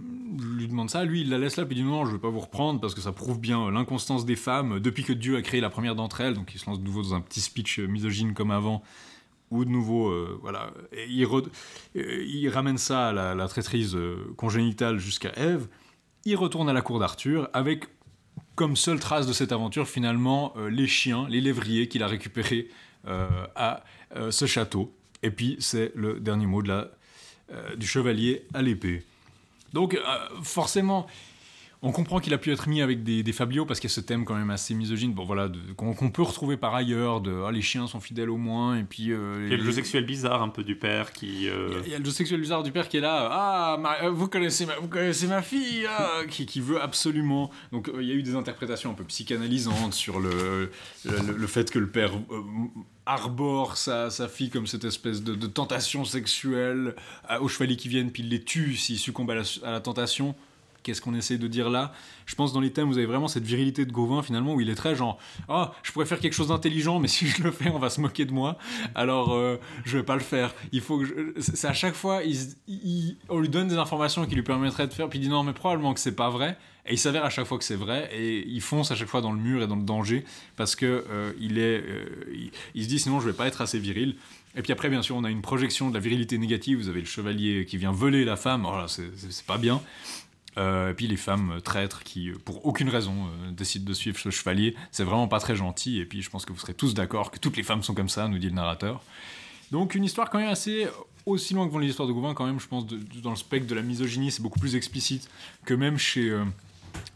lui 0.58 0.68
demande 0.68 0.90
ça, 0.90 1.04
lui 1.04 1.22
il 1.22 1.30
la 1.30 1.38
laisse 1.38 1.58
là, 1.58 1.66
puis 1.66 1.76
il 1.78 1.84
dit 1.84 1.88
non, 1.88 2.06
je 2.06 2.12
vais 2.12 2.18
pas 2.18 2.30
vous 2.30 2.40
reprendre 2.40 2.80
parce 2.80 2.96
que 2.96 3.02
ça 3.02 3.12
prouve 3.12 3.40
bien 3.40 3.70
l'inconstance 3.72 4.26
des 4.26 4.36
femmes 4.36 4.80
depuis 4.80 5.04
que 5.04 5.14
Dieu 5.14 5.36
a 5.36 5.42
créé 5.42 5.62
la 5.62 5.70
première 5.70 5.96
d'entre 5.96 6.22
elles, 6.22 6.34
donc 6.34 6.54
il 6.54 6.60
se 6.60 6.66
lance 6.66 6.80
de 6.80 6.86
nouveau 6.86 7.02
dans 7.04 7.14
un 7.14 7.22
petit 7.22 7.42
speech 7.42 7.80
misogyne 7.80 8.34
comme 8.34 8.52
avant, 8.52 8.84
ou 9.54 9.66
de 9.66 9.70
nouveau, 9.70 10.10
euh, 10.10 10.40
voilà, 10.42 10.72
euh, 10.94 12.26
il, 12.28 12.50
ramène 12.50 12.80
ça 12.80 13.10
à 13.10 13.36
la, 13.36 13.48
traîtrise 13.48 13.96
euh, 13.96 14.34
congénitale 14.36 14.98
jusqu'à 14.98 15.32
Ève, 15.36 15.68
il 16.26 16.36
retourne 16.36 16.70
à 16.70 16.74
la 16.74 16.82
cour 16.82 17.00
d'Arthur 17.00 17.50
avec 17.54 17.86
comme 18.56 18.76
seule 18.76 19.00
trace 19.00 19.28
de 19.28 19.34
cette 19.34 19.52
aventure 19.52 19.88
finalement 19.88 20.54
les 20.70 20.88
chiens, 20.88 21.28
les 21.30 21.42
lévriers 21.42 21.88
qu'il 21.88 22.02
a 22.02 22.08
récupérés 22.08 22.70
à 23.06 23.84
ce 24.30 24.46
château, 24.46 24.96
et 25.22 25.32
puis 25.32 25.58
c'est 25.60 25.92
le 25.96 26.20
dernier 26.20 26.46
mot 26.46 26.62
de 26.62 26.70
la, 26.70 26.88
du 27.76 27.86
chevalier 27.86 28.46
à 28.54 28.62
l'épée. 28.62 29.04
Donc, 29.74 30.00
forcément, 30.44 31.08
on 31.84 31.92
comprend 31.92 32.20
qu'il 32.20 32.34
a 32.34 32.38
pu 32.38 32.50
être 32.52 32.70
mis 32.70 32.82
avec 32.82 33.04
des, 33.04 33.24
des 33.24 33.34
fabliaux 33.34 33.66
parce 33.66 33.82
qu'il 33.82 33.90
y 33.90 33.92
a 33.92 33.96
ce 33.96 34.00
thème 34.00 34.24
quand 34.24 34.36
même 34.36 34.50
assez 34.50 34.74
misogyne, 34.74 35.14
bon 35.14 35.26
voilà, 35.26 35.52
qu'on 35.76 35.94
peut 36.10 36.22
retrouver 36.22 36.56
par 36.56 36.74
ailleurs, 36.74 37.20
de 37.20 37.44
ah, 37.46 37.52
les 37.52 37.62
chiens 37.62 37.88
sont 37.88 38.00
fidèles 38.00 38.30
au 38.30 38.38
moins, 38.38 38.78
et 38.78 38.84
puis. 38.84 39.12
Euh, 39.12 39.44
il 39.46 39.52
y 39.52 39.54
a 39.54 39.58
le 39.58 39.64
jeu 39.66 39.74
sexuel 39.74 40.06
bizarre 40.06 40.42
un 40.42 40.48
peu 40.48 40.64
du 40.64 40.78
père 40.78 41.12
qui. 41.12 41.50
Euh, 41.50 41.82
il, 41.86 41.92
y 41.92 41.96
a, 41.96 42.00
le 42.00 42.06
jeu 42.06 42.12
sexuel 42.12 42.40
bizarre 42.40 42.64
du 42.64 42.72
père 42.72 42.88
qui 42.88 42.98
est 42.98 43.02
là, 43.02 43.28
ah, 43.30 44.10
vous, 44.10 44.30
connaissez 44.30 44.66
ma, 44.66 44.78
vous 44.78 44.88
connaissez 44.88 45.28
ma 45.28 45.42
fille, 45.42 45.86
ah, 45.90 46.22
qui, 46.30 46.46
qui, 46.46 46.62
veut 46.62 46.82
absolument. 46.82 47.52
Donc 47.74 47.92
il 48.00 48.08
y 48.08 48.12
a 48.12 48.16
eu 48.16 48.24
des 48.24 48.36
interprétations 48.36 48.92
un 48.92 48.96
peu 48.96 49.04
psychanalysantes 49.04 49.94
sur 49.94 50.22
le, 50.22 50.72
le, 51.04 51.48
fait 51.48 51.70
que 51.70 51.80
le 51.80 51.90
père 51.90 52.14
arbore 53.06 53.76
sa, 53.76 54.10
sa, 54.10 54.30
fille 54.30 54.50
comme 54.50 54.68
cette 54.68 54.86
espèce 54.86 55.22
de, 55.22 55.36
tentation 55.48 56.06
sexuelle 56.06 56.96
aux 57.42 57.50
chevaliers 57.50 57.76
qui 57.76 57.90
viennent, 57.90 58.12
puis 58.12 58.24
il 58.24 58.30
les 58.30 58.42
tue 58.42 58.78
s'ils 58.78 59.00
succombent 59.00 59.32
à 59.32 59.42
la, 59.64 59.82
tentation. 59.82 60.34
Qu'est-ce 60.84 61.02
qu'on 61.02 61.14
essaie 61.16 61.38
de 61.38 61.48
dire 61.48 61.70
là 61.70 61.94
Je 62.26 62.36
pense 62.36 62.54
dans 62.54 62.60
les 62.60 62.72
thèmes, 62.72 62.88
vous 62.88 62.98
avez 62.98 63.08
vraiment 63.08 63.28
cette 63.28 63.46
virilité 63.46 63.86
de 63.86 63.92
Gauvin 63.92 64.22
finalement, 64.22 64.54
où 64.54 64.62
il 64.62 64.70
est 64.70 64.76
très 64.76 64.96
genre 64.96 65.18
Oh, 65.50 65.66
je 65.82 65.92
pourrais 65.92 66.06
faire 66.06 66.20
quelque 66.20 66.34
chose 66.34 66.50
d'intelligent, 66.50 67.00
mais 67.00 67.08
si 67.08 67.26
je 67.28 67.42
le 67.44 67.52
fais, 67.52 67.70
on 67.70 67.80
va 67.80 67.90
se 67.90 68.02
moquer 68.02 68.26
de 68.26 68.34
moi. 68.34 68.58
Alors, 68.96 69.34
euh, 69.34 69.58
je 69.86 69.98
vais 69.98 70.04
pas 70.04 70.16
le 70.16 70.22
faire. 70.22 70.54
Il 70.72 70.82
faut 70.82 71.00
que. 71.00 71.34
C'est 71.40 71.68
à 71.68 71.74
chaque 71.74 71.96
fois, 71.96 72.22
il, 72.24 73.18
on 73.30 73.40
lui 73.40 73.50
donne 73.50 73.68
des 73.68 73.78
informations 73.78 74.26
qui 74.26 74.36
lui 74.36 74.44
permettraient 74.44 74.88
de 74.88 74.94
faire, 74.94 75.10
puis 75.10 75.20
il 75.20 75.24
dit 75.24 75.30
Non, 75.30 75.44
mais 75.44 75.54
probablement 75.54 75.94
que 75.94 76.00
c'est 76.00 76.16
pas 76.16 76.30
vrai. 76.30 76.58
Et 76.86 76.94
il 76.94 76.98
s'avère 76.98 77.24
à 77.24 77.30
chaque 77.30 77.46
fois 77.46 77.58
que 77.58 77.64
c'est 77.64 77.78
vrai, 77.78 78.10
et 78.14 78.46
il 78.46 78.60
fonce 78.60 78.92
à 78.92 78.96
chaque 78.96 79.08
fois 79.08 79.22
dans 79.22 79.32
le 79.32 79.40
mur 79.40 79.64
et 79.64 79.68
dans 79.68 79.78
le 79.78 79.84
danger, 79.84 80.26
parce 80.58 80.76
que 80.76 81.06
euh, 81.10 81.32
il, 81.40 81.58
est, 81.58 81.82
euh, 81.82 82.52
il, 82.76 82.84
se 82.84 82.90
dit 82.90 83.00
sinon 83.00 83.22
je 83.22 83.28
vais 83.28 83.34
pas 83.34 83.48
être 83.48 83.62
assez 83.62 83.80
viril. 83.80 84.18
Et 84.56 84.62
puis 84.62 84.74
après, 84.74 84.90
bien 84.90 85.02
sûr, 85.02 85.16
on 85.16 85.24
a 85.24 85.32
une 85.32 85.42
projection 85.42 85.90
de 85.90 85.94
la 85.96 86.00
virilité 86.00 86.38
négative. 86.38 86.78
Vous 86.78 86.90
avez 86.90 87.00
le 87.00 87.08
chevalier 87.08 87.66
qui 87.66 87.78
vient 87.78 87.92
voler 87.92 88.24
la 88.26 88.36
femme. 88.36 88.64
Voilà, 88.64 88.88
c'est 88.88 89.46
pas 89.48 89.58
bien. 89.58 89.82
Euh, 90.58 90.92
et 90.92 90.94
puis 90.94 91.08
les 91.08 91.18
femmes 91.18 91.60
traîtres 91.64 92.04
qui, 92.04 92.32
pour 92.46 92.66
aucune 92.66 92.90
raison, 92.90 93.28
décident 93.52 93.86
de 93.86 93.94
suivre 93.94 94.20
ce 94.20 94.30
chevalier. 94.30 94.76
C'est 94.92 95.04
vraiment 95.04 95.28
pas 95.28 95.40
très 95.40 95.56
gentil. 95.56 96.00
Et 96.00 96.06
puis 96.06 96.22
je 96.22 96.30
pense 96.30 96.46
que 96.46 96.54
vous 96.54 96.60
serez 96.60 96.74
tous 96.74 96.94
d'accord 96.94 97.32
que 97.32 97.40
toutes 97.40 97.58
les 97.58 97.64
femmes 97.64 97.84
sont 97.84 97.94
comme 97.94 98.10
ça, 98.10 98.28
nous 98.28 98.38
dit 98.38 98.50
le 98.50 98.56
narrateur. 98.56 99.02
Donc 99.72 99.96
une 99.96 100.04
histoire 100.04 100.30
quand 100.30 100.40
même 100.40 100.50
assez 100.50 100.88
aussi 101.26 101.54
loin 101.54 101.68
que 101.68 101.72
vont 101.72 101.80
les 101.80 101.88
histoires 101.88 102.08
de 102.08 102.14
Gauvin, 102.14 102.34
quand 102.34 102.46
même, 102.46 102.60
je 102.60 102.68
pense, 102.68 102.86
dans 102.86 103.30
le 103.30 103.36
spectre 103.38 103.66
de 103.66 103.76
la 103.76 103.82
misogynie, 103.82 104.30
c'est 104.30 104.42
beaucoup 104.42 104.60
plus 104.60 104.76
explicite 104.76 105.30
que 105.66 105.74
même 105.74 105.98
chez, 105.98 106.38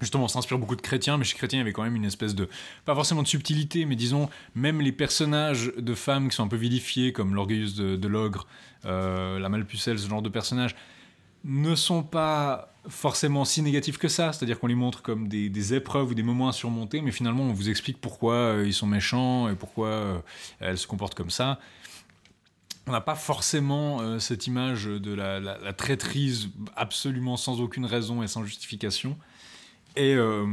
justement, 0.02 0.26
on 0.26 0.28
s'inspire 0.28 0.58
beaucoup 0.58 0.76
de 0.76 0.82
chrétiens, 0.82 1.18
mais 1.18 1.24
chez 1.24 1.38
chrétiens, 1.38 1.58
il 1.58 1.62
y 1.62 1.64
avait 1.64 1.74
quand 1.74 1.84
même 1.84 1.96
une 1.96 2.06
espèce 2.06 2.36
de, 2.36 2.50
pas 2.86 2.96
forcément 2.96 3.24
de 3.24 3.28
subtilité, 3.28 3.86
mais 3.86 3.96
disons, 3.96 4.30
même 4.56 4.82
les 4.82 4.92
personnages 4.92 5.72
de 5.78 5.94
femmes 5.94 6.30
qui 6.30 6.36
sont 6.36 6.44
un 6.44 6.48
peu 6.48 6.58
vilifiés, 6.58 7.12
comme 7.12 7.36
l'orgueilleuse 7.36 7.76
de, 7.76 8.08
l'ogre, 8.08 8.48
euh, 8.86 9.40
la 9.40 9.50
malpucelle, 9.50 10.00
ce 10.00 10.08
genre 10.08 10.22
de 10.22 10.30
personnages, 10.30 10.76
ne 11.48 11.76
sont 11.76 12.04
pas 12.04 12.74
forcément 12.88 13.46
si 13.46 13.62
négatifs 13.62 13.98
que 13.98 14.08
ça, 14.08 14.32
c'est-à-dire 14.32 14.60
qu'on 14.60 14.68
les 14.68 14.76
montre 14.76 15.02
comme 15.02 15.28
des, 15.28 15.74
épreuves 15.74 16.12
ou 16.12 16.14
des 16.14 16.24
moments 16.24 16.50
à 16.50 16.54
surmonter, 16.54 17.02
mais 17.02 17.12
finalement 17.12 17.44
on 17.44 17.54
vous 17.54 17.70
explique 17.70 18.00
pourquoi 18.00 18.34
euh, 18.34 18.64
ils 18.66 18.74
sont 18.74 18.88
méchants 18.88 19.50
et 19.50 19.56
pourquoi 19.56 19.88
euh, 19.88 20.20
elles 20.60 20.78
se 20.78 20.88
comportent 20.88 21.16
comme 21.16 21.30
ça. 21.30 21.60
On 22.86 22.92
n'a 22.92 23.02
pas 23.02 23.16
forcément 23.16 24.18
cette 24.18 24.48
image 24.48 24.86
de 24.86 25.14
la, 25.14 25.74
traîtrise 25.74 26.48
absolument 26.78 27.36
sans 27.36 27.60
aucune 27.60 27.86
raison 27.86 28.24
et 28.24 28.28
sans 28.28 28.46
justification. 28.46 29.18
Et 29.98 30.14
euh, 30.14 30.46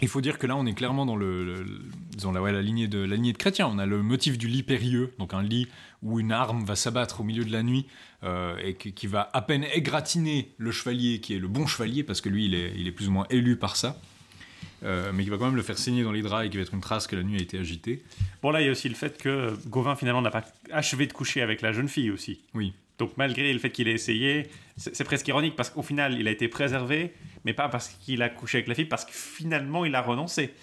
il 0.00 0.08
faut 0.08 0.20
dire 0.20 0.38
que 0.38 0.46
là, 0.46 0.56
on 0.56 0.66
est 0.66 0.74
clairement 0.74 1.06
dans 1.06 1.16
le, 1.16 1.44
la, 1.44 2.52
la, 2.52 2.62
lignée 2.62 2.88
de, 2.88 2.98
la 2.98 3.16
lignée 3.16 3.32
de 3.32 3.38
chrétien. 3.38 3.66
On 3.66 3.78
a 3.78 3.86
le 3.86 4.02
motif 4.02 4.38
du 4.38 4.46
lit 4.46 4.62
périlleux, 4.62 5.12
donc 5.18 5.34
un 5.34 5.42
lit 5.42 5.66
où 6.02 6.20
une 6.20 6.32
arme 6.32 6.64
va 6.64 6.76
s'abattre 6.76 7.20
au 7.20 7.24
milieu 7.24 7.44
de 7.44 7.52
la 7.52 7.62
nuit 7.62 7.86
euh, 8.22 8.56
et 8.62 8.74
qui, 8.74 9.06
va 9.06 9.28
à 9.32 9.42
peine 9.42 9.64
égratigner 9.74 10.52
le 10.58 10.70
chevalier, 10.70 11.20
qui 11.20 11.34
est 11.34 11.38
le 11.38 11.48
bon 11.48 11.66
chevalier, 11.66 12.04
parce 12.04 12.20
que 12.20 12.28
lui, 12.28 12.46
il 12.46 12.54
est, 12.54 12.72
il 12.76 12.86
est 12.86 12.92
plus 12.92 13.08
ou 13.08 13.12
moins 13.12 13.26
élu 13.30 13.56
par 13.56 13.76
ça. 13.76 14.00
Euh, 14.84 15.10
mais 15.12 15.24
qui 15.24 15.30
va 15.30 15.38
quand 15.38 15.46
même 15.46 15.56
le 15.56 15.62
faire 15.62 15.76
saigner 15.76 16.04
dans 16.04 16.12
les 16.12 16.22
draps 16.22 16.46
et 16.46 16.50
qui 16.50 16.56
va 16.56 16.62
être 16.62 16.72
une 16.72 16.80
trace 16.80 17.08
que 17.08 17.16
la 17.16 17.24
nuit 17.24 17.36
a 17.36 17.42
été 17.42 17.58
agitée. 17.58 18.04
Bon, 18.42 18.50
là, 18.50 18.60
il 18.60 18.66
y 18.66 18.68
a 18.68 18.70
aussi 18.70 18.88
le 18.88 18.94
fait 18.94 19.20
que 19.20 19.58
Gauvin, 19.66 19.96
finalement, 19.96 20.22
n'a 20.22 20.30
pas 20.30 20.44
achevé 20.70 21.08
de 21.08 21.12
coucher 21.12 21.42
avec 21.42 21.62
la 21.62 21.72
jeune 21.72 21.88
fille 21.88 22.12
aussi. 22.12 22.40
Oui. 22.54 22.72
Donc 22.98 23.12
malgré 23.16 23.52
le 23.52 23.58
fait 23.58 23.70
qu'il 23.70 23.88
ait 23.88 23.92
essayé, 23.92 24.48
c'est 24.76 25.04
presque 25.04 25.26
ironique 25.28 25.54
parce 25.56 25.70
qu'au 25.70 25.82
final 25.82 26.18
il 26.18 26.26
a 26.26 26.30
été 26.30 26.48
préservé, 26.48 27.14
mais 27.44 27.52
pas 27.52 27.68
parce 27.68 27.88
qu'il 27.88 28.22
a 28.22 28.28
couché 28.28 28.58
avec 28.58 28.68
la 28.68 28.74
fille, 28.74 28.84
parce 28.84 29.04
que 29.04 29.12
finalement 29.12 29.84
il 29.84 29.94
a 29.94 30.02
renoncé. 30.02 30.54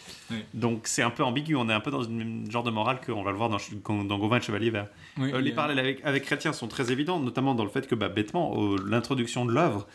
Donc 0.53 0.81
c'est 0.87 1.03
un 1.03 1.09
peu 1.09 1.23
ambigu, 1.23 1.55
on 1.55 1.69
est 1.69 1.73
un 1.73 1.79
peu 1.79 1.91
dans 1.91 2.03
une 2.03 2.49
genre 2.49 2.63
de 2.63 2.71
morale 2.71 2.99
qu'on 3.05 3.23
va 3.23 3.31
le 3.31 3.37
voir 3.37 3.49
dans, 3.49 4.03
dans 4.03 4.17
Gauvin 4.17 4.37
le 4.37 4.43
Chevalier 4.43 4.69
Vert. 4.69 4.87
Euh, 5.19 5.41
les 5.41 5.51
parallèles 5.51 5.79
avec, 5.79 6.03
avec 6.03 6.23
Chrétien 6.23 6.53
sont 6.53 6.67
très 6.67 6.91
évidents, 6.91 7.19
notamment 7.19 7.55
dans 7.55 7.63
le 7.63 7.69
fait 7.69 7.87
que 7.87 7.95
bah, 7.95 8.09
bêtement, 8.09 8.75
l'introduction 8.85 9.45
de 9.45 9.51
l'œuvre, 9.51 9.87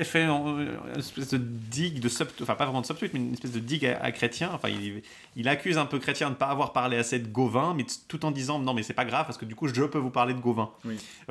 euh, 0.00 0.04
fait 0.04 0.24
une 0.24 0.98
espèce 0.98 1.30
de 1.30 1.38
digue 1.38 2.00
de 2.00 2.08
sub, 2.08 2.28
enfin 2.42 2.54
pas 2.54 2.64
vraiment 2.64 2.80
de 2.80 2.86
subtweet, 2.86 3.12
mais 3.14 3.20
une 3.20 3.32
espèce 3.32 3.52
de 3.52 3.60
digue 3.60 3.86
à, 3.86 4.10
Chrétien. 4.12 4.50
Enfin, 4.52 4.68
il, 4.68 5.02
il, 5.36 5.48
accuse 5.48 5.78
un 5.78 5.86
peu 5.86 5.98
Chrétien 5.98 6.28
de 6.28 6.34
ne 6.34 6.38
pas 6.38 6.46
avoir 6.46 6.72
parlé 6.72 6.96
assez 6.96 7.18
de 7.18 7.28
Gauvin, 7.28 7.74
mais 7.74 7.84
tout 8.08 8.24
en 8.24 8.30
disant 8.30 8.58
non, 8.58 8.74
mais 8.74 8.82
c'est 8.82 8.94
pas 8.94 9.04
grave 9.04 9.26
parce 9.26 9.38
que 9.38 9.44
du 9.44 9.54
coup 9.54 9.68
je 9.68 9.82
peux 9.82 9.98
vous 9.98 10.10
parler 10.10 10.34
de 10.34 10.40
Gauvin. 10.40 10.70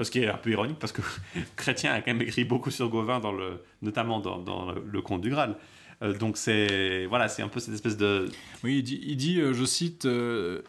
Ce 0.01 0.09
qui 0.11 0.19
est 0.19 0.27
un 0.27 0.37
peu 0.37 0.51
ironique 0.51 0.79
parce 0.79 0.93
que 0.93 1.01
Chrétien 1.55 1.93
a 1.93 2.01
quand 2.01 2.13
même 2.13 2.21
écrit 2.21 2.45
beaucoup 2.45 2.71
sur 2.71 2.89
Gauvin, 2.89 3.19
dans 3.19 3.31
le, 3.31 3.63
notamment 3.81 4.19
dans, 4.19 4.37
dans 4.37 4.71
le 4.71 5.01
Conte 5.01 5.21
du 5.21 5.29
Graal. 5.29 5.55
Euh, 6.01 6.13
donc 6.17 6.37
c'est 6.37 7.05
voilà, 7.05 7.27
c'est 7.27 7.41
un 7.41 7.47
peu 7.47 7.59
cette 7.59 7.73
espèce 7.73 7.97
de. 7.97 8.29
Oui, 8.63 8.79
il 8.79 9.15
dit, 9.15 9.39
euh, 9.39 9.53
je 9.53 9.65
cite, 9.65 10.05
euh, 10.05 10.61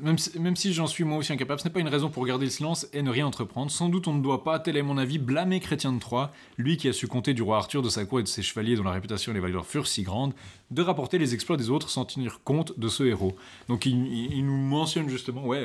même 0.00 0.18
si, 0.18 0.38
même 0.38 0.56
si 0.56 0.72
j'en 0.72 0.86
suis 0.86 1.04
moi 1.04 1.18
aussi 1.18 1.32
incapable, 1.32 1.60
ce 1.60 1.68
n'est 1.68 1.72
pas 1.72 1.80
une 1.80 1.88
raison 1.88 2.10
pour 2.10 2.26
garder 2.26 2.46
le 2.46 2.50
silence 2.50 2.86
et 2.92 3.02
ne 3.02 3.10
rien 3.10 3.26
entreprendre. 3.26 3.70
Sans 3.70 3.88
doute 3.88 4.08
on 4.08 4.14
ne 4.14 4.22
doit 4.22 4.44
pas, 4.44 4.58
tel 4.58 4.76
est 4.76 4.82
mon 4.82 4.98
avis, 4.98 5.18
blâmer 5.18 5.60
Chrétien 5.60 5.92
de 5.92 5.98
Troyes, 5.98 6.32
lui 6.58 6.76
qui 6.76 6.88
a 6.88 6.92
su 6.92 7.06
compter 7.06 7.34
du 7.34 7.42
roi 7.42 7.58
Arthur, 7.58 7.82
de 7.82 7.88
sa 7.88 8.04
cour 8.04 8.20
et 8.20 8.22
de 8.22 8.28
ses 8.28 8.42
chevaliers 8.42 8.76
dont 8.76 8.84
la 8.84 8.92
réputation 8.92 9.32
et 9.32 9.34
les 9.34 9.40
valeurs 9.40 9.66
furent 9.66 9.86
si 9.86 10.02
grandes, 10.02 10.34
de 10.70 10.82
rapporter 10.82 11.18
les 11.18 11.34
exploits 11.34 11.56
des 11.56 11.70
autres 11.70 11.90
sans 11.90 12.04
tenir 12.04 12.40
compte 12.42 12.78
de 12.78 12.88
ce 12.88 13.04
héros. 13.04 13.36
Donc 13.68 13.86
il, 13.86 14.06
il 14.32 14.44
nous 14.44 14.56
mentionne 14.56 15.08
justement, 15.08 15.46
ouais. 15.46 15.64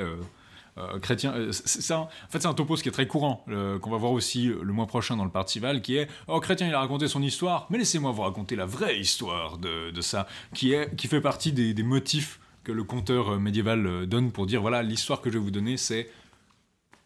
Euh. 0.77 0.99
Euh, 0.99 1.51
en 1.51 2.29
fait, 2.29 2.39
c'est 2.39 2.45
un 2.45 2.53
topo 2.53 2.75
qui 2.75 2.89
est 2.89 2.91
très 2.91 3.07
courant, 3.07 3.45
qu'on 3.81 3.89
va 3.89 3.97
voir 3.97 4.11
aussi 4.11 4.45
le 4.47 4.73
mois 4.73 4.87
prochain 4.87 5.15
dans 5.15 5.25
le 5.25 5.31
Partival, 5.31 5.81
qui 5.81 5.97
est 5.97 6.07
Oh, 6.27 6.39
chrétien, 6.39 6.67
il 6.67 6.73
a 6.73 6.79
raconté 6.79 7.07
son 7.07 7.21
histoire, 7.21 7.67
mais 7.69 7.77
laissez-moi 7.77 8.11
vous 8.11 8.21
raconter 8.21 8.55
la 8.55 8.65
vraie 8.65 8.99
histoire 8.99 9.57
de, 9.57 9.91
de 9.91 10.01
ça, 10.01 10.27
qui, 10.53 10.73
est, 10.73 10.95
qui 10.95 11.07
fait 11.07 11.21
partie 11.21 11.51
des, 11.51 11.73
des 11.73 11.83
motifs 11.83 12.39
que 12.63 12.71
le 12.71 12.83
conteur 12.83 13.33
euh, 13.33 13.39
médiéval 13.39 14.05
donne 14.07 14.31
pour 14.31 14.45
dire 14.45 14.61
voilà, 14.61 14.83
l'histoire 14.83 15.21
que 15.21 15.29
je 15.29 15.37
vais 15.37 15.43
vous 15.43 15.51
donner, 15.51 15.77
c'est 15.77 16.09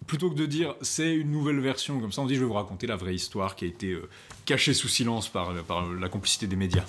plutôt 0.08 0.30
que 0.30 0.36
de 0.36 0.46
dire 0.46 0.76
c'est 0.82 1.14
une 1.14 1.32
nouvelle 1.32 1.60
version, 1.60 2.00
comme 2.00 2.12
ça 2.12 2.22
on 2.22 2.26
dit 2.26 2.36
je 2.36 2.40
vais 2.40 2.46
vous 2.46 2.54
raconter 2.54 2.88
la 2.88 2.96
vraie 2.96 3.16
histoire 3.16 3.56
qui 3.56 3.66
a 3.66 3.68
été 3.68 3.96
cachée 4.46 4.74
sous 4.74 4.88
silence 4.88 5.30
par, 5.30 5.54
par 5.64 5.88
la 5.88 6.10
complicité 6.10 6.48
des 6.48 6.56
médias. 6.56 6.86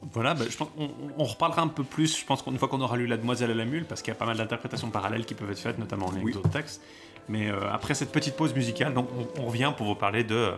Voilà, 0.00 0.34
bah, 0.34 0.44
je 0.48 0.56
pense 0.56 0.68
on, 1.18 1.24
reparlera 1.24 1.62
un 1.62 1.68
peu 1.68 1.82
plus, 1.82 2.18
je 2.18 2.24
pense 2.24 2.42
qu'une 2.42 2.56
fois 2.56 2.68
qu'on 2.68 2.80
aura 2.80 2.96
lu 2.96 3.06
La 3.06 3.16
Demoiselle 3.16 3.50
à 3.50 3.54
la 3.54 3.64
Mule, 3.64 3.84
parce 3.84 4.00
qu'il 4.00 4.12
y 4.12 4.16
a 4.16 4.18
pas 4.18 4.26
mal 4.26 4.36
d'interprétations 4.36 4.90
parallèles 4.90 5.24
qui 5.24 5.34
peuvent 5.34 5.50
être 5.50 5.58
faites, 5.58 5.78
notamment 5.78 6.06
en 6.06 6.12
lien 6.12 6.20
avec 6.20 6.34
d'autres 6.34 6.50
textes. 6.50 6.82
Mais 7.28 7.50
euh, 7.50 7.70
après 7.70 7.94
cette 7.94 8.12
petite 8.12 8.36
pause 8.36 8.54
musicale, 8.54 8.94
donc 8.94 9.08
on, 9.38 9.46
revient 9.46 9.72
pour 9.76 9.86
vous 9.86 9.94
parler 9.96 10.24
de 10.24 10.52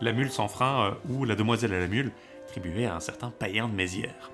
La 0.00 0.12
Mule 0.12 0.30
sans 0.30 0.48
frein 0.48 0.86
euh, 0.86 1.12
ou 1.12 1.24
La 1.24 1.34
Demoiselle 1.34 1.74
à 1.74 1.80
la 1.80 1.88
Mule, 1.88 2.12
attribuée 2.44 2.86
à 2.86 2.94
un 2.94 3.00
certain 3.00 3.30
païen 3.30 3.68
de 3.68 3.74
Mézières. 3.74 4.30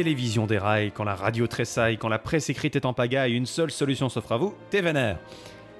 Télévision 0.00 0.46
déraille, 0.46 0.92
quand 0.92 1.04
la 1.04 1.14
radio 1.14 1.46
tressaille, 1.46 1.98
quand 1.98 2.08
la 2.08 2.18
presse 2.18 2.48
écrite 2.48 2.74
est 2.74 2.86
en 2.86 2.94
pagaille, 2.94 3.34
une 3.34 3.44
seule 3.44 3.70
solution 3.70 4.08
s'offre 4.08 4.32
à 4.32 4.38
vous, 4.38 4.54
TVNR. 4.70 5.16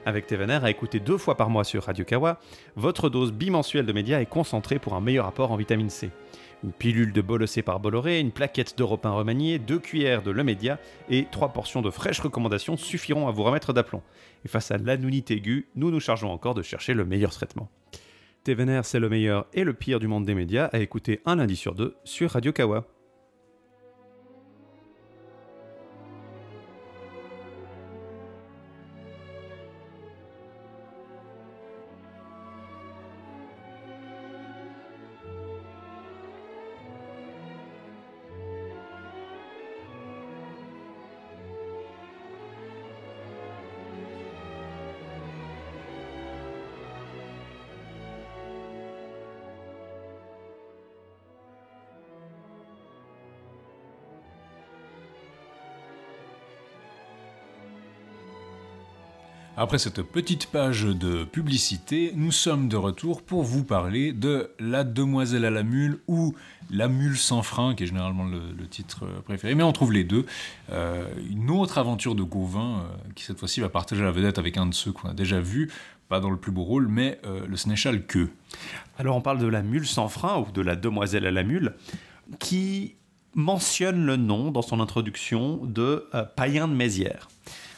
Avec 0.04 0.26
TVNR, 0.26 0.62
à 0.62 0.68
écouter 0.68 1.00
deux 1.00 1.16
fois 1.16 1.38
par 1.38 1.48
mois 1.48 1.64
sur 1.64 1.84
Radio 1.84 2.04
Kawa, 2.04 2.38
votre 2.76 3.08
dose 3.08 3.32
bimensuelle 3.32 3.86
de 3.86 3.94
médias 3.94 4.20
est 4.20 4.26
concentrée 4.26 4.78
pour 4.78 4.92
un 4.92 5.00
meilleur 5.00 5.24
apport 5.24 5.52
en 5.52 5.56
vitamine 5.56 5.88
C. 5.88 6.10
Une 6.62 6.72
pilule 6.72 7.14
de 7.14 7.22
Bolossé 7.22 7.62
par 7.62 7.80
Bolloré, 7.80 8.20
une 8.20 8.30
plaquette 8.30 8.76
d'Europe 8.76 9.06
1 9.06 9.10
remaniée, 9.10 9.58
deux 9.58 9.78
cuillères 9.78 10.22
de 10.22 10.30
Le 10.30 10.44
Média 10.44 10.78
et 11.08 11.24
trois 11.30 11.54
portions 11.54 11.80
de 11.80 11.88
fraîches 11.88 12.20
recommandations 12.20 12.76
suffiront 12.76 13.26
à 13.26 13.30
vous 13.30 13.42
remettre 13.42 13.72
d'aplomb. 13.72 14.02
Et 14.44 14.48
face 14.48 14.70
à 14.70 14.76
l'anounite 14.76 15.30
aiguë, 15.30 15.66
nous 15.76 15.90
nous 15.90 16.00
chargeons 16.00 16.30
encore 16.30 16.52
de 16.52 16.60
chercher 16.60 16.92
le 16.92 17.06
meilleur 17.06 17.30
traitement. 17.30 17.70
TVNR, 18.44 18.84
c'est 18.84 19.00
le 19.00 19.08
meilleur 19.08 19.46
et 19.54 19.64
le 19.64 19.72
pire 19.72 19.98
du 19.98 20.08
monde 20.08 20.26
des 20.26 20.34
médias 20.34 20.66
à 20.66 20.78
écouter 20.80 21.22
un 21.24 21.36
lundi 21.36 21.56
sur 21.56 21.74
deux 21.74 21.94
sur 22.04 22.32
Radio 22.32 22.52
Kawa. 22.52 22.84
Après 59.70 59.78
cette 59.78 60.02
petite 60.02 60.46
page 60.46 60.82
de 60.82 61.22
publicité, 61.22 62.12
nous 62.16 62.32
sommes 62.32 62.66
de 62.66 62.74
retour 62.74 63.22
pour 63.22 63.44
vous 63.44 63.62
parler 63.62 64.12
de 64.12 64.50
La 64.58 64.82
Demoiselle 64.82 65.44
à 65.44 65.50
la 65.50 65.62
Mule 65.62 66.00
ou 66.08 66.34
La 66.70 66.88
Mule 66.88 67.16
sans 67.16 67.42
frein, 67.42 67.76
qui 67.76 67.84
est 67.84 67.86
généralement 67.86 68.24
le, 68.24 68.66
titre 68.66 69.06
préféré, 69.24 69.54
mais 69.54 69.62
on 69.62 69.70
trouve 69.70 69.92
les 69.92 70.02
deux. 70.02 70.26
Euh, 70.72 71.06
une 71.30 71.52
autre 71.52 71.78
aventure 71.78 72.16
de 72.16 72.24
Gauvin, 72.24 72.80
euh, 72.80 73.12
qui 73.14 73.22
cette 73.22 73.38
fois-ci 73.38 73.60
va 73.60 73.68
partager 73.68 74.02
la 74.02 74.10
vedette 74.10 74.40
avec 74.40 74.56
un 74.56 74.66
de 74.66 74.74
ceux 74.74 74.90
qu'on 74.90 75.08
a 75.08 75.14
déjà 75.14 75.38
vu, 75.38 75.70
pas 76.08 76.18
dans 76.18 76.30
le 76.30 76.36
plus 76.36 76.50
beau 76.50 76.64
rôle, 76.64 76.88
mais 76.88 77.20
euh, 77.24 77.46
le 77.46 77.56
sénéchal 77.56 78.04
Que. 78.06 78.28
Alors 78.98 79.16
on 79.16 79.20
parle 79.20 79.38
de 79.38 79.46
La 79.46 79.62
Mule 79.62 79.86
sans 79.86 80.08
frein 80.08 80.36
ou 80.40 80.50
de 80.50 80.62
La 80.62 80.74
Demoiselle 80.74 81.26
à 81.26 81.30
la 81.30 81.44
Mule, 81.44 81.74
qui 82.40 82.96
mentionne 83.36 84.04
le 84.04 84.16
nom 84.16 84.50
dans 84.50 84.62
son 84.62 84.80
introduction 84.80 85.60
de 85.62 86.08
Païen 86.34 86.66
de 86.66 86.74
Mézières. 86.74 87.28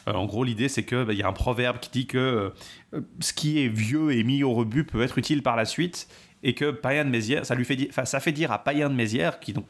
Euh, 0.07 0.13
en 0.13 0.25
gros, 0.25 0.43
l'idée, 0.43 0.69
c'est 0.69 0.85
qu'il 0.85 1.03
bah, 1.03 1.13
y 1.13 1.23
a 1.23 1.27
un 1.27 1.33
proverbe 1.33 1.79
qui 1.79 1.89
dit 1.91 2.07
que 2.07 2.53
euh, 2.93 3.01
ce 3.19 3.33
qui 3.33 3.63
est 3.63 3.67
vieux 3.67 4.11
et 4.11 4.23
mis 4.23 4.43
au 4.43 4.53
rebut 4.53 4.83
peut 4.83 5.01
être 5.01 5.17
utile 5.17 5.43
par 5.43 5.55
la 5.55 5.65
suite, 5.65 6.07
et 6.43 6.53
que 6.53 6.71
Païen 6.71 7.05
de 7.05 7.09
Mézières, 7.09 7.45
ça, 7.45 7.55
lui 7.55 7.65
fait, 7.65 7.89
ça 8.05 8.19
fait 8.19 8.31
dire 8.31 8.51
à 8.51 8.63
Païen 8.63 8.89
de 8.89 8.95
Mézières, 8.95 9.39
qui 9.39 9.51
est 9.51 9.53
donc 9.53 9.65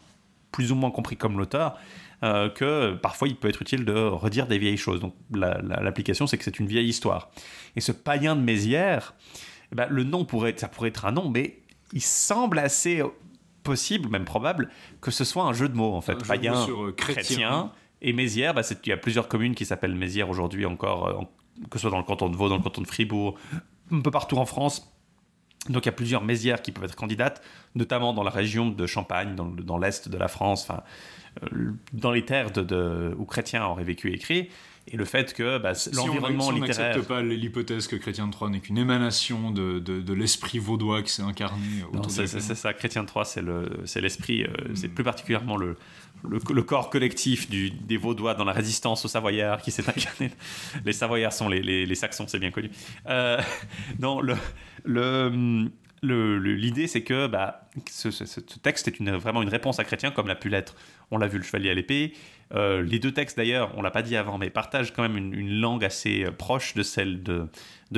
plus 0.51 0.71
ou 0.71 0.75
moins 0.75 0.91
compris 0.91 1.17
comme 1.17 1.37
l'auteur, 1.37 1.77
euh, 2.23 2.49
que 2.49 2.93
parfois 2.95 3.27
il 3.27 3.35
peut 3.35 3.49
être 3.49 3.61
utile 3.61 3.85
de 3.85 3.93
redire 3.93 4.47
des 4.47 4.57
vieilles 4.57 4.77
choses. 4.77 4.99
Donc 4.99 5.13
l'application, 5.31 6.25
c'est 6.25 6.37
que 6.37 6.43
c'est 6.43 6.59
une 6.59 6.67
vieille 6.67 6.87
histoire. 6.87 7.31
Et 7.75 7.81
ce 7.81 7.91
païen 7.91 8.35
de 8.35 8.41
Mézières, 8.41 9.13
eh 9.71 9.75
ben, 9.75 9.87
le 9.89 10.03
nom 10.03 10.25
pourrait, 10.25 10.53
ça 10.57 10.67
pourrait 10.67 10.89
être 10.89 11.05
un 11.05 11.11
nom, 11.11 11.29
mais 11.29 11.59
il 11.91 12.01
semble 12.01 12.59
assez 12.59 13.03
possible, 13.63 14.09
même 14.09 14.25
probable, 14.25 14.69
que 15.01 15.11
ce 15.11 15.23
soit 15.23 15.43
un 15.43 15.53
jeu 15.53 15.69
de 15.69 15.75
mots 15.75 15.93
en 15.93 16.01
fait. 16.01 16.15
païen, 16.27 16.65
sur 16.65 16.95
chrétien 16.95 17.71
et 18.03 18.13
Mézières, 18.13 18.53
bah, 18.53 18.61
il 18.61 18.89
y 18.89 18.91
a 18.91 18.97
plusieurs 18.97 19.27
communes 19.27 19.55
qui 19.55 19.65
s'appellent 19.65 19.95
Mézières 19.95 20.29
aujourd'hui 20.29 20.65
encore, 20.65 21.07
euh, 21.07 21.23
que 21.69 21.79
ce 21.79 21.83
soit 21.83 21.91
dans 21.91 21.97
le 21.97 22.03
canton 22.03 22.29
de 22.29 22.35
Vaud, 22.35 22.49
dans 22.49 22.57
le 22.57 22.63
canton 22.63 22.81
de 22.81 22.87
Fribourg, 22.87 23.35
un 23.91 24.01
peu 24.01 24.11
partout 24.11 24.37
en 24.37 24.45
France. 24.45 24.93
Donc 25.69 25.85
il 25.85 25.87
y 25.87 25.89
a 25.89 25.93
plusieurs 25.93 26.23
Mézières 26.23 26.61
qui 26.61 26.71
peuvent 26.71 26.83
être 26.83 26.95
candidates, 26.95 27.41
notamment 27.75 28.13
dans 28.13 28.23
la 28.23 28.31
région 28.31 28.69
de 28.69 28.85
Champagne, 28.85 29.35
dans, 29.35 29.77
l'est 29.77 30.09
de 30.09 30.17
la 30.17 30.27
France, 30.27 30.63
enfin, 30.63 30.83
euh, 31.43 31.71
dans 31.93 32.11
les 32.11 32.25
terres 32.25 32.51
de, 32.51 33.15
où 33.17 33.23
Chrétien 33.25 33.65
aurait 33.65 33.85
vécu 33.85 34.11
et 34.11 34.15
écrit. 34.15 34.49
Et 34.87 34.97
le 34.97 35.05
fait 35.05 35.33
que 35.33 35.59
bah, 35.59 35.71
l'environnement 35.93 36.49
si 36.49 36.55
littéraire. 36.55 36.89
n'accepte 36.89 37.07
pas 37.07 37.21
l'hypothèse 37.21 37.87
que 37.87 37.95
Chrétien 37.95 38.27
de 38.27 38.33
Troyes 38.33 38.49
n'est 38.49 38.59
qu'une 38.59 38.77
émanation 38.77 39.51
de, 39.51 39.79
de, 39.79 40.13
l'esprit 40.13 40.59
vaudois 40.59 41.01
qui 41.03 41.13
s'est 41.13 41.21
incarné. 41.21 41.85
Non, 41.93 42.09
c'est 42.09 42.27
ça. 42.27 42.73
Chrétien 42.73 43.03
de 43.03 43.07
Troyes, 43.07 43.23
c'est 43.23 44.01
l'esprit, 44.01 44.43
euh, 44.43 44.49
c'est 44.73 44.89
plus 44.89 45.05
particulièrement 45.05 45.55
le, 45.55 45.77
le, 46.29 46.63
corps 46.63 46.89
collectif 46.89 47.49
des 47.49 47.97
Vaudois 47.97 48.33
dans 48.33 48.45
la 48.45 48.53
résistance 48.53 49.03
aux 49.05 49.07
Savoyards 49.07 49.61
qui 49.61 49.71
s'est 49.71 49.87
incarné. 49.89 50.31
Les 50.85 50.93
Savoyards 50.93 51.33
sont 51.33 51.49
les, 51.49 51.95
Saxons, 51.95 52.25
c'est 52.27 52.39
bien 52.39 52.51
connu. 52.51 52.71
Euh, 53.07 53.39
non, 53.99 54.21
l'idée, 56.03 56.87
c'est 56.87 57.03
que 57.03 57.27
bah, 57.27 57.69
ce, 57.89 58.39
texte 58.61 58.87
est 58.87 59.01
vraiment 59.11 59.41
une 59.41 59.49
réponse 59.49 59.79
à 59.79 59.83
Chrétien, 59.83 60.11
comme 60.11 60.27
l'a 60.27 60.35
pu 60.35 60.49
l'être. 60.49 60.75
On 61.11 61.17
l'a 61.17 61.27
vu, 61.27 61.37
le 61.37 61.43
Chevalier 61.43 61.69
à 61.69 61.73
l'épée. 61.73 62.13
Euh, 62.53 62.81
les 62.81 62.99
deux 62.99 63.11
textes, 63.11 63.37
d'ailleurs, 63.37 63.71
on 63.77 63.81
l'a 63.81 63.91
pas 63.91 64.01
dit 64.01 64.15
avant, 64.15 64.37
mais 64.37 64.49
partagent 64.49 64.93
quand 64.93 65.01
même 65.01 65.17
une, 65.17 65.59
langue 65.59 65.83
assez 65.83 66.23
euh, 66.23 66.31
proche 66.31 66.73
de 66.75 66.83
celle 66.83 67.23
de 67.23 67.49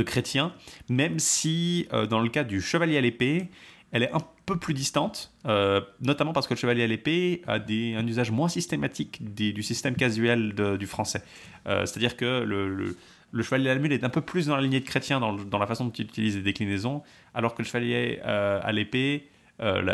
Chrétien, 0.03 0.53
même 0.89 1.19
si, 1.19 1.87
dans 2.09 2.19
le 2.19 2.29
cas 2.29 2.43
du 2.43 2.61
Chevalier 2.61 2.97
à 2.97 3.01
l'épée, 3.01 3.49
elle 3.95 4.03
est 4.03 4.11
un 4.11 4.19
peu 4.45 4.57
plus 4.57 4.73
distante, 4.73 5.31
euh, 5.45 5.79
notamment 6.01 6.33
parce 6.33 6.47
que 6.47 6.53
le 6.53 6.59
chevalier 6.59 6.83
à 6.83 6.87
l'épée 6.87 7.41
a 7.47 7.53
un 7.53 8.05
usage 8.05 8.29
moins 8.29 8.49
systématique 8.49 9.33
du 9.33 9.63
système 9.63 9.95
casuel 9.95 10.53
du 10.77 10.85
français. 10.85 11.21
Euh, 11.65 11.85
c'est-à-dire 11.85 12.17
que 12.17 12.43
le, 12.43 12.97
chevalier 13.41 13.69
à 13.69 13.73
la 13.73 13.79
mule 13.79 13.93
est 13.93 14.03
un 14.03 14.09
peu 14.09 14.19
plus 14.19 14.47
dans 14.47 14.57
la 14.57 14.61
lignée 14.61 14.81
de 14.81 14.85
chrétien 14.85 15.21
dans, 15.21 15.57
la 15.57 15.65
façon 15.65 15.85
dont 15.85 15.91
il 15.91 16.07
utilise 16.07 16.35
les 16.35 16.41
déclinaisons, 16.41 17.03
alors 17.33 17.55
que 17.55 17.61
le 17.61 17.67
chevalier 17.69 18.19
euh, 18.25 18.59
à 18.61 18.73
l'épée, 18.73 19.29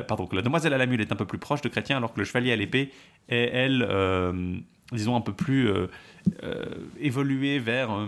pardon, 0.08 0.26
que 0.26 0.36
la 0.36 0.42
demoiselle 0.42 0.74
à 0.74 0.80
la 0.80 0.88
mule 0.88 1.02
est 1.02 1.12
un 1.12 1.16
peu 1.16 1.28
plus 1.28 1.38
proche 1.38 1.62
de 1.62 1.70
chrétien, 1.70 1.98
alors 1.98 2.12
que 2.12 2.20
le 2.20 2.26
chevalier 2.26 2.52
à 2.52 2.56
l'épée 2.56 2.92
est, 3.30 3.52
elle, 3.54 3.84
disons, 4.92 5.16
un 5.16 5.22
peu 5.22 5.34
plus 5.34 5.70
évoluée 7.00 7.60
vers 7.60 8.08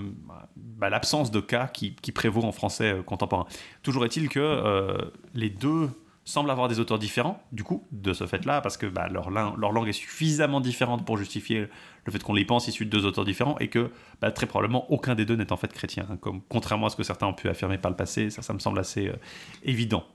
bah, 0.55 0.89
l'absence 0.89 1.31
de 1.31 1.39
cas 1.39 1.67
qui, 1.67 1.91
prévaut 2.13 2.43
en 2.43 2.51
français 2.51 2.97
contemporain. 3.05 3.45
Toujours 3.81 4.05
est-il 4.05 4.29
que 4.29 5.11
les 5.33 5.49
deux 5.49 5.89
semblent 6.25 6.51
avoir 6.51 6.67
des 6.67 6.79
auteurs 6.79 6.99
différents, 6.99 7.43
du 7.51 7.63
coup, 7.63 7.85
de 7.91 8.13
ce 8.13 8.25
fait-là, 8.25 8.61
parce 8.61 8.77
que 8.77 8.85
bah, 8.85 9.07
leur, 9.09 9.29
leur, 9.29 9.71
langue 9.71 9.89
est 9.89 9.93
suffisamment 9.93 10.61
différente 10.61 11.05
pour 11.05 11.17
justifier 11.17 11.67
le 12.05 12.11
fait 12.11 12.23
qu'on 12.23 12.33
les 12.33 12.45
pense 12.45 12.67
issus 12.67 12.85
de 12.85 12.89
deux 12.89 13.05
auteurs 13.05 13.25
différents, 13.25 13.57
et 13.59 13.67
que 13.67 13.91
bah, 14.21 14.31
très 14.31 14.45
probablement 14.45 14.89
aucun 14.91 15.15
des 15.15 15.25
deux 15.25 15.35
n'est 15.35 15.51
en 15.51 15.57
fait 15.57 15.71
chrétien, 15.73 16.05
hein, 16.09 16.17
comme, 16.17 16.41
contrairement 16.47 16.87
à 16.87 16.89
ce 16.89 16.95
que 16.95 17.03
certains 17.03 17.27
ont 17.27 17.33
pu 17.33 17.49
affirmer 17.49 17.77
par 17.77 17.91
le 17.91 17.97
passé, 17.97 18.29
ça, 18.29 18.41
ça 18.41 18.53
me 18.53 18.59
semble 18.59 18.79
assez 18.79 19.07
euh, 19.07 19.15
évident. 19.63 20.05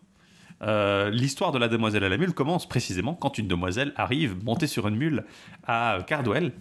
Euh, 0.63 1.11
l'histoire 1.11 1.53
de 1.53 1.59
la 1.59 1.69
demoiselle 1.69 2.03
à 2.05 2.09
la 2.09 2.17
mule 2.17 2.33
commence 2.33 2.69
précisément 2.69 3.15
quand 3.15 3.39
une 3.39 3.47
demoiselle 3.47 3.93
arrive 3.97 4.43
montée 4.45 4.67
sur 4.67 4.89
une 4.89 4.97
mule 4.97 5.25
à 5.67 5.99
Cardwell, 6.07 6.53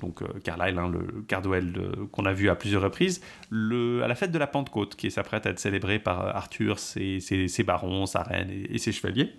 donc 0.00 0.20
euh, 0.20 0.26
Carlisle, 0.44 0.78
hein, 0.78 0.90
le 0.90 1.22
Cardwell 1.22 1.72
qu'on 2.12 2.26
a 2.26 2.32
vu 2.32 2.50
à 2.50 2.56
plusieurs 2.56 2.82
reprises, 2.82 3.22
à 3.50 4.06
la 4.06 4.14
fête 4.14 4.32
de 4.32 4.38
la 4.38 4.46
Pentecôte, 4.46 4.96
qui 4.96 5.10
s'apprête 5.10 5.46
à 5.46 5.50
être 5.50 5.58
célébrée 5.58 5.98
par 5.98 6.36
Arthur, 6.36 6.78
ses, 6.78 7.20
barons, 7.66 8.06
sa 8.06 8.22
reine 8.22 8.50
et, 8.50 8.78
ses 8.78 8.92
chevaliers. 8.92 9.32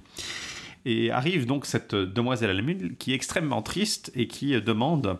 Et 0.86 1.12
arrive 1.12 1.46
donc 1.46 1.66
cette 1.66 1.94
demoiselle 1.94 2.50
à 2.50 2.54
la 2.54 2.62
mule 2.62 2.96
qui 2.98 3.12
est 3.12 3.16
extrêmement 3.16 3.62
triste 3.62 4.12
et 4.16 4.28
qui 4.28 4.60
demande 4.62 5.20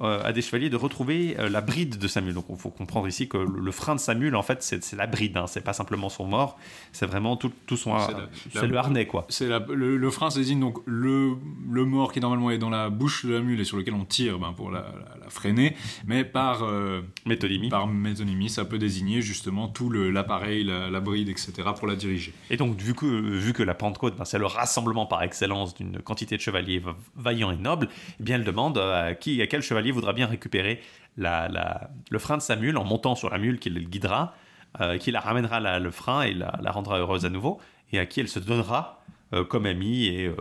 à 0.00 0.32
des 0.32 0.42
chevaliers 0.42 0.70
de 0.70 0.76
retrouver 0.76 1.36
euh, 1.38 1.48
la 1.48 1.60
bride 1.60 1.98
de 1.98 2.08
Samuel. 2.08 2.34
Donc 2.34 2.46
il 2.48 2.56
faut 2.56 2.70
comprendre 2.70 3.06
ici 3.08 3.28
que 3.28 3.36
le, 3.36 3.72
frein 3.72 3.94
de 3.94 4.00
Samuel, 4.00 4.34
en 4.34 4.42
fait, 4.42 4.62
c'est 4.62 4.96
la 4.96 5.06
bride, 5.06 5.36
hein. 5.36 5.46
c'est 5.46 5.60
pas 5.60 5.74
simplement 5.74 6.08
son 6.08 6.24
mort, 6.24 6.58
c'est 6.92 7.06
vraiment 7.06 7.36
tout, 7.36 7.52
tout 7.66 7.76
son. 7.76 7.96
C'est 8.52 8.66
le 8.66 8.76
harnais, 8.76 9.06
quoi. 9.06 9.26
C'est 9.28 9.48
le, 9.48 9.96
le, 9.96 10.10
frein, 10.10 10.30
ça 10.30 10.38
désigne 10.38 10.60
donc 10.60 10.78
le, 10.86 11.36
le 11.70 11.84
mort 11.84 12.12
qui 12.12 12.20
normalement 12.20 12.50
est 12.50 12.58
dans 12.58 12.70
la 12.70 12.90
bouche 12.90 13.26
de 13.26 13.34
la 13.34 13.40
mule 13.40 13.60
et 13.60 13.64
sur 13.64 13.76
lequel 13.76 13.94
on 13.94 14.04
tire 14.04 14.38
ben, 14.38 14.52
pour 14.52 14.70
la, 14.70 14.86
la, 15.20 15.28
freiner, 15.28 15.76
mais 16.06 16.24
par. 16.24 16.62
Euh, 16.62 17.02
métonymie. 17.26 17.68
Par 17.68 17.86
métonymie, 17.86 18.48
ça 18.48 18.64
peut 18.64 18.78
désigner 18.78 19.20
justement 19.20 19.68
tout 19.68 19.90
l'appareil, 19.90 20.64
la, 20.64 21.00
bride, 21.00 21.28
etc., 21.28 21.52
pour 21.78 21.86
la 21.86 21.96
diriger. 21.96 22.32
Et 22.50 22.56
donc, 22.56 22.80
vu 22.80 22.94
que, 22.94 23.06
vu 23.06 23.52
que 23.52 23.62
la 23.62 23.74
Pentecôte, 23.74 24.16
ben, 24.16 24.24
c'est 24.24 24.38
le 24.38 24.46
rassemblement 24.46 25.06
par 25.06 25.22
excellence 25.22 25.74
d'une 25.74 25.98
quantité 26.00 26.36
de 26.36 26.40
chevaliers 26.40 26.82
vaillants 27.16 27.50
et 27.50 27.56
nobles, 27.56 27.88
eh 28.20 28.22
bien, 28.22 28.36
elle 28.36 28.44
demande 28.44 28.78
à, 28.78 29.14
qui, 29.14 29.40
à 29.42 29.46
quel 29.46 29.62
chevalier 29.62 29.91
voudra 29.92 30.12
bien 30.12 30.26
récupérer 30.26 30.80
le 31.16 32.18
frein 32.18 32.36
de 32.36 32.42
sa 32.42 32.56
mule 32.56 32.76
en 32.76 32.84
montant 32.84 33.14
sur 33.14 33.30
la 33.30 33.38
mule 33.38 33.58
qui 33.58 33.70
le 33.70 33.80
guidera, 33.80 34.34
euh, 34.80 34.98
qui 34.98 35.10
la 35.10 35.20
ramènera 35.20 35.78
le 35.78 35.90
frein 35.90 36.22
et 36.22 36.32
la, 36.34 36.70
rendra 36.70 36.98
heureuse 36.98 37.26
à 37.26 37.30
nouveau, 37.30 37.60
et 37.92 37.98
à 37.98 38.06
qui 38.06 38.20
elle 38.20 38.28
se 38.28 38.38
donnera 38.38 39.02
euh, 39.34 39.44
comme 39.44 39.66
amie 39.66 40.06
et 40.06 40.26
euh, 40.26 40.36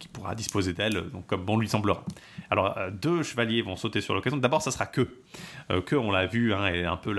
qui 0.00 0.08
pourra 0.08 0.34
disposer 0.34 0.72
d'elle 0.72 1.10
donc 1.12 1.26
comme 1.26 1.44
bon 1.44 1.56
lui 1.56 1.68
semblera. 1.68 2.04
Alors 2.50 2.76
deux 2.90 3.22
chevaliers 3.22 3.62
vont 3.62 3.76
sauter 3.76 4.00
sur 4.00 4.14
l'occasion. 4.14 4.36
D'abord, 4.38 4.62
ça 4.62 4.72
sera 4.72 4.86
que 4.86 5.08
que 5.86 5.94
on 5.94 6.10
l'a 6.10 6.26
vu 6.26 6.52
hein, 6.52 6.66
est 6.66 6.84
un 6.84 6.96
peu 6.96 7.14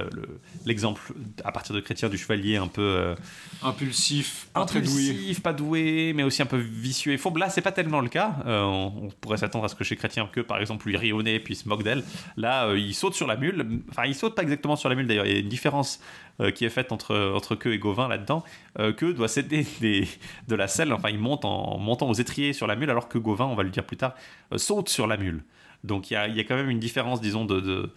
l'exemple 0.66 1.14
à 1.46 1.54
partir 1.54 1.74
de 1.74 1.80
Chrétien 1.80 2.10
du 2.10 2.18
chevalier 2.18 2.58
un 2.58 2.68
peu 2.68 3.16
impulsif, 3.64 4.48
pas 4.54 4.64
impulsif, 4.64 5.42
pas 5.42 5.54
doué, 5.54 6.12
mais 6.14 6.24
aussi 6.24 6.42
un 6.42 6.46
peu 6.46 6.58
vicieux 6.58 7.14
et 7.14 7.18
fourbe. 7.18 7.38
Là, 7.38 7.50
c'est 7.50 7.62
pas 7.62 7.72
tellement 7.72 8.02
le 8.02 8.10
cas. 8.10 8.36
On, 8.46 9.10
pourrait 9.22 9.38
s'attendre 9.38 9.64
à 9.64 9.70
ce 9.70 9.76
que 9.76 9.86
chez 9.86 9.96
Chrétien 9.96 10.28
que 10.30 10.42
par 10.42 10.60
exemple 10.60 10.88
lui 10.88 10.98
rit 10.98 11.14
au 11.14 11.24
nez 11.24 11.40
puis 11.40 11.56
se 11.56 11.70
moque 11.70 11.84
d'elle. 11.84 12.04
Là, 12.36 12.74
il 12.74 12.94
saute 12.94 13.14
sur 13.14 13.28
la 13.28 13.38
mule. 13.38 13.82
Enfin, 13.90 14.04
il 14.06 14.16
saute 14.16 14.36
pas 14.36 14.42
exactement 14.42 14.76
sur 14.76 14.90
la 14.90 14.96
mule 14.96 15.08
d'ailleurs. 15.08 15.26
Il 15.26 15.32
y 15.32 15.36
a 15.36 15.40
une 15.40 15.50
différence 15.50 16.02
euh, 16.31 16.31
qui 16.50 16.66
est 16.66 16.70
faite 16.70 16.92
entre, 16.92 17.34
entre 17.36 17.56
Queue 17.56 17.74
et 17.74 17.78
Gauvin 17.78 18.08
là-dedans. 18.08 18.44
Euh, 18.80 18.94
Queue 18.94 19.14
doit 19.14 19.28
céder 19.28 19.66
de 20.48 20.56
la 20.56 20.68
selle, 20.68 20.94
enfin 20.94 21.10
il 21.10 21.20
monte 21.20 21.46
en 21.46 21.78
montant 21.78 22.10
aux 22.10 22.14
étriers 22.14 22.54
sur 22.54 22.68
la 22.68 22.76
mule, 22.76 22.90
alors 22.90 23.08
que 23.08 23.18
Gauvin, 23.18 23.46
on 23.46 23.56
va 23.56 23.64
le 23.64 23.70
dire 23.70 23.84
plus 23.84 23.98
tard, 23.98 24.16
euh, 24.52 24.58
saute 24.58 24.90
sur 24.90 25.08
la 25.08 25.18
mule. 25.18 25.44
Donc 25.84 26.10
il 26.10 26.16
y 26.16 26.18
a, 26.18 26.28
y 26.28 26.40
a, 26.40 26.44
quand 26.44 26.56
même 26.56 26.70
une 26.70 26.80
différence, 26.80 27.22
disons, 27.22 27.46
de, 27.46 27.92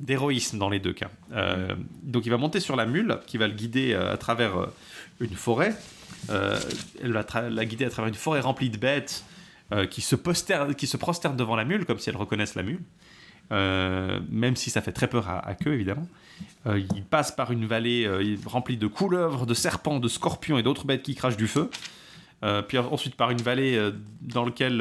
d'héroïsme 0.00 0.58
dans 0.58 0.70
les 0.70 0.78
deux 0.78 0.92
cas. 0.92 1.10
donc 2.02 2.26
il 2.26 2.30
va 2.30 2.36
monter 2.36 2.60
sur 2.60 2.76
la 2.76 2.84
mule, 2.86 3.18
qui 3.26 3.38
va 3.38 3.46
le 3.46 3.54
guider 3.54 3.94
à 3.94 4.16
travers 4.16 4.68
une 5.20 5.34
forêt. 5.34 5.74
elle 6.28 7.12
va 7.12 7.24
la 7.48 7.64
guider 7.64 7.84
à 7.84 7.90
travers 7.90 8.08
une 8.08 8.16
forêt 8.16 8.40
remplie 8.40 8.70
de 8.70 8.76
bêtes 8.76 9.24
qui 9.90 10.00
se 10.00 10.16
prosternent 10.16 11.36
devant 11.36 11.54
la 11.54 11.64
mule, 11.64 11.84
comme 11.84 12.00
si 12.00 12.10
elles 12.10 12.16
reconnaissent 12.16 12.56
la 12.56 12.64
mule. 12.64 12.80
Même 13.50 14.56
si 14.56 14.70
ça 14.70 14.80
fait 14.80 14.92
très 14.92 15.08
peur 15.08 15.28
à, 15.28 15.46
à 15.46 15.54
queue 15.54 15.74
évidemment. 15.74 16.06
Euh, 16.66 16.80
il 16.94 17.04
passe 17.04 17.32
par 17.32 17.52
une 17.52 17.66
vallée 17.66 18.04
euh, 18.04 18.36
remplie 18.46 18.76
de 18.76 18.86
couleuvres, 18.86 19.46
de 19.46 19.54
serpents, 19.54 20.00
de 20.00 20.08
scorpions 20.08 20.58
et 20.58 20.62
d'autres 20.62 20.86
bêtes 20.86 21.02
qui 21.02 21.14
crachent 21.14 21.36
du 21.36 21.46
feu. 21.46 21.70
Euh, 22.44 22.62
puis 22.62 22.78
ensuite 22.78 23.16
par 23.16 23.30
une 23.30 23.42
vallée 23.42 23.90
dans 24.20 24.44
laquelle 24.44 24.78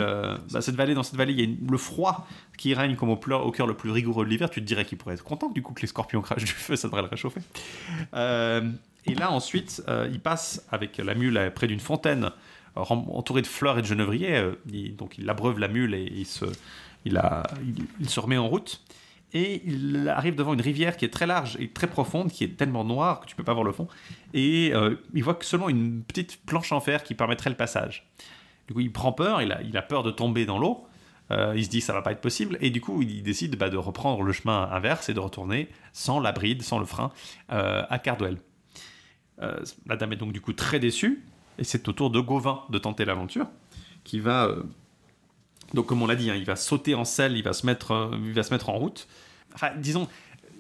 bah, 0.52 0.62
cette 0.62 0.76
vallée 0.76 0.94
dans 0.94 1.02
cette 1.02 1.16
vallée 1.16 1.34
il 1.34 1.40
y 1.40 1.44
a 1.44 1.56
le 1.72 1.78
froid 1.80 2.28
qui 2.56 2.76
règne 2.76 2.96
comme 2.96 3.10
au, 3.10 3.16
au 3.16 3.52
cœur 3.52 3.66
le 3.66 3.74
plus 3.74 3.90
rigoureux 3.90 4.26
de 4.26 4.30
l'hiver 4.30 4.52
tu 4.52 4.62
te 4.62 4.66
dirais 4.68 4.86
qu'il 4.86 5.00
pourrait 5.00 5.16
être 5.16 5.24
content 5.24 5.50
du 5.50 5.64
coup 5.64 5.74
que 5.74 5.82
les 5.82 5.88
scorpions 5.88 6.22
crachent 6.22 6.44
du 6.44 6.52
feu 6.52 6.76
ça 6.76 6.88
devrait 6.88 7.02
le 7.02 7.08
réchauffer 7.08 7.42
et 8.14 9.16
là 9.16 9.32
ensuite 9.32 9.82
il 10.12 10.20
passe 10.20 10.68
avec 10.70 10.98
la 10.98 11.16
mule 11.16 11.52
près 11.56 11.66
d'une 11.66 11.80
fontaine 11.80 12.30
entourée 12.76 13.42
de 13.42 13.48
fleurs 13.48 13.80
et 13.80 13.82
de 13.82 13.88
genévriers 13.88 14.52
donc 14.96 15.18
il 15.18 15.28
abreuve 15.28 15.58
la 15.58 15.68
mule 15.68 15.96
et 15.96 16.14
il 16.16 16.28
se, 16.28 16.46
il, 17.06 18.10
se 18.10 18.20
remet 18.20 18.38
en 18.38 18.48
route 18.48 18.82
et 19.34 19.62
il 19.66 20.08
arrive 20.10 20.36
devant 20.36 20.54
une 20.54 20.62
rivière 20.62 20.98
qui 20.98 21.06
est 21.06 21.10
très 21.10 21.28
large 21.28 21.58
et 21.60 21.70
très 21.70 21.88
profonde, 21.88 22.32
qui 22.32 22.44
est 22.44 22.58
tellement 22.58 22.84
noire 22.84 23.20
que 23.20 23.26
tu 23.26 23.36
peux 23.36 23.44
pas 23.44 23.54
voir 23.54 23.66
le 23.66 23.74
fond, 23.74 23.88
et 24.34 24.72
euh, 24.74 24.96
il 25.14 25.24
voit 25.24 25.36
que 25.36 25.46
seulement 25.46 25.70
une 25.70 26.02
petite 26.02 26.40
planche 26.46 26.72
en 26.72 26.80
fer 26.80 27.04
qui 27.04 27.14
permettrait 27.14 27.50
le 27.50 27.58
passage. 27.58 28.08
Du 28.68 28.74
coup, 28.74 28.80
il 28.80 28.92
prend 28.92 29.12
peur, 29.12 29.42
il 29.42 29.52
a, 29.52 29.62
il 29.62 29.76
a 29.78 29.82
peur 29.82 30.04
de 30.04 30.12
tomber 30.12 30.46
dans 30.46 30.58
l'eau, 30.58 30.86
euh, 31.32 31.54
il 31.58 31.66
se 31.66 31.70
dit 31.70 31.82
ça 31.82 31.92
va 31.94 32.02
pas 32.02 32.14
être 32.14 32.22
possible, 32.22 32.58
et 32.62 32.70
du 32.70 32.80
coup, 32.80 33.02
il 33.02 33.22
décide 33.22 33.58
bah, 33.58 33.70
de 33.70 33.78
reprendre 33.78 34.24
le 34.24 34.32
chemin 34.32 34.70
inverse 34.72 35.10
et 35.10 35.14
de 35.14 35.20
retourner 35.20 35.70
sans 35.92 36.20
la 36.22 36.32
bride, 36.32 36.62
sans 36.62 36.80
le 36.80 36.86
frein, 36.86 37.12
euh, 37.52 37.84
à 37.90 38.00
Cardwell. 38.00 38.38
la 39.40 39.98
dame 39.98 40.14
est 40.14 40.18
donc 40.18 40.32
du 40.32 40.42
coup 40.42 40.54
très 40.54 40.80
déçue, 40.80 41.26
et 41.60 41.66
c'est 41.66 41.88
au 41.90 41.92
tour 41.92 42.12
de 42.12 42.20
Gauvin 42.22 42.62
de 42.70 42.78
tenter 42.78 43.04
l'aventure, 43.04 43.48
qui 44.06 44.20
va 44.20 44.50
donc, 45.74 45.88
comme 45.88 46.02
on 46.02 46.08
l'a 46.08 46.16
dit, 46.16 46.30
hein, 46.30 46.36
il 46.36 46.46
va 46.46 46.56
sauter 46.56 46.96
en 46.96 47.06
selle, 47.06 47.36
il 47.36 47.44
va 47.44 47.54
se 47.54 47.66
mettre, 47.66 47.92
euh, 47.92 48.12
il 48.26 48.34
va 48.34 48.44
se 48.44 48.54
mettre 48.54 48.70
en 48.70 48.78
route. 48.78 49.08
Enfin, 49.54 49.72
disons, 49.78 50.08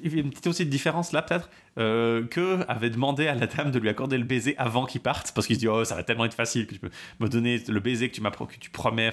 il 0.03 0.13
y 0.13 0.17
a 0.17 0.21
une 0.21 0.29
petite 0.29 0.47
aussi 0.47 0.65
de 0.65 0.69
différence 0.69 1.11
là, 1.11 1.21
peut-être, 1.21 1.49
euh, 1.77 2.25
que 2.27 2.59
avait 2.67 2.89
demandé 2.89 3.27
à 3.27 3.35
la 3.35 3.47
dame 3.47 3.71
de 3.71 3.79
lui 3.79 3.89
accorder 3.89 4.17
le 4.17 4.23
baiser 4.23 4.55
avant 4.57 4.85
qu'il 4.85 5.01
parte, 5.01 5.31
parce 5.33 5.47
qu'il 5.47 5.55
se 5.55 5.59
dit, 5.59 5.67
oh, 5.67 5.83
ça 5.85 5.95
va 5.95 6.03
tellement 6.03 6.25
être 6.25 6.33
facile 6.33 6.67
que 6.67 6.73
tu 6.73 6.79
peux 6.79 6.89
me 7.19 7.27
donner 7.29 7.57
le 7.67 7.79
baiser 7.79 8.09
que 8.09 8.15
tu, 8.15 8.21
que 8.21 8.59
tu 8.59 8.69
promets 8.69 9.11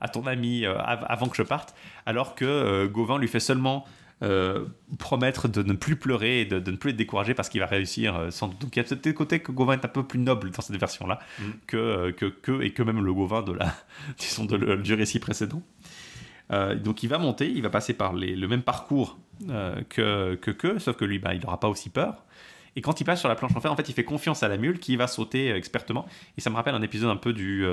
à 0.00 0.08
ton 0.08 0.26
ami 0.26 0.64
euh, 0.64 0.76
avant 0.78 1.28
que 1.28 1.36
je 1.36 1.42
parte, 1.42 1.74
alors 2.06 2.34
que 2.34 2.86
Gauvin 2.86 3.18
lui 3.18 3.28
fait 3.28 3.40
seulement 3.40 3.84
euh, 4.22 4.64
promettre 4.98 5.46
de 5.46 5.62
ne 5.62 5.74
plus 5.74 5.96
pleurer 5.96 6.40
et 6.40 6.44
de, 6.46 6.58
ne 6.70 6.76
plus 6.76 6.92
être 6.92 6.96
découragé 6.96 7.34
parce 7.34 7.50
qu'il 7.50 7.60
va 7.60 7.66
réussir 7.66 8.16
euh, 8.16 8.30
sans 8.30 8.48
Donc 8.48 8.74
il 8.74 8.78
y 8.78 8.80
a 8.80 8.84
peut-être 8.84 9.12
côté 9.12 9.40
que 9.40 9.52
Gauvin 9.52 9.74
est 9.74 9.84
un 9.84 9.88
peu 9.88 10.04
plus 10.04 10.18
noble 10.18 10.50
dans 10.52 10.62
cette 10.62 10.80
version-là 10.80 11.18
mm. 11.38 11.44
que, 11.66 11.76
euh, 11.76 12.12
que, 12.12 12.24
que, 12.24 12.62
et 12.62 12.70
que 12.70 12.82
même 12.82 13.04
le 13.04 13.12
Gauvin 13.12 13.42
de 13.42 13.52
la, 13.52 13.74
disons 14.18 14.46
de, 14.46 14.76
du 14.76 14.94
récit 14.94 15.18
précédent. 15.18 15.60
donc 16.50 17.02
il 17.02 17.10
va 17.10 17.18
monter, 17.18 17.50
il 17.50 17.60
va 17.60 17.68
passer 17.68 17.92
par 17.92 18.14
les, 18.14 18.34
le 18.34 18.48
même 18.48 18.62
parcours 18.62 19.18
que, 19.90 20.34
que, 20.36 20.50
que 20.50 20.78
sauf 20.78 20.96
que 20.96 21.04
lui, 21.04 21.18
bah, 21.18 21.34
il 21.34 21.42
n'aura 21.42 21.60
pas 21.60 21.68
aussi 21.68 21.90
peur. 21.90 22.24
Et 22.74 22.82
quand 22.82 23.00
il 23.00 23.04
passe 23.04 23.20
sur 23.20 23.28
la 23.28 23.36
planche 23.36 23.52
en 23.54 23.60
fer, 23.60 23.72
en 23.72 23.76
fait, 23.76 23.88
il 23.88 23.94
fait 23.94 24.04
confiance 24.04 24.42
à 24.42 24.48
la 24.48 24.58
mule 24.58 24.78
qui 24.78 24.96
va 24.96 25.06
sauter 25.06 25.50
expertement. 25.50 26.06
Et 26.36 26.42
ça 26.42 26.50
me 26.50 26.56
rappelle 26.56 26.74
un 26.74 26.82
épisode 26.82 27.08
un 27.10 27.16
peu 27.16 27.32
du, 27.32 27.66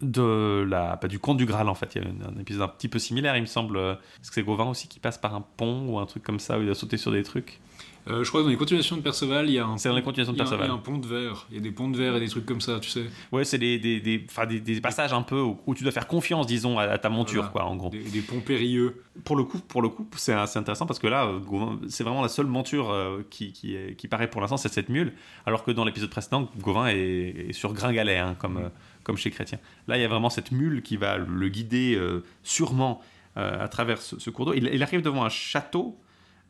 de 0.00 0.66
la, 0.68 0.96
pas 0.96 1.08
du 1.08 1.18
conte 1.18 1.38
du 1.38 1.46
Graal 1.46 1.68
en 1.68 1.74
fait. 1.74 1.94
Il 1.94 2.02
y 2.02 2.04
a 2.04 2.08
un, 2.28 2.40
épisode 2.40 2.62
un 2.62 2.68
petit 2.68 2.88
peu 2.88 2.98
similaire, 2.98 3.36
il 3.36 3.42
me 3.42 3.46
semble. 3.46 3.78
Est-ce 3.78 4.28
que 4.28 4.34
c'est 4.34 4.42
Gauvin 4.42 4.66
aussi 4.66 4.88
qui 4.88 5.00
passe 5.00 5.18
par 5.18 5.34
un 5.34 5.44
pont 5.56 5.88
ou 5.88 5.98
un 5.98 6.06
truc 6.06 6.22
comme 6.22 6.40
ça 6.40 6.58
où 6.58 6.60
il 6.60 6.66
doit 6.66 6.74
sauter 6.74 6.96
sur 6.96 7.12
des 7.12 7.22
trucs? 7.22 7.60
Euh, 8.08 8.22
je 8.22 8.28
crois 8.28 8.40
que 8.40 8.44
dans 8.44 8.50
les 8.50 8.56
continuations 8.56 8.96
de 8.96 9.00
Perceval, 9.00 9.48
il 9.48 9.54
y 9.54 9.58
a 9.58 9.66
un, 9.66 9.78
c'est 9.78 9.88
dans 9.88 9.96
les 9.96 10.02
continuations 10.02 10.32
de 10.32 10.38
Perceval. 10.38 10.66
Il 10.66 10.68
y 10.68 10.70
a 10.70 10.74
un 10.74 10.78
pont 10.78 10.98
de 10.98 11.06
verre. 11.06 11.46
Il 11.50 11.56
y 11.56 11.58
a 11.58 11.62
des 11.62 11.72
ponts 11.72 11.88
de 11.88 11.96
verre 11.96 12.14
et 12.14 12.20
des 12.20 12.28
trucs 12.28 12.46
comme 12.46 12.60
ça, 12.60 12.78
tu 12.78 12.88
sais. 12.88 13.06
Ouais, 13.32 13.44
c'est 13.44 13.58
des, 13.58 13.80
des, 13.80 14.00
des, 14.00 14.24
des, 14.48 14.60
des 14.60 14.80
passages 14.80 15.12
un 15.12 15.22
peu 15.22 15.40
où, 15.40 15.74
tu 15.74 15.82
dois 15.82 15.92
faire 15.92 16.06
confiance, 16.06 16.46
disons, 16.46 16.78
à, 16.78 16.98
ta 16.98 17.08
monture, 17.08 17.50
quoi, 17.50 17.64
en 17.64 17.74
gros. 17.74 17.90
Des, 17.90 18.20
ponts 18.20 18.40
périlleux. 18.40 19.02
Pour 19.24 19.34
le 19.34 19.42
coup, 19.42 19.58
pour 19.58 19.82
le 19.82 19.88
coup, 19.88 20.06
c'est 20.16 20.32
assez 20.32 20.58
intéressant 20.58 20.86
parce 20.86 21.00
que 21.00 21.08
là, 21.08 21.26
euh, 21.26 21.40
c'est 21.88 22.04
vraiment 22.04 22.22
la 22.22 22.28
seule 22.28 22.46
monture 22.46 22.90
euh, 22.90 23.22
qui, 23.28 23.52
qui 23.52 24.08
paraît 24.08 24.30
pour 24.30 24.40
l'instant, 24.40 24.56
c'est 24.56 24.72
cette 24.72 24.88
mule, 24.88 25.14
alors 25.44 25.64
que 25.64 25.72
dans 25.72 25.84
l'épisode 25.84 26.10
précédent, 26.10 26.48
Gauvin 26.60 26.86
est, 26.88 27.52
sur 27.52 27.72
gringalet, 27.72 28.18
hein, 28.18 28.36
comme. 28.38 28.60
Mm 28.60 28.70
comme 29.06 29.16
chez 29.16 29.30
Chrétien. 29.30 29.60
Là, 29.86 29.96
il 29.96 30.00
y 30.00 30.04
a 30.04 30.08
vraiment 30.08 30.30
cette 30.30 30.50
mule 30.50 30.82
qui 30.82 30.96
va 30.96 31.16
le 31.16 31.48
guider 31.48 31.94
euh, 31.94 32.24
sûrement 32.42 33.00
euh, 33.36 33.64
à 33.64 33.68
travers 33.68 34.02
ce, 34.02 34.30
cours 34.30 34.46
d'eau. 34.46 34.54
Il, 34.54 34.82
arrive 34.82 35.00
devant 35.00 35.24
un 35.24 35.28
château 35.28 35.96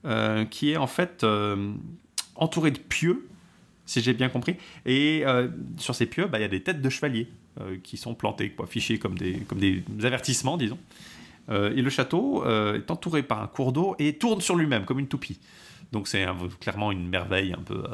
euh, 0.07 0.47
qui 0.47 0.71
est 0.71 0.79
en 0.79 0.87
fait 0.87 1.27
entouré 2.35 2.71
de 2.71 2.79
pieux, 2.79 3.29
si 3.85 4.01
j'ai 4.01 4.15
bien 4.15 4.31
compris. 4.31 4.57
Et 4.87 5.23
sur 5.77 5.95
ces 5.95 6.07
pieux, 6.07 6.27
bah, 6.27 6.39
il 6.39 6.43
y 6.43 6.47
a 6.47 6.49
des 6.49 6.63
têtes 6.63 6.81
de 6.81 6.89
chevaliers 6.89 7.29
qui 7.83 7.99
sont 7.99 8.15
plantées, 8.15 8.51
quoi, 8.51 8.67
fichées 8.67 8.99
comme 8.99 9.19
des, 9.19 9.35
comme 9.41 9.59
des 9.59 9.85
avertissements, 10.03 10.57
disons. 10.57 10.79
et 11.51 11.83
le 11.83 11.91
château 11.91 12.43
est 12.47 12.91
entouré 12.91 13.23
par 13.23 13.43
un 13.43 13.49
cours 13.49 13.73
d'eau 13.73 13.97
et 13.99 14.15
tourne 14.15 14.41
sur 14.41 14.57
lui-même 14.57 14.87
comme 14.87 14.99
une 14.99 15.09
toupie. 15.09 15.39
Donc 15.93 16.09
c'est 16.09 16.25
clairement 16.61 16.91
une 16.91 17.07
merveille 17.07 17.53
un 17.53 17.63
peu 17.63 17.85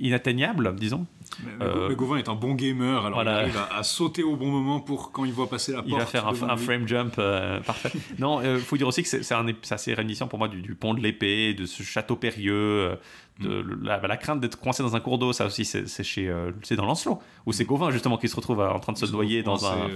inatteignable, 0.00 0.74
disons. 0.74 1.06
Mais, 1.44 1.64
euh, 1.64 1.94
Gauvin 1.94 2.16
est 2.16 2.28
un 2.28 2.34
bon 2.34 2.54
gamer, 2.54 3.04
alors 3.04 3.22
il 3.22 3.28
arrive 3.28 3.58
à, 3.70 3.82
sauter 3.82 4.22
au 4.22 4.36
bon 4.36 4.48
moment 4.48 4.80
pour 4.80 5.12
quand 5.12 5.24
il 5.24 5.32
voit 5.32 5.48
passer 5.48 5.72
la 5.72 5.78
porte. 5.78 5.88
Il 5.90 5.96
va 5.96 6.06
faire 6.06 6.26
un, 6.26 6.56
frame 6.56 6.86
jump 6.86 7.14
euh, 7.18 7.60
parfait. 7.60 7.92
non, 8.18 8.40
il 8.40 8.46
euh, 8.46 8.58
faut 8.58 8.76
dire 8.76 8.88
aussi 8.88 9.02
que 9.02 9.08
c'est 9.08 9.72
assez 9.72 9.94
réminiscent 9.94 10.28
pour 10.28 10.38
moi 10.38 10.48
du, 10.48 10.74
pont 10.74 10.94
de 10.94 11.00
l'épée, 11.00 11.54
de 11.54 11.66
ce 11.66 11.82
château 11.82 12.16
périlleux, 12.16 12.98
de 13.40 13.62
mm. 13.62 13.84
la, 13.84 14.16
crainte 14.16 14.40
d'être 14.40 14.58
coincé 14.58 14.82
dans 14.82 14.96
un 14.96 15.00
cours 15.00 15.18
d'eau. 15.18 15.32
Ça 15.32 15.46
aussi, 15.46 15.64
c'est 15.64 16.04
chez, 16.04 16.32
c'est 16.62 16.76
dans 16.76 16.86
Lancelot, 16.86 17.20
où 17.46 17.52
c'est 17.52 17.64
Gauvin 17.64 17.90
justement 17.90 18.18
qui 18.18 18.28
se 18.28 18.36
retrouve 18.36 18.60
en 18.60 18.80
train 18.80 18.92
de 18.92 18.98
se 18.98 19.06
noyer 19.06 19.42
dans 19.42 19.66
un. 19.66 19.88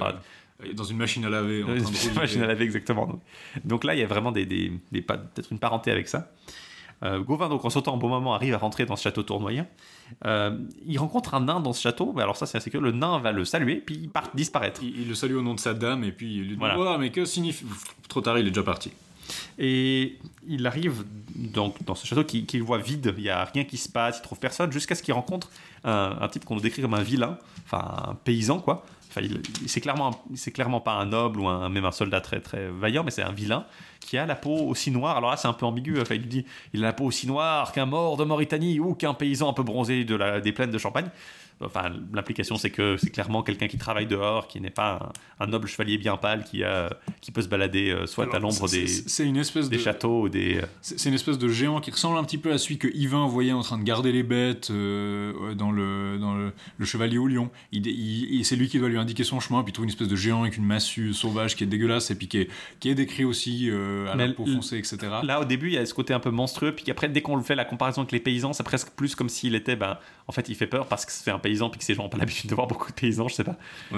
dans 0.74 0.84
une 0.84 0.96
machine 0.96 1.24
à 1.24 1.30
laver. 1.30 1.62
Dans 1.62 1.76
une 1.76 2.14
machine 2.14 2.42
à 2.42 2.46
laver, 2.46 2.64
exactement. 2.64 3.20
Donc, 3.64 3.84
là, 3.84 3.94
il 3.94 4.00
y 4.00 4.04
a 4.04 4.06
vraiment 4.06 4.32
des, 4.32 4.46
des, 4.46 4.72
des 4.92 5.02
peut-être 5.02 5.50
une 5.50 5.58
parenté 5.58 5.90
avec 5.90 6.08
ça. 6.08 6.30
Euh, 7.02 7.20
Gauvin, 7.20 7.48
donc 7.48 7.64
en 7.64 7.70
sautant 7.70 7.94
en 7.94 7.96
bon 7.96 8.08
moment, 8.08 8.34
arrive 8.34 8.54
à 8.54 8.58
rentrer 8.58 8.86
dans 8.86 8.96
ce 8.96 9.02
château 9.02 9.22
tournoyant. 9.22 9.66
Euh, 10.24 10.56
il 10.86 10.98
rencontre 10.98 11.34
un 11.34 11.40
nain 11.40 11.60
dans 11.60 11.72
ce 11.72 11.80
château, 11.80 12.12
mais 12.14 12.22
alors 12.22 12.36
ça 12.36 12.46
c'est 12.46 12.58
assez 12.58 12.70
que 12.70 12.78
le 12.78 12.92
nain 12.92 13.18
va 13.18 13.32
le 13.32 13.44
saluer, 13.44 13.76
puis 13.76 13.98
il 14.02 14.08
part 14.08 14.30
disparaître. 14.34 14.82
Il, 14.82 15.08
le 15.08 15.14
salue 15.14 15.34
au 15.34 15.42
nom 15.42 15.54
de 15.54 15.60
sa 15.60 15.74
dame, 15.74 16.04
et 16.04 16.12
puis 16.12 16.34
il 16.34 16.40
lui 16.42 16.48
dit 16.48 16.54
voilà. 16.56 16.98
mais 16.98 17.10
que 17.10 17.24
signifie. 17.24 17.64
Trop 18.08 18.20
tard, 18.20 18.38
il 18.38 18.46
est 18.46 18.50
déjà 18.50 18.62
parti. 18.62 18.92
Et 19.58 20.18
il 20.46 20.66
arrive 20.66 21.04
donc 21.34 21.82
dans 21.84 21.94
ce 21.94 22.06
château 22.06 22.24
qu'il 22.24 22.62
voit 22.62 22.78
vide, 22.78 23.14
il 23.16 23.22
n'y 23.22 23.30
a 23.30 23.44
rien 23.44 23.64
qui 23.64 23.76
se 23.76 23.88
passe, 23.88 24.18
il 24.18 24.22
trouve 24.22 24.38
personne, 24.38 24.70
jusqu'à 24.72 24.94
ce 24.94 25.02
qu'il 25.02 25.14
rencontre 25.14 25.50
un, 25.84 26.16
un 26.20 26.28
type 26.28 26.44
qu'on 26.44 26.54
nous 26.54 26.60
décrit 26.60 26.82
comme 26.82 26.94
un 26.94 27.02
vilain, 27.02 27.38
enfin 27.64 28.10
un 28.10 28.14
paysan 28.14 28.58
quoi, 28.58 28.84
c'est 29.66 29.80
clairement, 29.80 30.22
c'est 30.34 30.52
clairement 30.52 30.80
pas 30.80 30.92
un 30.92 31.06
noble 31.06 31.40
ou 31.40 31.68
même 31.68 31.84
un 31.84 31.92
soldat 31.92 32.20
très 32.20 32.40
très 32.40 32.68
vaillant, 32.68 33.04
mais 33.04 33.10
c'est 33.10 33.22
un 33.22 33.32
vilain 33.32 33.66
qui 34.00 34.18
a 34.18 34.26
la 34.26 34.34
peau 34.34 34.56
aussi 34.68 34.90
noire. 34.90 35.16
Alors 35.16 35.30
là, 35.30 35.36
c'est 35.36 35.48
un 35.48 35.52
peu 35.52 35.66
ambigu. 35.66 36.00
Enfin, 36.00 36.14
il 36.14 36.26
dit, 36.26 36.44
il 36.72 36.82
a 36.82 36.88
la 36.88 36.92
peau 36.92 37.04
aussi 37.04 37.26
noire 37.26 37.72
qu'un 37.72 37.86
mort 37.86 38.16
de 38.16 38.24
Mauritanie 38.24 38.80
ou 38.80 38.94
qu'un 38.94 39.14
paysan 39.14 39.48
un 39.48 39.52
peu 39.52 39.62
bronzé 39.62 40.04
de 40.04 40.14
la, 40.14 40.40
des 40.40 40.52
plaines 40.52 40.70
de 40.70 40.78
Champagne. 40.78 41.08
Enfin, 41.64 41.92
l'implication, 42.12 42.56
c'est 42.56 42.70
que 42.70 42.96
c'est 42.96 43.10
clairement 43.10 43.42
quelqu'un 43.42 43.68
qui 43.68 43.78
travaille 43.78 44.06
dehors, 44.06 44.48
qui 44.48 44.60
n'est 44.60 44.70
pas 44.70 45.12
un, 45.40 45.46
noble 45.46 45.68
chevalier 45.68 45.98
bien 45.98 46.16
pâle 46.16 46.44
qui, 46.44 46.64
a, 46.64 46.90
qui 47.20 47.30
peut 47.32 47.42
se 47.42 47.48
balader 47.48 47.90
euh, 47.90 48.06
soit 48.06 48.34
à 48.34 48.38
l'ombre 48.38 48.68
des, 48.68 48.86
c'est 48.86 49.26
une 49.26 49.36
espèce 49.36 49.68
des 49.68 49.78
châteaux 49.78 50.28
des. 50.28 50.58
Euh, 50.58 50.66
c'est 50.80 51.08
une 51.08 51.14
espèce 51.14 51.38
de 51.38 51.48
géant 51.48 51.80
qui 51.80 51.90
ressemble 51.90 52.18
un 52.18 52.24
petit 52.24 52.38
peu 52.38 52.52
à 52.52 52.58
celui 52.58 52.78
que 52.78 52.88
Yvain 52.88 53.26
voyait 53.26 53.52
en 53.52 53.62
train 53.62 53.78
de 53.78 53.82
garder 53.82 54.12
les 54.12 54.22
bêtes 54.22 54.70
euh, 54.70 55.54
dans, 55.54 55.72
le, 55.72 56.18
dans 56.18 56.34
le, 56.34 56.52
Chevalier 56.84 57.18
au 57.18 57.26
Lion. 57.26 57.50
Il, 57.70 58.44
c'est 58.44 58.56
lui 58.56 58.68
qui 58.68 58.78
doit 58.78 58.88
lui 58.88 58.98
indiquer 58.98 59.24
son 59.24 59.40
chemin, 59.40 59.62
puis 59.62 59.70
il 59.70 59.74
trouve 59.74 59.84
une 59.84 59.90
espèce 59.90 60.08
de 60.08 60.16
géant 60.16 60.42
avec 60.42 60.56
une 60.56 60.64
massue 60.64 61.12
sauvage 61.14 61.56
qui 61.56 61.64
est 61.64 61.66
dégueulasse, 61.66 62.10
et 62.10 62.14
puis 62.14 62.28
qui 62.28 62.38
est, 62.38 62.50
qui 62.80 62.90
est 62.90 62.94
décrit 62.94 63.24
aussi 63.24 63.70
à 64.10 64.16
la 64.16 64.28
peau 64.32 64.46
foncée, 64.46 64.78
etc. 64.78 64.98
Là, 65.22 65.40
au 65.40 65.44
début, 65.44 65.68
il 65.68 65.74
y 65.74 65.78
a 65.78 65.86
ce 65.86 65.94
côté 65.94 66.12
un 66.12 66.20
peu 66.20 66.30
monstrueux, 66.30 66.74
puis 66.74 66.90
après, 66.90 67.08
dès 67.08 67.22
qu'on 67.22 67.36
le 67.36 67.42
fait 67.42 67.54
la 67.54 67.64
comparaison 67.64 68.02
avec 68.02 68.12
les 68.12 68.20
paysans, 68.20 68.52
c'est 68.52 68.62
presque 68.62 68.90
plus 68.90 69.14
comme 69.14 69.28
s'il 69.28 69.54
était, 69.54 69.76
ben, 69.76 69.98
en 70.28 70.32
fait, 70.32 70.48
il 70.48 70.54
fait 70.54 70.66
peur 70.66 70.86
parce 70.86 71.06
que 71.06 71.12
c'est 71.12 71.30
un 71.30 71.38
paysan, 71.52 71.70
puis 71.70 71.78
que 71.78 71.84
ces 71.84 71.94
gens 71.94 72.04
n'ont 72.04 72.08
pas 72.08 72.18
l'habitude 72.18 72.48
de 72.48 72.54
voir 72.54 72.66
beaucoup 72.66 72.88
de 72.88 72.94
paysans, 72.94 73.28
je 73.28 73.34
sais 73.34 73.44
pas. 73.44 73.56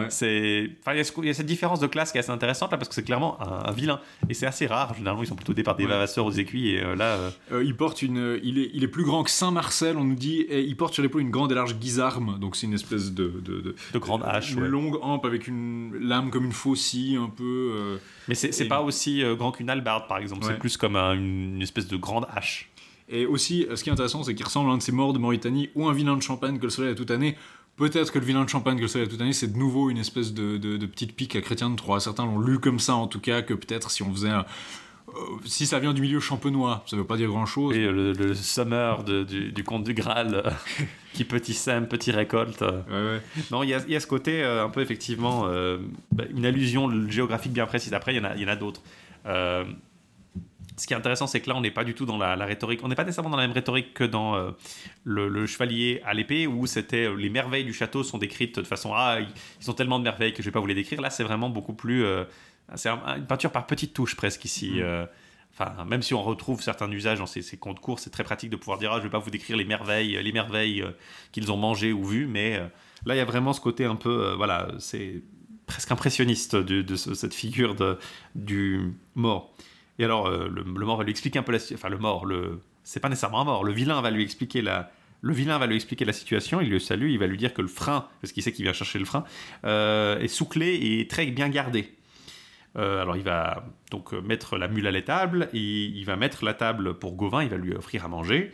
C'est, 0.09 0.71
enfin, 0.81 0.93
il 0.93 1.27
y, 1.27 1.31
a 1.31 1.35
cette 1.35 1.47
différence 1.47 1.81
de 1.81 1.87
classe 1.87 2.13
qui 2.13 2.19
est 2.19 2.21
assez 2.21 2.31
intéressante 2.31 2.73
là, 2.73 2.79
parce 2.79 2.89
que 2.89 2.95
c'est 2.95 3.03
clairement 3.03 3.39
un, 3.41 3.73
vilain, 3.73 4.01
et 4.29 4.35
c'est 4.35 4.47
assez 4.47 4.67
rare. 4.67 4.95
Généralement, 4.95 5.23
ils 5.23 5.27
sont 5.27 5.37
plutôt 5.37 5.55
des 5.55 5.63
par 5.63 5.77
des 5.77 5.87
vavasseurs 5.87 6.27
aux 6.27 6.33
aiguilles, 6.33 6.77
et 6.77 6.97
là. 6.97 7.19
il 7.51 7.77
porte 7.77 8.03
une, 8.03 8.39
il 8.43 8.59
est, 8.59 8.71
il 8.75 8.85
est 8.85 8.89
plus 8.89 9.05
grand 9.05 9.25
que 9.25 9.31
Saint 9.31 9.51
Marcel, 9.51 9.97
on 9.97 10.05
nous 10.05 10.15
dit, 10.15 10.41
et 10.41 10.61
il 10.61 10.77
porte 10.77 10.95
sur 10.95 11.03
l'épaule 11.03 11.23
une 11.23 11.31
grande 11.31 11.53
et 11.53 11.55
large 11.55 11.77
guisarme, 11.77 12.39
donc 12.39 12.57
c'est 12.57 12.67
une 12.67 12.75
espèce 12.75 13.13
de 13.13 13.25
de, 13.45 13.75
de, 13.93 13.99
grande 13.99 14.23
hache, 14.25 14.53
une 14.53 14.67
longue 14.67 14.99
hampe 15.03 15.25
avec 15.25 15.47
une 15.49 15.97
lame 15.99 16.31
comme 16.31 16.45
une 16.45 16.53
faucille, 16.53 17.17
un 17.17 17.31
peu. 17.31 17.99
Mais 18.29 18.35
c'est 18.35 18.69
pas 18.69 18.83
aussi 18.83 19.23
grand 19.37 19.53
qu'une 19.53 19.71
albarde, 19.71 20.09
par 20.09 20.19
exemple. 20.19 20.45
C'est 20.47 20.59
plus 20.59 20.77
comme 20.77 20.97
une 20.97 21.63
espèce 21.63 21.87
de 21.87 21.97
grande 21.97 22.27
hache. 22.35 22.71
Et 23.09 23.27
aussi, 23.27 23.67
ce 23.75 23.83
qui 23.83 23.91
est 23.91 23.93
intéressant, 23.93 24.23
c'est 24.23 24.35
qu'il 24.35 24.47
ressemble 24.47 24.71
à 24.71 24.73
un 24.73 24.79
de 24.79 24.83
ces 24.83 24.93
morts 24.93 25.13
de 25.13 25.19
Mauritanie 25.19 25.71
ou 25.75 25.89
un 25.89 25.93
vilain 25.93 26.17
de 26.17 26.23
champagne 26.23 26.59
que 26.59 26.65
le 26.65 26.71
soleil 26.71 26.93
a 26.93 26.95
toute 26.95 27.11
année. 27.11 27.37
Peut-être 27.77 28.13
que 28.13 28.19
le 28.19 28.25
vilain 28.25 28.45
de 28.45 28.49
champagne 28.49 28.77
que 28.77 28.83
le 28.83 28.89
soleil 28.89 29.09
a 29.09 29.11
toute 29.11 29.21
année, 29.21 29.33
c'est 29.33 29.53
de 29.53 29.59
nouveau 29.59 29.91
une 29.91 29.99
espèce 29.99 30.33
de, 30.33 30.57
de, 30.59 30.87
petite 30.87 31.15
pique 31.15 31.35
à 31.37 31.41
Chrétien 31.41 31.71
de 31.71 31.77
Troyes. 31.77 32.01
Certains 32.01 32.25
l'ont 32.25 32.39
lu 32.39 32.61
comme 32.61 32.79
ça, 32.79 32.95
en 32.95 33.09
tout 33.09 33.21
cas, 33.21 33.43
que 33.43 33.53
peut-être 33.53 33.91
si 33.91 34.03
on 34.03 34.13
faisait 34.13 34.31
un, 34.31 34.47
euh, 35.09 35.21
si 35.45 35.67
ça 35.67 35.81
vient 35.81 35.93
du 35.93 36.01
milieu 36.01 36.21
champenois, 36.21 36.85
ça 36.87 36.97
veut 36.97 37.05
pas 37.05 37.17
dire 37.17 37.29
grand 37.29 37.47
chose. 37.47 37.75
Et 37.75 37.87
le, 37.87 38.13
le 38.13 38.35
summer 38.35 39.03
du, 39.03 39.53
du, 39.53 39.65
conte 39.65 39.85
du 39.85 39.93
Graal, 39.93 40.35
euh, 40.35 40.51
qui 41.13 41.25
petit 41.25 41.53
sème, 41.53 41.89
petit 41.89 42.13
récolte. 42.13 42.63
Ouais, 42.63 43.21
Non, 43.51 43.63
il 43.63 43.69
y, 43.69 43.91
y 43.91 43.97
a, 43.97 44.01
ce 44.01 44.07
côté 44.07 44.43
euh, 44.43 44.65
un 44.65 44.71
peu 44.71 44.81
effectivement, 44.81 45.49
bah, 46.13 46.25
une 46.31 46.47
allusion 46.47 46.91
géographique 47.11 47.53
bien 47.53 47.67
précise. 47.67 47.93
Après, 47.93 48.15
il 48.15 48.19
y 48.19 48.21
en 48.21 48.25
a, 48.25 48.37
y 48.37 48.45
en 48.45 48.49
a 48.49 48.57
d'autres 48.57 48.83
ce 50.77 50.87
qui 50.87 50.93
est 50.93 50.97
intéressant, 50.97 51.27
c'est 51.27 51.41
que 51.41 51.49
là, 51.49 51.57
on 51.57 51.61
n'est 51.61 51.71
pas 51.71 51.85
du 51.85 51.95
tout 51.95 52.05
dans 52.05 52.17
la, 52.17 52.35
rhétorique. 52.45 52.81
On 52.83 52.89
n'est 52.89 52.97
pas 52.97 53.05
nécessairement 53.05 53.31
dans 53.31 53.37
la 53.37 53.47
même 53.47 53.55
rhétorique 53.55 53.95
que 53.95 54.05
dans 54.05 54.35
euh, 54.35 54.51
le, 55.05 55.47
chevalier 55.47 56.03
à 56.05 56.15
l'épée, 56.15 56.47
où 56.47 56.67
c'était 56.67 57.07
euh, 57.07 57.15
les 57.15 57.31
merveilles 57.31 57.65
du 57.65 57.73
château 57.73 58.03
sont 58.03 58.19
décrites 58.19 58.59
de 58.59 58.65
façon 58.65 58.93
ah 58.95 59.19
ils, 59.61 59.71
ont 59.71 59.75
tellement 59.75 59.99
de 59.99 60.05
merveilles 60.05 60.33
que 60.33 60.43
je 60.43 60.49
vais 60.49 60.53
pas 60.53 60.61
vous 60.61 60.67
les 60.67 60.75
décrire. 60.75 61.01
Là, 61.01 61.11
c'est 61.11 61.23
vraiment 61.23 61.49
beaucoup 61.49 61.75
plus. 61.75 62.05
Euh, 62.05 62.25
c'est 62.75 62.89
une 62.89 63.27
peinture 63.27 63.53
par 63.53 63.67
petites 63.67 63.95
touches 63.95 64.17
presque 64.17 64.45
ici. 64.45 64.81
Mm. 64.81 65.07
Enfin, 65.53 65.85
même 65.85 66.03
si 66.03 66.15
on 66.15 66.23
retrouve 66.23 66.61
certains 66.61 66.91
usages 66.91 67.19
dans 67.19 67.27
ces, 67.27 67.43
ces 67.43 67.57
contes 67.57 67.79
courts, 67.79 68.01
c'est 68.01 68.11
très 68.11 68.25
pratique 68.25 68.51
de 68.51 68.57
pouvoir 68.57 68.79
dire 68.79 68.91
ah, 68.93 68.99
je 68.99 69.05
vais 69.05 69.11
pas 69.11 69.21
vous 69.21 69.31
décrire 69.31 69.57
les 69.57 69.65
merveilles, 69.65 70.21
les 70.21 70.33
merveilles 70.33 70.85
qu'ils 71.31 71.53
ont 71.53 71.57
mangées 71.57 71.93
ou 71.93 72.05
vues, 72.05 72.27
mais 72.27 72.59
là, 73.05 73.15
il 73.15 73.19
y 73.19 73.21
a 73.21 73.25
vraiment 73.25 73.53
ce 73.53 73.61
côté 73.61 73.85
un 73.85 73.95
peu 73.95 74.33
voilà, 74.33 74.69
c'est 74.79 75.23
presque 75.67 75.93
impressionniste 75.93 76.57
de, 76.57 76.83
de, 76.83 76.97
cette 76.97 77.35
figure 77.35 77.75
de, 77.77 77.99
du 78.35 78.95
mort. 79.15 79.55
Et 79.99 80.05
alors, 80.05 80.27
euh, 80.27 80.49
le, 80.49 80.65
mort 80.65 80.97
va 80.97 81.05
lui 81.05 81.11
expliquer 81.11 81.39
un 81.39 81.43
peu 81.43 81.53
la 81.53 81.59
situation. 81.59 81.87
Enfin, 81.87 81.95
le 81.95 82.01
mort, 82.01 82.27
c'est 82.83 83.01
pas 83.01 83.09
nécessairement 83.09 83.41
un 83.41 83.45
mort. 83.45 83.65
Le 83.65 83.73
vilain 83.73 84.01
va 84.01 84.11
lui 84.11 84.23
expliquer 84.23 84.63
la. 84.63 84.91
Le 85.21 85.33
vilain 85.33 85.57
va 85.57 85.67
lui 85.67 85.77
expliquer 85.77 86.05
la 86.05 86.13
situation, 86.13 86.61
il 86.61 86.69
le 86.69 86.79
salue, 86.79 87.09
il 87.09 87.19
va 87.19 87.27
lui 87.27 87.39
dire 87.39 87.55
que 87.55 87.63
le 87.63 87.69
frein, 87.69 88.09
parce 88.21 88.31
qu'il 88.31 88.43
sait 88.43 88.53
qu'il 88.53 88.65
vient 88.65 88.75
chercher 88.75 88.99
le 88.99 89.07
frein, 89.07 89.25
euh, 89.65 90.19
est 90.19 90.29
sous-clé 90.29 90.79
et 90.83 91.09
très 91.09 91.25
bien 91.25 91.49
gardé. 91.49 91.95
Euh, 92.77 93.01
alors 93.01 93.17
il 93.17 93.23
va 93.23 93.65
donc 93.91 94.13
mettre 94.13 94.59
la 94.59 94.69
mule 94.69 94.87
à 94.87 94.91
l'étable, 94.91 95.49
et 95.55 95.59
il 95.59 96.05
va 96.05 96.17
mettre 96.17 96.45
la 96.45 96.53
table 96.53 96.99
pour 96.99 97.15
Gauvin, 97.15 97.43
il 97.43 97.49
va 97.49 97.57
lui 97.57 97.75
offrir 97.75 98.05
à 98.05 98.09
manger, 98.09 98.53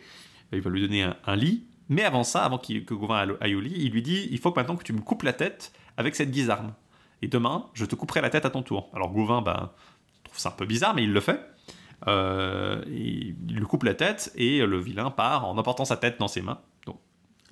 il 0.53 0.61
va 0.61 0.69
lui 0.69 0.79
donner 0.79 1.03
un, 1.03 1.35
lit, 1.35 1.65
mais 1.89 2.05
avant 2.05 2.23
ça, 2.23 2.45
avant 2.45 2.57
que 2.57 2.93
Gauvin 2.93 3.27
aille 3.41 3.55
au 3.55 3.59
lit, 3.59 3.73
il 3.75 3.91
lui 3.91 4.01
dit, 4.01 4.29
il 4.31 4.37
faut 4.37 4.53
maintenant 4.55 4.77
que 4.77 4.83
tu 4.83 4.93
me 4.93 5.01
coupes 5.01 5.23
la 5.23 5.33
tête 5.33 5.73
avec 5.97 6.15
cette 6.15 6.31
guisarme. 6.31 6.73
Et 7.21 7.27
demain, 7.27 7.67
je 7.73 7.85
te 7.85 7.95
couperai 7.95 8.21
la 8.21 8.29
tête 8.29 8.45
à 8.45 8.49
ton 8.49 8.63
tour. 8.63 8.89
Alors 8.93 9.11
Gauvin, 9.11 9.41
ben, 9.41 9.71
c'est 10.39 10.47
un 10.47 10.51
peu 10.51 10.65
bizarre, 10.65 10.93
mais 10.93 11.03
il 11.03 11.13
le 11.13 11.19
fait. 11.19 11.39
Euh, 12.07 12.81
il, 12.87 13.35
lui 13.47 13.65
coupe 13.65 13.83
la 13.83 13.93
tête 13.93 14.31
et 14.35 14.65
le 14.65 14.79
vilain 14.79 15.11
part 15.11 15.45
en 15.45 15.57
emportant 15.57 15.85
sa 15.85 15.97
tête 15.97 16.19
dans 16.19 16.27
ses 16.27 16.41
mains. 16.41 16.59
Donc, 16.85 16.97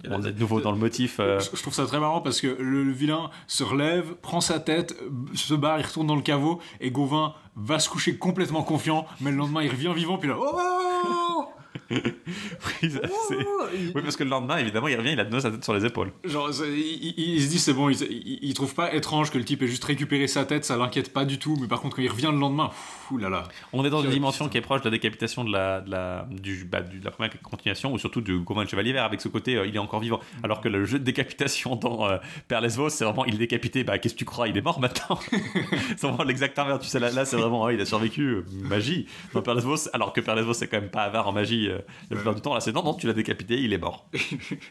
on 0.09 0.23
est 0.23 0.31
de 0.31 0.39
nouveau 0.39 0.61
dans 0.61 0.71
le 0.71 0.77
motif. 0.77 1.19
Euh, 1.19 1.39
je 1.39 1.61
trouve 1.61 1.73
ça 1.73 1.85
très 1.85 1.99
marrant 1.99 2.21
parce 2.21 2.41
que 2.41 2.47
le, 2.47 2.91
vilain 2.91 3.29
se 3.47 3.63
relève, 3.63 4.15
prend 4.15 4.41
sa 4.41 4.59
tête, 4.59 4.95
se 5.33 5.53
barre, 5.53 5.79
il 5.79 5.85
retourne 5.85 6.07
dans 6.07 6.15
le 6.15 6.21
caveau 6.21 6.59
et 6.79 6.89
Gauvin 6.89 7.33
va 7.59 7.79
se 7.79 7.89
coucher 7.89 8.17
complètement 8.17 8.63
confiant, 8.63 9.05
mais 9.21 9.31
le 9.31 9.37
lendemain 9.37 9.63
il 9.63 9.69
revient 9.69 9.93
vivant, 9.93 10.17
puis 10.17 10.29
là, 10.29 10.35
oh 10.39 11.49
oui, 11.91 13.91
parce 13.93 14.15
que 14.15 14.23
le 14.23 14.29
lendemain, 14.29 14.57
évidemment, 14.57 14.87
il 14.87 14.95
revient, 14.95 15.13
il 15.13 15.19
a 15.19 15.25
de 15.25 15.39
sa 15.39 15.49
tête 15.49 15.63
sur 15.63 15.73
les 15.73 15.85
épaules. 15.85 16.11
Genre, 16.23 16.49
il, 16.49 17.41
se 17.41 17.49
dit, 17.49 17.57
c'est 17.57 17.73
bon, 17.73 17.89
il, 17.89 18.53
trouve 18.53 18.75
pas 18.75 18.93
étrange 18.93 19.31
que 19.31 19.37
le 19.37 19.43
type 19.43 19.63
ait 19.63 19.67
juste 19.67 19.83
récupéré 19.83 20.27
sa 20.27 20.45
tête, 20.45 20.65
ça 20.65 20.77
l'inquiète 20.77 21.11
pas 21.11 21.25
du 21.25 21.39
tout, 21.39 21.57
mais 21.59 21.67
par 21.67 21.81
contre, 21.81 21.95
quand 21.95 22.01
il 22.01 22.09
revient 22.09 22.29
le 22.31 22.39
lendemain, 22.39 22.69
là 23.17 23.29
là. 23.29 23.43
On 23.73 23.83
est 23.85 23.89
dans 23.89 24.01
une 24.01 24.11
dimension 24.11 24.49
qui 24.49 24.57
est 24.57 24.61
proche 24.61 24.81
de 24.81 24.85
la 24.85 24.91
décapitation 24.91 25.43
de 25.43 25.51
la, 25.51 25.81
de 25.81 25.89
la, 25.89 26.27
du, 26.29 26.65
bah, 26.65 26.81
de 26.81 27.03
la 27.03 27.11
première 27.11 27.31
continuation, 27.41 27.93
ou 27.93 27.97
surtout 27.97 28.21
du 28.21 28.39
Gauvin 28.39 28.65
de 28.65 28.69
Chevalier 28.69 28.93
Vert, 28.93 29.05
avec 29.05 29.21
ce 29.21 29.27
côté, 29.27 29.55
euh, 29.55 29.65
il 29.65 29.75
est 29.75 29.79
encore 29.79 29.99
vivant. 29.99 30.19
Alors 30.43 30.61
que 30.61 30.69
le 30.69 30.85
jeu 30.85 30.99
de 30.99 31.03
décapitation 31.03 31.75
dans 31.75 32.07
euh, 32.07 32.17
Père 32.47 32.61
Lesvos, 32.61 32.89
c'est 32.89 33.05
vraiment, 33.05 33.25
il 33.25 33.35
est 33.35 33.39
décapité, 33.39 33.83
bah 33.83 33.97
qu'est-ce 33.97 34.13
que 34.13 34.19
tu 34.19 34.25
crois, 34.25 34.47
il 34.47 34.57
est 34.57 34.61
mort 34.61 34.79
maintenant 34.79 35.19
C'est 35.97 36.07
vraiment 36.07 36.23
l'exact 36.23 36.57
inverse, 36.59 36.81
tu 36.81 36.89
sais, 36.89 36.99
là, 36.99 37.11
là 37.11 37.25
c'est 37.25 37.37
vraiment, 37.37 37.48
oh, 37.53 37.69
il 37.69 37.81
a 37.81 37.85
survécu, 37.85 38.21
euh, 38.21 38.45
magie. 38.63 39.07
Père 39.43 39.55
Lesvos, 39.55 39.89
alors 39.93 40.13
que 40.13 40.21
Père 40.21 40.35
Lesvos, 40.35 40.53
c'est 40.53 40.67
quand 40.67 40.79
même 40.79 40.89
pas 40.89 41.03
avare 41.03 41.27
en 41.27 41.31
magie 41.31 41.69
la 42.09 42.15
plupart 42.15 42.35
du 42.35 42.41
temps, 42.41 42.53
là, 42.53 42.59
c'est 42.59 42.73
non, 42.73 42.83
non, 42.83 42.93
tu 42.93 43.07
l'as 43.07 43.13
décapité, 43.13 43.59
il 43.59 43.73
est 43.73 43.77
mort. 43.77 44.07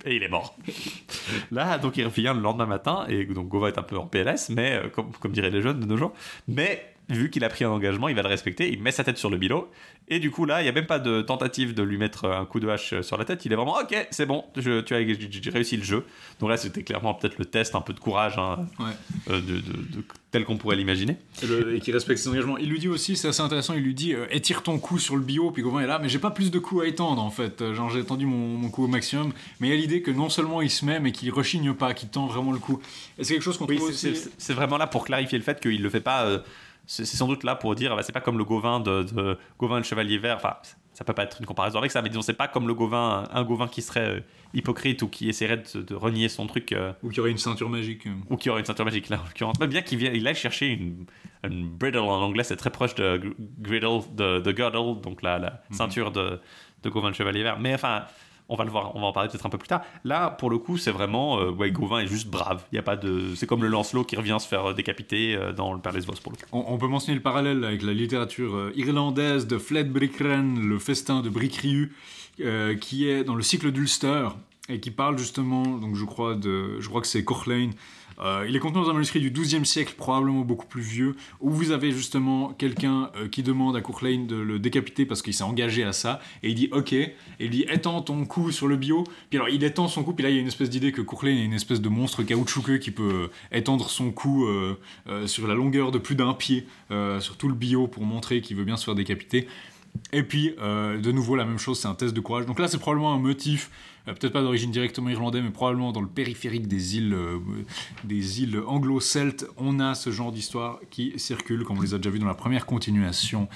et 0.05 0.17
il 0.17 0.23
est 0.23 0.29
mort. 0.29 0.57
là, 1.51 1.79
donc, 1.79 1.97
il 1.97 2.05
revient 2.05 2.33
le 2.35 2.41
lendemain 2.41 2.67
matin, 2.67 3.05
et 3.09 3.25
donc 3.25 3.49
Gova 3.49 3.69
est 3.69 3.79
un 3.79 3.83
peu 3.83 3.97
en 3.97 4.07
PLS, 4.07 4.51
mais 4.51 4.75
euh, 4.75 4.89
comme, 4.89 5.11
comme 5.21 5.33
diraient 5.33 5.51
les 5.51 5.63
jeunes 5.63 5.81
de 5.81 5.87
nos 5.87 5.97
jours. 5.97 6.13
Mais 6.47 6.95
vu 7.09 7.31
qu'il 7.31 7.45
a 7.45 7.49
pris 7.49 7.65
un 7.65 7.71
engagement, 7.71 8.09
il 8.09 8.15
va 8.15 8.23
le 8.23 8.29
respecter, 8.29 8.71
il 8.71 8.83
met 8.83 8.91
sa 8.91 9.05
tête 9.05 9.19
sur 9.19 9.31
le 9.31 9.37
bilot, 9.37 9.71
et 10.09 10.19
du 10.19 10.31
coup 10.31 10.45
là, 10.45 10.61
il 10.61 10.65
n'y 10.65 10.69
a 10.69 10.73
même 10.73 10.87
pas 10.87 10.99
de 10.99 11.23
tentative 11.23 11.75
de 11.75 11.83
lui 11.83 11.99
mettre 11.99 12.27
un 12.27 12.45
coup 12.45 12.61
de 12.61 12.69
hache 12.69 13.01
sur 13.01 13.17
la 13.17 13.25
tête, 13.25 13.45
il 13.45 13.53
est 13.53 13.57
vraiment 13.57 13.79
ok, 13.79 14.09
c'est 14.11 14.27
bon, 14.27 14.45
je, 14.57 14.81
tu 14.81 14.95
as 14.95 15.01
j'ai 15.03 15.51
réussi 15.51 15.77
le 15.77 15.85
jeu. 15.85 16.05
Donc 16.41 16.51
là, 16.51 16.57
c'était 16.57 16.83
clairement 16.83 17.15
peut-être 17.15 17.39
le 17.39 17.45
test 17.45 17.75
un 17.75 17.81
peu 17.81 17.93
de 17.93 18.01
courage, 18.01 18.39
hein, 18.39 18.67
euh, 19.31 19.41
de, 19.41 19.63
tel 20.31 20.45
qu'on 20.45 20.57
pourrait 20.57 20.77
l'imaginer. 20.77 21.17
Et, 21.73 21.81
qui 21.81 21.93
respecte 21.93 22.21
ses 22.21 22.29
engagements. 22.29 22.59
Il 22.59 22.69
lui 22.69 22.79
dit 22.79 22.89
aussi, 22.89 23.17
c'est 23.17 23.29
assez 23.29 23.41
intéressant, 23.41 23.75
il 23.75 23.83
lui 23.83 23.95
dit 23.95 24.15
euh, 24.15 24.27
étire 24.31 24.63
ton 24.63 24.79
cou 24.79 24.99
sur 24.99 25.17
le 25.17 25.23
bio, 25.23 25.51
puis 25.51 25.63
Gauvin 25.63 25.81
est 25.81 25.87
là, 25.87 25.99
mais 25.99 26.09
j'ai 26.09 26.19
pas 26.19 26.31
plus 26.31 26.51
de 26.51 26.59
coups 26.59 26.85
à 26.85 26.87
étendre 26.87 27.23
en 27.23 27.31
fait, 27.31 27.73
genre 27.73 27.91
j'ai 27.91 28.01
étendu 28.01 28.27
mon, 28.27 28.59
mon, 28.59 28.69
coup 28.71 28.85
au 28.85 28.89
maximum, 28.89 29.33
mais 29.61 29.69
il 29.69 29.71
y 29.71 29.75
a 29.75 29.81
l'idée 29.81 30.03
que 30.03 30.11
non 30.11 30.29
seulement 30.29 30.61
il 30.61 30.71
se 30.71 30.85
met, 30.85 31.01
mais 31.01 31.13
qu'il 31.13 31.31
rechigne 31.31 31.73
pas, 31.73 31.95
qu'il 31.95 32.09
tend 32.09 32.27
vraiment 32.27 32.53
le 32.53 32.59
coup. 32.59 32.81
Et 33.19 33.25
c'est 33.25 33.35
quelque 33.35 33.43
chose 33.43 33.59
qu'on 33.59 33.67
trouve 33.67 33.83
aussi. 33.83 34.15
C'est 34.37 34.55
vraiment 34.55 34.77
là 34.77 34.87
pour 34.87 35.05
clarifier 35.05 35.39
le 35.39 35.45
fait 35.45 35.61
qu'il 35.61 35.83
le 35.83 35.91
fait 35.91 36.01
pas. 36.01 36.25
Euh, 36.25 36.39
c'est 36.89 37.05
sans 37.05 37.29
doute 37.29 37.45
là 37.45 37.55
pour 37.55 37.75
dire, 37.75 37.95
bah, 37.95 38.03
c'est 38.03 38.13
pas 38.13 38.23
comme 38.23 38.39
le 38.39 38.45
Gauvin 38.45 38.81
de, 38.81 39.03
de 39.03 39.39
Gauvin 39.59 39.77
le 39.77 39.83
Chevalier 39.83 40.17
Vert. 40.17 40.37
Enfin, 40.37 40.55
ça 40.95 41.05
peut 41.05 41.13
pas 41.13 41.25
être 41.25 41.37
une 41.39 41.47
comparaison 41.47 41.79
avec 41.79 41.91
ça, 41.91 42.01
mais 42.01 42.09
disons, 42.09 42.23
c'est 42.23 42.33
pas 42.33 42.49
comme 42.49 42.67
le 42.67 42.75
Gauvin, 42.75 43.25
un 43.31 43.45
Gauvin 43.45 43.69
qui 43.69 43.83
serait 43.83 44.09
euh, 44.09 44.21
hypocrite 44.55 45.03
ou 45.03 45.09
qui 45.09 45.29
essaierait 45.29 45.63
de, 45.75 45.95
renier 45.95 46.31
son 46.31 46.47
truc. 46.47 46.73
Euh, 46.73 46.93
ou 47.03 47.11
qui 47.11 47.21
aurait 47.21 47.31
une 47.31 47.39
ceinture 47.39 47.69
magique. 47.69 48.09
Ou 48.31 48.37
qui 48.37 48.49
aurait 48.49 48.61
une 48.61 48.67
ceinture 48.67 48.87
magique, 48.87 49.11
là, 49.11 49.21
en 49.21 49.27
l'occurrence. 49.27 49.59
bien 49.59 49.83
qu'il 49.83 50.03
il 50.03 50.27
aille 50.27 50.35
chercher 50.35 50.69
une, 50.69 51.05
une, 51.45 51.69
bridle 51.69 51.99
en 51.99 52.23
anglais, 52.23 52.43
c'est 52.43 52.57
très 52.57 52.71
proche 52.71 52.95
de 52.95 53.37
griddle, 53.61 54.01
de, 54.15 54.41
de 54.41 54.57
girdle, 54.57 55.01
donc 55.03 55.21
la, 55.23 55.39
la 55.39 55.63
mhm. 55.71 55.77
ceinture 55.77 56.11
de, 56.11 56.41
de 56.83 56.89
Gauvin 56.89 57.09
le 57.09 57.15
Chevalier 57.15 57.43
Vert. 57.43 57.61
Mais 57.61 57.75
enfin 57.75 58.07
on 58.49 58.57
va 58.57 58.65
le 58.65 58.71
voir, 58.71 58.97
on 58.97 59.01
va 59.01 59.07
en 59.07 59.13
parler 59.13 59.29
peut-être 59.29 59.45
un 59.45 59.51
peu 59.51 59.59
plus 59.59 59.69
tard. 59.69 59.83
Là, 60.05 60.31
pour 60.31 60.51
le 60.51 60.59
coup, 60.59 60.79
c'est 60.79 60.91
vraiment, 60.91 61.39
euh, 61.39 61.51
ouais, 61.51 61.71
Gauvin 61.71 62.01
est 62.01 62.07
juste 62.07 62.29
brave. 62.29 62.65
Il 62.73 62.77
y 62.77 62.79
a 62.79 62.83
pas 62.83 62.97
de, 62.97 63.35
c'est 63.35 63.47
comme 63.47 63.63
le 63.63 63.69
Lancelot 63.69 64.05
qui 64.05 64.17
revient 64.17 64.37
se 64.41 64.49
faire 64.49 64.75
décapiter 64.75 65.37
euh, 65.37 65.53
dans 65.53 65.75
le 65.75 65.81
Père 65.81 65.93
les 65.93 66.03
pour 66.03 66.33
le 66.33 66.37
coup. 66.37 66.45
On, 66.53 66.79
peut 66.79 66.87
mentionner 66.87 67.17
le 67.17 67.23
parallèle 67.23 67.65
avec 67.65 67.83
la 67.83 67.93
littérature 67.93 68.57
euh, 68.57 68.73
irlandaise 68.75 69.47
de 69.47 69.59
Fled 69.59 69.93
Brickren, 69.93 70.61
le 70.61 70.79
festin 70.79 71.21
de 71.21 71.29
Bricriu, 71.29 71.93
qui 72.81 73.09
est 73.09 73.25
dans 73.25 73.35
le 73.35 73.43
cycle 73.43 73.73
d'Ulster 73.73 74.29
et 74.69 74.79
qui 74.81 74.91
parle 74.93 75.19
justement, 75.19 75.65
donc 75.65 75.97
je 75.97 76.05
crois 76.05 76.37
de, 76.37 76.81
je 76.81 76.89
crois 76.89 77.01
que 77.01 77.07
c'est 77.09 77.25
Corlane 77.25 77.73
euh, 78.21 78.47
il 78.49 78.57
est 78.57 78.59
contenu 78.59 78.81
dans 78.83 78.91
un 78.91 78.93
manuscrit 78.93 79.21
du 79.21 79.31
XIIe 79.31 79.65
siècle, 79.65 79.95
probablement 79.97 80.43
beaucoup 80.43 80.67
plus 80.67 80.83
vieux, 80.83 81.17
où 81.41 81.51
vous 81.51 81.71
avez 81.71 81.93
justement 81.93 82.53
quelqu'un 82.53 83.11
euh, 83.17 83.29
qui 83.29 83.43
demande 83.43 83.77
à 83.77 83.81
Courlane 83.81 84.27
de 84.27 84.37
le 84.37 84.59
décapiter 84.59 85.07
parce 85.07 85.23
qu'il 85.23 85.35
s'est 85.35 85.45
engagé 85.45 85.85
à 85.85 85.93
ça, 85.93 86.21
et 86.43 86.49
il 86.49 86.55
dit 86.55 86.69
ok, 86.73 86.93
et 86.93 87.15
il 87.41 87.51
dit 87.51 87.65
étends 87.69 88.03
ton 88.03 88.25
cou 88.25 88.51
sur 88.51 88.67
le 88.67 88.77
bio, 88.77 89.05
puis 89.31 89.39
alors 89.39 89.49
il 89.49 89.63
étend 89.63 89.89
son 89.89 90.03
cou, 90.03 90.13
puis 90.13 90.23
là 90.23 90.31
il 90.31 90.37
y 90.37 90.39
a 90.39 90.41
une 90.41 90.49
espèce 90.49 90.71
d'idée 90.71 90.93
que 90.93 91.03
Courlane 91.03 91.37
est 91.37 91.45
une 91.45 91.55
espèce 91.55 91.81
de 91.81 91.89
monstre 91.89 92.23
caoutchouqueux 92.23 92.79
qui 92.79 92.91
peut 92.91 93.31
euh, 93.31 93.57
étendre 93.57 93.89
son 93.91 94.11
cou 94.11 94.47
sur 95.27 95.47
la 95.47 95.55
longueur 95.55 95.91
de 95.91 95.99
plus 95.99 96.15
d'un 96.15 96.35
pied 96.35 96.67
sur 97.21 97.37
tout 97.37 97.49
le 97.49 97.55
bio 97.55 97.87
pour 97.87 98.05
montrer 98.05 98.41
qu'il 98.41 98.57
veut 98.57 98.65
bien 98.65 98.77
se 98.77 98.85
faire 98.85 98.95
décapiter. 98.95 99.47
Et 100.13 100.23
puis, 100.23 100.55
de 100.59 101.13
nouveau, 101.13 101.37
la 101.37 101.45
même 101.45 101.59
chose, 101.59 101.79
c'est 101.79 101.89
un 101.89 101.95
test 101.95 102.15
de 102.15 102.21
courage. 102.21 102.47
Donc 102.47 102.59
là, 102.59 102.69
c'est 102.69 102.79
probablement 102.79 103.13
un 103.13 103.19
motif 103.19 103.71
euh, 104.09 104.15
peut-être 104.15 104.33
pas 104.33 104.43
d'origine 104.43 104.71
directement 104.71 105.11
irlandaise, 105.11 105.43
mais 105.43 105.51
probablement 105.51 105.93
dans 105.93 106.01
le 106.01 106.09
périphérique 106.09 106.67
des 106.67 106.97
îles, 106.97 107.15
euh, 107.15 107.39
îles 108.11 108.63
anglo-celtes, 108.67 109.47
on 109.57 109.81
a 109.81 109.95
ce 109.95 110.11
genre 110.11 110.33
d'histoire 110.33 110.81
qui 110.91 111.19
circule, 111.19 111.65
comme 111.65 111.79
on 111.79 111.83
les 111.83 111.95
a 111.95 111.99
déjà 111.99 112.11
vu 112.11 112.19
dans 112.19 112.27
la 112.27 112.35
première 112.35 112.67
continuation 112.67 113.49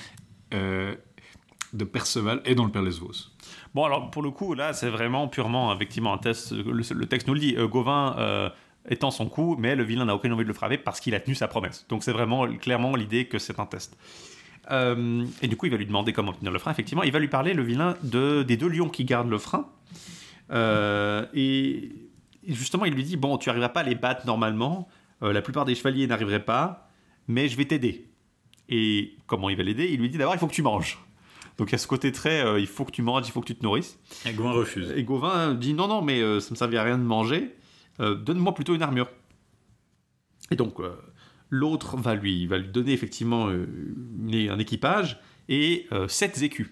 euh, 0.55 0.95
de 1.73 1.85
Perceval 1.85 2.43
et 2.45 2.55
dans 2.55 2.65
le 2.65 2.71
Père 2.71 2.83
Lesvos. 2.83 3.31
Bon, 3.75 3.85
alors 3.85 4.11
pour 4.11 4.23
le 4.23 4.31
coup, 4.31 4.55
là, 4.55 4.73
c'est 4.73 4.91
vraiment 4.91 5.29
purement 5.29 5.75
effectivement 5.75 6.13
un 6.13 6.19
test. 6.19 6.53
Le, 6.53 7.07
texte 7.07 7.27
nous 7.27 7.35
le 7.35 7.41
dit. 7.41 7.55
Gauvin 7.55 8.51
étend 8.87 9.11
son 9.11 9.27
coup, 9.27 9.57
mais 9.59 9.75
le 9.75 9.85
vilain 9.85 10.05
n'a 10.05 10.15
aucune 10.15 10.33
envie 10.33 10.43
de 10.43 10.49
le 10.49 10.55
frapper 10.55 10.77
parce 10.77 11.01
qu'il 11.01 11.15
a 11.15 11.21
tenu 11.21 11.35
sa 11.35 11.49
promesse. 11.49 11.87
Donc 11.89 12.05
c'est 12.05 12.13
vraiment 12.13 12.47
clairement 12.59 12.95
l'idée 12.95 13.27
que 13.27 13.39
c'est 13.39 13.59
un 13.59 13.65
test. 13.65 13.97
Euh, 14.71 15.25
et 15.41 15.49
du 15.49 15.57
coup, 15.57 15.67
il 15.67 15.73
va 15.73 15.79
lui 15.79 15.87
demander 15.87 16.13
comment 16.13 16.31
obtenir 16.31 16.53
le 16.53 16.59
frein. 16.59 16.71
Effectivement, 16.71 17.03
il 17.03 17.13
va 17.13 17.19
lui 17.19 17.29
parler, 17.29 17.55
le 17.55 17.63
vilain, 17.63 17.97
de, 18.03 18.43
des 18.43 18.57
deux 18.57 18.69
lions 18.69 18.89
qui 18.89 19.05
gardent 19.05 19.31
le 19.31 19.39
frein. 19.39 19.69
Euh, 20.51 21.27
et 21.35 21.91
justement, 22.47 22.85
il 22.85 22.95
lui 22.95 23.05
dit 23.05 23.17
Bon, 23.17 23.39
tu 23.39 23.49
n'arriveras 23.49 23.71
pas 23.71 23.81
à 23.81 23.85
les 23.85 23.95
battre 23.95 24.27
normalement. 24.27 24.89
Euh, 25.23 25.33
la 25.33 25.43
plupart 25.43 25.65
des 25.65 25.75
chevaliers 25.75 26.07
n'arriveraient 26.07 26.45
pas, 26.45 26.89
mais 27.29 27.49
je 27.49 27.57
vais 27.57 27.65
t'aider. 27.65 28.09
Et 28.69 29.17
comment 29.27 29.51
il 29.51 29.57
va 29.57 29.63
l'aider? 29.63 29.89
Il 29.91 30.01
lui 30.01 30.09
dit 30.09 30.19
D'abord, 30.19 30.35
il 30.35 30.39
faut 30.39 30.47
que 30.47 30.55
tu 30.55 30.63
manges. 30.63 30.99
Donc 31.59 31.69
il 31.69 31.73
y 31.73 31.75
a 31.75 31.79
ce 31.79 31.87
côté 31.87 32.13
très 32.13 32.61
il 32.61 32.67
faut 32.67 32.85
que 32.87 32.91
tu 32.91 33.03
manges, 33.03 33.29
il 33.29 33.31
faut 33.31 33.43
que 33.43 33.47
tu 33.47 33.55
te 33.55 33.63
nourrisses. 33.63 33.99
Et 34.25 34.33
Gauvin 34.33 34.53
refuse. 34.53 34.93
Et 34.97 35.05
Gauvin 35.05 35.53
dit 35.55 35.75
Non, 35.75 35.87
non, 35.87 36.01
mais 36.01 36.21
ça 36.41 36.47
ne 36.47 36.51
me 36.51 36.57
servait 36.57 36.79
à 36.79 36.83
rien 36.83 36.99
de 36.99 37.05
manger. 37.05 37.55
Donne-moi 37.99 38.55
plutôt 38.55 38.75
une 38.75 38.83
armure. 38.83 39.09
Et 40.51 40.57
donc, 40.57 40.79
L'autre 41.53 41.99
va 41.99 42.15
lui, 42.15 42.47
va 42.47 42.57
lui 42.57 42.69
donner 42.69 42.95
effectivement 42.95 43.49
euh, 43.49 43.67
un 44.51 44.59
équipage 44.59 45.21
et 45.51 45.87
7 46.09 46.39
euh, 46.39 46.45
écus. 46.45 46.71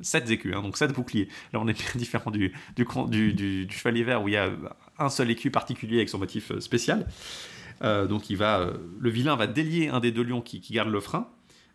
7 0.00 0.30
écus, 0.30 0.54
hein, 0.54 0.62
donc 0.62 0.76
7 0.76 0.92
boucliers. 0.92 1.26
Là, 1.52 1.58
on 1.60 1.66
est 1.66 1.72
bien 1.72 1.90
différent 1.96 2.30
du, 2.30 2.52
du, 2.76 3.32
du, 3.34 3.68
chevalier 3.68 4.04
vert 4.04 4.22
où 4.22 4.28
il 4.28 4.34
y 4.34 4.36
a 4.36 4.52
un 5.00 5.08
seul 5.08 5.28
écu 5.28 5.50
particulier 5.50 5.96
avec 5.96 6.08
son 6.08 6.20
motif 6.20 6.52
euh, 6.52 6.60
spécial. 6.60 7.08
donc, 7.82 8.30
il 8.30 8.36
va, 8.36 8.72
le 9.00 9.10
vilain 9.10 9.34
va 9.34 9.48
délier 9.48 9.88
un 9.88 9.98
des 9.98 10.12
deux 10.12 10.22
lions 10.22 10.40
qui, 10.40 10.60
qui 10.60 10.72
garde 10.72 10.88
le 10.88 11.00
frein, 11.00 11.28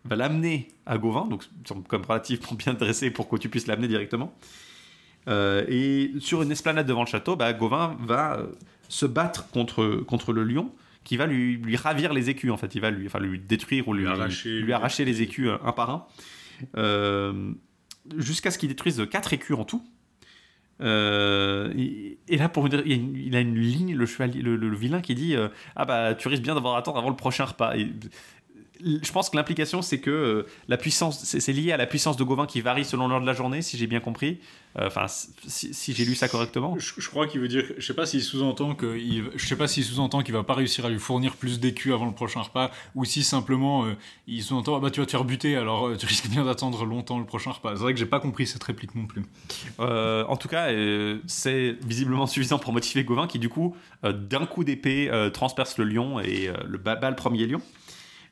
va 0.06 0.16
l'amener 0.16 0.68
à 0.86 0.96
Gauvin, 0.96 1.26
donc 1.26 1.44
comme 1.86 2.02
relativement 2.06 2.54
bien 2.54 2.72
dressé 2.72 3.10
pour 3.10 3.28
que 3.28 3.36
tu 3.36 3.50
puisses 3.50 3.66
l'amener 3.66 3.88
directement. 3.88 4.34
et 5.28 6.12
sur 6.18 6.40
une 6.40 6.50
esplanade 6.50 6.86
devant 6.86 7.02
le 7.02 7.08
château, 7.08 7.36
bah, 7.36 7.52
Gauvin 7.52 7.94
va 8.00 8.40
se 8.88 9.04
battre 9.04 9.50
contre, 9.50 9.96
contre 10.06 10.32
le 10.32 10.44
lion 10.44 10.72
qui 11.08 11.16
va 11.16 11.26
lui, 11.26 11.56
lui 11.56 11.76
ravir 11.76 12.12
les 12.12 12.28
écus 12.28 12.50
en 12.50 12.58
fait. 12.58 12.74
Il 12.74 12.82
va 12.82 12.90
lui, 12.90 13.06
enfin, 13.06 13.18
lui 13.18 13.38
détruire 13.38 13.88
ou 13.88 13.94
lui, 13.94 14.06
arracher, 14.06 14.60
lui, 14.60 14.74
arracher 14.74 15.06
les 15.06 15.22
écus 15.22 15.48
euh, 15.48 15.56
un 15.64 15.72
par 15.72 15.88
un. 15.88 16.06
Euh, 16.76 17.52
jusqu'à 18.18 18.50
ce 18.50 18.58
qu'il 18.58 18.68
détruise 18.68 19.02
quatre 19.10 19.32
écus 19.32 19.56
en 19.56 19.64
tout. 19.64 19.82
Euh, 20.82 21.72
et, 21.74 22.36
là, 22.36 22.50
pour 22.50 22.68
dire, 22.68 22.82
il, 22.84 23.34
a 23.34 23.40
une, 23.40 23.58
ligne, 23.58 23.96
le, 23.96 24.04
chevalier, 24.04 24.42
le, 24.42 24.76
vilain, 24.76 25.00
qui 25.00 25.14
dit 25.14 25.34
Ah 25.76 25.86
bah, 25.86 26.14
tu 26.14 26.28
risques 26.28 26.42
bien 26.42 26.54
d'avoir 26.54 26.74
à 26.74 26.80
attendre 26.80 26.98
avant 26.98 27.08
le 27.08 27.16
prochain 27.16 27.46
repas. 27.46 27.74
Et 27.78 27.90
je 28.84 29.12
pense 29.12 29.30
que 29.30 29.36
l'implication, 29.36 29.82
c'est 29.82 29.98
que 29.98 30.10
euh, 30.10 30.46
la 30.68 30.76
puissance, 30.76 31.24
c'est 31.24 31.52
lié 31.52 31.72
à 31.72 31.76
la 31.76 31.86
puissance 31.86 32.16
de 32.16 32.24
Gauvin 32.24 32.46
qui 32.46 32.60
varie 32.60 32.84
selon 32.84 33.08
l'heure 33.08 33.20
de 33.20 33.26
la 33.26 33.32
journée, 33.32 33.62
si 33.62 33.76
j'ai 33.76 33.86
bien 33.86 34.00
compris. 34.00 34.38
Euh, 34.78 34.86
enfin, 34.86 35.06
si, 35.08 35.94
j'ai 35.94 36.04
lu 36.04 36.14
ça 36.14 36.28
correctement. 36.28 36.76
Je, 36.78 37.08
crois 37.08 37.26
qu'il 37.26 37.40
veut 37.40 37.48
dire, 37.48 37.64
je 37.76 37.84
sais 37.84 37.94
pas 37.94 38.06
s'il 38.06 38.22
sous-entend 38.22 38.74
que, 38.74 38.98
je 39.34 39.46
sais 39.46 39.56
pas 39.56 39.66
s'il 39.66 39.84
sous-entend 39.84 40.22
qu'il 40.22 40.34
va 40.34 40.44
pas 40.44 40.54
réussir 40.54 40.84
à 40.84 40.90
lui 40.90 40.98
fournir 40.98 41.36
plus 41.36 41.58
d'écus 41.58 41.92
avant 41.92 42.06
le 42.06 42.12
prochain 42.12 42.40
repas, 42.40 42.70
ou 42.94 43.04
si 43.04 43.24
simplement 43.24 43.86
euh, 43.86 43.96
il 44.26 44.42
sous-entend, 44.42 44.76
ah 44.76 44.80
bah 44.80 44.90
tu 44.90 45.00
vas 45.00 45.06
te 45.06 45.10
faire 45.10 45.24
buter, 45.24 45.56
alors 45.56 45.96
tu 45.96 46.06
risques 46.06 46.28
bien 46.28 46.44
d'attendre 46.44 46.84
longtemps 46.84 47.18
le 47.18 47.26
prochain 47.26 47.50
repas. 47.50 47.74
C'est 47.74 47.82
vrai 47.82 47.94
que 47.94 47.98
j'ai 47.98 48.06
pas 48.06 48.20
compris 48.20 48.46
cette 48.46 48.62
réplique 48.62 48.94
non 48.94 49.06
plus. 49.06 49.22
en 49.78 50.36
tout 50.36 50.48
cas, 50.48 50.68
c'est 51.26 51.76
visiblement 51.84 52.26
suffisant 52.26 52.58
pour 52.58 52.72
motiver 52.72 53.04
Gauvin 53.04 53.26
qui 53.26 53.38
du 53.38 53.48
coup, 53.48 53.74
d'un 54.02 54.46
coup 54.46 54.64
d'épée, 54.64 55.10
transperce 55.32 55.78
le 55.78 55.84
lion 55.84 56.20
et 56.20 56.50
le 56.66 56.78
bat 56.78 56.98
le 57.08 57.16
premier 57.16 57.46
lion. 57.46 57.60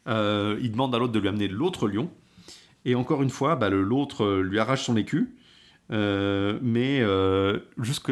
Euh, 0.09 0.59
il 0.61 0.71
demande 0.73 0.95
à 0.95 0.99
l'autre 0.99 1.13
de 1.13 1.19
lui 1.19 1.29
amener 1.29 1.49
l'autre 1.49 1.89
lion. 1.89 2.11
Et 2.85 2.95
encore 2.95 3.23
une 3.23 3.31
fois, 3.31 3.57
bah, 3.57 3.69
l'autre 3.69 4.25
euh, 4.25 4.43
lui 4.43 4.59
arrache 4.59 4.85
son 4.85 4.97
écu. 4.97 5.35
Euh, 5.93 6.59
mais 6.63 7.01
jusque 7.79 8.11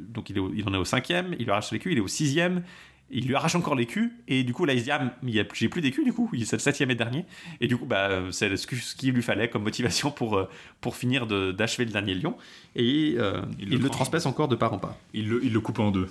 donc 0.00 0.30
il, 0.30 0.38
est 0.38 0.42
il, 0.54 0.66
en 0.66 0.72
est 0.72 0.78
au 0.78 0.86
cinquième, 0.86 1.34
il 1.38 1.44
lui 1.44 1.50
arrache 1.50 1.70
l'écu, 1.70 1.92
il 1.92 1.98
est 1.98 2.00
au 2.00 2.08
sixième, 2.08 2.62
il 3.10 3.26
lui 3.26 3.34
arrache 3.34 3.54
encore 3.54 3.74
l'écu 3.74 4.14
et 4.26 4.42
du 4.42 4.54
coup 4.54 4.64
là 4.64 4.72
il 4.72 4.78
se 4.78 4.84
dit 4.84 4.90
ah 4.90 5.12
j'ai 5.52 5.68
plus 5.68 5.82
d'écu 5.82 6.02
du 6.02 6.14
coup, 6.14 6.30
il 6.32 6.46
c'est 6.46 6.56
le 6.56 6.60
septième 6.60 6.90
et 6.90 6.94
dernier 6.94 7.26
et 7.60 7.66
du 7.66 7.76
coup 7.76 7.84
bah 7.84 8.22
c'est 8.30 8.56
ce 8.56 8.66
qu'il 8.96 9.12
lui 9.12 9.20
fallait 9.20 9.50
comme 9.50 9.64
motivation 9.64 10.10
pour 10.10 10.48
pour 10.80 10.96
finir 10.96 11.26
d'achever 11.26 11.84
le 11.84 11.90
dernier 11.90 12.14
lion 12.14 12.38
et 12.74 13.16
il, 13.58 13.68
le, 13.68 13.90
transpasse 13.90 14.24
encore 14.24 14.48
de 14.48 14.56
part 14.56 14.72
en 14.72 14.78
part. 14.78 14.96
Il 15.12 15.28
le, 15.28 15.44
il 15.44 15.52
le 15.52 15.60
coupe 15.60 15.80
en 15.80 15.90
deux. 15.90 16.08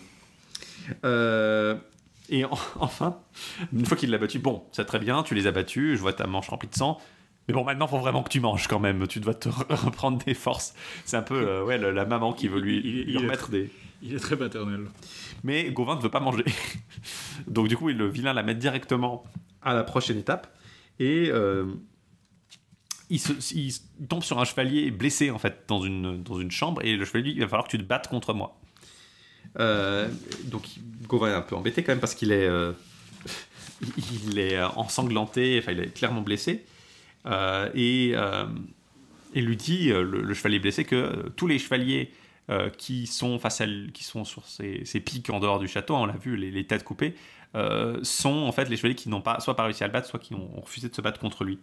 Et 2.29 2.45
enfin, 2.79 3.19
une 3.73 3.85
fois 3.85 3.97
qu'il 3.97 4.09
l'a 4.09 4.17
battu, 4.17 4.39
bon, 4.39 4.63
c'est 4.71 4.85
très 4.85 4.99
bien, 4.99 5.23
tu 5.23 5.35
les 5.35 5.47
as 5.47 5.51
battus, 5.51 5.95
je 5.95 6.01
vois 6.01 6.13
ta 6.13 6.27
manche 6.27 6.49
remplie 6.49 6.69
de 6.69 6.75
sang. 6.75 6.99
Mais 7.47 7.53
bon, 7.53 7.63
maintenant, 7.63 7.85
il 7.85 7.89
faut 7.89 7.99
vraiment 7.99 8.23
que 8.23 8.29
tu 8.29 8.41
manges 8.41 8.67
quand 8.67 8.79
même. 8.79 9.07
Tu 9.07 9.19
dois 9.19 9.33
te 9.33 9.49
reprendre 9.69 10.17
des 10.23 10.33
forces. 10.33 10.73
C'est 11.05 11.17
un 11.17 11.21
peu 11.21 11.35
euh, 11.35 11.63
ouais, 11.63 11.77
la, 11.77 12.05
maman 12.05 12.33
qui 12.33 12.47
veut 12.47 12.59
lui, 12.59 13.17
remettre 13.17 13.49
des. 13.49 13.71
Il 14.01 14.13
est 14.13 14.19
très 14.19 14.37
paternel. 14.37 14.87
Mais 15.43 15.71
Gauvin 15.71 15.95
ne 15.95 16.01
veut 16.01 16.09
pas 16.09 16.19
manger. 16.19 16.43
Donc, 17.47 17.67
du 17.67 17.77
coup, 17.77 17.87
le 17.87 18.07
vilain 18.07 18.33
la 18.33 18.43
met 18.43 18.53
directement 18.53 19.23
à 19.61 19.73
la 19.73 19.83
prochaine 19.83 20.17
étape. 20.17 20.53
Et 20.99 21.29
euh, 21.31 21.65
il, 23.09 23.19
il, 23.55 23.73
tombe 24.07 24.23
sur 24.23 24.39
un 24.39 24.45
chevalier 24.45 24.91
blessé, 24.91 25.31
en 25.31 25.37
fait, 25.37 25.63
dans 25.67 25.81
une, 25.81 26.21
dans 26.21 26.39
une 26.39 26.51
chambre. 26.51 26.83
Et 26.83 26.97
le 26.97 27.05
chevalier 27.05 27.31
dit 27.31 27.37
il 27.37 27.41
va 27.41 27.47
falloir 27.47 27.65
que 27.65 27.71
tu 27.71 27.77
te 27.77 27.87
battes 27.87 28.07
contre 28.07 28.33
moi. 28.33 28.56
Euh, 29.59 30.07
donc 30.45 30.63
Gauvin 31.07 31.29
est 31.29 31.35
un 31.35 31.41
peu 31.41 31.55
embêté 31.55 31.83
quand 31.83 31.91
même 31.91 31.99
parce 31.99 32.15
qu'il 32.15 32.31
est, 32.31 32.47
euh, 32.47 32.73
il 34.23 34.39
est 34.39 34.61
ensanglanté, 34.61 35.59
enfin 35.61 35.71
il 35.71 35.79
est 35.79 35.93
clairement 35.93 36.21
blessé. 36.21 36.65
Euh, 37.25 37.69
et, 37.75 38.13
et 39.33 39.41
lui 39.41 39.57
dit, 39.57 39.89
le, 39.89 40.33
chevalier 40.33 40.59
blessé, 40.59 40.85
que 40.85 41.29
tous 41.35 41.47
les 41.47 41.59
chevaliers 41.59 42.11
qui 42.77 43.07
sont 43.07 43.39
face 43.39 43.59
à, 43.59 43.65
qui 43.93 44.03
sont 44.03 44.23
sur 44.23 44.45
ces, 44.47 44.85
ces, 44.85 45.01
pics 45.01 45.29
en 45.29 45.39
dehors 45.39 45.59
du 45.59 45.67
château, 45.67 45.95
on 45.95 46.05
l'a 46.05 46.15
vu, 46.15 46.37
les, 46.37 46.63
têtes 46.65 46.85
coupées, 46.85 47.15
euh, 47.55 47.97
sont 48.03 48.43
en 48.43 48.51
fait 48.51 48.69
les 48.69 48.75
chevaliers 48.75 48.93
qui 48.93 49.07
n'ont 49.07 49.21
pas 49.21 49.39
soit 49.39 49.55
pas 49.55 49.63
réussi 49.63 49.83
à 49.83 49.87
le 49.87 49.93
battre, 49.93 50.07
soit 50.07 50.19
qui 50.19 50.35
ont, 50.35 50.59
refusé 50.61 50.89
de 50.89 50.93
se 50.93 51.01
battre 51.01 51.19
contre 51.19 51.45
lui. 51.45 51.59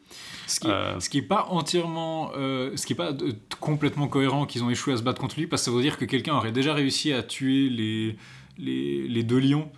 Ce 0.46 0.58
qui, 0.58 0.68
euh, 0.68 0.98
ce 0.98 1.10
qui 1.10 1.18
est 1.18 1.22
pas 1.22 1.46
entièrement, 1.50 2.32
euh, 2.36 2.74
ce 2.74 2.86
qui 2.86 2.94
est 2.94 2.96
pas 2.96 3.12
complètement 3.60 4.08
cohérent 4.08 4.46
qu'ils 4.46 4.64
ont 4.64 4.70
échoué 4.70 4.94
à 4.94 4.96
se 4.96 5.02
battre 5.02 5.20
contre 5.20 5.38
lui, 5.38 5.46
parce 5.46 5.62
que 5.62 5.66
ça 5.70 5.76
veut 5.76 5.82
dire 5.82 5.98
que 5.98 6.06
quelqu'un 6.06 6.34
aurait 6.34 6.52
déjà 6.52 6.72
réussi 6.72 7.12
à 7.12 7.22
tuer 7.22 7.68
les, 7.68 8.16
les, 8.56 9.06
les 9.06 9.22
deux 9.22 9.38
lions 9.38 9.70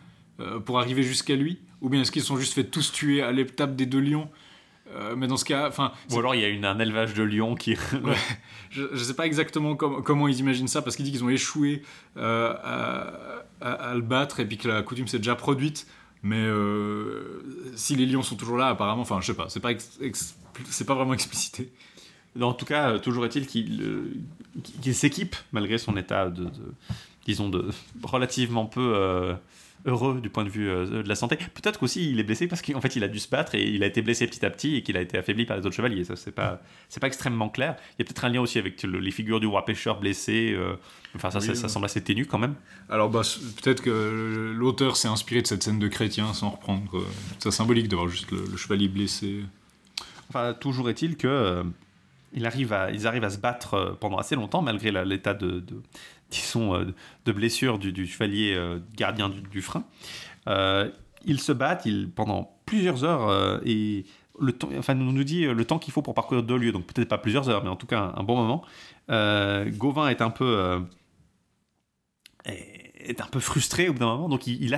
pour 0.67 0.79
arriver 0.79 1.03
jusqu'à 1.03 1.35
lui, 1.35 1.59
ou 1.81 1.89
bien 1.89 2.03
est-ce 2.03 2.13
qu'ils 2.13 2.23
sont 2.23 2.37
juste 2.37 2.53
fait 2.53 2.65
tous 2.65 2.93
tuer 2.93 3.23
à 3.23 3.33
l'étape 3.33 3.75
des 3.75 3.87
deux 3.87 4.01
lions 4.01 4.29
mais 5.17 5.27
dans 5.27 5.37
ce 5.37 5.45
cas, 5.45 5.69
enfin. 5.69 5.93
Ou 6.11 6.19
alors 6.19 6.35
il 6.35 6.41
y 6.41 6.45
a 6.45 6.49
une, 6.49 6.65
un 6.65 6.79
élevage 6.79 7.13
de 7.13 7.23
lions 7.23 7.55
qui. 7.55 7.77
je, 8.71 8.83
ne 8.85 8.97
sais 8.97 9.15
pas 9.15 9.27
exactement 9.27 9.75
comment 9.77 10.29
ils 10.29 10.39
imaginent 10.39 10.69
ça, 10.69 10.81
parce 10.81 10.97
qu'ils 10.97 11.05
disent 11.05 11.15
qu'ils 11.15 11.25
ont 11.25 11.29
échoué 11.29 11.83
à, 12.17 13.43
à, 13.61 13.95
le 13.95 14.01
battre 14.01 14.41
et 14.41 14.47
puis 14.47 14.57
que 14.57 14.69
la 14.69 14.83
coutume 14.83 15.09
s'est 15.09 15.19
déjà 15.19 15.35
produite. 15.35 15.87
Mais 16.23 16.43
euh, 16.43 17.73
si 17.77 17.95
les 17.95 18.07
lions 18.07 18.23
sont 18.23 18.37
toujours 18.37 18.57
là, 18.57 18.69
apparemment, 18.69 19.03
enfin, 19.03 19.21
je 19.21 19.27
sais 19.27 19.35
pas, 19.35 19.49
c'est 19.49 19.61
pas, 19.61 19.71
c'est 20.69 20.87
pas 20.87 20.95
vraiment 20.95 21.15
explicité. 21.15 21.71
En 22.41 22.53
tout 22.53 22.67
cas, 22.67 22.91
euh, 22.91 22.99
toujours 22.99 23.25
est-il 23.25 23.47
qu'il 23.47 23.83
euh, 23.83 24.93
s'équipe, 24.93 25.37
malgré 25.53 25.79
son 25.79 25.97
état 25.97 26.29
de, 26.29 26.49
disons, 27.25 27.49
de 27.49 27.71
relativement 28.03 28.67
peu 28.67 29.37
heureux 29.87 30.21
du 30.21 30.29
point 30.31 30.45
de 30.45 30.49
vue 30.49 30.69
euh, 30.69 31.03
de 31.03 31.09
la 31.09 31.15
santé. 31.15 31.37
Peut-être 31.37 31.79
qu'aussi 31.79 32.11
il 32.11 32.21
est 32.21 32.25
blessé 32.25 32.47
parce 32.47 32.63
qu'en 32.63 32.81
fait 32.81 32.97
il 32.97 33.05
a 33.05 33.09
dû 33.09 33.19
se 33.19 33.29
battre 33.29 33.55
et 33.55 33.67
il 33.67 33.83
a 33.83 33.87
été 33.87 34.03
blessé 34.03 34.27
petit 34.27 34.45
à 34.45 34.51
petit 34.51 34.77
et 34.77 34.83
qu'il 34.83 34.97
a 34.97 35.01
été 35.01 35.17
affaibli 35.17 35.47
par 35.47 35.57
les 35.57 35.65
autres 35.65 35.77
chevaliers. 35.77 36.05
Ça 36.05 36.17
c'est 36.17 36.33
pas 36.33 36.61
c'est 36.89 37.01
pas 37.01 37.07
extrêmement 37.07 37.49
clair. 37.49 37.77
Il 37.93 37.95
y 38.01 38.03
a 38.03 38.05
peut-être 38.05 38.25
un 38.25 38.29
lien 38.29 38.41
aussi 38.41 38.59
avec 38.59 38.83
les 38.83 39.11
figures 39.11 39.41
du 39.41 39.47
roi 39.47 39.65
pêcheur 39.65 40.01
blessé. 40.01 40.57
Euh, 41.25 41.29
enfin 41.29 41.41
ça, 41.41 41.55
ça, 41.55 41.69
semble 41.69 41.87
assez 41.87 42.03
ténu 42.03 42.27
quand 42.27 42.39
même. 42.39 42.55
Alors 42.89 43.11
bah, 43.11 43.23
peut-être 43.63 43.83
que 43.83 44.53
l'auteur 44.57 44.97
s'est 44.97 45.09
inspiré 45.09 45.43
de 45.43 45.47
cette 45.47 45.63
scène 45.63 45.79
de 45.79 45.89
chrétien 45.89 46.33
sans 46.35 46.51
reprendre. 46.51 47.05
C'est 47.39 47.51
symbolique 47.51 47.89
de 47.89 47.97
voir 47.97 48.09
juste 48.09 48.31
le, 48.31 48.57
chevalier 48.57 48.89
blessé. 48.89 49.43
Enfin 50.29 50.55
toujours 50.55 50.91
est-il 50.91 51.17
que 51.17 51.27
euh, 51.29 51.63
il 52.33 52.47
arrive 52.47 52.73
à, 52.73 52.91
ils 52.91 53.07
arrivent 53.07 53.25
à 53.25 53.31
se 53.31 53.39
battre 53.39 53.97
pendant 54.01 54.19
assez 54.19 54.35
longtemps 54.35 54.63
malgré 54.63 54.91
l'état 55.05 55.35
de, 55.35 55.63
disons, 56.31 56.75
euh, 56.75 56.85
de 57.25 57.33
blessures 57.33 57.79
du, 57.79 58.07
chevalier 58.07 58.55
euh, 58.55 58.79
gardien 58.97 59.29
du, 59.29 59.63
frein. 59.63 59.85
Euh, 60.49 60.91
ils 61.25 61.41
se 61.41 61.53
battent 61.53 61.87
ils, 61.87 62.11
pendant 62.11 62.57
plusieurs 62.67 63.05
heures 63.05 63.61
et 63.65 64.05
le 64.39 64.53
temps, 64.53 64.69
enfin, 64.79 64.95
on 64.99 65.13
nous 65.13 65.25
dit 65.25 65.45
le 65.47 65.65
temps 65.65 65.79
qu'il 65.79 65.93
faut 65.93 66.03
pour 66.03 66.15
parcourir 66.15 66.43
deux 66.43 66.57
lieux, 66.57 66.73
donc 66.73 66.87
peut-être 66.87 67.09
pas 67.09 67.19
plusieurs 67.19 67.49
heures, 67.49 67.65
mais 67.65 67.71
en 67.71 67.77
tout 67.77 67.87
cas 67.87 68.13
un, 68.17 68.23
bon 68.23 68.37
moment. 68.37 68.63
Gauvin 69.09 70.09
est 70.09 70.21
un 70.21 70.31
peu 70.31 70.81
est 72.47 73.21
un 73.21 73.27
peu 73.27 73.41
frustré 73.41 73.89
au 73.89 73.93
bout 73.93 74.01
d'un 74.01 74.07
moment, 74.07 74.29
donc 74.29 74.47
il, 74.47 74.63
il 74.63 74.77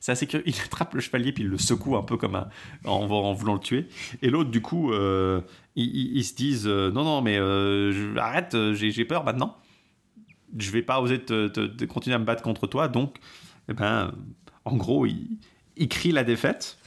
c'est 0.00 0.12
assez 0.12 0.28
il 0.44 0.54
attrape 0.64 0.94
le 0.94 1.00
chevalier 1.00 1.32
puis 1.32 1.44
il 1.44 1.48
le 1.48 1.58
secoue 1.58 1.96
un 1.96 2.02
peu 2.02 2.16
comme 2.16 2.34
un, 2.34 2.48
en, 2.84 3.08
en 3.10 3.32
voulant 3.32 3.54
le 3.54 3.60
tuer. 3.60 3.88
Et 4.20 4.30
l'autre, 4.30 4.50
du 4.50 4.60
coup, 4.60 4.92
ils, 5.74 6.24
se 6.24 6.34
disent 6.34 6.66
non 6.66 7.04
non 7.04 7.22
mais 7.22 7.38
arrête, 8.18 8.56
j'ai 8.74 9.04
peur 9.04 9.24
maintenant 9.24 9.56
je 10.58 10.70
vais 10.70 10.82
pas 10.82 11.00
oser 11.00 11.20
te, 11.20 11.84
continuer 11.84 12.14
à 12.14 12.18
me 12.18 12.24
battre 12.24 12.42
contre 12.42 12.66
toi. 12.66 12.88
Donc, 12.88 13.16
eh 13.68 13.72
ben, 13.72 14.12
en 14.64 14.76
gros, 14.76 15.06
il, 15.06 15.38
il 15.76 15.88
crie 15.88 16.12
la 16.12 16.24
défaite. 16.24 16.78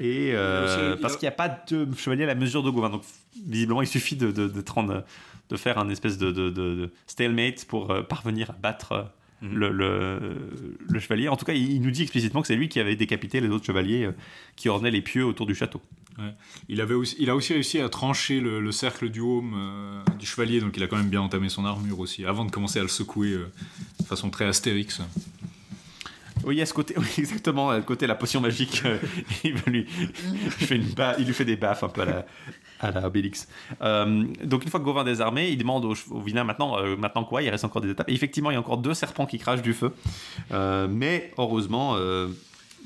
Et 0.00 0.32
euh, 0.34 0.96
parce 1.00 1.16
qu'il 1.16 1.26
n'y 1.26 1.32
a 1.32 1.36
pas 1.36 1.48
de 1.48 1.88
chevalier 1.96 2.24
à 2.24 2.26
la 2.26 2.34
mesure 2.34 2.62
de 2.62 2.70
Gauvin. 2.70 2.90
Donc, 2.90 3.02
visiblement, 3.46 3.82
il 3.82 3.88
suffit 3.88 4.16
de, 4.16 4.30
de, 4.30 4.48
de, 4.48 4.62
de 5.48 5.56
faire 5.56 5.78
un 5.78 5.88
espèce 5.88 6.18
de, 6.18 6.90
stalemate 7.06 7.64
pour 7.64 7.90
euh, 7.90 8.02
parvenir 8.02 8.50
à 8.50 8.52
battre, 8.54 9.10
Mhm. 9.40 9.54
Le, 9.54 9.70
le, 10.88 11.00
chevalier. 11.00 11.28
En 11.28 11.36
tout 11.36 11.44
cas, 11.44 11.52
il, 11.52 11.80
nous 11.80 11.92
dit 11.92 12.02
explicitement 12.02 12.40
que 12.40 12.48
c'est 12.48 12.56
lui 12.56 12.68
qui 12.68 12.80
avait 12.80 12.96
décapité 12.96 13.40
les 13.40 13.48
autres 13.48 13.64
chevaliers 13.64 14.06
euh, 14.06 14.12
qui 14.56 14.68
ornaient 14.68 14.90
les 14.90 15.02
pieux 15.02 15.24
autour 15.24 15.46
du 15.46 15.54
château. 15.54 15.80
Il, 16.68 16.80
avait 16.80 16.94
aussi, 16.94 17.14
il 17.20 17.30
a 17.30 17.36
aussi 17.36 17.52
réussi 17.52 17.78
à 17.78 17.88
trancher 17.88 18.40
le, 18.40 18.72
cercle 18.72 19.08
du 19.08 19.20
home 19.20 19.54
euh, 19.56 20.02
du 20.18 20.26
chevalier, 20.26 20.60
donc 20.60 20.76
il 20.76 20.82
a 20.82 20.88
quand 20.88 20.96
même 20.96 21.08
bien 21.08 21.20
entamé 21.20 21.48
son 21.48 21.64
armure 21.64 22.00
aussi, 22.00 22.24
avant 22.24 22.44
de 22.44 22.50
commencer 22.50 22.80
à 22.80 22.82
le 22.82 22.88
secouer 22.88 23.34
euh, 23.34 23.52
de 24.00 24.04
façon 24.04 24.28
très 24.28 24.44
astérix. 24.44 25.00
Oui, 26.42 26.56
il 26.56 26.58
y 26.58 26.62
a 26.62 26.66
ce 26.66 26.74
côté, 26.74 26.94
oui, 26.98 27.06
exactement, 27.18 27.72
le 27.72 27.82
côté 27.82 28.08
la 28.08 28.16
potion 28.16 28.40
magique. 28.40 28.82
il, 29.44 29.54
lui, 29.68 29.86
fait 29.86 30.74
une 30.74 30.86
il 31.20 31.26
lui 31.26 31.34
fait 31.34 31.44
des 31.44 31.54
baffes 31.54 31.84
un 31.84 31.88
peu 31.88 32.00
à 32.00 32.04
la, 32.04 32.26
à 32.80 32.90
la 32.90 33.06
Obélix. 33.06 33.48
Euh, 33.82 34.24
donc 34.44 34.64
une 34.64 34.70
fois 34.70 34.80
que 34.80 34.84
Gauvin 34.84 35.04
désarmé, 35.04 35.48
il 35.48 35.58
demande 35.58 35.84
au, 35.84 36.20
vilain 36.20 36.44
maintenant, 36.44 36.78
euh, 36.78 36.96
maintenant 36.96 37.24
quoi 37.24 37.42
Il 37.42 37.50
reste 37.50 37.64
encore 37.64 37.82
des 37.82 37.90
étapes. 37.90 38.08
Et 38.08 38.14
effectivement, 38.14 38.50
il 38.50 38.54
y 38.54 38.56
a 38.56 38.60
encore 38.60 38.78
deux 38.78 38.94
serpents 38.94 39.26
qui 39.26 39.38
crachent 39.38 39.62
du 39.62 39.74
feu. 39.74 39.92
Euh, 40.52 40.86
mais 40.90 41.32
heureusement, 41.38 41.96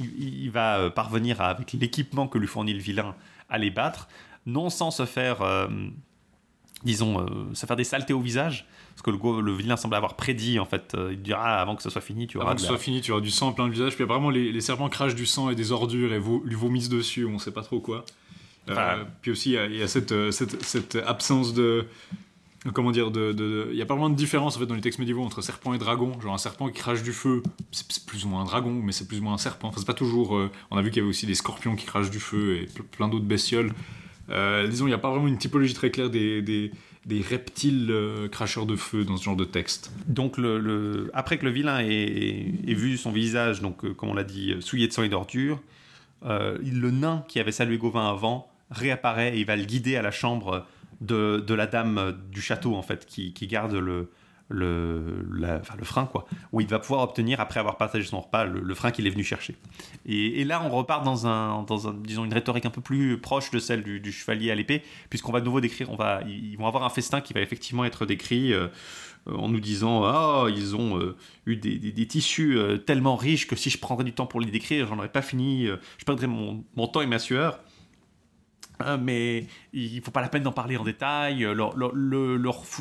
il, 0.01 0.51
va 0.51 0.91
parvenir 0.91 1.41
avec 1.41 1.73
l'équipement 1.73 2.29
que 2.29 2.39
lui 2.39 2.47
fournit 2.47 2.73
le 2.73 2.81
vilain 2.81 3.15
à 3.49 3.59
les 3.59 3.71
battre, 3.71 4.09
non 4.47 4.71
sans 4.71 4.91
se 4.91 5.05
faire, 5.05 5.69
disons, 6.85 7.27
se 7.55 7.67
faire 7.67 7.77
des 7.77 7.85
saletés 7.85 8.13
au 8.13 8.21
visage. 8.21 8.67
Parce 8.95 9.03
que 9.03 9.11
le, 9.11 9.41
le, 9.41 9.53
vilain 9.55 9.79
semble 9.79 9.95
avoir 9.95 10.17
prédit, 10.17 10.59
en 10.59 10.67
fait. 10.67 10.95
il 11.11 11.23
dira 11.23 11.61
avant 11.61 11.77
que 11.77 11.83
ce 11.83 11.89
soit 11.89 12.03
fini, 12.03 12.27
tu 12.27 12.37
auras. 12.37 12.49
Avant 12.49 12.57
que 12.57 12.61
ce 12.61 12.67
soit 12.67 12.79
fini, 12.79 13.01
tu 13.01 13.11
auras 13.13 13.23
du 13.23 13.31
sang 13.31 13.53
plein 13.53 13.67
le 13.67 13.73
visage. 13.73 13.95
Puis 13.95 14.05
apparemment, 14.05 14.31
les, 14.31 14.53
les 14.53 14.61
serpents 14.61 14.89
crachent 14.89 15.15
du 15.15 15.27
sang 15.27 15.49
et 15.49 15.55
des 15.55 15.73
ordures 15.73 16.13
et 16.13 16.21
lui 16.45 16.55
vomissent 16.55 16.91
dessus, 16.91 17.25
on 17.25 17.39
sait 17.39 17.53
pas 17.53 17.63
trop 17.63 17.81
quoi. 17.81 18.05
Euh, 18.69 19.05
puis 19.21 19.31
aussi, 19.31 19.51
il 19.51 19.77
y 19.77 19.83
a, 19.83 19.87
euh, 19.87 20.31
cette, 20.31 20.63
cette, 20.63 20.97
absence 20.97 21.55
de. 21.55 21.87
Comment 22.75 22.93
dire 22.93 23.11
de, 23.11 23.69
Il 23.73 23.77
y 23.77 23.83
a 23.83 23.87
pas 23.87 23.95
vraiment 23.95 24.11
de 24.11 24.15
différence 24.15 24.57
en 24.57 24.61
fait, 24.61 24.67
dans 24.67 24.77
les 24.77 24.81
textes 24.81 25.01
médiévaux 25.01 25.25
entre 25.25 25.43
serpent 25.43 25.75
et 25.75 25.79
dragon. 25.79 26.19
Genre 26.21 26.33
un 26.33 26.39
serpent 26.39 26.69
qui 26.69 26.79
crache 26.79 27.03
du 27.03 27.13
feu, 27.13 27.43
c'est 27.73 28.07
plus 28.07 28.25
ou 28.25 28.29
moins 28.29 28.43
un 28.43 28.45
dragon, 28.45 28.71
mais 28.71 28.93
c'est 28.93 29.09
plus 29.09 29.19
ou 29.19 29.23
moins 29.25 29.35
un 29.35 29.39
serpent. 29.39 29.69
Enfin, 29.69 29.81
c'est 29.81 29.87
pas 29.87 29.95
toujours. 29.95 30.37
Euh, 30.37 30.51
on 30.71 30.77
a 30.77 30.83
vu 30.83 30.91
qu'il 30.91 30.99
y 30.99 31.01
avait 31.01 31.11
aussi 31.11 31.27
des 31.27 31.35
scorpions 31.35 31.75
qui 31.75 31.87
crachent 31.87 32.11
du 32.11 32.21
feu 32.21 32.59
et 32.59 32.69
plein 32.93 33.09
d'autres 33.09 33.25
bestioles. 33.25 33.73
disons, 34.29 34.87
il 34.87 34.91
n'y 34.91 34.95
a 34.95 34.99
pas 34.99 35.11
vraiment 35.11 35.27
une 35.27 35.39
typologie 35.39 35.75
très 35.75 35.91
claire 35.91 36.09
des, 36.09 36.41
des, 36.41 36.71
des 37.05 37.21
reptiles 37.21 37.93
cracheurs 38.31 38.67
de 38.67 38.77
feu 38.77 39.05
dans 39.05 39.17
ce 39.17 39.25
genre 39.25 39.37
de 39.37 39.45
texte. 39.45 39.91
Donc, 40.07 40.39
le, 40.39 41.11
après 41.15 41.39
que 41.39 41.45
le 41.45 41.51
vilain 41.51 41.81
ait, 41.81 42.53
vu 42.69 42.97
son 42.97 43.11
visage, 43.11 43.61
donc 43.61 43.93
comme 43.95 44.11
on 44.11 44.15
l'a 44.15 44.23
dit, 44.23 44.55
souillé 44.61 44.87
de 44.87 44.93
sang 44.93 45.03
et 45.03 45.09
d'ordures, 45.09 45.61
le 46.23 46.91
nain 46.93 47.25
qui 47.27 47.41
avait 47.41 47.51
salué 47.51 47.77
Gauvin 47.77 48.09
avant 48.09 48.52
réapparaît 48.73 49.37
et 49.37 49.41
il 49.41 49.47
va 49.47 49.57
le 49.57 49.65
guider 49.65 49.97
à 49.97 50.03
la 50.03 50.11
chambre 50.11 50.67
de, 51.01 51.43
de 51.47 51.55
la 51.55 51.67
dame 51.67 52.17
du 52.31 52.41
château, 52.41 52.75
en 52.75 52.83
fait, 52.83 53.07
qui, 53.07 53.33
qui 53.33 53.47
garde 53.47 53.75
le, 53.75 54.11
le, 54.53 55.27
enfin, 55.61 55.75
le 55.79 55.85
frein, 55.85 56.07
quoi, 56.07 56.27
où 56.53 56.61
il 56.61 56.67
va 56.67 56.79
pouvoir 56.79 57.03
obtenir, 57.03 57.41
après 57.41 57.61
avoir 57.61 57.77
partagé 57.77 58.07
son 58.07 58.21
repas, 58.21 58.45
le, 58.45 58.75
frein 58.75 58.91
qu'il 58.91 59.07
est 59.07 59.11
venu 59.11 59.25
chercher. 59.25 59.57
Et, 60.07 60.41
et, 60.41 60.45
là, 60.45 60.63
on 60.65 60.71
repart 60.71 61.05
dans, 61.05 61.27
un, 61.27 61.63
dans 61.63 61.89
un, 61.89 61.95
disons, 61.95 62.25
une 62.25 62.35
rhétorique 62.35 62.67
un 62.67 62.71
peu 62.71 62.81
plus 62.81 63.19
proche 63.19 63.51
de 63.51 63.59
celle 63.59 63.83
du, 63.83 64.13
chevalier 64.13 64.51
à 64.51 64.55
l'épée, 64.55 64.83
puisqu'on 65.11 65.33
va 65.33 65.41
de 65.41 65.47
nouveau 65.47 65.61
décrire, 65.61 65.91
on 65.91 65.97
va, 65.97 66.23
ils 66.27 66.57
vont 66.57 66.67
avoir 66.67 66.85
un 66.85 66.91
festin 66.91 67.21
qui 67.21 67.33
va 67.33 67.41
effectivement 67.41 67.85
être 67.85 68.07
décrit. 68.07 68.53
Euh, 68.53 68.69
en 69.33 69.49
nous 69.49 69.61
disant 69.61 70.03
ah 70.03 70.47
ils 70.49 70.75
ont 70.75 70.99
euh, 70.99 71.15
eu 71.47 71.55
des, 71.55 71.79
des, 71.79 72.07
tissus 72.09 72.59
euh, 72.59 72.77
tellement 72.77 73.15
riches 73.15 73.47
que 73.47 73.55
si 73.55 73.71
je 73.71 73.79
prendrais 73.79 74.03
du 74.03 74.13
temps 74.13 74.27
pour 74.27 74.41
les 74.41 74.51
décrire 74.51 74.89
j'en 74.89 74.99
aurais 74.99 75.13
pas 75.13 75.23
fini 75.23 75.69
je 75.99 76.05
perdrais 76.05 76.27
mon, 76.27 76.65
mon 76.75 76.89
temps 76.89 77.03
et 77.03 77.07
ma 77.07 77.21
sueur 77.21 77.61
Hein, 78.87 78.97
mais 78.99 79.47
il 79.73 80.01
faut 80.01 80.11
pas 80.11 80.21
la 80.21 80.29
peine 80.29 80.43
d'en 80.43 80.53
parler 80.53 80.77
en 80.77 80.85
détail. 80.85 81.41
Leur, 81.41 81.77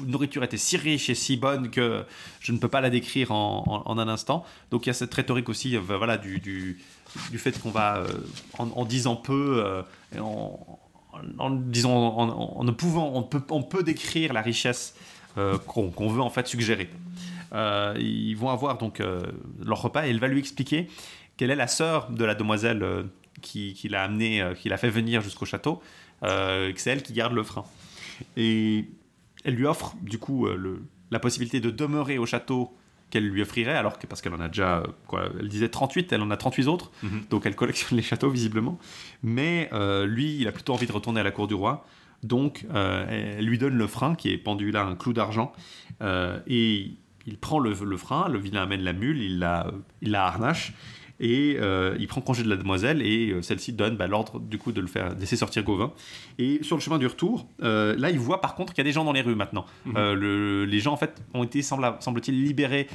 nourriture 0.05 0.43
était 0.43 0.57
si 0.57 0.77
riche 0.77 1.09
et 1.09 1.15
si 1.15 1.37
bonne 1.37 1.69
que 1.69 2.03
je 2.39 2.51
ne 2.51 2.57
peux 2.57 2.67
pas 2.67 2.81
la 2.81 2.89
décrire 2.89 3.31
en, 3.31 3.97
un 3.97 4.07
instant. 4.07 4.45
Donc 4.71 4.85
il 4.85 4.89
y 4.89 4.91
a 4.91 4.93
cette 4.93 5.13
rhétorique 5.13 5.49
aussi, 5.49 5.75
euh, 5.75 5.79
voilà, 5.79 6.17
du, 6.17 6.79
fait 7.35 7.59
qu'on 7.59 7.71
va, 7.71 7.97
euh, 7.97 8.07
en, 8.57 8.85
disant 8.85 9.15
peu, 9.15 9.63
euh, 9.63 9.81
en, 10.19 11.51
disant, 11.51 11.93
en, 11.93 12.63
ne 12.63 12.71
pouvant, 12.71 13.29
on 13.49 13.63
peut 13.63 13.83
décrire 13.83 14.33
la 14.33 14.41
richesse 14.41 14.95
qu'on 15.65 16.09
veut 16.09 16.21
en 16.21 16.29
fait 16.29 16.47
suggérer. 16.47 16.89
ils 17.53 18.35
vont 18.35 18.49
avoir 18.49 18.77
donc 18.77 19.01
leur 19.63 19.81
repas 19.81 20.05
et 20.05 20.09
elle 20.09 20.19
va 20.19 20.27
lui 20.27 20.39
expliquer 20.39 20.89
quelle 21.37 21.51
est 21.51 21.55
la 21.55 21.67
sœur 21.67 22.09
de 22.09 22.25
la 22.25 22.35
demoiselle 22.35 23.05
qui, 23.41 23.87
l'a 23.89 24.03
amené, 24.03 24.41
euh, 24.41 24.53
qui 24.53 24.69
l'a 24.69 24.77
fait 24.77 24.89
venir 24.89 25.21
jusqu'au 25.21 25.45
château, 25.45 25.81
euh, 26.23 26.71
c'est 26.75 26.91
elle 26.91 27.03
qui 27.03 27.13
garde 27.13 27.33
le 27.33 27.43
frein. 27.43 27.65
Et 28.37 28.85
elle 29.43 29.55
lui 29.55 29.65
offre 29.65 29.95
du 30.01 30.17
coup 30.19 30.47
euh, 30.47 30.55
le, 30.55 30.83
la 31.09 31.19
possibilité 31.19 31.59
de 31.59 31.71
demeurer 31.71 32.17
au 32.17 32.25
château 32.25 32.75
qu'elle 33.09 33.27
lui 33.27 33.41
offrirait, 33.41 33.75
alors 33.75 33.99
que 33.99 34.07
parce 34.07 34.21
qu'elle 34.21 34.33
en 34.33 34.39
a 34.39 34.47
déjà, 34.47 34.83
quoi, 35.07 35.29
elle 35.37 35.49
disait 35.49 35.67
38, 35.67 36.13
elle 36.13 36.21
en 36.21 36.31
a 36.31 36.37
38 36.37 36.67
autres, 36.67 36.91
mhm. 37.03 37.23
donc 37.29 37.45
elle 37.45 37.55
collectionne 37.55 37.97
les 37.97 38.03
châteaux 38.03 38.29
visiblement. 38.29 38.79
Mais 39.21 39.69
lui, 40.05 40.37
il 40.37 40.47
a 40.47 40.53
plutôt 40.53 40.73
envie 40.73 40.87
de 40.87 40.93
retourner 40.93 41.19
à 41.19 41.23
la 41.23 41.31
cour 41.31 41.47
du 41.47 41.53
roi, 41.53 41.85
donc 42.23 42.65
elle 42.73 43.43
lui 43.43 43.57
donne 43.57 43.73
le 43.73 43.85
frein 43.87 44.15
qui 44.15 44.29
est 44.29 44.37
pendu 44.37 44.71
là, 44.71 44.83
un 44.83 44.95
clou 44.95 45.11
d'argent, 45.11 45.51
et 46.47 46.91
il 47.27 47.37
prend 47.37 47.59
le, 47.59 47.73
le, 47.73 47.97
frein, 47.97 48.29
le 48.29 48.39
vilain 48.39 48.63
amène 48.63 48.81
la 48.81 48.93
mule, 48.93 49.21
il 49.21 49.39
la, 49.39 49.69
il 50.01 50.11
la 50.11 50.25
harnache, 50.25 50.71
et 51.21 51.57
euh, 51.59 51.95
il 51.99 52.07
prend 52.07 52.19
congé 52.19 52.43
de 52.43 52.49
la 52.49 52.57
demoiselle 52.57 53.01
et 53.03 53.29
euh, 53.29 53.41
celle-ci 53.43 53.73
donne 53.73 53.95
bah, 53.95 54.07
l'ordre 54.07 54.39
du 54.39 54.57
coup 54.57 54.71
de 54.71 54.81
le 54.81 54.87
faire 54.87 55.15
laisser 55.17 55.35
sortir 55.35 55.63
Gauvin. 55.63 55.93
Et 56.39 56.59
sur 56.63 56.75
le 56.75 56.81
chemin 56.81 56.97
du 56.97 57.05
retour, 57.05 57.47
euh, 57.61 57.95
là 57.95 58.09
il 58.09 58.19
voit 58.19 58.41
par 58.41 58.55
contre 58.55 58.73
qu'il 58.73 58.83
y 58.83 58.87
a 58.87 58.89
des 58.89 58.91
gens 58.91 59.05
dans 59.05 59.13
les 59.13 59.21
rues 59.21 59.35
maintenant. 59.35 59.65
Mhm. 59.85 60.13
le, 60.13 60.65
les 60.65 60.79
gens 60.79 60.93
en 60.93 60.97
fait 60.97 61.21
ont 61.35 61.43
été 61.43 61.61
semble-t-il 61.61 62.43
libérés. 62.43 62.87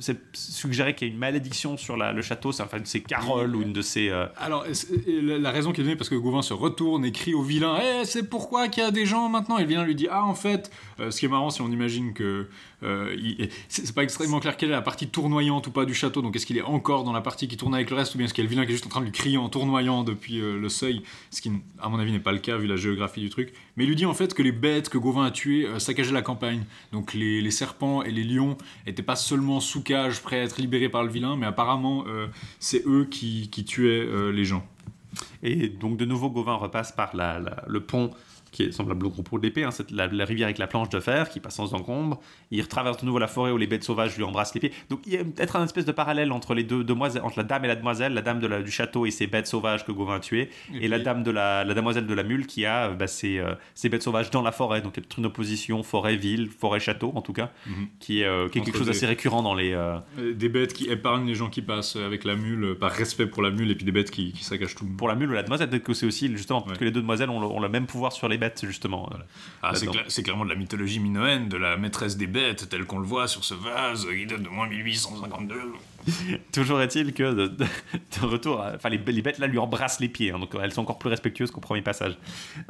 c'est 0.00 0.18
suggéré 0.32 0.94
qu'il 0.94 1.08
y 1.08 1.10
a 1.10 1.12
une 1.12 1.20
malédiction 1.20 1.76
sur 1.76 1.98
la, 1.98 2.12
le 2.12 2.22
château, 2.22 2.50
c'est 2.50 2.62
enfin 2.62 2.78
une 2.78 2.84
de 2.84 2.88
ces 2.88 3.02
caroles 3.02 3.54
ou 3.54 3.60
une 3.62 3.74
de 3.74 3.82
ces. 3.82 4.10
Alors 4.38 4.64
la 5.06 5.50
raison 5.50 5.72
qui 5.72 5.82
est 5.82 5.84
donnée 5.84 5.96
parce 5.96 6.08
que 6.08 6.14
Gauvin 6.14 6.40
se 6.40 6.54
retourne 6.54 7.04
et 7.04 7.12
crie 7.12 7.34
au 7.34 7.42
vilain 7.42 7.78
Eh, 7.82 8.06
c'est 8.06 8.28
pourquoi 8.28 8.68
qu'il 8.68 8.82
y 8.82 8.86
a 8.86 8.90
des 8.90 9.04
gens 9.04 9.28
maintenant? 9.28 9.58
Et 9.58 9.62
le 9.62 9.68
vilain 9.68 9.84
lui 9.84 9.94
dit 9.94 10.08
Ah 10.10 10.24
en 10.24 10.34
fait, 10.34 10.70
ce 10.98 11.18
qui 11.18 11.26
est 11.26 11.28
marrant 11.28 11.50
si 11.50 11.60
on 11.60 11.70
imagine 11.70 12.12
que 12.12 12.48
c'est 13.68 13.94
pas 13.94 14.02
extrêmement 14.02 14.40
clair 14.40 14.56
quelle 14.56 14.70
est 14.70 14.72
la 14.72 14.82
partie 14.82 15.08
tournoyante 15.08 15.66
ou 15.66 15.70
pas 15.70 15.84
du 15.84 15.94
château. 15.94 16.22
Donc 16.22 16.36
est-ce 16.36 16.46
qu'il 16.46 16.58
est 16.58 16.62
encore 16.62 17.04
dans 17.04 17.12
la 17.12 17.20
partie 17.20 17.48
qui 17.48 17.56
tourne 17.56 17.74
avec 17.74 17.90
le 17.90 17.96
reste, 17.96 18.14
ou 18.14 18.18
bien 18.18 18.26
est-ce 18.26 18.34
qu'il 18.34 18.44
y 18.44 18.46
a 18.46 18.48
le 18.48 18.50
vilain 18.50 18.64
qui 18.64 18.70
est 18.70 18.74
juste 18.74 18.86
en 18.86 18.90
train 18.90 19.00
de 19.00 19.06
lui 19.06 19.12
crier 19.12 19.38
en 19.38 19.48
tournoyant 19.48 20.04
depuis 20.04 20.40
euh, 20.40 20.58
le 20.58 20.68
seuil, 20.68 21.02
ce 21.30 21.40
qui, 21.40 21.50
à 21.80 21.88
mon 21.88 21.98
avis, 21.98 22.12
n'est 22.12 22.20
pas 22.20 22.32
le 22.32 22.38
cas 22.38 22.56
vu 22.56 22.66
la 22.66 22.76
géographie 22.76 23.20
du 23.20 23.30
truc. 23.30 23.52
Mais 23.76 23.84
il 23.84 23.88
lui 23.88 23.96
dit 23.96 24.06
en 24.06 24.14
fait 24.14 24.34
que 24.34 24.42
les 24.42 24.52
bêtes 24.52 24.88
que 24.88 24.98
Gauvin 24.98 25.24
a 25.24 25.30
tuées 25.30 25.66
euh, 25.66 25.78
saccageaient 25.78 26.12
la 26.12 26.22
campagne. 26.22 26.64
Donc 26.92 27.14
les, 27.14 27.50
serpents 27.50 28.02
et 28.02 28.10
les 28.10 28.24
lions 28.24 28.56
n'étaient 28.86 29.02
pas 29.02 29.16
seulement 29.16 29.60
sous 29.60 29.82
cage, 29.82 30.22
prêts 30.22 30.40
à 30.40 30.42
être 30.42 30.60
libérés 30.60 30.88
par 30.88 31.04
le 31.04 31.10
vilain, 31.10 31.36
mais 31.36 31.46
apparemment 31.46 32.04
euh, 32.06 32.26
c'est 32.58 32.82
eux 32.86 33.06
qui, 33.10 33.48
tuaient 33.66 34.06
les 34.32 34.44
gens. 34.44 34.66
Et 35.42 35.68
donc 35.68 35.96
de 35.96 36.04
nouveau, 36.04 36.28
Gauvin 36.28 36.54
repasse 36.54 36.92
par 36.92 37.12
le 37.14 37.80
pont 37.80 38.10
qui 38.56 38.72
semble 38.72 38.92
le 38.92 39.08
groupe 39.08 39.28
de 39.38 39.42
l'épée, 39.42 39.64
hein, 39.64 39.70
c'est 39.70 39.90
la, 39.90 40.06
rivière 40.24 40.46
avec 40.46 40.58
la 40.58 40.66
planche 40.66 40.88
de 40.88 41.00
fer 41.00 41.28
qui 41.28 41.40
passe 41.40 41.56
sans 41.56 41.74
encombre. 41.74 42.20
Il 42.50 42.62
retraverse 42.62 42.98
de 42.98 43.06
nouveau 43.06 43.18
la 43.18 43.26
forêt 43.26 43.50
où 43.50 43.58
les 43.58 43.66
bêtes 43.66 43.84
sauvages 43.84 44.16
lui 44.16 44.24
embrassent 44.24 44.54
l'épée. 44.54 44.72
Donc 44.88 45.00
il 45.06 45.12
y 45.12 45.18
a 45.18 45.24
peut-être 45.24 45.56
un 45.56 45.64
espèce 45.64 45.84
de 45.84 45.92
parallèle 45.92 46.32
entre 46.32 46.54
les 46.54 46.64
deux 46.64 46.84
demoiselles, 46.84 47.22
entre 47.22 47.38
la 47.38 47.44
dame 47.44 47.64
et 47.64 47.68
la 47.68 47.76
demoiselle, 47.76 48.14
la 48.14 48.22
dame 48.22 48.40
du 48.40 48.70
château 48.70 49.04
et 49.06 49.10
ses 49.10 49.26
bêtes 49.26 49.46
sauvages 49.46 49.84
que 49.84 49.92
Gauvin 49.92 50.16
a 50.16 50.20
tuées, 50.20 50.50
et, 50.80 50.88
la 50.88 50.98
dame 50.98 51.22
de 51.22 51.30
la, 51.30 51.64
la, 51.64 51.74
demoiselle 51.74 52.06
de 52.06 52.14
la 52.14 52.22
mule 52.22 52.46
qui 52.46 52.64
a 52.64 52.90
bah, 52.90 53.06
euh, 53.24 53.54
ses, 53.74 53.88
bêtes 53.88 54.02
sauvages 54.02 54.30
dans 54.30 54.42
la 54.42 54.52
forêt. 54.52 54.80
Donc 54.80 54.96
il 54.96 55.02
y 55.02 55.06
a 55.06 55.08
une 55.18 55.26
opposition 55.26 55.82
forêt-ville, 55.82 56.48
forêt-château 56.48 57.12
en 57.14 57.22
tout 57.22 57.32
cas, 57.32 57.50
mhm. 57.66 57.88
qui, 58.00 58.22
est, 58.22 58.26
euh, 58.26 58.48
quelque 58.48 58.76
chose 58.76 58.86
d'assez 58.86 59.06
récurrent 59.06 59.42
dans 59.42 59.54
les. 59.54 59.72
Euh, 59.72 59.98
des 60.34 60.48
bêtes 60.48 60.72
qui 60.72 60.88
épargnent 60.88 61.26
les 61.26 61.34
gens 61.34 61.50
qui 61.50 61.62
passent 61.62 61.96
avec 61.96 62.24
la 62.24 62.36
mule 62.36 62.76
par 62.78 62.90
respect 62.90 63.26
pour 63.26 63.42
la 63.42 63.50
mule 63.50 63.70
et 63.70 63.74
puis 63.74 63.84
des 63.84 63.92
bêtes 63.92 64.10
qui, 64.10 64.32
qui 64.32 64.44
saccagent 64.44 64.74
tout. 64.74 64.86
Pour 64.86 65.08
la 65.08 65.14
mule 65.14 65.30
ou 65.30 65.34
la 65.34 65.42
demoiselle, 65.42 65.68
peut-être 65.68 65.84
que 65.84 65.92
c'est 65.92 66.06
aussi 66.06 66.28
justement 66.34 66.62
parce 66.62 66.78
que 66.78 66.84
les 66.84 66.90
deux 66.90 67.00
demoiselles 67.00 67.30
ont 67.30 67.40
le, 67.40 67.46
ont 67.46 67.60
le, 67.60 67.68
même 67.68 67.86
pouvoir 67.86 68.12
sur 68.12 68.28
les 68.28 68.38
bêtes 68.38 68.45
justement. 68.62 69.10
Ah, 69.62 69.72
c'est, 69.74 70.22
clairement 70.22 70.44
de 70.44 70.50
la 70.50 70.56
mythologie 70.56 71.00
minoenne, 71.00 71.48
de 71.48 71.56
la 71.56 71.76
maîtresse 71.76 72.16
des 72.16 72.26
bêtes, 72.26 72.68
telle 72.68 72.84
qu'on 72.84 72.98
le 72.98 73.06
voit 73.06 73.28
sur 73.28 73.44
ce 73.44 73.54
vase 73.54 74.06
qui 74.06 74.26
date 74.26 74.42
de 74.42 74.48
moins 74.48 74.68
1852. 74.68 75.54
Toujours 76.52 76.80
est-il 76.80 77.12
que 77.12 77.48
de, 77.48 77.66
retour, 78.22 78.64
enfin 78.74 78.88
les, 78.88 78.98
bêtes 78.98 79.38
là 79.38 79.46
lui 79.46 79.58
embrassent 79.58 80.00
les 80.00 80.08
pieds, 80.08 80.30
hein, 80.30 80.38
donc 80.38 80.54
elles 80.60 80.72
sont 80.72 80.82
encore 80.82 80.98
plus 80.98 81.10
respectueuses 81.10 81.50
qu'au 81.50 81.60
premier 81.60 81.82
passage. 81.82 82.16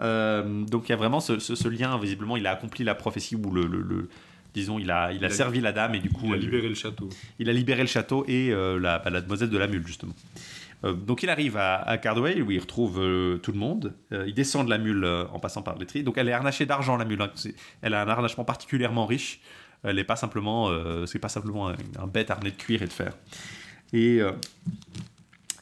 Euh, 0.00 0.64
donc 0.64 0.88
il 0.88 0.90
y 0.90 0.92
a 0.92 0.96
vraiment 0.96 1.20
ce, 1.20 1.68
lien, 1.68 1.98
visiblement, 1.98 2.36
il 2.36 2.46
a 2.46 2.52
accompli 2.52 2.84
la 2.84 2.94
prophétie 2.94 3.36
où 3.36 3.52
le, 3.52 4.08
disons, 4.54 4.78
il 4.78 4.90
a, 4.90 5.12
il 5.12 5.24
a 5.24 5.30
servi 5.30 5.60
la 5.60 5.72
dame 5.72 5.94
et 5.94 6.00
du 6.00 6.08
coup. 6.08 6.26
Il 6.26 6.34
a 6.34 6.36
libéré 6.36 6.68
le 6.68 6.74
château. 6.74 7.08
Il 7.38 7.50
a 7.50 7.52
libéré 7.52 7.82
le 7.82 7.88
château 7.88 8.24
et 8.26 8.50
euh, 8.50 8.78
la, 8.78 8.98
bah, 8.98 9.10
la, 9.10 9.20
demoiselle 9.20 9.50
de 9.50 9.58
la 9.58 9.66
mule, 9.66 9.86
justement. 9.86 10.14
Euh, 10.84 10.92
donc 10.92 11.22
il 11.22 11.30
arrive 11.30 11.56
à, 11.56 11.98
Cardwell 11.98 12.42
où 12.42 12.50
il 12.50 12.60
retrouve 12.60 13.00
euh, 13.00 13.38
tout 13.38 13.52
le 13.52 13.58
monde. 13.58 13.94
Euh, 14.12 14.24
il 14.26 14.34
descend 14.34 14.66
de 14.66 14.70
la 14.70 14.78
mule 14.78 15.04
en 15.32 15.38
passant 15.38 15.62
par 15.62 15.76
tris. 15.78 16.02
Donc 16.02 16.18
elle 16.18 16.28
est 16.28 16.32
harnachée 16.32 16.66
d'argent 16.66 16.96
la 16.96 17.04
mule. 17.04 17.22
Hein. 17.22 17.30
Elle 17.82 17.94
a 17.94 18.02
un 18.02 18.08
harnachement 18.08 18.44
particulièrement 18.44 19.06
riche. 19.06 19.40
Elle 19.82 19.96
n'est 19.96 20.04
pas 20.04 20.16
simplement, 20.16 20.70
c'est 21.06 21.18
pas 21.18 21.28
simplement 21.28 21.68
un, 21.68 22.06
bête 22.06 22.30
harnais 22.30 22.50
de 22.50 22.56
cuir 22.56 22.82
et 22.82 22.86
de 22.86 22.92
fer. 22.92 23.12
Et 23.92 24.20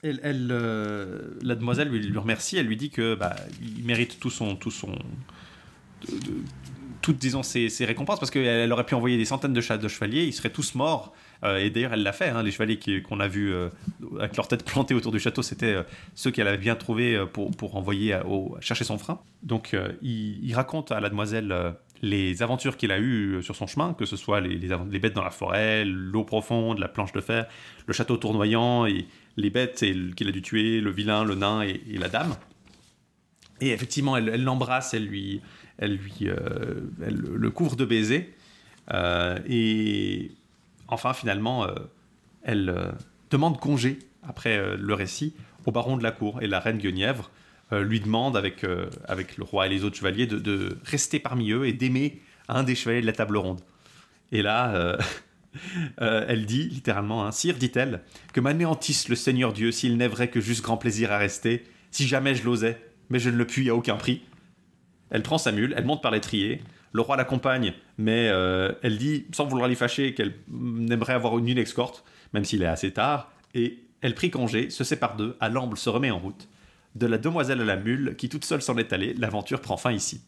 elle, 0.02 0.46
la 1.42 1.54
demoiselle 1.54 1.88
lui, 1.88 2.16
remercie. 2.16 2.56
Elle 2.56 2.66
lui 2.66 2.76
dit 2.76 2.90
que 2.90 3.16
bah, 3.16 3.36
il 3.60 3.84
mérite 3.84 4.20
tout 4.20 4.30
son, 4.30 4.56
tout 4.56 4.70
son, 4.70 4.96
toutes, 7.02 7.18
disons, 7.18 7.42
ses, 7.42 7.68
récompenses, 7.84 8.18
parce 8.18 8.30
qu'elle 8.30 8.72
aurait 8.72 8.86
pu 8.86 8.94
envoyer 8.94 9.18
des 9.18 9.26
centaines 9.26 9.52
de, 9.52 9.76
de 9.76 9.88
chevaliers, 9.88 10.24
ils 10.24 10.32
seraient 10.32 10.50
tous 10.50 10.74
morts. 10.74 11.12
Euh, 11.44 11.58
et 11.58 11.70
d'ailleurs, 11.70 11.92
elle 11.92 12.02
l'a 12.02 12.12
fait. 12.12 12.28
Hein, 12.28 12.42
les 12.42 12.50
chevaliers 12.50 12.78
qu'on 13.02 13.20
a 13.20 13.28
vus 13.28 13.52
euh, 13.52 13.68
avec 14.18 14.36
leur 14.36 14.48
tête 14.48 14.64
plantée 14.64 14.94
autour 14.94 15.12
du 15.12 15.18
château, 15.18 15.42
c'était 15.42 15.74
euh, 15.74 15.82
ceux 16.14 16.30
qu'elle 16.30 16.48
avait 16.48 16.58
bien 16.58 16.74
trouvés 16.74 17.22
pour, 17.32 17.50
pour 17.50 17.76
envoyer 17.76 18.18
chercher 18.60 18.84
son 18.84 18.98
frein. 18.98 19.20
Donc, 19.42 19.76
il, 20.02 20.54
raconte 20.54 20.92
à 20.92 21.00
la 21.00 21.08
demoiselle 21.08 21.74
les 22.02 22.42
aventures 22.42 22.76
qu'il 22.76 22.92
a 22.92 22.98
eues 22.98 23.42
sur 23.42 23.56
son 23.56 23.66
chemin, 23.66 23.94
que 23.94 24.04
ce 24.04 24.16
soit 24.16 24.40
les, 24.40 24.98
bêtes 24.98 25.14
dans 25.14 25.24
la 25.24 25.30
forêt, 25.30 25.84
l'eau 25.84 26.24
profonde, 26.24 26.78
la 26.78 26.88
planche 26.88 27.12
de 27.12 27.20
fer, 27.20 27.46
le 27.86 27.92
château 27.92 28.16
tournoyant, 28.16 28.86
et 28.86 29.06
les 29.36 29.50
bêtes 29.50 29.84
qu'il 30.16 30.28
a 30.28 30.30
dû 30.30 30.42
tuer, 30.42 30.80
le 30.80 30.90
vilain, 30.90 31.24
le 31.24 31.34
nain 31.34 31.62
et, 31.62 31.98
la 31.98 32.08
dame. 32.08 32.36
Et 33.60 33.70
effectivement, 33.70 34.16
elle 34.16 34.42
l'embrasse, 34.42 34.94
elle, 34.94 35.06
lui, 35.06 35.40
elle 35.78 35.96
lui, 35.96 36.28
le 37.00 37.50
couvre 37.50 37.76
de 37.76 37.84
baisers. 37.84 38.32
et 39.48 40.30
enfin, 40.94 41.12
finalement, 41.12 41.64
euh, 41.64 41.74
elle 42.42 42.70
euh, 42.70 42.92
demande 43.30 43.60
congé, 43.60 43.98
après 44.22 44.56
euh, 44.56 44.76
le 44.78 44.94
récit, 44.94 45.34
au 45.66 45.72
baron 45.72 45.96
de 45.96 46.02
la 46.02 46.12
cour. 46.12 46.42
Et 46.42 46.46
la 46.46 46.60
reine 46.60 46.78
Guenièvre 46.78 47.30
lui 47.72 47.98
demande, 47.98 48.36
avec, 48.36 48.64
avec 49.08 49.36
le 49.36 49.42
roi 49.42 49.66
et 49.66 49.68
les 49.68 49.82
autres 49.82 49.96
chevaliers, 49.96 50.28
de, 50.28 50.78
rester 50.84 51.18
parmi 51.18 51.50
eux 51.50 51.66
et 51.66 51.72
d'aimer 51.72 52.20
un 52.46 52.62
des 52.62 52.76
chevaliers 52.76 53.00
de 53.00 53.06
la 53.06 53.12
table 53.12 53.36
ronde. 53.36 53.62
Et 54.30 54.42
là, 54.42 54.96
elle 55.98 56.46
dit 56.46 56.68
littéralement, 56.68 57.26
hein, 57.26 57.32
Sire, 57.32 57.56
dit-elle, 57.56 58.02
que 58.32 58.40
m'anéantisse 58.40 59.08
le 59.08 59.16
Seigneur 59.16 59.52
Dieu 59.52 59.72
s'il 59.72 59.96
n'est 59.96 60.06
vrai 60.06 60.28
que 60.28 60.40
juste 60.40 60.62
grand 60.62 60.76
plaisir 60.76 61.10
à 61.10 61.18
rester, 61.18 61.64
si 61.90 62.06
jamais 62.06 62.36
je 62.36 62.44
l'osais, 62.44 62.80
mais 63.08 63.18
je 63.18 63.30
ne 63.30 63.36
le 63.36 63.46
puis 63.46 63.68
à 63.70 63.74
aucun 63.74 63.96
prix. 63.96 64.22
Elle 65.10 65.22
prend 65.22 65.38
sa 65.38 65.50
mule, 65.50 65.74
elle 65.76 65.86
monte 65.86 66.02
par 66.02 66.12
l'étrier, 66.12 66.62
le 66.94 67.00
roi 67.00 67.16
l'accompagne, 67.16 67.74
mais 67.98 68.28
euh, 68.28 68.72
elle 68.82 68.96
dit, 68.96 69.26
sans 69.32 69.46
vouloir 69.46 69.68
l'y 69.68 69.74
fâcher, 69.74 70.14
qu'elle 70.14 70.32
n'aimerait 70.48 71.12
avoir 71.12 71.36
une, 71.36 71.48
une 71.48 71.58
escorte, 71.58 72.04
même 72.32 72.44
s'il 72.44 72.62
est 72.62 72.66
assez 72.66 72.92
tard, 72.92 73.32
et 73.52 73.80
elle 74.00 74.14
prit 74.14 74.30
congé, 74.30 74.70
se 74.70 74.84
sépare 74.84 75.16
d'eux, 75.16 75.36
à 75.40 75.48
l'amble 75.48 75.76
se 75.76 75.90
remet 75.90 76.12
en 76.12 76.20
route. 76.20 76.48
De 76.94 77.06
la 77.06 77.18
demoiselle 77.18 77.60
à 77.60 77.64
la 77.64 77.76
mule, 77.76 78.14
qui 78.16 78.28
toute 78.28 78.44
seule 78.44 78.62
s'en 78.62 78.78
est 78.78 78.92
allée, 78.92 79.12
l'aventure 79.14 79.60
prend 79.60 79.76
fin 79.76 79.90
ici. 79.90 80.22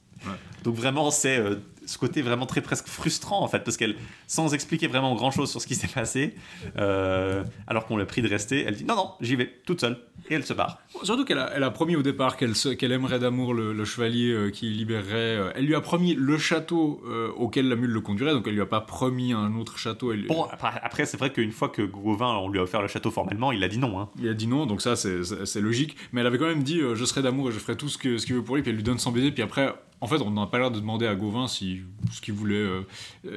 Donc 0.65 0.75
vraiment, 0.75 1.13
c'est 1.13 1.39
euh, 1.39 1.57
ce 1.87 1.99
côté 1.99 2.21
vraiment 2.23 2.47
très 2.47 2.61
presque 2.61 2.89
frustrant 2.89 3.43
en 3.43 3.49
fait, 3.49 3.61
parce 3.61 3.77
qu'elle, 3.77 3.97
sans 4.27 4.53
expliquer 4.55 4.87
vraiment 4.89 5.15
grand 5.15 5.31
chose 5.31 5.51
sur 5.51 5.61
ce 5.61 5.67
qui 5.67 5.75
s'est 5.75 5.89
passé, 5.89 6.35
euh, 6.77 7.45
alors 7.67 7.87
qu'on 7.87 7.97
l'a 7.97 8.07
pris 8.07 8.23
de 8.23 8.29
rester, 8.29 8.65
elle 8.65 8.75
dit 8.75 8.85
non, 8.85 8.97
non, 8.97 9.11
j'y 9.21 9.37
vais, 9.37 9.51
toute 9.65 9.81
seule, 9.81 9.99
et 10.29 10.35
elle 10.35 10.45
se 10.45 10.53
barre. 10.53 10.81
Surtout 11.03 11.25
qu'elle 11.25 11.39
a, 11.39 11.51
elle 11.55 11.63
a 11.63 11.71
promis 11.71 11.97
au 11.97 12.03
départ 12.03 12.37
qu'elle, 12.37 12.55
qu'elle 12.55 12.93
aimerait 12.93 13.19
d'amour 13.19 13.55
le, 13.55 13.85
chevalier 13.85 14.33
euh, 14.33 14.51
qui 14.51 14.69
libérerait. 14.71 15.15
Euh, 15.15 15.53
elle 15.55 15.65
lui 15.65 15.75
a 15.75 15.81
promis 15.81 16.15
le 16.15 16.39
château 16.39 17.01
auquel 17.37 17.69
la 17.69 17.77
mule 17.77 17.91
le 17.91 18.01
conduirait, 18.01 18.33
donc 18.33 18.47
elle 18.47 18.55
lui 18.55 18.61
a 18.61 18.67
pas 18.67 18.81
promis 18.81 19.33
un 19.33 19.55
autre 19.57 19.79
château. 19.79 20.13
Bon, 20.29 20.47
après, 20.83 21.07
c'est 21.07 21.17
vrai 21.17 21.33
qu'une 21.33 21.53
fois 21.53 21.69
que 21.69 21.83
Gauvin, 21.83 22.37
on 22.39 22.49
lui 22.49 22.59
a 22.59 22.63
offert 22.63 22.83
le 22.83 22.89
château 22.89 23.11
formellement, 23.11 23.53
il 23.53 23.63
a 23.63 23.69
dit 23.69 23.79
non. 23.79 24.01
Hein. 24.01 24.09
Il 24.19 24.29
a 24.29 24.35
dit 24.35 24.47
non, 24.47 24.67
donc 24.67 24.83
ça 24.83 24.97
c'est, 24.97 25.23
c'est, 25.23 25.61
logique, 25.61 25.97
mais 26.13 26.21
elle 26.21 26.27
avait 26.27 26.39
quand 26.39 26.47
même 26.47 26.63
dit 26.63 26.81
je 26.95 27.05
serai 27.05 27.23
d'amour 27.23 27.49
et 27.49 27.53
je 27.53 27.59
ferai 27.59 27.77
tout 27.77 27.89
ce, 27.89 27.99
que, 27.99 28.19
ce 28.19 28.27
qu'il 28.27 28.35
veut 28.35 28.43
pour 28.43 28.57
lui, 28.57 28.63
puis 28.63 28.71
elle 28.71 28.77
lui 28.77 28.83
donne 28.83 28.99
son 28.99 29.13
baiser, 29.13 29.31
puis 29.31 29.43
après 29.43 29.73
en 30.01 30.07
fait, 30.07 30.21
on 30.21 30.31
n'a 30.31 30.47
pas 30.47 30.59
l'air 30.59 30.71
de 30.71 30.79
demander 30.79 31.07
à 31.07 31.15
Gauvin 31.15 31.49
si, 31.49 31.76
ce 32.13 32.21
qu'il 32.21 32.35
voulait. 32.35 32.55
Euh, 32.57 32.83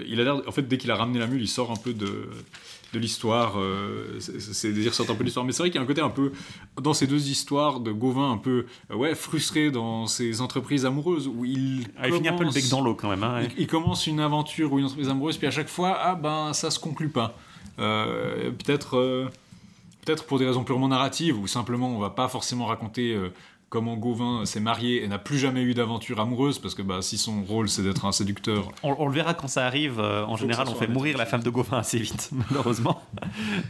il 0.08 0.20
a 0.20 0.24
l'air, 0.24 0.42
en 0.48 0.52
fait, 0.52 0.64
dès 0.64 0.78
qu'il 0.78 0.92
a 0.92 0.96
ramené 0.96 1.20
la 1.20 1.28
mule, 1.28 1.42
il 1.42 1.48
sort 1.48 1.72
un 1.72 1.76
peu 1.76 1.94
de, 1.94 2.30
de 2.94 3.00
l'histoire. 3.00 3.54
Euh, 3.58 4.20
c'est 4.20 4.72
dire 4.72 4.94
sortent 4.94 5.10
un 5.10 5.14
peu 5.14 5.20
de 5.20 5.26
l'histoire. 5.26 5.46
Mais 5.46 5.52
c'est 5.52 5.64
vrai 5.64 5.70
qu'il 5.70 5.80
y 5.80 5.82
a 5.82 5.84
un 5.84 5.88
côté 5.88 6.02
un 6.02 6.10
peu 6.10 6.32
dans 6.82 6.94
ces 6.94 7.08
deux 7.08 7.30
histoires 7.30 7.80
de 7.80 7.92
Gauvin 7.92 8.32
un 8.32 8.38
peu 8.38 8.66
euh, 8.92 8.96
ouais 8.96 9.16
frustré 9.16 9.72
dans 9.72 10.08
ses 10.08 10.42
entreprises 10.42 10.86
amoureuses 10.86 11.28
où 11.28 11.46
il. 11.46 11.88
Ah, 11.98 12.08
il 12.08 12.14
finit 12.14 12.30
un 12.30 12.34
peu 12.34 12.44
le 12.44 12.52
bec 12.52 12.68
dans 12.70 12.82
l'eau 12.82 12.96
quand 12.96 13.10
même. 13.10 13.24
Hein, 13.24 13.48
il, 13.58 13.68
commence 13.68 14.08
une 14.08 14.20
aventure 14.20 14.74
ou 14.74 14.80
une 14.80 14.86
entreprise 14.86 15.10
amoureuse, 15.10 15.38
puis 15.38 15.48
à 15.48 15.52
chaque 15.52 15.70
fois, 15.70 15.98
ah 16.00 16.16
ben 16.16 16.54
ça 16.54 16.72
se 16.72 16.80
conclut 16.80 17.10
pas. 17.10 17.38
peut-être. 17.78 19.32
Peut-être 20.06 20.24
pour 20.24 20.40
des 20.40 20.48
raisons 20.48 20.64
purement 20.64 20.88
narratives, 20.88 21.38
ou 21.38 21.46
simplement 21.46 21.90
on 21.90 22.00
va 22.00 22.10
pas 22.10 22.30
forcément 22.30 22.66
raconter 22.66 23.16
comment 23.70 23.96
Gauvin 23.96 24.46
s'est 24.46 24.60
marié 24.60 25.04
et 25.04 25.08
n'a 25.08 25.20
plus 25.20 25.38
jamais 25.38 25.62
eu 25.62 25.74
d'aventure 25.74 26.20
amoureuse, 26.20 26.60
parce 26.60 26.76
que 26.76 26.82
bah, 26.82 27.02
si 27.02 27.18
son 27.18 27.44
rôle 27.44 27.70
c'est 27.70 27.84
d'être 27.84 28.06
un 28.06 28.12
séducteur. 28.12 28.72
On, 28.84 29.08
le 29.08 29.14
verra 29.14 29.34
quand 29.34 29.48
ça 29.48 29.66
arrive. 29.66 30.00
Euh, 30.00 30.26
en 30.26 30.36
général, 30.36 30.68
on 30.70 30.76
fait 30.76 30.88
mourir 30.88 31.18
la 31.18 31.26
femme 31.26 31.44
de 31.44 31.50
Gauvin 31.50 31.78
assez 31.78 32.00
vite, 32.00 32.32
malheureusement. 32.50 33.02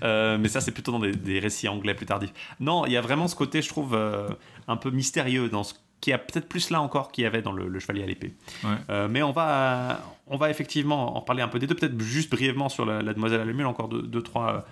Euh, 0.04 0.38
mais 0.40 0.48
ça, 0.48 0.62
c'est 0.62 0.72
plutôt 0.72 0.92
dans 0.92 1.00
des, 1.00 1.40
récits 1.40 1.68
anglais 1.68 1.94
plus 1.94 2.06
tardifs. 2.06 2.34
Non, 2.60 2.86
il 2.86 2.94
y 2.94 2.98
a 2.98 3.02
vraiment 3.02 3.28
ce 3.28 3.36
côté, 3.36 3.62
je 3.62 3.70
trouve, 3.70 3.94
euh, 3.94 4.30
un 4.68 4.78
peu 4.78 4.90
mystérieux 4.90 5.50
dans 5.50 5.64
ce 5.64 5.74
qui 6.02 6.14
a 6.14 6.18
peut-être 6.18 6.48
plus 6.48 6.70
là 6.70 6.82
encore 6.82 7.12
qu'il 7.12 7.26
y 7.26 7.28
avait 7.28 7.42
dans 7.42 7.52
le, 7.52 7.78
Chevalier 7.80 8.04
à 8.04 8.08
l'épée. 8.08 8.34
mais 9.10 9.22
on 9.22 9.32
va, 9.32 10.02
on 10.28 10.38
va 10.38 10.50
effectivement 10.50 11.18
en 11.18 11.22
parler 11.22 11.42
un 11.42 11.50
peu 11.50 11.60
des 11.60 11.68
deux, 11.68 11.76
peut-être 11.76 12.00
juste 12.00 12.32
brièvement 12.32 12.70
sur 12.70 12.86
la, 12.86 13.02
Demoiselle 13.14 13.42
à 13.42 13.46
la 13.46 13.52
Mule, 13.52 13.66
encore 13.66 13.90
deux, 13.90 14.22
trois 14.22 14.66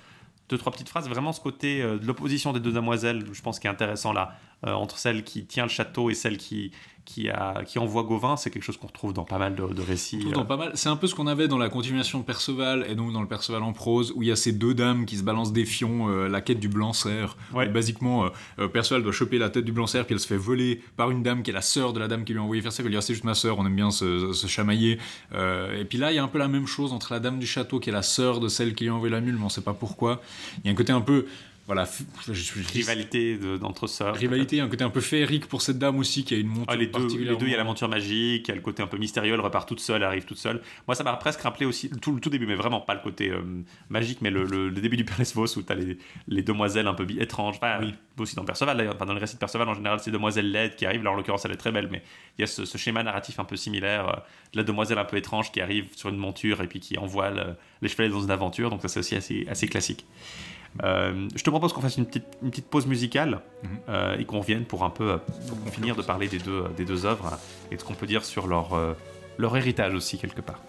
deux 0.49 0.57
trois 0.57 0.71
petites 0.71 0.89
phrases. 0.89 1.07
Vraiment 1.09 1.33
ce 1.33 1.41
côté 1.41 1.81
de 1.81 2.05
l'opposition 2.05 2.53
des 2.53 2.59
deux 2.59 2.71
demoiselles 2.71 3.25
je 3.31 3.41
pense 3.41 3.59
qui 3.59 3.67
est 3.67 3.69
intéressant 3.69 4.13
là 4.13 4.35
euh, 4.65 4.73
entre 4.73 4.97
celle 4.97 5.23
qui 5.23 5.45
tient 5.45 5.65
le 5.65 5.69
château 5.69 6.09
et 6.09 6.15
celle 6.15 6.37
qui, 6.37 6.71
qui, 7.07 7.29
a, 7.29 7.63
qui 7.65 7.79
envoie 7.79 8.03
Gauvin, 8.03 8.35
c'est 8.35 8.49
quelque 8.49 8.63
chose 8.63 8.75
qu'on 8.75 8.87
retrouve 8.87 9.13
dans 9.13 9.23
pas 9.23 9.37
mal 9.37 9.55
de, 9.55 9.81
récits. 9.81 10.25
Dans 10.33 10.41
euh. 10.41 10.43
pas 10.43 10.57
mal. 10.57 10.71
C'est 10.73 10.89
un 10.89 10.97
peu 10.97 11.07
ce 11.07 11.15
qu'on 11.15 11.25
avait 11.25 11.47
dans 11.47 11.57
la 11.57 11.69
continuation 11.69 12.19
de 12.19 12.25
Perceval 12.25 12.85
et 12.89 12.95
donc 12.95 13.13
dans 13.13 13.21
le 13.21 13.29
Perceval 13.29 13.63
en 13.63 13.71
prose, 13.71 14.11
où 14.15 14.23
il 14.23 14.27
y 14.27 14.31
a 14.31 14.35
ces 14.35 14.51
deux 14.51 14.73
dames 14.73 15.05
qui 15.05 15.15
se 15.15 15.23
balancent 15.23 15.53
des 15.53 15.65
fions, 15.65 16.09
euh, 16.09 16.27
la 16.27 16.41
quête 16.41 16.59
du 16.59 16.67
blanc-cerf. 16.67 17.37
Basiquement, 17.73 18.29
Perceval 18.73 19.03
doit 19.03 19.13
choper 19.13 19.37
la 19.37 19.49
tête 19.49 19.63
du 19.63 19.71
blanc-cerf, 19.71 20.05
puis 20.05 20.15
elle 20.15 20.19
se 20.19 20.27
fait 20.27 20.37
voler 20.37 20.81
par 20.97 21.09
une 21.09 21.23
dame 21.23 21.43
qui 21.43 21.51
est 21.51 21.53
la 21.53 21.61
sœur 21.61 21.93
de 21.93 21.99
la 21.99 22.09
dame 22.09 22.25
qui 22.25 22.33
lui 22.33 22.39
a 22.39 22.43
envoyé 22.43 22.61
faire 22.61 22.73
ça. 22.73 22.83
Elle 22.83 22.87
lui 22.87 22.91
dit 22.91 22.97
ah, 22.97 23.01
c'est 23.01 23.13
juste 23.13 23.23
ma 23.23 23.35
sœur, 23.35 23.57
on 23.57 23.65
aime 23.65 23.75
bien 23.75 23.89
se, 23.89 24.33
chamailler. 24.47 24.99
et 25.33 25.85
puis 25.85 25.97
là, 25.97 26.11
il 26.11 26.15
y 26.15 26.19
a 26.19 26.23
un 26.23 26.27
peu 26.27 26.39
la 26.39 26.49
même 26.49 26.67
chose 26.67 26.91
entre 26.91 27.13
la 27.13 27.19
dame 27.19 27.39
du 27.39 27.47
château 27.47 27.79
qui 27.79 27.89
est 27.89 27.93
la 27.93 28.01
sœur 28.01 28.41
de 28.41 28.49
celle 28.49 28.75
qui 28.75 28.83
lui 28.83 28.91
a 28.91 28.93
envoyé 28.93 29.13
la 29.13 29.21
mule, 29.21 29.37
mais 29.37 29.45
on 29.45 29.49
sait 29.49 29.61
pas 29.61 29.73
pourquoi. 29.73 30.21
Il 30.63 30.67
y 30.67 30.69
a 30.69 30.73
un 30.73 30.75
côté 30.75 30.91
un 30.91 31.01
peu 31.01 31.25
voilà, 31.67 31.85
rivalité 32.73 33.37
d'entre 33.59 33.87
sœurs. 33.87 34.15
Rivalité, 34.15 34.61
un 34.61 34.69
côté 34.69 34.85
un 34.85 34.89
peu 34.89 35.01
féerique 35.01 35.47
pour 35.47 35.61
cette 35.61 35.77
dame 35.77 35.99
aussi 35.99 36.23
qui 36.23 36.33
a 36.33 36.37
une 36.37 36.47
monture 36.47 36.65
ah, 36.69 36.77
les, 36.77 36.87
deux, 36.87 37.07
les 37.17 37.35
deux, 37.35 37.45
il 37.45 37.51
y 37.51 37.53
a 37.53 37.57
l'aventure 37.57 37.89
magique, 37.89 38.47
il 38.47 38.47
y 38.47 38.51
a 38.53 38.55
le 38.55 38.61
côté 38.61 38.81
un 38.81 38.87
peu 38.87 38.97
mystérieux, 38.97 39.33
elle 39.33 39.41
repart 39.41 39.67
toute 39.67 39.81
seule, 39.81 39.97
elle 39.97 40.07
arrive 40.07 40.23
toute 40.23 40.37
seule. 40.37 40.61
Moi, 40.87 40.95
ça 40.95 41.03
m'a 41.03 41.13
presque 41.17 41.41
rappelé 41.41 41.65
aussi 41.65 41.89
tout 41.89 42.13
le 42.13 42.21
tout 42.21 42.29
début, 42.29 42.47
mais 42.47 42.55
vraiment 42.55 42.79
pas 42.79 42.93
le 42.93 43.01
côté 43.01 43.31
euh, 43.31 43.41
magique, 43.89 44.19
mais 44.21 44.29
le, 44.29 44.71
début 44.71 44.95
du 44.95 45.03
Père 45.03 45.19
Lesvos 45.19 45.57
où 45.57 45.61
tu 45.61 45.73
as 45.73 45.75
les, 45.75 46.41
demoiselles 46.41 46.87
un 46.87 46.93
peu 46.93 47.05
étranges. 47.19 47.59
oui. 47.81 47.93
Aussi 48.17 48.35
dans 48.35 48.45
Perceval 48.45 48.77
d'ailleurs, 48.77 48.95
dans 48.95 49.13
le 49.13 49.19
récit 49.19 49.35
de 49.35 49.39
Perceval 49.39 49.67
en 49.67 49.75
général, 49.75 49.99
c'est 49.99 50.09
demoiselles 50.09 50.49
laides 50.49 50.75
qui 50.75 50.85
arrivent. 50.85 51.03
Là, 51.03 51.11
en 51.11 51.15
l'occurrence, 51.15 51.43
elle 51.43 51.51
est 51.51 51.57
très 51.57 51.73
belle, 51.73 51.89
mais 51.91 52.01
il 52.37 52.41
y 52.41 52.43
a 52.45 52.47
ce, 52.47 52.63
schéma 52.77 53.03
narratif 53.03 53.39
un 53.39 53.43
peu 53.43 53.57
similaire 53.57 54.07
euh, 54.07 54.15
de 54.53 54.57
la 54.57 54.63
demoiselle 54.63 54.97
un 54.97 55.05
peu 55.05 55.17
étrange 55.17 55.51
qui 55.51 55.59
arrive 55.59 55.89
sur 55.95 56.09
une 56.09 56.17
monture 56.17 56.61
et 56.61 56.67
puis 56.67 56.79
qui 56.79 56.97
envoie 56.97 57.31
les 57.81 57.89
chevaliers 57.89 58.09
dans 58.09 58.21
une 58.21 58.31
aventure. 58.31 58.69
Donc, 58.69 58.81
ça, 58.81 58.87
c'est 58.87 59.01
aussi 59.01 59.15
assez, 59.15 59.45
assez 59.49 59.67
classique. 59.67 60.05
Euh, 60.83 61.27
je 61.35 61.43
te 61.43 61.49
propose 61.49 61.73
qu'on 61.73 61.81
fasse 61.81 61.97
une 61.97 62.05
petite, 62.05 62.25
une 62.41 62.49
petite 62.49 62.67
pause 62.67 62.85
musicale 62.85 63.41
mhm. 63.63 63.69
euh, 63.89 64.17
et 64.17 64.25
qu'on 64.25 64.39
revienne 64.39 64.65
pour 64.65 64.83
un 64.83 64.89
peu 64.89 65.19
finir 65.71 65.95
de 65.95 66.01
parler 66.01 66.27
des 66.27 66.39
deux, 66.39 66.65
des 66.75 66.85
deux 66.85 67.05
œuvres 67.05 67.37
et 67.71 67.75
de 67.75 67.79
ce 67.79 67.85
qu'on 67.85 67.93
peut 67.93 68.07
dire 68.07 68.23
sur 68.23 68.47
leur, 68.47 68.73
euh, 68.73 68.93
leur 69.37 69.55
héritage 69.57 69.93
aussi 69.93 70.17
quelque 70.17 70.41
part. 70.41 70.61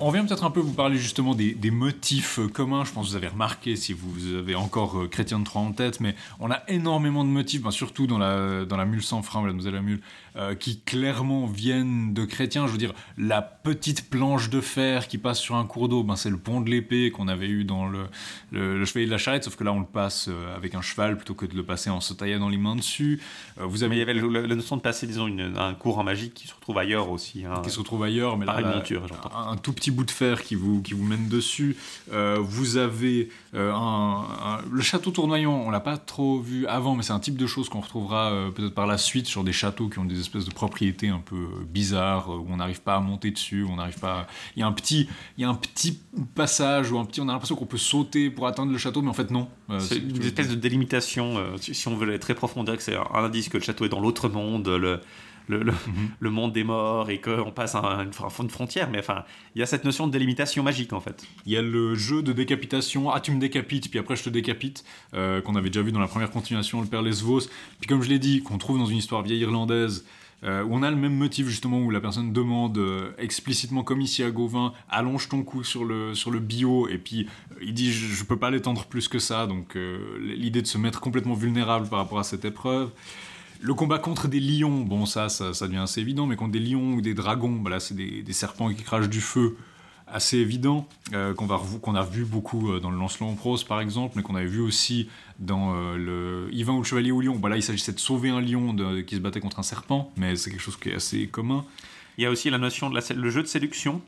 On, 0.00 0.10
vient 0.10 0.24
peut-être 0.24 0.44
un 0.44 0.50
peu 0.50 0.60
vous 0.60 0.72
parler 0.72 0.98
justement 0.98 1.34
des, 1.34 1.70
motifs 1.70 2.40
communs. 2.52 2.84
Je 2.84 2.92
pense 2.92 3.06
que 3.06 3.10
vous 3.10 3.16
avez 3.16 3.28
remarqué 3.28 3.76
si 3.76 3.92
vous 3.92 4.34
avez 4.34 4.54
encore 4.54 4.98
euh, 4.98 5.08
Chrétien 5.08 5.38
de 5.38 5.44
Troyes 5.44 5.62
en 5.62 5.72
tête, 5.72 6.00
mais 6.00 6.14
on 6.40 6.50
a 6.50 6.62
énormément 6.68 7.24
de 7.24 7.28
motifs, 7.28 7.62
ben, 7.62 7.70
surtout 7.70 8.06
dans 8.06 8.18
la, 8.18 8.64
dans 8.64 8.76
la 8.76 8.84
mule 8.84 9.02
sans 9.02 9.22
frein, 9.22 9.42
Mademoiselle 9.42 9.74
la 9.74 9.82
mule, 9.82 10.00
euh, 10.36 10.54
qui 10.54 10.80
clairement 10.80 11.46
viennent 11.46 12.14
de 12.14 12.24
chrétiens. 12.24 12.66
Je 12.66 12.72
veux 12.72 12.78
dire, 12.78 12.92
la 13.16 13.42
petite 13.42 14.08
planche 14.08 14.50
de 14.50 14.60
fer 14.60 15.08
qui 15.08 15.18
passe 15.18 15.38
sur 15.38 15.56
un 15.56 15.64
cours 15.64 15.88
d'eau, 15.88 16.02
ben, 16.02 16.16
c'est 16.16 16.30
le 16.30 16.38
pont 16.38 16.60
de 16.60 16.70
l'épée 16.70 17.10
qu'on 17.10 17.28
avait 17.28 17.48
eu 17.48 17.64
dans 17.64 17.88
le, 17.88 18.06
le, 18.52 18.84
chevalier 18.84 19.06
de 19.06 19.10
la 19.10 19.18
charrette, 19.18 19.44
sauf 19.44 19.56
que 19.56 19.64
là 19.64 19.72
on 19.72 19.80
le 19.80 19.86
passe 19.86 20.28
euh, 20.28 20.56
avec 20.56 20.74
un 20.74 20.82
cheval 20.82 21.16
plutôt 21.16 21.34
que 21.34 21.46
de 21.46 21.54
le 21.54 21.64
passer 21.64 21.90
en 21.90 22.00
se 22.00 22.14
taillant 22.14 22.48
les 22.48 22.56
mains 22.56 22.76
dessus. 22.76 23.20
vous 23.56 23.82
avez... 23.82 23.88
Mais 23.88 23.96
il 23.96 23.98
y 23.98 24.02
avait 24.02 24.46
la 24.46 24.54
notion 24.54 24.76
de 24.76 24.82
passer, 24.82 25.06
disons, 25.06 25.26
un 25.56 25.74
cours 25.74 25.98
en 25.98 26.04
magie 26.04 26.30
qui 26.30 26.46
se 26.46 26.54
retrouve 26.54 26.78
ailleurs 26.78 27.10
aussi. 27.10 27.44
Hein. 27.44 27.62
Qui 27.64 27.70
se 27.70 27.78
retrouve 27.78 28.02
ailleurs, 28.02 28.36
mais 28.36 28.44
là, 28.44 28.60
monture, 28.60 29.06
un, 29.34 29.52
un, 29.52 29.56
tout 29.56 29.72
petit 29.72 29.87
bout 29.90 30.04
de 30.04 30.10
fer 30.10 30.42
qui 30.42 30.54
vous, 30.54 30.82
qui 30.82 30.94
vous 30.94 31.04
mène 31.04 31.28
dessus. 31.28 31.76
Euh, 32.12 32.38
vous 32.40 32.76
avez 32.76 33.28
euh, 33.54 33.72
un, 33.74 34.60
le 34.70 34.82
château 34.82 35.10
tournoyant, 35.10 35.52
on 35.52 35.70
l'a 35.70 35.80
pas 35.80 35.96
trop 35.96 36.40
vu 36.40 36.66
avant, 36.66 36.94
mais 36.94 37.02
c'est 37.02 37.12
un 37.12 37.20
type 37.20 37.36
de 37.36 37.46
chose 37.46 37.68
qu'on 37.68 37.80
retrouvera 37.80 38.30
euh, 38.30 38.50
peut-être 38.50 38.74
par 38.74 38.86
la 38.86 38.98
suite 38.98 39.26
sur 39.26 39.44
des 39.44 39.52
châteaux 39.52 39.88
qui 39.88 39.98
ont 39.98 40.04
des 40.04 40.20
espèces 40.20 40.44
de 40.44 40.52
propriétés 40.52 41.08
un 41.08 41.20
peu 41.20 41.46
bizarres, 41.68 42.30
où 42.30 42.46
on 42.48 42.56
n'arrive 42.56 42.80
pas 42.80 42.96
à 42.96 43.00
monter 43.00 43.30
dessus, 43.30 43.62
où 43.62 43.70
on 43.70 43.76
n'arrive 43.76 43.98
pas. 43.98 44.26
Il 44.56 44.60
y 44.60 44.62
a 44.62 44.66
un 44.66 44.72
petit, 44.72 45.08
il 45.36 45.42
y 45.42 45.44
a 45.44 45.48
un 45.48 45.54
petit 45.54 45.98
passage 46.34 46.90
où 46.90 46.98
un 46.98 47.04
petit, 47.04 47.20
on 47.20 47.28
a 47.28 47.32
l'impression 47.32 47.56
qu'on 47.56 47.66
peut 47.66 47.78
sauter 47.78 48.30
pour 48.30 48.46
atteindre 48.46 48.72
le 48.72 48.78
château, 48.78 49.02
mais 49.02 49.10
en 49.10 49.14
fait 49.14 49.30
non. 49.30 49.48
c'est 49.78 49.98
une 49.98 50.22
espèce 50.22 50.48
de 50.48 50.54
délimitation. 50.54 51.36
si 51.60 51.88
on 51.88 51.96
veut 51.96 52.08
aller 52.08 52.18
très 52.18 52.34
profond, 52.34 52.60
on 52.60 52.64
dirait 52.64 52.76
que 52.76 52.82
c'est 52.82 52.96
un 52.96 53.24
indice 53.24 53.48
que 53.48 53.58
le 53.58 53.62
château 53.62 53.84
est 53.84 53.88
dans 53.88 54.00
l'autre 54.00 54.28
monde. 54.28 54.68
Le, 54.68 55.00
Mhm. 55.48 56.10
le, 56.20 56.30
monde 56.30 56.52
des 56.52 56.64
morts 56.64 57.10
et 57.10 57.20
qu'on 57.20 57.50
passe 57.50 57.74
à 57.74 57.80
une, 58.02 58.10
une 58.40 58.50
frontière. 58.50 58.90
Mais 58.90 58.98
enfin, 58.98 59.24
il 59.54 59.60
y 59.60 59.62
a 59.62 59.66
cette 59.66 59.84
notion 59.84 60.06
de 60.06 60.12
délimitation 60.12 60.62
magique 60.62 60.92
en 60.92 61.00
fait. 61.00 61.26
Il 61.46 61.52
y 61.52 61.56
a 61.56 61.62
le 61.62 61.94
jeu 61.94 62.22
de 62.22 62.32
décapitation. 62.32 63.10
Ah, 63.10 63.20
tu 63.20 63.32
me 63.32 63.40
décapites, 63.40 63.90
puis 63.90 63.98
après 63.98 64.16
je 64.16 64.24
te 64.24 64.30
décapite, 64.30 64.84
euh, 65.14 65.40
qu'on 65.40 65.56
avait 65.56 65.70
déjà 65.70 65.82
vu 65.82 65.92
dans 65.92 66.00
la 66.00 66.08
première 66.08 66.30
continuation, 66.30 66.80
le 66.80 66.86
père 66.86 67.02
Lesvos. 67.02 67.48
Puis 67.80 67.88
comme 67.88 68.02
je 68.02 68.08
l'ai 68.08 68.18
dit, 68.18 68.42
qu'on 68.42 68.58
trouve 68.58 68.78
dans 68.78 68.86
une 68.86 68.98
histoire 68.98 69.22
vieille 69.22 69.40
irlandaise. 69.40 70.04
Euh, 70.44 70.62
où 70.62 70.68
on 70.72 70.84
a 70.84 70.90
le 70.92 70.96
même 70.96 71.16
motif 71.16 71.48
justement 71.48 71.80
où 71.80 71.90
la 71.90 72.00
personne 72.00 72.32
demande 72.32 72.78
euh, 72.78 73.10
explicitement 73.18 73.82
comme 73.82 74.00
ici 74.00 74.22
à 74.22 74.30
Gauvin 74.30 74.72
allonge 74.88 75.28
ton 75.28 75.42
cou 75.42 75.64
sur 75.64 75.84
le, 75.84 76.14
sur 76.14 76.30
le 76.30 76.38
bio 76.38 76.86
et 76.86 76.96
puis 76.96 77.26
il 77.60 77.74
dit 77.74 77.90
je, 77.90 78.06
je 78.06 78.22
peux 78.22 78.36
pas 78.36 78.48
l'étendre 78.48 78.84
plus 78.84 79.08
que 79.08 79.18
ça 79.18 79.48
donc 79.48 79.76
l'idée 80.20 80.62
de 80.62 80.68
se 80.68 80.78
mettre 80.78 81.00
complètement 81.00 81.34
vulnérable 81.34 81.88
par 81.88 81.98
rapport 81.98 82.20
à 82.20 82.22
cette 82.22 82.44
épreuve 82.44 82.92
le 83.60 83.74
combat 83.74 83.98
contre 83.98 84.28
des 84.28 84.40
lions, 84.40 84.80
bon 84.80 85.06
ça, 85.06 85.28
ça, 85.28 85.52
devient 85.66 85.78
assez 85.78 86.00
évident, 86.00 86.26
mais 86.26 86.36
contre 86.36 86.52
des 86.52 86.60
lions 86.60 86.94
ou 86.94 87.00
des 87.00 87.14
dragons, 87.14 87.56
bah 87.56 87.70
là 87.70 87.80
c'est 87.80 87.94
des, 87.94 88.32
serpents 88.32 88.72
qui 88.72 88.82
crachent 88.82 89.08
du 89.08 89.20
feu, 89.20 89.56
assez 90.06 90.38
évident, 90.38 90.88
euh, 91.12 91.34
qu'on 91.34 91.94
a 91.94 92.02
vu 92.02 92.24
beaucoup 92.24 92.70
euh, 92.70 92.80
dans 92.80 92.90
le 92.90 92.96
Lancelot 92.96 93.26
en 93.26 93.34
prose 93.34 93.64
par 93.64 93.80
exemple, 93.80 94.14
mais 94.16 94.22
qu'on 94.22 94.36
avait 94.36 94.46
vu 94.46 94.60
aussi 94.60 95.08
dans 95.38 95.74
euh, 95.74 95.96
le 95.96 96.54
Yvain 96.54 96.74
ou 96.74 96.78
le 96.78 96.84
Chevalier 96.84 97.10
au 97.10 97.20
lion. 97.20 97.36
Bah 97.36 97.48
là 97.48 97.56
il 97.56 97.62
s'agissait 97.62 97.92
de 97.92 98.00
sauver 98.00 98.30
un 98.30 98.40
lion 98.40 98.74
qui 99.06 99.16
se 99.16 99.20
battait 99.20 99.40
contre 99.40 99.58
un 99.58 99.62
serpent, 99.62 100.12
mais 100.16 100.36
c'est 100.36 100.50
quelque 100.50 100.62
chose 100.62 100.76
qui 100.76 100.90
est 100.90 100.94
assez 100.94 101.26
commun. 101.26 101.64
Il 102.16 102.24
y 102.24 102.26
a 102.26 102.30
aussi 102.30 102.50
la 102.50 102.58
notion 102.58 102.90
de 102.90 102.96
la, 102.96 103.02
le 103.14 103.30
jeu 103.30 103.42
de 103.42 103.46
séduction, 103.46 104.00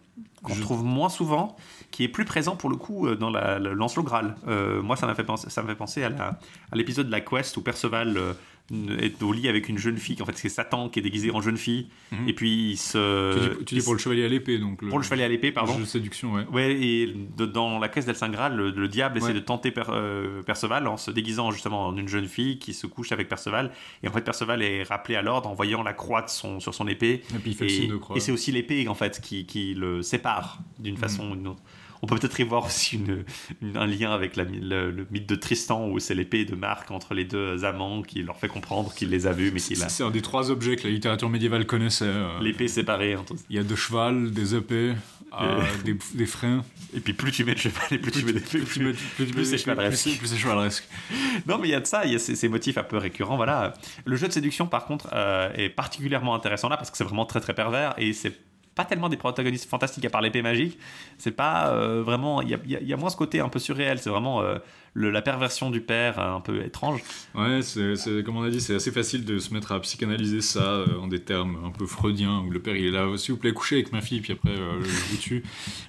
qu'on 0.43 0.57
trouve 0.57 0.83
moins 0.83 1.09
souvent, 1.09 1.57
qui 1.93 2.03
est 2.03 2.09
plus 2.09 2.25
présent 2.25 2.57
pour 2.57 2.69
le 2.69 2.75
coup 2.75 3.09
dans 3.15 3.31
la, 3.31 3.61
le 3.61 3.73
Lancelot 3.73 4.03
Graal. 4.03 4.35
moi, 4.83 4.97
ça 4.97 5.07
m'a 5.07 5.15
fait 5.15 5.23
penser, 5.23 5.49
ça 5.49 5.63
fait 5.63 5.77
penser 5.77 6.03
à 6.03 6.39
l'épisode 6.73 7.07
de 7.07 7.13
la 7.13 7.21
quest 7.21 7.57
où 7.57 7.63
Perceval 7.63 8.35
est 8.99 9.23
au 9.23 9.33
lit 9.33 9.49
avec 9.49 9.69
une 9.69 9.79
jeune 9.79 9.97
fille. 9.97 10.21
En 10.21 10.25
fait, 10.25 10.37
c'est 10.37 10.49
Satan 10.49 10.89
qui 10.89 11.01
est 11.01 11.03
déguisé 11.03 11.31
en 11.31 11.41
jeune 11.41 11.57
fille. 11.57 11.89
Mhm. 12.13 12.29
Et 12.29 12.33
puis 12.33 12.71
il 12.73 12.77
se. 12.77 13.63
Tu 13.65 13.75
dis, 13.75 13.83
pour 13.83 13.95
le 13.95 13.99
chevalier 13.99 14.25
à 14.25 14.29
l'épée, 14.29 14.59
donc. 14.59 14.87
Pour 14.89 14.99
le 14.99 15.05
chevalier 15.05 15.25
à 15.25 15.29
l'épée, 15.29 15.53
pardon. 15.53 15.75
Jeu 15.75 15.81
de 15.81 15.85
séduction, 15.87 16.35
ouais. 16.35 16.47
Ouais, 16.53 16.73
et 16.73 17.15
dans 17.37 17.79
la 17.79 17.89
caisse 17.89 18.07
d'El 18.07 18.31
Graal, 18.31 18.57
le, 18.57 18.89
diable 18.89 19.19
essaie 19.19 19.35
de 19.35 19.41
tenter 19.41 19.73
euh, 19.89 20.43
Perceval 20.43 20.87
en 20.87 20.97
se 20.97 21.11
déguisant 21.11 21.51
justement 21.51 21.89
en 21.89 21.97
une 21.97 22.09
jeune 22.09 22.27
fille 22.27 22.59
qui 22.59 22.75
se 22.75 22.87
couche 22.87 23.13
avec 23.13 23.29
Perceval. 23.29 23.73
Et 24.03 24.09
en 24.09 24.13
fait, 24.13 24.23
Perceval 24.23 24.63
est 24.63 24.83
rappelé 24.83 25.17
à 25.17 25.23
l'ordre 25.23 25.49
en 25.49 25.55
voyant 25.55 25.83
la 25.83 25.93
croix 25.93 26.23
de 26.23 26.29
son, 26.29 26.61
sur 26.61 26.75
son 26.75 26.87
épée. 26.89 27.23
Et 27.35 27.39
puis 27.39 27.51
il 27.51 27.57
fait 27.57 27.65
le 27.65 27.71
signe 27.71 27.91
de 27.91 27.97
croix. 27.97 28.17
Et 28.17 28.21
c'est 28.21 28.33
aussi 28.33 28.53
l'épée, 28.53 28.87
en 28.89 28.95
fait, 28.95 29.21
qui, 29.21 29.47
qui 29.47 29.75
le 29.75 30.03
sépare 30.03 30.59
d'une 30.79 30.95
mhm. 30.95 31.01
façon 31.01 31.31
ou 31.31 31.37
d'une 31.37 31.49
autre. 31.49 31.63
On 32.03 32.07
peut 32.07 32.17
peut-être 32.17 32.41
y 32.41 32.45
voir 32.45 32.65
aussi 32.67 33.01
un 33.75 33.87
lien 33.87 34.13
avec 34.13 34.37
le, 34.37 35.07
mythe 35.11 35.29
de 35.29 35.35
Tristan 35.35 35.89
où 35.89 35.99
c'est 35.99 36.15
l'épée 36.15 36.45
de 36.45 36.55
Marc 36.55 36.91
entre 36.91 37.15
les 37.15 37.25
deux 37.25 37.65
amants 37.65 38.03
qui 38.03 38.23
leur 38.23 38.39
fait 38.39 38.49
comprendre 38.49 38.95
qu'il 38.95 39.11
les 39.11 39.27
a 39.27 39.33
vus 39.33 39.51
mais 39.53 39.61
qu'il 39.61 39.83
a. 39.83 39.89
C'est 39.89 40.03
un 40.03 40.11
des 40.11 40.23
trois 40.23 40.51
objets 40.51 40.77
que 40.77 40.85
la 40.85 40.91
littérature 40.91 41.29
médiévale 41.29 41.67
connaissait. 41.67 42.07
Euh. 42.07 42.41
L'épée 42.41 42.69
séparée. 42.69 43.17
Il 43.51 43.57
y 43.57 43.59
a 43.59 43.63
deux 43.63 43.77
chevals, 43.77 44.31
des 44.31 44.55
épées, 44.55 44.95
euh, 45.41 45.63
des, 46.15 46.27
freins. 46.27 46.65
Et 46.95 47.01
puis 47.01 47.13
plus 47.13 47.33
tu 47.33 47.45
mets 47.45 47.55
de 47.55 47.59
cheval 47.59 47.85
et 47.91 47.99
plus, 47.99 48.11
tu 48.11 48.25
mets 48.25 48.33
d'épées, 48.33 48.61
plus, 48.61 48.95
plus, 49.27 49.45
c'est 49.45 49.59
chevaleresque. 49.59 50.89
non 51.47 51.59
mais 51.59 51.69
il 51.69 51.71
y 51.71 51.75
a 51.75 51.81
de 51.81 51.87
ça, 51.87 52.05
il 52.05 52.13
y 52.13 52.15
a 52.15 52.19
ces, 52.19 52.49
motifs 52.49 52.79
un 52.79 52.83
peu 52.83 52.97
récurrents. 52.97 53.37
Voilà. 53.37 53.75
Le 54.07 54.17
jeu 54.17 54.27
de 54.27 54.33
séduction 54.33 54.67
par 54.67 54.87
contre 54.87 55.09
euh, 55.13 55.53
est 55.55 55.69
particulièrement 55.69 56.35
intéressant 56.35 56.69
là 56.69 56.77
parce 56.77 56.91
que 56.91 56.97
c'est 56.97 57.05
vraiment 57.05 57.27
très 57.27 57.41
très 57.41 57.55
pervers 57.55 57.95
et 57.99 58.13
c'est 58.13 58.50
pas 58.75 58.85
tellement 58.85 59.09
des 59.09 59.17
protagonistes 59.17 59.69
fantastiques 59.69 60.05
à 60.05 60.11
part 60.11 60.21
l'épée 60.21 60.43
magique. 60.43 60.79
C'est 61.19 61.33
pas 61.33 61.69
euh, 61.69 62.03
vraiment. 62.03 62.41
Il 62.43 62.49
y 62.69 62.93
a, 62.93 62.97
moins 62.97 63.11
ce 63.11 63.17
côté 63.17 63.41
un 63.41 63.49
peu 63.49 63.59
surréel. 63.59 63.99
C'est 63.99 64.11
vraiment 64.11 64.43
euh, 64.43 64.59
la 64.95 65.23
perversion 65.23 65.71
du 65.71 65.81
père 65.81 66.19
euh, 66.19 66.37
un 66.37 66.41
peu 66.41 66.65
étrange. 66.65 67.03
Ouais, 67.35 67.63
c'est, 67.63 68.23
comme 68.25 68.37
on 68.37 68.43
a 68.43 68.51
dit, 68.51 68.61
c'est 68.61 68.75
assez 68.75 68.93
facile 68.93 69.25
de 69.25 69.39
se 69.39 69.53
mettre 69.53 69.73
à 69.73 69.81
psychanalyser 69.81 70.41
ça 70.41 70.85
en 71.01 71.09
des 71.09 71.21
termes 71.21 71.59
un 71.65 71.71
peu 71.71 71.87
freudiens 71.87 72.41
où 72.41 72.51
le 72.51 72.61
père 72.61 72.77
il 72.77 72.87
est 72.87 72.91
là, 72.91 73.07
s'il 73.17 73.35
vous 73.35 73.41
plaît, 73.41 73.53
couchez 73.53 73.77
avec 73.77 73.93
ma 73.93 74.01
fille, 74.01 74.21
puis 74.21 74.33
après 74.33 74.55
je 74.57 75.11
vous 75.11 75.17
tue. 75.17 75.43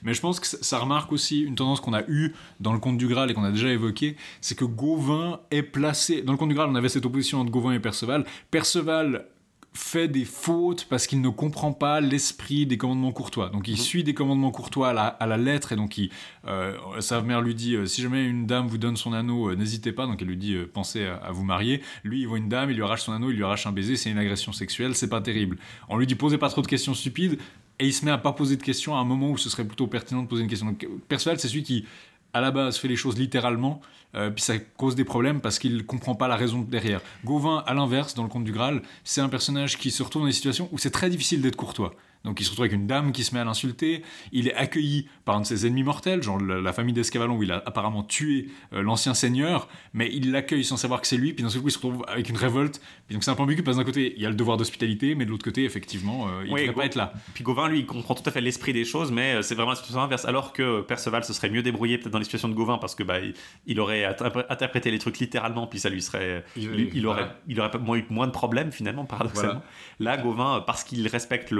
Mais 0.03 0.13
je 0.13 0.21
pense 0.21 0.39
que 0.39 0.47
ça 0.47 0.79
remarque 0.79 1.11
aussi 1.11 1.41
une 1.41 1.55
tendance 1.55 1.81
qu'on 1.81 1.93
a 1.93 2.03
eue 2.07 2.33
dans 2.59 2.73
le 2.73 2.79
conte 2.79 2.97
du 2.97 3.07
Graal 3.07 3.29
et 3.29 3.33
qu'on 3.33 3.43
a 3.43 3.51
déjà 3.51 3.69
évoqué, 3.69 4.15
c'est 4.41 4.57
que 4.57 4.65
Gauvin 4.65 5.39
est 5.51 5.63
placé. 5.63 6.21
Dans 6.23 6.31
le 6.31 6.37
conte 6.37 6.49
du 6.49 6.55
Graal, 6.55 6.69
on 6.69 6.75
avait 6.75 6.89
cette 6.89 7.05
opposition 7.05 7.39
entre 7.39 7.51
Gauvin 7.51 7.73
et 7.73 7.79
Perceval. 7.79 8.25
Perceval 8.49 9.27
fait 9.73 10.09
des 10.09 10.25
fautes 10.25 10.85
parce 10.89 11.07
qu'il 11.07 11.21
ne 11.21 11.29
comprend 11.29 11.71
pas 11.71 12.01
l'esprit 12.01 12.65
des 12.65 12.77
commandements 12.77 13.13
courtois. 13.13 13.49
Donc 13.49 13.69
il 13.69 13.75
mhm. 13.75 13.77
suit 13.77 14.03
des 14.03 14.13
commandements 14.13 14.51
courtois 14.51 14.89
à 14.89 15.25
la, 15.25 15.37
lettre 15.37 15.71
et 15.71 15.75
donc 15.77 15.97
il, 15.97 16.09
euh, 16.45 16.75
sa 16.99 17.21
mère 17.21 17.41
lui 17.41 17.55
dit 17.55 17.75
euh, 17.75 17.85
si 17.85 18.01
jamais 18.01 18.25
une 18.25 18.45
dame 18.45 18.67
vous 18.67 18.77
donne 18.77 18.97
son 18.97 19.13
anneau, 19.13 19.49
euh, 19.49 19.55
n'hésitez 19.55 19.93
pas. 19.93 20.07
Donc 20.07 20.21
elle 20.21 20.27
lui 20.27 20.37
dit 20.37 20.57
pensez 20.73 21.05
à, 21.05 21.31
vous 21.31 21.45
marier. 21.45 21.81
Lui 22.03 22.21
il 22.21 22.27
voit 22.27 22.37
une 22.37 22.49
dame, 22.49 22.69
il 22.69 22.75
lui 22.75 22.83
arrache 22.83 23.03
son 23.03 23.13
anneau, 23.13 23.31
il 23.31 23.37
lui 23.37 23.43
arrache 23.45 23.65
un 23.65 23.71
baiser, 23.71 23.95
c'est 23.95 24.11
une 24.11 24.17
agression 24.17 24.51
sexuelle, 24.51 24.93
c'est 24.93 25.09
pas 25.09 25.21
terrible. 25.21 25.57
On 25.87 25.97
lui 25.97 26.05
dit 26.05 26.15
posez 26.15 26.37
pas 26.37 26.49
trop 26.49 26.61
de 26.61 26.67
questions 26.67 26.93
stupides 26.93 27.39
et 27.79 27.87
il 27.87 27.93
se 27.93 28.03
met 28.03 28.11
à 28.11 28.17
pas 28.17 28.33
poser 28.33 28.57
de 28.57 28.63
questions 28.63 28.95
à 28.95 28.99
un 28.99 29.05
moment 29.05 29.29
où 29.29 29.37
ce 29.37 29.49
serait 29.49 29.65
plutôt 29.65 29.87
pertinent 29.87 30.23
de 30.23 30.27
poser 30.27 30.43
une 30.43 30.49
question. 30.49 30.67
Donc 30.67 30.85
Perceval 31.07 31.39
c'est 31.39 31.47
celui 31.47 31.63
qui 31.63 31.85
à 32.33 32.41
la 32.41 32.51
base 32.51 32.77
fait 32.77 32.87
les 32.87 32.95
choses 32.95 33.17
littéralement, 33.17 33.81
euh, 34.15 34.29
puis 34.29 34.43
ça 34.43 34.57
cause 34.57 34.95
des 34.95 35.05
problèmes 35.05 35.41
parce 35.41 35.59
qu'il 35.59 35.85
comprend 35.85 36.15
pas 36.15 36.27
la 36.27 36.35
raison 36.35 36.61
derrière. 36.61 37.01
Gauvin, 37.25 37.63
à 37.65 37.73
l'inverse, 37.73 38.13
dans 38.13 38.23
le 38.23 38.29
conte 38.29 38.43
du 38.43 38.51
Graal, 38.51 38.81
c'est 39.03 39.21
un 39.21 39.29
personnage 39.29 39.77
qui 39.77 39.91
se 39.91 40.03
retrouve 40.03 40.23
dans 40.23 40.27
des 40.27 40.33
situations 40.33 40.69
où 40.71 40.77
c'est 40.77 40.91
très 40.91 41.09
difficile 41.09 41.41
d'être 41.41 41.55
courtois. 41.55 41.95
Donc 42.23 42.39
il 42.39 42.43
se 42.43 42.51
retrouve 42.51 42.65
avec 42.65 42.73
une 42.73 42.85
dame 42.85 43.11
qui 43.11 43.23
se 43.23 43.33
met 43.33 43.41
à 43.41 43.43
l'insulter. 43.43 44.03
Il 44.31 44.47
est 44.47 44.53
accueilli 44.53 45.07
par 45.25 45.37
un 45.37 45.41
de 45.41 45.45
ses 45.45 45.65
ennemis 45.65 45.83
mortels, 45.83 46.21
genre 46.21 46.39
la, 46.39 46.73
famille 46.73 46.93
d'Escavalon, 46.93 47.35
où 47.35 47.43
il 47.43 47.51
a 47.51 47.63
apparemment 47.65 48.03
tué 48.03 48.49
euh, 48.73 48.81
l'ancien 48.83 49.13
seigneur, 49.13 49.67
mais 49.93 50.09
il 50.13 50.31
l'accueille 50.31 50.63
sans 50.63 50.77
savoir 50.77 51.01
que 51.01 51.07
c'est 51.07 51.17
lui. 51.17 51.33
Puis 51.33 51.43
d'un 51.43 51.49
seul 51.49 51.61
coup, 51.61 51.69
il 51.69 51.71
se 51.71 51.79
retrouve 51.79 52.05
avec 52.07 52.29
une 52.29 52.37
révolte. 52.37 52.79
Donc 53.11 53.23
c'est 53.23 53.31
un 53.31 53.35
peu 53.35 53.43
ambigu 53.43 53.63
parce 53.63 53.77
d'un 53.77 53.83
côté, 53.83 54.13
il 54.15 54.21
y 54.21 54.25
a 54.25 54.29
le 54.29 54.35
devoir 54.35 54.57
d'hospitalité, 54.57 55.15
mais 55.15 55.25
de 55.25 55.29
l'autre 55.29 55.43
côté, 55.43 55.65
effectivement, 55.65 56.27
euh, 56.27 56.43
il 56.45 56.53
ne 56.53 56.59
devrait 56.59 56.73
pas 56.73 56.85
être 56.85 56.95
là. 56.95 57.13
Puis 57.33 57.43
Gauvin, 57.43 57.67
lui, 57.67 57.79
il 57.79 57.85
comprend 57.85 58.15
tout 58.15 58.23
à 58.25 58.31
fait 58.31 58.41
l'esprit 58.41 58.73
des 58.73 58.85
choses, 58.85 59.11
mais 59.11 59.35
euh, 59.35 59.41
c'est 59.41 59.55
vraiment 59.55 59.71
la 59.71 59.75
situation 59.75 60.01
inverse. 60.01 60.25
Alors 60.25 60.53
que 60.53 60.81
Perceval 60.81 61.23
se 61.23 61.33
serait 61.33 61.49
mieux 61.49 61.61
débrouillé 61.61 61.97
peut-être 61.97 62.11
dans 62.11 62.19
les 62.19 62.25
situations 62.25 62.49
de 62.49 62.53
Gauvin 62.53 62.77
parce 62.77 62.95
que 62.95 63.03
bah, 63.03 63.17
il, 63.65 63.79
aurait 63.79 64.05
interprété 64.49 64.91
les 64.91 64.99
trucs 64.99 65.19
littéralement, 65.19 65.67
puis 65.67 65.79
ça 65.79 65.89
lui 65.89 66.01
serait, 66.01 66.43
il, 66.55 67.05
aurait, 67.05 67.29
il 67.47 67.59
aurait 67.59 67.77
moins 67.79 67.97
eu 67.97 68.05
moins 68.09 68.27
de 68.27 68.31
problèmes 68.31 68.71
finalement, 68.71 69.05
paradoxalement. 69.05 69.61
Là, 69.99 70.17
Gauvin, 70.17 70.63
parce 70.65 70.83
qu'il 70.83 71.07
respecte 71.07 71.53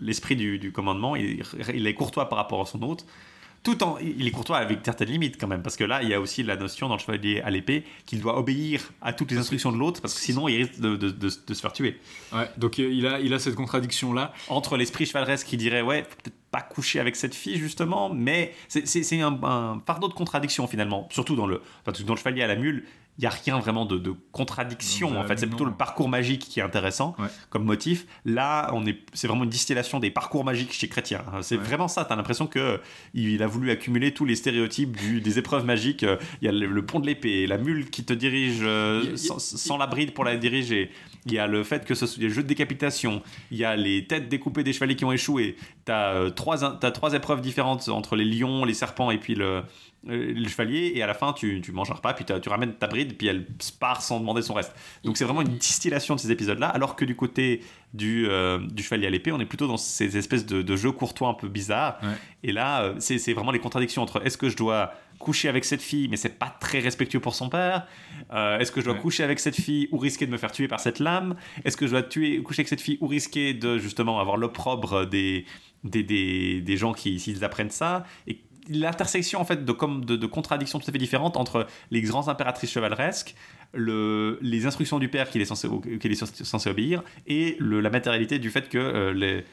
l'esprit 0.00 0.36
du, 0.36 0.58
du 0.58 0.72
commandement, 0.72 1.16
il, 1.16 1.42
il, 1.74 1.86
est 1.86 1.94
courtois 1.94 2.28
par 2.28 2.38
rapport 2.38 2.60
à 2.60 2.66
son 2.66 2.82
hôte. 2.82 3.06
Tout 3.66 3.82
en, 3.82 3.98
il 3.98 4.24
est 4.24 4.30
courtois 4.30 4.58
avec 4.58 4.78
certaines 4.84 5.08
limites 5.08 5.40
quand 5.40 5.48
même, 5.48 5.60
parce 5.60 5.74
que 5.74 5.82
là, 5.82 6.00
il 6.00 6.08
y 6.08 6.14
a 6.14 6.20
aussi 6.20 6.44
la 6.44 6.54
notion 6.54 6.86
dans 6.86 6.94
le 6.94 7.00
chevalier 7.00 7.40
à 7.40 7.50
l'épée 7.50 7.82
qu'il 8.04 8.20
doit 8.20 8.38
obéir 8.38 8.92
à 9.02 9.12
toutes 9.12 9.32
les 9.32 9.38
instructions 9.38 9.72
de 9.72 9.76
l'autre, 9.76 10.00
parce 10.00 10.14
que 10.14 10.20
sinon, 10.20 10.46
il 10.46 10.58
risque 10.58 10.78
de, 10.78 10.94
de, 10.94 11.28
se 11.28 11.60
faire 11.60 11.72
tuer. 11.72 11.98
Ouais, 12.32 12.48
donc 12.58 12.78
il 12.78 13.04
a, 13.08 13.18
il 13.18 13.34
a 13.34 13.40
cette 13.40 13.56
contradiction-là. 13.56 14.32
Entre 14.46 14.76
l'esprit 14.76 15.04
chevaleresque 15.04 15.48
qui 15.48 15.56
dirait, 15.56 15.82
ouais, 15.82 16.02
peut-être 16.02 16.36
pas 16.52 16.60
coucher 16.60 17.00
avec 17.00 17.16
cette 17.16 17.34
fille, 17.34 17.56
justement, 17.56 18.08
mais 18.08 18.54
c'est 18.68 19.20
un, 19.20 19.36
un, 19.42 19.80
fardeau 19.84 20.06
de 20.06 20.14
contradiction 20.14 20.68
finalement, 20.68 21.08
surtout 21.10 21.34
dans 21.34 21.48
le, 21.48 21.60
dans 21.84 22.14
le 22.14 22.18
chevalier 22.18 22.42
à 22.44 22.46
la 22.46 22.54
mule 22.54 22.84
il 23.18 23.22
n'y 23.22 23.26
a 23.26 23.30
rien 23.30 23.58
vraiment 23.58 23.86
de, 23.86 24.14
contradiction. 24.32 25.18
en 25.18 25.24
fait, 25.24 25.38
c'est 25.38 25.46
plutôt 25.46 25.64
le 25.64 25.72
parcours 25.72 26.08
magique 26.08 26.42
qui 26.42 26.60
est 26.60 26.62
intéressant 26.62 27.16
comme 27.50 27.64
motif. 27.64 28.06
Là, 28.24 28.70
on 28.74 28.84
est, 28.86 28.98
c'est 29.14 29.26
vraiment 29.26 29.44
une 29.44 29.50
distillation 29.50 30.00
des 30.00 30.10
parcours 30.10 30.44
magiques 30.44 30.72
chez 30.72 30.88
Chrétien. 30.88 31.24
C'est 31.40 31.56
vraiment 31.56 31.88
ça. 31.88 32.04
Tu 32.04 32.12
as 32.12 32.16
l'impression 32.16 32.46
que 32.46 32.80
il 33.14 33.42
a 33.42 33.46
voulu 33.46 33.70
accumuler 33.70 34.12
tous 34.12 34.24
les 34.24 34.34
stéréotypes 34.34 34.96
du, 34.96 35.20
des 35.20 35.38
épreuves 35.38 35.64
magiques. 35.64 36.04
Il 36.42 36.44
y 36.44 36.48
a 36.48 36.52
le, 36.52 36.84
pont 36.84 37.00
de 37.00 37.06
l'épée, 37.06 37.46
la 37.46 37.58
mule 37.58 37.90
qui 37.90 38.04
te 38.04 38.12
dirige 38.12 38.60
euh, 38.62 39.16
sans, 39.16 39.78
la 39.78 39.86
bride 39.86 40.12
pour 40.12 40.24
la 40.24 40.36
diriger. 40.36 40.90
Il 41.24 41.32
y 41.32 41.38
a 41.38 41.46
le 41.46 41.64
fait 41.64 41.84
que 41.84 41.94
ce 41.94 42.06
soit 42.06 42.20
des 42.20 42.30
jeux 42.30 42.42
de 42.42 42.48
décapitation. 42.48 43.22
Il 43.50 43.56
y 43.56 43.64
a 43.64 43.76
les 43.76 44.06
têtes 44.06 44.28
découpées 44.28 44.62
des 44.62 44.72
chevaliers 44.72 44.96
qui 44.96 45.04
ont 45.04 45.12
échoué. 45.12 45.56
Tu 45.86 45.92
as, 45.92 46.14
euh, 46.14 46.30
trois, 46.30 46.64
as 46.64 46.90
trois 46.90 47.14
épreuves 47.14 47.40
différentes 47.40 47.88
entre 47.88 48.14
les 48.14 48.24
lions, 48.24 48.64
les 48.64 48.74
serpents 48.74 49.10
et 49.10 49.18
puis 49.18 49.34
le, 49.34 49.62
le 50.06 50.48
chevalier 50.48 50.92
et 50.94 51.02
à 51.02 51.06
la 51.06 51.14
fin 51.14 51.32
tu, 51.32 51.60
tu 51.60 51.72
manges 51.72 51.90
un 51.90 51.94
repas 51.94 52.14
puis 52.14 52.24
tu 52.24 52.48
ramènes 52.48 52.74
ta 52.74 52.86
bride 52.86 53.16
puis 53.16 53.26
elle 53.26 53.46
part 53.80 54.02
sans 54.02 54.20
demander 54.20 54.42
son 54.42 54.54
reste. 54.54 54.74
Donc 55.04 55.16
c'est 55.16 55.24
vraiment 55.24 55.42
une 55.42 55.56
distillation 55.56 56.14
de 56.14 56.20
ces 56.20 56.30
épisodes 56.30 56.58
là 56.58 56.68
alors 56.68 56.96
que 56.96 57.04
du 57.04 57.16
côté 57.16 57.62
du, 57.94 58.26
euh, 58.28 58.58
du 58.58 58.82
chevalier 58.82 59.06
à 59.06 59.10
l'épée 59.10 59.32
on 59.32 59.40
est 59.40 59.46
plutôt 59.46 59.66
dans 59.66 59.76
ces 59.76 60.16
espèces 60.16 60.46
de, 60.46 60.76
jeux 60.76 60.92
courtois 60.92 61.28
un 61.28 61.34
peu 61.34 61.48
bizarres. 61.48 61.98
Et 62.42 62.52
là 62.52 62.82
euh, 62.82 62.94
c'est 62.98 63.32
vraiment 63.32 63.52
les 63.52 63.58
contradictions 63.58 64.02
entre 64.02 64.24
est-ce 64.24 64.38
que 64.38 64.48
je 64.48 64.56
dois 64.56 64.92
coucher 65.18 65.48
avec 65.48 65.64
cette 65.64 65.80
fille 65.80 66.08
mais 66.08 66.16
c'est 66.16 66.38
pas 66.38 66.54
très 66.60 66.78
respectueux 66.78 67.20
pour 67.20 67.34
son 67.34 67.48
père 67.48 67.86
est-ce 68.30 68.70
que 68.70 68.80
je 68.80 68.86
dois 68.86 68.94
coucher 68.94 69.24
avec 69.24 69.40
cette 69.40 69.56
fille 69.56 69.88
ou 69.90 69.96
risquer 69.96 70.26
de 70.26 70.30
me 70.30 70.36
faire 70.36 70.52
tuer 70.52 70.68
par 70.68 70.78
cette 70.78 70.98
lame 70.98 71.36
est-ce 71.64 71.78
que 71.78 71.86
je 71.86 71.92
dois 71.92 72.02
tuer 72.02 72.42
coucher 72.42 72.60
avec 72.60 72.68
cette 72.68 72.82
fille 72.82 72.98
ou 73.00 73.06
risquer 73.06 73.54
de 73.54 73.78
justement 73.78 74.20
avoir 74.20 74.36
l'opprobre 74.36 75.06
des 75.06 75.46
des, 75.84 76.02
des, 76.02 76.60
des, 76.60 76.76
gens 76.76 76.92
qui 76.92 77.18
s'ils 77.20 77.44
apprennent 77.44 77.70
ça 77.70 78.04
et 78.26 78.40
l'intersection 78.68 79.40
en 79.40 79.44
fait 79.44 79.64
de, 79.64 79.72
comme 79.72 80.04
de, 80.04 80.26
contradictions 80.26 80.78
tout 80.78 80.88
à 80.88 80.92
fait 80.92 80.98
différentes 80.98 81.36
entre 81.36 81.66
les 81.90 82.00
grands 82.02 82.28
impératrices 82.28 82.70
chevaleresques, 82.70 83.34
le, 83.72 84.38
les 84.42 84.66
instructions 84.66 84.98
du 84.98 85.08
père 85.08 85.30
qu'il 85.30 85.40
est 85.40 85.46
censé, 85.46 85.68
qu'il 86.00 86.12
est 86.12 86.44
censé 86.44 86.70
obéir, 86.70 87.02
et 87.26 87.56
le, 87.58 87.80
la 87.80 87.90
matérialité 87.90 88.38
du 88.38 88.50
fait 88.50 88.68
que 88.68 88.78
euh, 88.78 89.12
les 89.12 89.44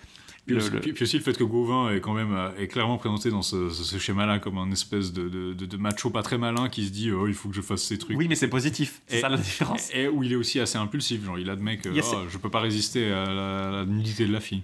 puis 0.46 0.58
aussi, 1.02 1.18
le, 1.18 1.24
fait 1.24 1.38
que 1.38 1.44
Gauvin 1.46 1.92
est 1.92 2.02
quand 2.02 2.14
même 2.14 2.34
euh, 2.34 2.50
est 2.58 2.68
clairement 2.68 2.98
présenté 2.98 3.30
dans 3.30 3.42
ce, 3.42 3.70
schéma-là 3.98 4.40
comme 4.40 4.58
un 4.58 4.70
espèce 4.72 5.14
de, 5.14 5.30
de, 5.30 5.78
macho 5.78 6.10
pas 6.10 6.22
très 6.22 6.38
malin 6.38 6.68
qui 6.68 6.86
se 6.86 6.92
dit 6.92 7.12
oh, 7.12 7.28
il 7.28 7.34
faut 7.34 7.48
que 7.48 7.56
je 7.56 7.62
fasse 7.62 7.84
ces 7.84 7.98
trucs. 7.98 8.18
Oui, 8.18 8.28
mais 8.28 8.36
c'est 8.36 8.50
positif. 8.50 9.02
C'est 9.08 9.22
ça 9.22 9.30
la 9.30 9.38
différence. 9.38 9.90
Et, 9.94 10.10
où 10.10 10.22
il 10.22 10.34
est 10.34 10.36
aussi 10.36 10.60
assez 10.60 10.78
impulsif. 10.78 11.24
Genre, 11.24 11.40
il 11.40 11.50
admet 11.50 11.78
que 11.78 11.88
oh, 11.88 12.18
je 12.30 12.38
peux 12.38 12.50
pas 12.50 12.60
résister 12.60 13.10
à 13.10 13.34
la, 13.34 13.68
à 13.68 13.72
la 13.72 13.86
nudité 13.86 14.28
de 14.28 14.34
la 14.34 14.42
fille 14.42 14.64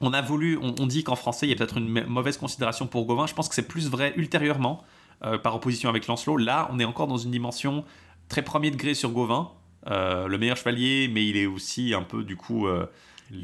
on 0.00 0.12
a 0.12 0.20
voulu, 0.20 0.58
on, 0.60 0.86
dit 0.86 1.04
qu'en 1.04 1.16
français, 1.16 1.46
il 1.46 1.50
y 1.50 1.52
a 1.52 1.56
peut-être 1.56 1.78
une 1.78 2.04
mauvaise 2.06 2.36
considération 2.36 2.86
pour 2.86 3.06
Gauvin. 3.06 3.26
Je 3.26 3.34
pense 3.34 3.48
que 3.48 3.54
c'est 3.54 3.66
plus 3.66 3.88
vrai 3.88 4.12
ultérieurement, 4.16 4.84
euh, 5.24 5.38
par 5.38 5.54
opposition 5.54 5.88
avec 5.88 6.06
Lancelot. 6.06 6.36
Là, 6.36 6.68
on 6.70 6.78
est 6.78 6.84
encore 6.84 7.06
dans 7.06 7.16
une 7.16 7.30
dimension 7.30 7.84
très 8.28 8.42
premier 8.42 8.70
degré 8.70 8.92
sur 8.92 9.10
Gauvin, 9.10 9.50
euh, 9.86 10.26
le 10.26 10.36
meilleur 10.36 10.58
chevalier, 10.58 11.08
mais 11.12 11.26
il 11.26 11.38
est 11.38 11.46
aussi 11.46 11.94
un 11.94 12.02
peu, 12.02 12.24
du 12.24 12.36
coup. 12.36 12.66
Euh, 12.66 12.86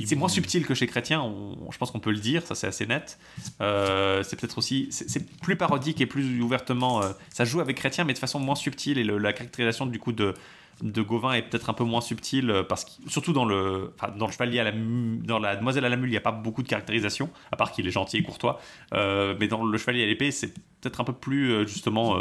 c'est 0.04 0.14
moins 0.14 0.28
subtil 0.28 0.66
que 0.66 0.74
chez 0.74 0.86
Chrétien, 0.86 1.24
je 1.70 1.76
pense 1.76 1.90
qu'on 1.90 1.98
peut 1.98 2.12
le 2.12 2.18
dire, 2.18 2.46
ça 2.46 2.54
c'est 2.54 2.68
assez 2.68 2.86
net. 2.86 3.18
c'est 3.58 4.36
peut-être 4.38 4.58
aussi, 4.58 4.86
c'est 4.92 5.26
plus 5.40 5.56
parodique 5.56 6.00
et 6.00 6.06
plus 6.06 6.40
ouvertement, 6.40 7.00
ça 7.30 7.44
joue 7.44 7.58
avec 7.58 7.78
Chrétien, 7.78 8.04
mais 8.04 8.12
de 8.12 8.18
façon 8.18 8.38
moins 8.38 8.54
subtile 8.54 8.98
et 8.98 9.02
la 9.02 9.32
caractérisation 9.32 9.86
du 9.86 9.98
coup 9.98 10.12
de, 10.12 10.34
de 10.80 11.02
Gauvin 11.02 11.34
est 11.34 11.42
peut-être 11.42 11.70
un 11.70 11.74
peu 11.74 11.84
moins 11.84 12.00
subtil 12.00 12.50
euh, 12.50 12.62
parce 12.62 12.84
que 12.84 12.90
surtout 13.08 13.32
dans 13.32 13.44
le 13.44 13.92
chevalier 14.30 14.58
à 14.58 14.64
la 14.64 14.72
dans 14.72 15.38
la 15.38 15.56
demoiselle 15.56 15.84
à 15.84 15.88
la 15.88 15.96
mule 15.96 16.08
il 16.08 16.12
n'y 16.12 16.18
a 16.18 16.22
pas 16.22 16.32
beaucoup 16.32 16.62
de 16.62 16.68
caractérisation 16.68 17.30
à 17.50 17.56
part 17.56 17.72
qu'il 17.72 17.86
est 17.86 17.90
gentil 17.90 18.18
et 18.18 18.22
courtois. 18.22 18.60
Euh, 18.94 19.34
mais 19.38 19.48
dans 19.48 19.64
le 19.64 19.78
chevalier 19.78 20.02
à 20.02 20.06
l'épée 20.06 20.30
c'est 20.30 20.54
peut-être 20.80 21.00
un 21.00 21.04
peu 21.04 21.12
plus 21.12 21.50
euh, 21.50 21.66
justement 21.66 22.16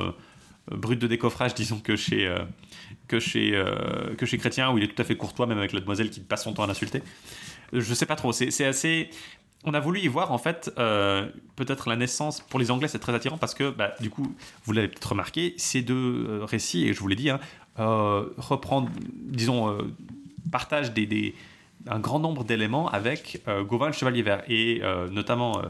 brut 0.69 0.99
de 0.99 1.07
décoffrage 1.07 1.53
disons 1.55 1.79
que 1.79 1.95
chez 1.95 2.33
que 3.07 3.19
chez 3.19 3.51
que 4.17 4.25
chez 4.25 4.37
Chrétien 4.37 4.71
où 4.71 4.77
il 4.77 4.83
est 4.83 4.93
tout 4.93 5.01
à 5.01 5.05
fait 5.05 5.15
courtois 5.15 5.47
même 5.47 5.57
avec 5.57 5.73
la 5.73 5.79
demoiselle 5.79 6.09
qui 6.09 6.19
passe 6.19 6.43
son 6.43 6.53
temps 6.53 6.63
à 6.63 6.67
l'insulter. 6.67 7.01
Je 7.73 7.93
sais 7.93 8.05
pas 8.05 8.15
trop. 8.15 8.31
C'est 8.31 8.65
assez 8.65 9.09
on 9.63 9.75
a 9.75 9.79
voulu 9.79 9.99
y 9.99 10.07
voir 10.07 10.31
en 10.31 10.39
fait 10.39 10.71
peut-être 10.75 11.89
la 11.89 11.95
naissance. 11.95 12.41
Pour 12.41 12.59
les 12.59 12.69
Anglais 12.69 12.87
c'est 12.87 12.99
très 12.99 13.13
attirant 13.13 13.37
parce 13.37 13.55
que 13.55 13.71
bah, 13.71 13.95
du 13.99 14.09
coup 14.09 14.35
vous 14.65 14.73
l'avez 14.73 14.87
peut-être 14.87 15.09
remarqué 15.09 15.55
ces 15.57 15.81
deux 15.81 16.41
récits 16.43 16.87
et 16.87 16.93
je 16.93 16.99
vous 16.99 17.07
l'ai 17.07 17.15
dit 17.15 17.29
hein, 17.29 17.39
euh, 17.79 18.25
reprendre, 18.37 18.89
disons, 18.99 19.69
euh, 19.69 19.83
partage 20.51 20.93
des, 20.93 21.33
un 21.87 21.99
grand 21.99 22.19
nombre 22.19 22.43
d'éléments 22.43 22.89
avec 22.89 23.41
euh, 23.47 23.63
Gauvin 23.63 23.91
Chevalier 23.91 24.21
Vert 24.21 24.43
et 24.49 24.81
notamment 25.11 25.61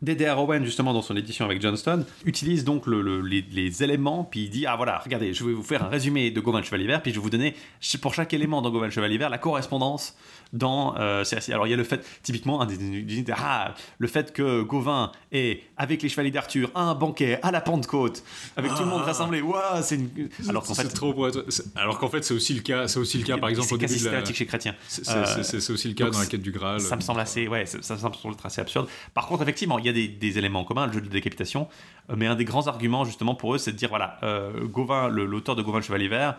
D.D.R. 0.00 0.38
Owen, 0.38 0.64
justement, 0.64 0.92
dans 0.92 1.02
son 1.02 1.16
édition 1.16 1.44
avec 1.44 1.60
Johnston, 1.60 2.04
utilise 2.24 2.64
donc 2.64 2.86
les, 2.86 3.82
éléments, 3.82 4.22
puis 4.22 4.44
il 4.44 4.50
dit 4.50 4.66
Ah 4.66 4.76
voilà, 4.76 4.98
regardez, 4.98 5.34
je 5.34 5.44
vais 5.44 5.52
vous 5.52 5.64
faire 5.64 5.84
un 5.84 5.88
résumé 5.88 6.30
de 6.30 6.40
Gauvin 6.40 6.62
Chevalier 6.62 6.86
Vert, 6.86 7.02
puis 7.02 7.10
je 7.10 7.16
vais 7.16 7.22
vous 7.22 7.30
donner 7.30 7.56
pour 8.00 8.14
chaque 8.14 8.32
élément 8.32 8.62
dans 8.62 8.70
Gauvin 8.70 8.90
Chevalier 8.90 9.18
Vert 9.18 9.30
la 9.30 9.38
correspondance 9.38 10.16
dans 10.52 10.96
euh, 10.98 11.24
Alors 11.48 11.66
il 11.66 11.70
y 11.70 11.74
a 11.74 11.76
le 11.76 11.84
fait, 11.84 12.04
typiquement, 12.22 12.60
un 12.60 12.66
des, 12.66 13.24
ah, 13.36 13.74
le 13.98 14.08
fait 14.08 14.32
que 14.32 14.62
Gauvin 14.62 15.12
est 15.32 15.62
avec 15.76 16.02
les 16.02 16.08
chevaliers 16.08 16.30
d'Arthur 16.30 16.70
un 16.74 16.94
banquet 16.94 17.38
à 17.42 17.50
la 17.50 17.60
Pentecôte 17.60 18.22
avec 18.56 18.74
tout 18.74 18.82
le 18.82 18.88
monde 18.88 19.02
ah. 19.02 19.06
rassemblé. 19.06 19.40
Waouh, 19.40 19.82
c'est 19.82 20.00
alors 20.48 20.64
qu'en 20.64 20.74
fait, 20.74 20.88
trop 20.88 21.28
Alors 21.76 21.98
qu'en 21.98 22.08
fait, 22.08 22.24
c'est 22.24 22.34
aussi 22.34 22.54
le 22.54 22.60
cas. 22.60 22.88
C'est 22.88 22.98
aussi 22.98 23.18
le 23.18 23.24
cas, 23.24 23.38
par 23.38 23.48
exemple, 23.48 23.74
au 23.74 23.78
début 23.78 23.98
de 23.98 24.08
la... 24.08 24.24
chez 24.24 24.46
Chrétien. 24.46 24.74
C'est 24.88 25.70
aussi 25.70 25.88
le 25.88 25.94
cas 25.94 26.10
dans 26.10 26.18
la 26.18 26.26
quête 26.26 26.42
du 26.42 26.52
Graal. 26.52 26.80
Ça 26.80 26.96
me 26.96 27.00
semble 27.00 27.20
assez, 27.20 27.48
ouais, 27.48 27.66
ça, 27.66 27.82
ça 27.82 27.94
me 27.94 27.98
semble 27.98 28.36
assez 28.44 28.60
absurde. 28.60 28.88
Par 29.14 29.26
contre, 29.26 29.42
effectivement, 29.42 29.78
il 29.78 29.86
y 29.86 29.88
a 29.88 29.92
des, 29.92 30.08
des 30.08 30.38
éléments 30.38 30.60
en 30.60 30.64
commun, 30.64 30.86
le 30.86 30.92
jeu 30.92 31.00
de 31.00 31.08
décapitation. 31.08 31.68
Euh, 32.10 32.14
mais 32.16 32.26
un 32.26 32.34
des 32.34 32.44
grands 32.44 32.66
arguments 32.66 33.04
justement 33.04 33.34
pour 33.34 33.54
eux, 33.54 33.58
c'est 33.58 33.72
de 33.72 33.76
dire 33.76 33.88
voilà, 33.88 34.18
euh, 34.22 34.66
Gauvin, 34.66 35.08
l'auteur 35.08 35.56
de 35.56 35.62
Gauvin 35.62 35.78
le 35.78 35.84
Chevalier 35.84 36.08
Vert 36.08 36.36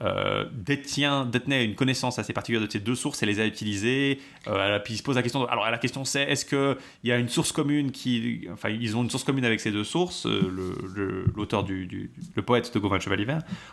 euh, 0.00 0.44
détenait 0.52 1.64
une 1.64 1.74
connaissance 1.74 2.18
assez 2.18 2.32
particulière 2.32 2.64
de 2.64 2.70
ces 2.70 2.78
deux 2.78 2.94
sources 2.94 3.22
et 3.22 3.26
les 3.26 3.40
a 3.40 3.46
utilisées. 3.46 4.20
Euh, 4.46 4.78
il 4.88 4.96
se 4.96 5.02
pose 5.02 5.16
la 5.16 5.22
question. 5.22 5.44
alors 5.46 5.68
la 5.68 5.78
question 5.78 6.04
c'est 6.04 6.22
est-ce 6.22 6.44
qu'il 6.44 6.76
y 7.04 7.12
a 7.12 7.18
une 7.18 7.28
source 7.28 7.52
commune 7.52 7.90
qui, 7.90 8.46
enfin 8.52 8.68
ils 8.68 8.96
ont 8.96 9.02
une 9.02 9.10
source 9.10 9.24
commune 9.24 9.44
avec 9.44 9.60
ces 9.60 9.72
deux 9.72 9.84
sources, 9.84 10.26
euh, 10.26 11.24
l'auteur 11.34 11.64
du, 11.64 12.10
poète 12.46 12.72
de 12.72 12.78
Gauvin 12.78 13.00
Chevalier 13.00 13.26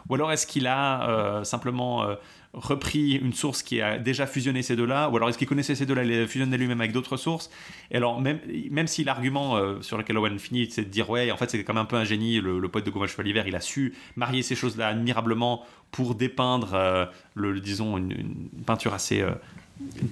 ou 0.10 0.16
alors 0.16 0.32
est-ce 0.32 0.48
qu'il 0.48 0.68
a 0.68 1.10
euh, 1.10 1.44
simplement 1.44 2.06
repris 2.54 3.12
une 3.14 3.34
source 3.34 3.62
qui 3.62 3.82
a 3.82 3.98
déjà 3.98 4.26
fusionné 4.26 4.62
ces 4.62 4.76
deux-là, 4.76 5.10
ou 5.10 5.18
alors 5.18 5.30
est-ce 5.30 5.38
qu'il 5.38 5.48
connaissait 5.48 5.76
ces 5.76 5.86
deux-là, 5.86 6.04
il 6.04 6.10
les 6.10 6.26
fusionné 6.26 6.58
lui-même 6.58 6.80
avec 6.80 6.94
d'autres 6.94 7.18
sources? 7.18 7.50
Et 7.92 7.98
alors, 7.98 8.22
même, 8.22 8.40
même 8.72 8.88
si 8.88 9.04
l'argument 9.04 9.82
sur 9.82 9.98
lequel 9.98 10.18
Owen 10.18 10.40
finit, 10.40 10.72
c'est 10.72 10.86
de 10.86 10.90
dire, 10.90 11.10
ouais, 11.10 11.32
en 11.32 11.38
fait, 11.38 11.50
c'est 11.50 11.64
quand 11.66 11.74
même 11.74 11.84
un 11.84 11.86
peu 11.86 11.98
un 11.98 12.06
génie, 12.06 12.40
le, 12.40 12.68
poète 12.70 12.86
de 12.86 12.92
Gauvin 12.92 13.08
Chevalier 13.08 13.44
il 13.46 13.56
a 13.56 13.62
su 13.62 13.94
marier 14.16 14.42
ces 14.42 14.56
choses-là 14.56 14.88
admirablement 14.88 15.66
pour 15.96 16.14
dépeindre, 16.14 16.74
euh, 16.74 17.06
le, 17.36 17.58
disons, 17.62 17.96
une, 17.96 18.50
peinture 18.66 18.94
assez 18.94 19.22
euh, 19.22 19.32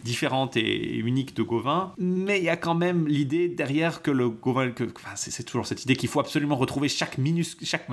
différente 0.06 0.56
et 0.56 0.96
unique 0.96 1.36
de 1.36 1.44
Gauvin, 1.44 1.94
mais 1.98 2.38
il 2.38 2.46
y 2.46 2.50
a 2.50 2.56
quand 2.56 2.74
même 2.74 3.06
l'idée 3.06 3.50
derrière 3.50 4.02
que 4.02 4.10
le 4.10 4.30
Gauvin, 4.30 4.72
que, 4.72 4.86
c'est 5.16 5.44
toujours 5.44 5.68
cette 5.68 5.84
idée 5.84 5.98
qu'il 5.98 6.08
faut 6.08 6.22
absolument 6.22 6.56
retrouver 6.56 6.88
chaque 6.88 7.18
minus, 7.18 7.58
chaque, 7.64 7.86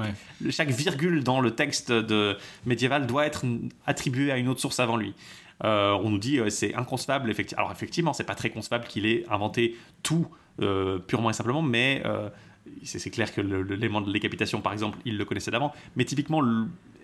chaque 0.50 0.70
virgule 0.70 1.24
dans 1.24 1.40
le 1.40 1.50
texte 1.50 1.90
de 1.90 2.36
médiéval 2.64 3.08
doit 3.08 3.26
être 3.26 3.44
attribuée 3.86 4.30
à 4.30 4.36
une 4.36 4.46
autre 4.46 4.60
source 4.60 4.78
avant 4.78 4.96
lui. 4.96 5.12
Euh, 5.64 5.98
on 6.00 6.10
nous 6.10 6.18
dit 6.18 6.38
c'est 6.48 6.76
inconcevable. 6.76 7.28
Effectivement. 7.28 7.64
Alors 7.64 7.72
effectivement, 7.72 8.12
c'est 8.12 8.22
pas 8.22 8.36
très 8.36 8.50
concevable 8.50 8.86
qu'il 8.86 9.04
ait 9.04 9.24
inventé 9.28 9.76
tout 10.04 10.28
purement 11.08 11.30
et 11.30 11.32
simplement, 11.32 11.62
mais 11.62 12.04
c'est 12.84 13.10
clair 13.10 13.34
que 13.34 13.40
l'élément 13.40 14.00
de 14.00 14.12
décapitation, 14.12 14.60
par 14.60 14.72
exemple, 14.72 14.98
il 15.04 15.18
le 15.18 15.24
connaissait 15.24 15.50
d'avant. 15.50 15.72
Mais 15.96 16.04
typiquement, 16.04 16.40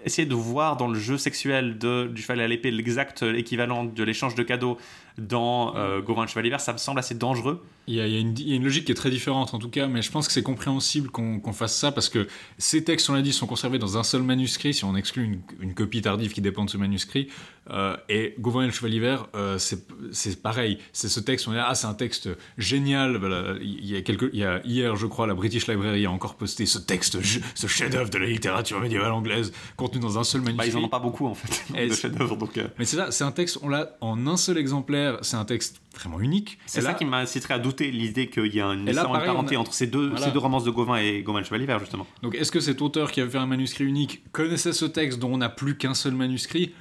essayer 0.07 0.27
de 0.27 0.35
voir 0.35 0.77
dans 0.77 0.89
le 0.89 0.99
jeu 0.99 1.19
sexuel 1.19 1.78
de, 1.78 2.07
du 2.07 2.23
cheval 2.23 2.41
à 2.41 2.49
l'épée 2.49 2.70
l'exact 2.70 3.23
équivalent 3.23 3.85
de 3.85 4.05
l'échange 4.05 4.35
de 4.35 4.43
cadeaux 4.43 4.78
dans 5.19 5.74
euh, 5.77 6.01
Gauvin 6.01 6.27
Chevalier 6.27 6.57
ça 6.59 6.73
me 6.73 6.78
semble 6.78 6.99
assez 6.99 7.15
dangereux. 7.15 7.62
Il 7.89 7.95
y, 7.95 8.01
a, 8.01 8.07
une, 8.07 8.65
logique 8.65 8.87
qui 8.87 8.93
est 8.93 8.97
très 8.97 9.11
différente 9.11 9.55
en 9.55 9.59
tout 9.59 9.69
cas, 9.69 9.87
mais 9.87 10.03
je 10.03 10.11
pense 10.11 10.27
que 10.27 10.33
c'est 10.33 10.43
compréhensible 10.43 11.09
qu'on 11.11 11.53
fasse 11.53 11.77
ça 11.77 11.93
parce 11.93 12.09
que 12.09 12.27
ces 12.59 12.83
textes, 12.83 13.09
on 13.09 13.15
l'a 13.15 13.23
dit, 13.23 13.33
sont 13.33 13.47
conservés 13.47 13.78
dans 13.78 13.97
un 13.97 14.03
seul 14.03 14.23
manuscrit, 14.23 14.74
si 14.74 14.85
on 14.85 14.97
exclut 14.97 15.41
une, 15.61 15.74
copie 15.74 16.03
tardive 16.03 16.33
qui 16.33 16.41
dépend 16.41 16.65
de 16.65 16.70
ce 16.70 16.78
manuscrit. 16.78 17.28
Euh, 17.70 17.97
et 18.09 18.34
Gauvin 18.38 18.62
et 18.62 18.66
le 18.66 18.72
Chevalier 18.72 19.01
Vert, 19.01 19.26
euh, 19.34 19.59
c'est 19.59 20.43
pareil. 20.43 20.78
C'est 20.93 21.09
ce 21.09 21.20
texte, 21.20 21.48
on 21.48 21.52
dit, 21.52 21.59
ah, 21.60 21.74
c'est 21.74 21.86
un 21.86 21.94
texte 21.94 22.28
génial. 22.59 23.20
il, 23.60 23.90
y 23.90 23.97
a 23.97 24.02
quelques, 24.02 24.30
il 24.32 24.40
y 24.40 24.44
a 24.44 24.60
hier, 24.64 24.97
je 24.97 25.06
crois, 25.06 25.26
la 25.26 25.34
British 25.34 25.66
Library 25.66 26.06
a 26.06 26.10
encore 26.10 26.36
posté 26.36 26.66
ce 26.66 26.78
texte, 26.78 27.18
ce 27.55 27.66
chef-d'œuvre 27.66 28.10
de 28.10 28.18
la 28.18 28.26
littérature 28.26 28.80
médiévale 28.80 29.12
anglaise, 29.12 29.52
contenu 29.76 30.01
dans 30.01 30.18
un 30.18 30.24
seul 30.24 30.40
manuscrit. 30.43 30.70
Bah, 30.70 30.78
ils 30.78 30.82
en 30.82 30.84
ont 30.84 30.88
pas 30.88 30.98
beaucoup 30.98 31.26
en 31.26 31.34
fait, 31.34 31.72
de 31.88 31.94
chefs-d'œuvre. 31.94 32.36
Donc, 32.36 32.59
Mais 32.78 32.84
c'est 32.84 32.97
ça, 32.97 33.10
c'est 33.10 33.24
un 33.24 33.32
texte, 33.32 33.59
on 33.62 33.68
l'a 33.68 33.97
en 34.01 34.26
un 34.26 34.36
seul 34.36 34.59
exemplaire 34.59 34.86
c'est 35.22 35.36
un 35.36 35.44
texte 35.44 35.80
vraiment 35.94 36.20
unique. 36.20 36.59
C'est 36.66 36.80
ça 36.80 36.94
qui 36.94 37.05
m'inciterait 37.05 37.55
à 37.55 37.59
douter 37.59 37.90
l'idée 37.90 38.28
qu'il 38.28 38.55
y 38.55 38.60
a 38.60 38.66
une, 38.66 38.93
parenté 38.93 39.56
entre 39.56 39.72
ces 39.72 39.86
deux, 39.86 40.16
ces 40.16 40.30
deux 40.30 40.38
romances 40.38 40.64
de 40.64 40.70
Gauvin 40.70 40.97
et 40.97 41.22
Gauvin 41.22 41.40
le 41.40 41.44
Chevalier 41.44 41.66
Vert, 41.66 41.78
justement. 41.78 42.06
Donc 42.22 42.34
est-ce 42.34 42.52
que 42.52 42.60
cet 42.60 42.82
auteur 42.82 43.10
qui 43.10 43.20
avait 43.20 43.30
fait 43.30 43.38
un 43.38 43.47
manuscrit 43.47 43.84
unique 43.84 44.22
connaissait 44.32 44.72
ce 44.72 44.84
texte 44.84 45.18
dont 45.18 45.32
on 45.32 45.38
n'a 45.38 45.48
plus 45.48 45.76
qu'un 45.76 45.94
seul 45.94 46.14
manuscrit? 46.14 46.74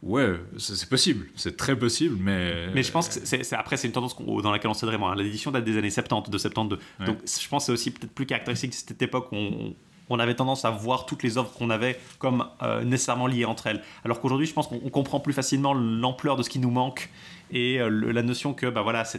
Ouais, 0.00 0.34
c'est 0.58 0.88
possible, 0.88 1.26
c'est 1.34 1.56
très 1.56 1.76
possible, 1.76 2.16
mais. 2.20 2.68
Mais 2.72 2.84
je 2.84 2.92
pense 2.92 3.08
que 3.08 3.14
c'est, 3.24 3.52
après, 3.54 3.76
c'est 3.76 3.88
une 3.88 3.92
tendance 3.92 4.16
dans 4.16 4.52
laquelle 4.52 4.70
on 4.70 4.74
s'adresse 4.74 4.98
vraiment. 4.98 5.12
L'édition 5.14 5.50
date 5.50 5.64
des 5.64 5.76
années 5.76 5.90
70, 5.90 6.30
de 6.30 6.38
72. 6.38 6.78
Donc 7.04 7.18
je 7.24 7.48
pense 7.48 7.64
que 7.64 7.66
c'est 7.66 7.72
aussi 7.72 7.90
peut-être 7.90 8.12
plus 8.12 8.26
caractéristique 8.26 8.70
de 8.70 8.76
cette 8.76 9.02
époque 9.02 9.32
où 9.32 9.36
on, 9.36 9.74
on 10.10 10.18
avait 10.18 10.34
tendance 10.34 10.64
à 10.64 10.70
voir 10.70 11.06
toutes 11.06 11.22
les 11.22 11.38
œuvres 11.38 11.52
qu'on 11.52 11.70
avait 11.70 11.98
comme 12.18 12.46
euh, 12.62 12.84
nécessairement 12.84 13.26
liées 13.26 13.44
entre 13.44 13.66
elles. 13.66 13.82
Alors 14.04 14.20
qu'aujourd'hui, 14.20 14.46
je 14.46 14.52
pense 14.52 14.68
qu'on 14.68 14.78
comprend 14.90 15.20
plus 15.20 15.32
facilement 15.32 15.74
l'ampleur 15.74 16.36
de 16.36 16.42
ce 16.42 16.50
qui 16.50 16.58
nous 16.58 16.70
manque 16.70 17.10
et 17.50 17.80
euh, 17.80 17.88
la 17.88 18.22
notion 18.22 18.54
que 18.54 18.66
bah, 18.66 18.82
voilà, 18.82 19.04
ces, 19.04 19.18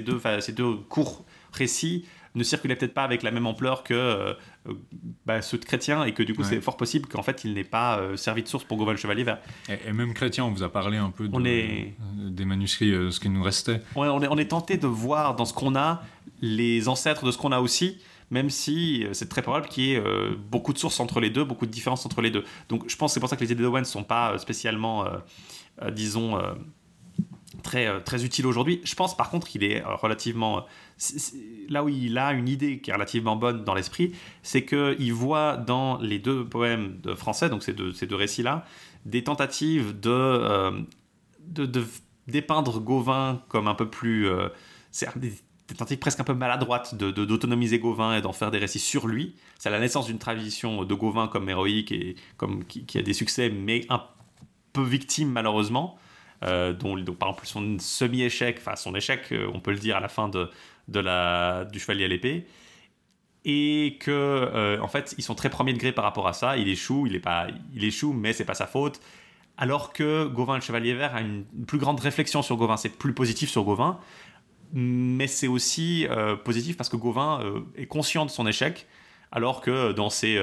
deux, 0.00 0.20
ces 0.40 0.52
deux 0.52 0.74
courts 0.88 1.24
récits 1.52 2.04
ne 2.34 2.42
circulaient 2.42 2.76
peut-être 2.76 2.94
pas 2.94 3.04
avec 3.04 3.22
la 3.22 3.30
même 3.30 3.46
ampleur 3.46 3.84
que 3.84 3.94
euh, 3.94 4.34
bah, 5.26 5.42
ceux 5.42 5.58
de 5.58 5.64
Chrétien 5.64 6.04
et 6.04 6.12
que 6.14 6.22
du 6.22 6.34
coup 6.34 6.42
c'est 6.42 6.60
fort 6.60 6.76
possible 6.76 7.08
qu'en 7.08 7.22
fait 7.22 7.44
il 7.44 7.54
n'ait 7.54 7.64
pas 7.64 8.00
servi 8.16 8.42
de 8.42 8.48
source 8.48 8.64
pour 8.64 8.78
Govan 8.78 8.96
Chevalier 8.96 9.24
Vert. 9.24 9.38
Et, 9.68 9.92
même 9.92 10.14
Chrétien, 10.14 10.44
on 10.44 10.50
vous 10.50 10.62
a 10.62 10.72
parlé 10.72 10.96
un 10.96 11.10
peu 11.10 11.28
des 11.28 12.44
manuscrits, 12.44 12.92
ce 13.10 13.20
qui 13.20 13.28
nous 13.28 13.42
restait. 13.42 13.80
On 13.94 14.22
est, 14.22 14.28
on 14.28 14.38
est 14.38 14.48
tenté 14.48 14.76
de 14.76 14.86
voir 14.86 15.36
dans 15.36 15.44
ce 15.44 15.52
qu'on 15.52 15.76
a 15.76 16.02
les 16.40 16.88
ancêtres 16.88 17.24
de 17.24 17.30
ce 17.30 17.38
qu'on 17.38 17.52
a 17.52 17.60
aussi 17.60 17.98
même 18.30 18.50
si 18.50 19.04
euh, 19.04 19.12
c'est 19.12 19.28
très 19.28 19.42
probable 19.42 19.68
qu'il 19.68 19.84
y 19.84 19.92
ait 19.92 19.98
euh, 19.98 20.34
beaucoup 20.50 20.72
de 20.72 20.78
sources 20.78 21.00
entre 21.00 21.20
les 21.20 21.30
deux, 21.30 21.44
beaucoup 21.44 21.66
de 21.66 21.70
différences 21.70 22.04
entre 22.06 22.20
les 22.20 22.30
deux. 22.30 22.44
Donc 22.68 22.84
je 22.88 22.96
pense 22.96 23.10
que 23.10 23.14
c'est 23.14 23.20
pour 23.20 23.28
ça 23.28 23.36
que 23.36 23.44
les 23.44 23.52
idées 23.52 23.62
d'Owen 23.62 23.82
ne 23.82 23.86
sont 23.86 24.04
pas 24.04 24.32
euh, 24.32 24.38
spécialement, 24.38 25.04
disons, 25.92 26.38
très, 27.62 28.02
très 28.02 28.24
utiles 28.24 28.46
aujourd'hui. 28.46 28.80
Je 28.84 28.94
pense 28.94 29.16
par 29.16 29.30
contre 29.30 29.46
qu'il 29.46 29.64
est 29.64 29.82
relativement... 29.84 30.64
là 31.68 31.84
où 31.84 31.88
il 31.88 32.18
a 32.18 32.32
une 32.32 32.48
idée 32.48 32.80
qui 32.80 32.90
est 32.90 32.94
relativement 32.94 33.36
bonne 33.36 33.64
dans 33.64 33.74
l'esprit, 33.74 34.12
c'est 34.42 34.64
qu'il 34.64 35.12
voit 35.12 35.56
dans 35.56 35.98
les 35.98 36.18
deux 36.18 36.46
poèmes 36.46 37.00
de 37.02 37.14
français, 37.14 37.48
donc 37.48 37.62
ces 37.62 37.72
deux, 37.72 38.16
récits-là, 38.16 38.64
des 39.04 39.24
tentatives 39.24 39.98
de, 39.98 40.84
dépeindre 42.26 42.80
Gauvin 42.80 43.42
comme 43.48 43.68
un 43.68 43.74
peu 43.74 43.88
plus... 43.88 44.28
c'est 44.90 45.08
tentative 45.66 45.98
presque 45.98 46.20
un 46.20 46.24
peu 46.24 46.34
maladroite 46.34 46.94
de, 46.94 47.10
d'autonomiser 47.10 47.78
Gauvin 47.78 48.16
et 48.16 48.20
d'en 48.20 48.32
faire 48.32 48.50
des 48.50 48.58
récits 48.58 48.78
sur 48.78 49.06
lui. 49.06 49.34
C'est 49.58 49.70
la 49.70 49.80
naissance 49.80 50.06
d'une 50.06 50.18
tradition 50.18 50.84
de 50.84 50.94
Gauvin 50.94 51.28
comme 51.28 51.48
héroïque 51.48 51.92
et 51.92 52.16
comme 52.36 52.64
qui, 52.64 52.98
a 52.98 53.02
des 53.02 53.14
succès, 53.14 53.50
mais 53.50 53.86
un 53.88 54.02
peu 54.72 54.82
victime 54.82 55.30
malheureusement, 55.30 55.98
euh, 56.44 56.72
dont, 56.72 56.96
par 57.14 57.30
exemple 57.30 57.46
son 57.46 57.78
semi-échec, 57.78 58.58
enfin 58.60 58.76
son 58.76 58.94
échec, 58.94 59.32
euh, 59.32 59.50
on 59.54 59.60
peut 59.60 59.70
le 59.70 59.78
dire 59.78 59.96
à 59.96 60.00
la 60.00 60.08
fin 60.08 60.28
de, 60.28 60.50
la, 60.92 61.64
du 61.64 61.78
Chevalier 61.78 62.04
à 62.04 62.08
l'épée, 62.08 62.46
et 63.44 63.96
que 64.00 64.10
euh, 64.10 64.80
en 64.80 64.88
fait 64.88 65.14
ils 65.18 65.24
sont 65.24 65.34
très 65.34 65.50
premier 65.50 65.72
degré 65.72 65.92
par 65.92 66.04
rapport 66.04 66.28
à 66.28 66.32
ça. 66.32 66.56
Il 66.56 66.68
échoue, 66.68 67.06
il 67.06 67.14
est 67.14 67.20
pas, 67.20 67.46
il 67.74 67.84
échoue, 67.84 68.12
mais 68.12 68.32
c'est 68.32 68.44
pas 68.44 68.54
sa 68.54 68.66
faute. 68.66 69.00
Alors 69.56 69.92
que 69.92 70.26
Gauvin 70.26 70.56
le 70.56 70.60
Chevalier 70.60 70.94
Vert 70.94 71.14
a 71.14 71.20
une 71.20 71.44
plus 71.66 71.78
grande 71.78 72.00
réflexion 72.00 72.42
sur 72.42 72.56
Gauvin, 72.56 72.76
c'est 72.76 72.96
plus 72.96 73.14
positif 73.14 73.50
sur 73.50 73.64
Gauvin 73.64 73.98
mais 74.76 75.28
c'est 75.28 75.46
aussi 75.46 76.04
positif 76.44 76.76
parce 76.76 76.88
que 76.88 76.96
Gauvin 76.96 77.40
est 77.76 77.86
conscient 77.86 78.26
de 78.26 78.30
son 78.30 78.44
échec, 78.44 78.88
alors 79.30 79.60
que 79.60 79.92
dans 79.92 80.10
ses, 80.10 80.36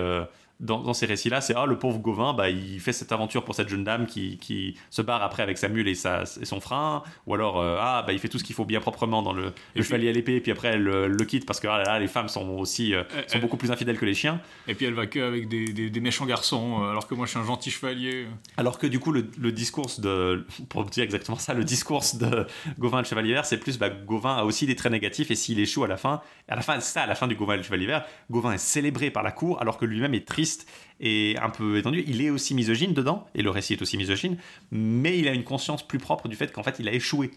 euh, 0.61 0.65
dans, 0.65 0.93
ces 0.93 1.05
récits-là, 1.05 1.41
c'est 1.41 1.53
ah, 1.55 1.65
le 1.65 1.77
pauvre 1.77 1.99
Gauvin, 1.99 2.33
bah, 2.33 2.49
il 2.49 2.79
fait 2.79 2.93
cette 2.93 3.11
aventure 3.11 3.43
pour 3.43 3.55
cette 3.55 3.69
jeune 3.69 3.83
dame 3.83 4.05
qui, 4.05 4.37
qui 4.37 4.75
se 4.89 5.01
barre 5.01 5.23
après 5.23 5.43
avec 5.43 5.57
sa 5.57 5.67
mule 5.69 5.87
et, 5.87 5.95
sa, 5.95 6.23
et 6.23 6.45
son 6.45 6.59
frein, 6.59 7.03
ou 7.25 7.33
alors 7.33 7.59
euh, 7.59 7.77
ah, 7.79 8.03
bah, 8.05 8.13
il 8.13 8.19
fait 8.19 8.27
tout 8.27 8.39
ce 8.39 8.43
qu'il 8.43 8.55
faut 8.55 8.65
bien 8.65 8.79
proprement 8.79 9.21
dans 9.21 9.33
le, 9.33 9.53
le 9.75 9.83
chevalier 9.83 10.09
à 10.09 10.11
l'épée, 10.11 10.35
et 10.35 10.41
puis 10.41 10.51
après 10.51 10.69
elle 10.69 10.83
le, 10.83 11.25
quitte 11.25 11.45
parce 11.45 11.59
que 11.59 11.67
ah, 11.67 11.83
là, 11.83 11.99
les 11.99 12.07
femmes 12.07 12.29
sont 12.29 12.49
aussi 12.49 12.93
euh, 12.93 13.03
sont 13.27 13.39
beaucoup 13.39 13.57
plus 13.57 13.71
infidèles 13.71 13.97
que 13.97 14.05
les 14.05 14.13
chiens. 14.13 14.41
Et 14.67 14.75
puis 14.75 14.85
elle 14.85 14.93
va 14.93 15.07
que 15.07 15.19
avec 15.19 15.47
des, 15.47 15.71
des, 15.71 15.99
méchants 15.99 16.25
garçons, 16.25 16.81
euh, 16.81 16.91
alors 16.91 17.07
que 17.07 17.15
moi 17.15 17.25
je 17.25 17.31
suis 17.31 17.39
un 17.39 17.45
gentil 17.45 17.71
chevalier. 17.71 18.27
Alors 18.57 18.77
que 18.77 18.87
du 18.87 18.99
coup, 18.99 19.11
le, 19.11 19.29
le 19.39 19.51
discours 19.51 19.91
de, 19.99 20.45
pour 20.69 20.85
dire 20.85 21.03
exactement 21.03 21.37
ça, 21.37 21.53
le 21.53 21.63
discours 21.63 22.03
de 22.19 22.45
Gauvin 22.79 22.99
le 22.99 23.05
chevalier 23.05 23.33
vert, 23.33 23.45
c'est 23.45 23.57
plus 23.57 23.77
bah, 23.77 23.89
Gauvin 23.89 24.35
a 24.35 24.43
aussi 24.43 24.65
des 24.65 24.75
traits 24.75 24.91
négatifs, 24.91 25.31
et 25.31 25.35
s'il 25.35 25.59
échoue 25.59 25.83
à 25.83 25.87
la 25.87 25.97
fin, 25.97 26.21
à 26.47 26.55
la 26.55 26.61
fin, 26.61 26.79
ça, 26.79 27.01
à 27.01 27.07
la 27.07 27.15
fin 27.15 27.27
du 27.27 27.35
Gauvin 27.35 27.55
le 27.55 27.63
chevalier 27.63 27.85
vert, 27.85 28.05
Gauvin 28.29 28.53
est 28.53 28.57
célébré 28.57 29.11
par 29.11 29.23
la 29.23 29.31
cour, 29.31 29.61
alors 29.61 29.77
que 29.77 29.85
lui-même 29.85 30.13
est 30.13 30.27
triste 30.27 30.50
et 30.99 31.35
un 31.41 31.49
peu 31.49 31.77
étendu. 31.77 32.03
Il 32.07 32.21
est 32.21 32.29
aussi 32.29 32.53
misogyne 32.53 32.93
dedans, 32.93 33.27
et 33.35 33.41
le 33.41 33.49
récit 33.49 33.73
est 33.73 33.81
aussi 33.81 33.97
misogyne, 33.97 34.37
mais 34.71 35.17
il 35.17 35.27
a 35.27 35.33
une 35.33 35.43
conscience 35.43 35.85
plus 35.85 35.99
propre 35.99 36.27
du 36.27 36.35
fait 36.35 36.51
qu'en 36.51 36.63
fait 36.63 36.77
il 36.79 36.87
a 36.87 36.93
échoué. 36.93 37.31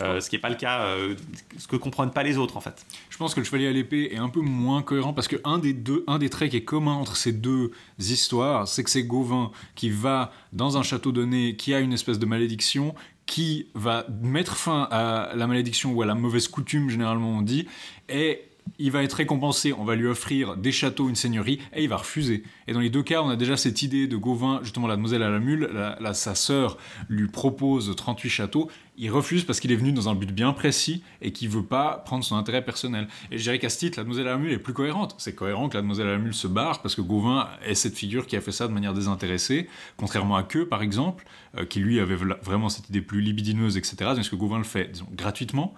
Euh, 0.00 0.20
ce 0.20 0.30
qui 0.30 0.36
n'est 0.36 0.40
pas 0.40 0.48
le 0.48 0.54
cas, 0.54 0.84
euh, 0.84 1.16
ce 1.58 1.66
que 1.66 1.76
comprennent 1.76 2.12
pas 2.12 2.22
les 2.22 2.38
autres 2.38 2.56
en 2.56 2.62
fait. 2.62 2.86
Je 3.10 3.18
pense 3.18 3.34
que 3.34 3.40
le 3.40 3.44
chevalier 3.44 3.66
à 3.66 3.72
l'épée 3.72 4.08
est 4.12 4.16
un 4.16 4.30
peu 4.30 4.40
moins 4.40 4.80
cohérent 4.80 5.12
parce 5.12 5.28
que 5.28 5.36
un 5.44 5.58
des 5.58 5.74
deux, 5.74 6.02
un 6.06 6.18
des 6.18 6.30
traits 6.30 6.50
qui 6.50 6.56
est 6.56 6.64
commun 6.64 6.94
entre 6.94 7.14
ces 7.14 7.32
deux 7.32 7.72
histoires, 7.98 8.66
c'est 8.66 8.84
que 8.84 8.90
c'est 8.90 9.02
Gauvin 9.02 9.50
qui 9.74 9.90
va 9.90 10.32
dans 10.54 10.78
un 10.78 10.82
château 10.82 11.12
donné, 11.12 11.56
qui 11.56 11.74
a 11.74 11.80
une 11.80 11.92
espèce 11.92 12.18
de 12.18 12.24
malédiction, 12.24 12.94
qui 13.26 13.68
va 13.74 14.06
mettre 14.22 14.56
fin 14.56 14.88
à 14.90 15.32
la 15.34 15.46
malédiction 15.46 15.92
ou 15.92 16.00
à 16.00 16.06
la 16.06 16.14
mauvaise 16.14 16.48
coutume 16.48 16.88
généralement 16.88 17.36
on 17.36 17.42
dit, 17.42 17.68
et 18.08 18.40
il 18.78 18.90
va 18.90 19.02
être 19.02 19.14
récompensé, 19.14 19.72
on 19.72 19.84
va 19.84 19.94
lui 19.94 20.06
offrir 20.06 20.56
des 20.56 20.72
châteaux, 20.72 21.08
une 21.08 21.14
seigneurie, 21.14 21.60
et 21.74 21.82
il 21.82 21.88
va 21.88 21.98
refuser. 21.98 22.42
Et 22.66 22.72
dans 22.72 22.80
les 22.80 22.90
deux 22.90 23.02
cas, 23.02 23.22
on 23.22 23.28
a 23.28 23.36
déjà 23.36 23.56
cette 23.56 23.82
idée 23.82 24.06
de 24.06 24.16
Gauvin, 24.16 24.60
justement 24.62 24.86
la 24.86 24.96
demoiselle 24.96 25.22
à 25.22 25.30
la 25.30 25.38
mule, 25.38 25.68
sa 26.14 26.34
sœur 26.34 26.78
lui 27.08 27.28
propose 27.28 27.94
38 27.94 28.28
châteaux, 28.28 28.68
il 28.98 29.10
refuse 29.10 29.44
parce 29.44 29.58
qu'il 29.58 29.72
est 29.72 29.76
venu 29.76 29.92
dans 29.92 30.08
un 30.08 30.14
but 30.14 30.30
bien 30.30 30.52
précis 30.52 31.02
et 31.22 31.32
qu'il 31.32 31.48
veut 31.48 31.64
pas 31.64 32.02
prendre 32.04 32.24
son 32.24 32.36
intérêt 32.36 32.62
personnel. 32.62 33.08
Et 33.30 33.38
je 33.38 33.42
dirais 33.42 33.58
qu'à 33.58 33.70
ce 33.70 33.78
titre, 33.78 33.98
la 33.98 34.04
demoiselle 34.04 34.28
à 34.28 34.32
la 34.32 34.36
mule 34.36 34.52
est 34.52 34.58
plus 34.58 34.74
cohérente. 34.74 35.14
C'est 35.18 35.34
cohérent 35.34 35.68
que 35.68 35.76
la 35.76 35.82
demoiselle 35.82 36.08
à 36.08 36.12
la 36.12 36.18
mule 36.18 36.34
se 36.34 36.46
barre 36.46 36.82
parce 36.82 36.94
que 36.94 37.00
Gauvin 37.00 37.48
est 37.64 37.74
cette 37.74 37.96
figure 37.96 38.26
qui 38.26 38.36
a 38.36 38.40
fait 38.40 38.52
ça 38.52 38.68
de 38.68 38.72
manière 38.72 38.92
désintéressée, 38.92 39.68
contrairement 39.96 40.36
à 40.36 40.42
Que, 40.42 40.64
par 40.64 40.82
exemple, 40.82 41.24
euh, 41.56 41.64
qui 41.64 41.80
lui 41.80 42.00
avait 42.00 42.16
vraiment 42.16 42.68
cette 42.68 42.88
idée 42.90 43.00
plus 43.00 43.22
libidineuse, 43.22 43.76
etc. 43.76 43.96
Parce 44.00 44.28
que 44.28 44.36
Gauvin 44.36 44.58
le 44.58 44.64
fait, 44.64 44.92
disons, 44.92 45.08
gratuitement. 45.12 45.74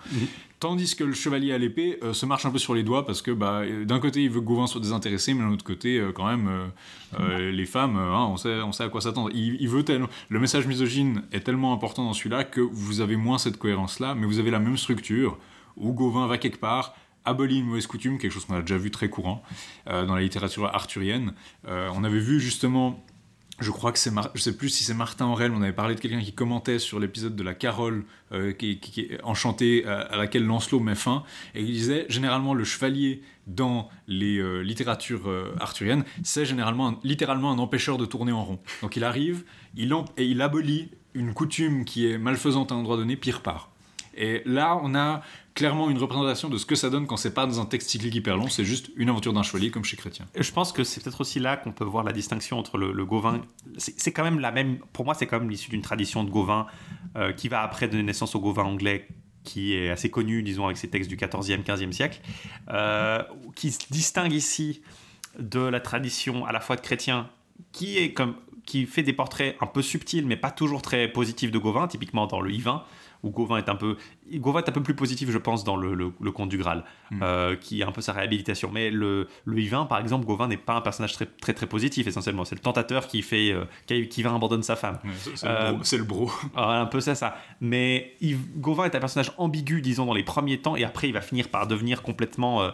Tandis 0.64 0.96
que 0.96 1.04
le 1.04 1.12
chevalier 1.12 1.52
à 1.52 1.58
l'épée 1.58 1.98
euh, 2.02 2.14
se 2.14 2.24
marche 2.24 2.46
un 2.46 2.50
peu 2.50 2.56
sur 2.56 2.74
les 2.74 2.82
doigts 2.82 3.04
parce 3.04 3.20
que 3.20 3.30
bah, 3.30 3.60
euh, 3.64 3.84
d'un 3.84 4.00
côté 4.00 4.22
il 4.22 4.30
veut 4.30 4.40
que 4.40 4.46
Gauvin 4.46 4.66
soit 4.66 4.80
désintéressé, 4.80 5.34
mais 5.34 5.42
d'un 5.42 5.50
autre 5.50 5.62
côté, 5.62 6.02
quand 6.14 6.24
même, 6.24 6.48
les 7.38 7.66
femmes, 7.66 7.98
hein, 7.98 8.28
on, 8.30 8.38
sait, 8.38 8.62
on 8.62 8.72
sait 8.72 8.84
à 8.84 8.88
quoi 8.88 9.02
s'attendre. 9.02 9.28
Il, 9.34 9.68
veut. 9.68 9.84
Le 10.30 10.40
message 10.40 10.66
misogyne 10.66 11.24
est 11.32 11.40
tellement 11.40 11.74
important 11.74 12.06
dans 12.06 12.14
celui-là 12.14 12.44
que 12.44 12.62
vous 12.62 13.02
avez 13.02 13.16
moins 13.16 13.36
cette 13.36 13.58
cohérence-là, 13.58 14.14
mais 14.14 14.24
vous 14.24 14.38
avez 14.38 14.50
la 14.50 14.58
même 14.58 14.78
structure 14.78 15.36
où 15.76 15.92
Gauvin 15.92 16.26
va 16.28 16.38
quelque 16.38 16.58
part, 16.58 16.94
abolit 17.24 17.58
une 17.58 17.66
mauvaise 17.66 17.86
coutume, 17.86 18.18
quelque 18.18 18.32
chose 18.32 18.44
qu'on 18.44 18.54
a 18.54 18.60
déjà 18.60 18.76
vu 18.76 18.90
très 18.90 19.08
courant 19.08 19.42
euh, 19.88 20.06
dans 20.06 20.14
la 20.14 20.22
littérature 20.22 20.66
arthurienne. 20.66 21.32
Euh, 21.68 21.90
on 21.94 22.04
avait 22.04 22.20
vu 22.20 22.40
justement, 22.40 23.02
je 23.60 23.70
crois 23.70 23.92
que 23.92 23.98
c'est, 23.98 24.10
je 24.34 24.40
sais 24.40 24.56
plus 24.56 24.68
si 24.68 24.84
c'est 24.84 24.94
Martin 24.94 25.26
Aurel, 25.26 25.52
on 25.52 25.62
avait 25.62 25.72
parlé 25.72 25.94
de 25.94 26.00
quelqu'un 26.00 26.20
qui 26.20 26.32
commentait 26.32 26.78
sur 26.78 26.98
l'épisode 26.98 27.36
de 27.36 27.42
la 27.42 27.54
Carole 27.54 28.04
euh, 28.32 28.52
qui, 28.52 28.80
est 28.96 29.22
enchantée 29.22 29.86
à, 29.86 30.16
laquelle 30.16 30.44
Lancelot 30.44 30.80
met 30.80 30.94
fin, 30.94 31.24
et 31.54 31.60
il 31.60 31.72
disait 31.72 32.06
généralement 32.08 32.54
le 32.54 32.64
chevalier 32.64 33.22
dans 33.46 33.90
les 34.08 34.62
littératures 34.62 35.30
arthuriennes, 35.60 36.04
c'est 36.22 36.46
généralement 36.46 36.98
littéralement 37.04 37.52
un 37.52 37.58
empêcheur 37.58 37.98
de 37.98 38.06
tourner 38.06 38.32
en 38.32 38.42
rond. 38.42 38.58
Donc 38.80 38.96
il 38.96 39.04
arrive, 39.04 39.44
il 39.76 39.92
et 40.16 40.24
il 40.24 40.40
abolit 40.40 40.88
une 41.12 41.32
coutume 41.34 41.84
qui 41.84 42.10
est 42.10 42.18
malfaisante 42.18 42.72
à 42.72 42.74
un 42.74 42.78
endroit 42.78 42.96
donné, 42.96 43.16
pire 43.16 43.42
part. 43.42 43.70
Et 44.16 44.42
là, 44.44 44.78
on 44.82 44.94
a 44.94 45.22
clairement 45.54 45.88
une 45.88 45.98
représentation 45.98 46.48
de 46.48 46.58
ce 46.58 46.66
que 46.66 46.74
ça 46.74 46.90
donne 46.90 47.06
quand 47.06 47.16
c'est 47.16 47.32
pas 47.32 47.46
dans 47.46 47.60
un 47.60 47.64
texte 47.64 47.90
cyclique 47.90 48.14
hyper 48.14 48.36
long, 48.36 48.48
c'est 48.48 48.64
juste 48.64 48.90
une 48.96 49.08
aventure 49.08 49.32
d'un 49.32 49.42
chevalier 49.42 49.70
comme 49.70 49.84
chez 49.84 49.96
Chrétien. 49.96 50.26
Je 50.34 50.50
pense 50.50 50.72
que 50.72 50.82
c'est 50.82 51.02
peut-être 51.02 51.20
aussi 51.20 51.38
là 51.38 51.56
qu'on 51.56 51.72
peut 51.72 51.84
voir 51.84 52.04
la 52.04 52.12
distinction 52.12 52.58
entre 52.58 52.76
le, 52.76 53.04
Gauvin. 53.04 53.40
C'est 53.76 54.12
quand 54.12 54.24
même 54.24 54.40
la 54.40 54.50
même. 54.50 54.78
Pour 54.92 55.04
moi, 55.04 55.14
c'est 55.14 55.26
quand 55.26 55.38
même 55.38 55.50
l'issue 55.50 55.70
d'une 55.70 55.82
tradition 55.82 56.24
de 56.24 56.30
Gauvin 56.30 56.66
euh, 57.16 57.32
qui 57.32 57.48
va 57.48 57.62
après 57.62 57.88
donner 57.88 58.02
naissance 58.02 58.34
au 58.34 58.40
Gauvin 58.40 58.64
anglais 58.64 59.08
qui 59.44 59.74
est 59.74 59.90
assez 59.90 60.10
connu, 60.10 60.42
disons, 60.42 60.64
avec 60.64 60.78
ses 60.78 60.88
textes 60.88 61.10
du 61.10 61.18
14e, 61.18 61.62
15e 61.62 61.92
siècle, 61.92 62.20
euh, 62.70 63.22
qui 63.54 63.70
se 63.70 63.78
distingue 63.90 64.32
ici 64.32 64.80
de 65.38 65.60
la 65.60 65.80
tradition 65.80 66.46
à 66.46 66.52
la 66.52 66.60
fois 66.60 66.76
de 66.76 66.80
chrétien, 66.80 67.28
qui 67.70 67.98
est 67.98 68.14
comme 68.14 68.36
qui 68.64 68.86
fait 68.86 69.02
des 69.02 69.12
portraits 69.12 69.56
un 69.60 69.66
peu 69.66 69.82
subtils, 69.82 70.26
mais 70.26 70.36
pas 70.36 70.50
toujours 70.50 70.80
très 70.80 71.08
positifs 71.08 71.50
de 71.50 71.58
Gauvin, 71.58 71.86
typiquement 71.86 72.26
dans 72.26 72.40
le 72.40 72.50
I-20, 72.50 72.80
où 73.24 73.30
Gauvin 73.30 73.56
est 73.56 73.68
un 73.68 73.74
peu, 73.74 73.96
Gauvin 74.34 74.60
est 74.60 74.68
un 74.68 74.72
peu 74.72 74.82
plus 74.82 74.94
positif, 74.94 75.30
je 75.30 75.38
pense, 75.38 75.64
dans 75.64 75.76
le, 75.76 75.94
le, 75.94 76.32
Conte 76.32 76.50
du 76.50 76.58
Graal, 76.58 76.84
mm. 77.10 77.20
euh, 77.22 77.56
qui 77.56 77.80
est 77.80 77.84
un 77.84 77.90
peu 77.90 78.02
sa 78.02 78.12
réhabilitation. 78.12 78.70
Mais 78.72 78.90
le, 78.90 79.26
le 79.44 79.58
I-20, 79.58 79.88
par 79.88 79.98
exemple, 79.98 80.26
Gauvin 80.26 80.46
n'est 80.46 80.56
pas 80.56 80.74
un 80.74 80.80
personnage 80.82 81.14
très, 81.14 81.26
très, 81.26 81.54
très 81.54 81.66
positif, 81.66 82.06
essentiellement. 82.06 82.44
C'est 82.44 82.54
le 82.54 82.60
tentateur 82.60 83.08
qui 83.08 83.22
fait, 83.22 83.50
euh, 83.50 83.64
qui, 83.86 84.08
qui, 84.08 84.22
va 84.22 84.34
abandonner 84.34 84.62
sa 84.62 84.76
femme. 84.76 84.98
c'est 85.82 85.98
le 85.98 86.04
bro. 86.04 86.30
Euh, 86.56 86.60
un 86.84 86.86
peu 86.86 87.00
c'est 87.00 87.14
ça. 87.14 87.36
Mais 87.60 88.14
Gauvin 88.56 88.84
est 88.84 88.94
un 88.94 89.00
personnage 89.00 89.32
ambigu, 89.38 89.80
disons, 89.80 90.04
dans 90.04 90.14
les 90.14 90.24
premiers 90.24 90.58
temps, 90.58 90.76
et 90.76 90.84
après, 90.84 91.08
il 91.08 91.12
va 91.12 91.22
finir 91.22 91.48
par 91.48 91.66
devenir 91.66 92.02
complètement 92.02 92.70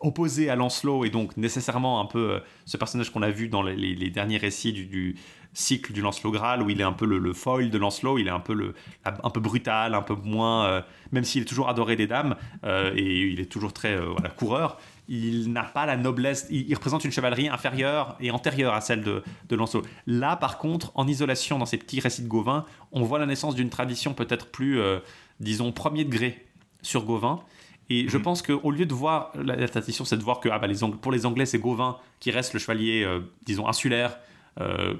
opposé 0.00 0.50
à 0.50 0.56
Lancelot 0.56 1.04
et 1.04 1.10
donc 1.10 1.36
nécessairement 1.36 2.00
un 2.00 2.06
peu 2.06 2.30
euh, 2.30 2.40
ce 2.64 2.76
personnage 2.76 3.10
qu'on 3.10 3.22
a 3.22 3.30
vu 3.30 3.48
dans 3.48 3.62
les, 3.62 4.10
derniers 4.10 4.36
récits 4.36 4.72
du, 4.72 5.16
cycle 5.56 5.92
du 5.92 6.02
Lancelot 6.02 6.32
Graal 6.32 6.62
où 6.62 6.70
il 6.70 6.80
est 6.80 6.84
un 6.84 6.92
peu 6.92 7.06
le, 7.06 7.32
foil 7.32 7.70
de 7.70 7.78
Lancelot, 7.78 8.18
il 8.18 8.26
est 8.26 8.30
un 8.30 8.40
peu, 8.40 8.52
le, 8.52 8.74
un 9.04 9.30
peu 9.30 9.40
brutal, 9.40 9.94
un 9.94 10.02
peu 10.02 10.14
moins, 10.14 10.66
euh, 10.66 10.82
même 11.12 11.24
s'il 11.24 11.42
est 11.42 11.46
toujours 11.46 11.68
adoré 11.68 11.96
des 11.96 12.06
dames 12.06 12.36
euh, 12.64 12.92
et 12.94 13.22
il 13.22 13.40
est 13.40 13.50
toujours 13.50 13.72
très 13.72 13.96
voilà, 13.96 14.28
coureur, 14.28 14.78
il 15.08 15.52
n'a 15.52 15.62
pas 15.62 15.86
la 15.86 15.96
noblesse, 15.96 16.46
il, 16.50 16.74
représente 16.74 17.04
une 17.04 17.12
chevalerie 17.12 17.48
inférieure 17.48 18.16
et 18.20 18.30
antérieure 18.30 18.74
à 18.74 18.80
celle 18.80 19.02
de, 19.02 19.22
de, 19.48 19.56
Lancelot. 19.56 19.84
Là 20.06 20.36
par 20.36 20.58
contre, 20.58 20.92
en 20.94 21.06
isolation 21.08 21.58
dans 21.58 21.66
ces 21.66 21.78
petits 21.78 22.00
récits 22.00 22.22
de 22.22 22.28
Gauvin, 22.28 22.66
on 22.92 23.02
voit 23.02 23.18
la 23.18 23.26
naissance 23.26 23.54
d'une 23.54 23.70
tradition 23.70 24.12
peut-être 24.12 24.48
plus, 24.48 24.78
disons, 25.40 25.72
premier 25.72 26.04
degré 26.04 26.46
sur 26.82 27.04
Gauvin 27.04 27.40
Et 27.88 28.08
je 28.08 28.16
mhm. 28.16 28.22
pense 28.22 28.42
qu'au 28.42 28.70
lieu 28.70 28.86
de 28.86 28.94
voir, 28.94 29.32
la, 29.34 29.68
tradition, 29.68 30.04
c'est 30.04 30.16
de 30.16 30.22
voir 30.22 30.40
que 30.40 30.48
ah 30.48 30.58
bah, 30.58 30.66
les 30.66 30.78
pour 31.00 31.12
les 31.12 31.26
Anglais, 31.26 31.46
c'est 31.46 31.58
Gauvin 31.58 31.96
qui 32.20 32.30
reste 32.30 32.52
le 32.52 32.58
chevalier, 32.58 33.04
euh, 33.04 33.20
disons, 33.44 33.68
insulaire, 33.68 34.18
euh, 34.60 34.94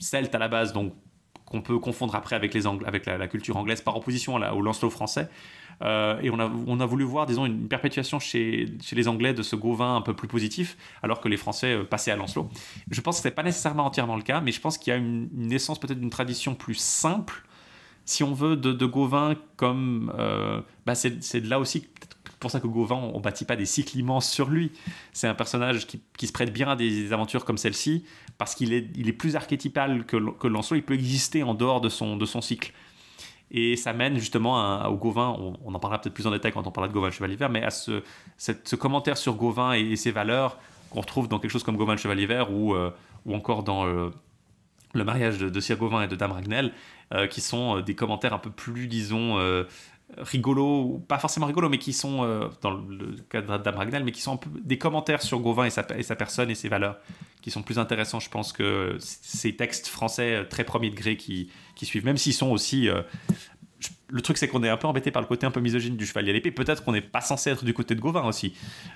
celte 0.00 0.34
à 0.34 0.38
la 0.38 0.48
base, 0.48 0.72
donc 0.72 0.94
qu'on 1.44 1.62
peut 1.62 1.78
confondre 1.78 2.14
après 2.14 2.36
avec, 2.36 2.54
les 2.54 2.66
avec 2.66 3.06
la, 3.06 3.26
culture 3.26 3.56
anglaise 3.56 3.80
par 3.80 3.96
opposition 3.96 4.34
au 4.34 4.60
Lancelot 4.62 4.90
français. 4.90 5.28
Euh, 5.82 6.20
et 6.20 6.30
on 6.30 6.38
a, 6.38 6.50
on 6.66 6.78
a 6.78 6.86
voulu 6.86 7.04
voir, 7.04 7.26
disons, 7.26 7.46
une 7.46 7.66
perpétuation 7.66 8.18
chez, 8.18 8.66
chez 8.82 8.94
les 8.96 9.08
Anglais 9.08 9.32
de 9.32 9.42
ce 9.42 9.56
Gauvin 9.56 9.96
un 9.96 10.02
peu 10.02 10.14
plus 10.14 10.28
positif, 10.28 10.76
alors 11.02 11.20
que 11.20 11.28
les 11.28 11.38
Français 11.38 11.78
passaient 11.88 12.10
à 12.10 12.16
Lancelot. 12.16 12.48
Je 12.90 13.00
pense 13.00 13.16
que 13.16 13.22
ce 13.22 13.28
n'est 13.28 13.34
pas 13.34 13.42
nécessairement 13.42 13.86
entièrement 13.86 14.16
le 14.16 14.22
cas, 14.22 14.40
mais 14.40 14.52
je 14.52 14.60
pense 14.60 14.78
qu'il 14.78 14.92
y 14.92 14.94
a 14.94 14.98
une, 14.98 15.28
naissance 15.32 15.80
peut-être 15.80 15.98
d'une 15.98 16.10
tradition 16.10 16.54
plus 16.54 16.74
simple 16.74 17.44
si 18.04 18.24
on 18.24 18.32
veut, 18.32 18.56
de, 18.56 18.86
Gauvin 18.86 19.36
comme. 19.56 20.12
Euh, 20.18 20.60
bah 20.84 20.94
c'est 20.94 21.44
là 21.44 21.60
aussi 21.60 21.88
pour 22.40 22.50
ça 22.50 22.58
que 22.58 22.66
Gauvin, 22.66 22.96
on, 22.96 23.18
ne 23.18 23.22
bâtit 23.22 23.44
pas 23.44 23.54
des 23.54 23.66
cycles 23.66 23.98
immenses 23.98 24.28
sur 24.28 24.48
lui. 24.48 24.72
C'est 25.12 25.28
un 25.28 25.34
personnage 25.34 25.86
qui, 25.86 26.26
se 26.26 26.32
prête 26.32 26.52
bien 26.52 26.68
à 26.68 26.76
des, 26.76 27.12
aventures 27.12 27.44
comme 27.44 27.58
celle-ci, 27.58 28.04
parce 28.38 28.54
qu'il 28.54 28.72
est, 28.72 29.12
plus 29.12 29.36
archétypal 29.36 30.06
que, 30.06 30.16
que 30.16 30.48
Lancelot, 30.48 30.78
il 30.78 30.82
peut 30.82 30.94
exister 30.94 31.42
en 31.42 31.54
dehors 31.54 31.82
de 31.82 31.90
son, 31.90 32.40
cycle. 32.40 32.72
Et 33.50 33.76
ça 33.76 33.92
mène 33.92 34.16
justement 34.16 34.84
au 34.88 34.96
Gauvin, 34.96 35.36
on, 35.38 35.74
en 35.74 35.78
parlera 35.78 36.00
peut-être 36.00 36.14
plus 36.14 36.26
en 36.26 36.30
détail 36.30 36.52
quand 36.52 36.66
on 36.66 36.70
parlera 36.70 36.88
de 36.88 36.94
Gauvin 36.94 37.08
le 37.08 37.12
Chevalier 37.12 37.36
Vert, 37.36 37.50
mais 37.50 37.62
à 37.62 37.70
ce, 37.70 38.02
commentaire 38.74 39.18
sur 39.18 39.34
Gauvin 39.34 39.72
et, 39.72 39.96
ses 39.96 40.10
valeurs 40.10 40.58
qu'on 40.90 41.02
retrouve 41.02 41.28
dans 41.28 41.38
quelque 41.38 41.50
chose 41.50 41.62
comme 41.62 41.76
Gauvin 41.76 41.92
le 41.92 41.98
Chevalier 41.98 42.26
Vert 42.26 42.52
ou, 42.52 42.74
euh, 42.74 42.90
encore 43.30 43.64
dans 43.64 43.86
euh, 43.86 44.10
le 44.94 45.04
mariage 45.04 45.38
de, 45.38 45.48
de 45.48 45.60
Sir 45.60 45.76
Gauvin 45.76 46.02
et 46.02 46.08
de 46.08 46.16
Dame 46.16 46.32
Ragnel, 46.32 46.72
euh, 47.12 47.26
qui 47.26 47.40
sont 47.40 47.80
des 47.80 47.94
commentaires 47.94 48.32
un 48.32 48.38
peu 48.38 48.50
plus, 48.50 48.86
disons, 48.86 49.36
euh, 50.18 50.22
rigolos, 50.22 51.04
pas 51.08 51.18
forcément 51.18 51.46
rigolos, 51.46 51.68
mais 51.68 51.78
qui 51.78 51.92
sont, 51.92 52.50
dans 52.60 52.70
le 52.70 53.16
cadre 53.28 53.58
d'Adam 53.58 54.00
mais 54.04 54.12
qui 54.12 54.22
sont 54.22 54.38
des 54.62 54.78
commentaires 54.78 55.22
sur 55.22 55.40
Gauvin 55.40 55.64
et 55.64 55.70
sa, 55.70 55.82
personne 55.82 56.50
et 56.50 56.54
ses 56.54 56.68
valeurs, 56.68 56.98
qui 57.42 57.50
sont 57.50 57.62
plus 57.62 57.78
intéressants, 57.78 58.20
je 58.20 58.30
pense, 58.30 58.52
que 58.52 58.96
ces 58.98 59.56
textes 59.56 59.86
français 59.86 60.46
très 60.48 60.64
premier 60.64 60.90
degré 60.90 61.16
qui, 61.16 61.50
qui 61.74 61.86
suivent, 61.86 62.04
même 62.04 62.18
s'ils 62.18 62.34
sont 62.34 62.50
aussi 62.50 62.88
le 64.10 64.20
truc, 64.20 64.38
c'est 64.38 64.48
qu'on 64.48 64.62
est 64.62 64.68
un 64.68 64.76
peu 64.76 64.86
embêté 64.86 65.10
par 65.10 65.22
le 65.22 65.28
côté 65.28 65.46
un 65.46 65.50
peu 65.50 65.60
misogyne 65.60 65.96
du 65.96 66.06
chevalier 66.06 66.30
à 66.30 66.32
l'épée. 66.32 66.50
Peut-être 66.50 66.84
qu'on 66.84 66.92
n'est 66.92 67.00
pas 67.00 67.20
censé 67.20 67.50
être 67.50 67.64
du 67.64 67.72
côté 67.74 67.94
de 67.94 68.00
Gauvin 68.00 68.24
aussi. 68.24 68.54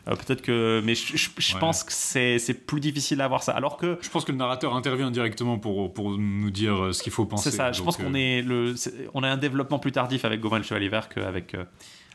Euh, 0.08 0.16
peut-être 0.16 0.42
que. 0.42 0.82
Mais 0.84 0.94
je, 0.94 1.58
pense 1.58 1.84
que 1.84 1.92
c'est 1.92 2.66
plus 2.66 2.80
difficile 2.80 3.18
d'avoir 3.18 3.42
ça. 3.42 3.52
Alors 3.52 3.76
que. 3.76 3.98
Je 4.00 4.08
pense 4.10 4.24
que 4.24 4.32
le 4.32 4.38
narrateur 4.38 4.74
intervient 4.74 5.10
directement 5.10 5.58
pour, 5.58 5.92
pour 5.92 6.10
nous 6.18 6.50
dire 6.50 6.84
euh, 6.84 6.92
ce 6.92 7.02
qu'il 7.02 7.12
faut 7.12 7.26
penser. 7.26 7.50
C'est 7.50 7.56
ça. 7.56 7.72
je 7.72 7.82
pense 7.82 7.96
qu'on 7.96 8.14
euh, 8.14 8.18
est, 8.18 8.42
le, 8.42 8.74
on 9.14 9.22
a 9.22 9.28
un 9.28 9.36
développement 9.36 9.78
plus 9.78 9.92
tardif 9.92 10.24
avec 10.24 10.40
Gauvin 10.40 10.58
le 10.58 10.64
chevalier 10.64 10.88
vert 10.88 11.08
qu'avec 11.08 11.56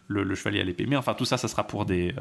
le, 0.07 0.23
le, 0.23 0.35
chevalier 0.35 0.59
à 0.59 0.63
l'épée. 0.63 0.85
Mais 0.87 0.95
enfin, 0.95 1.13
tout 1.13 1.25
ça, 1.25 1.37
ça 1.37 1.47
sera 1.47 1.65
pour 1.65 1.85
des. 1.85 2.13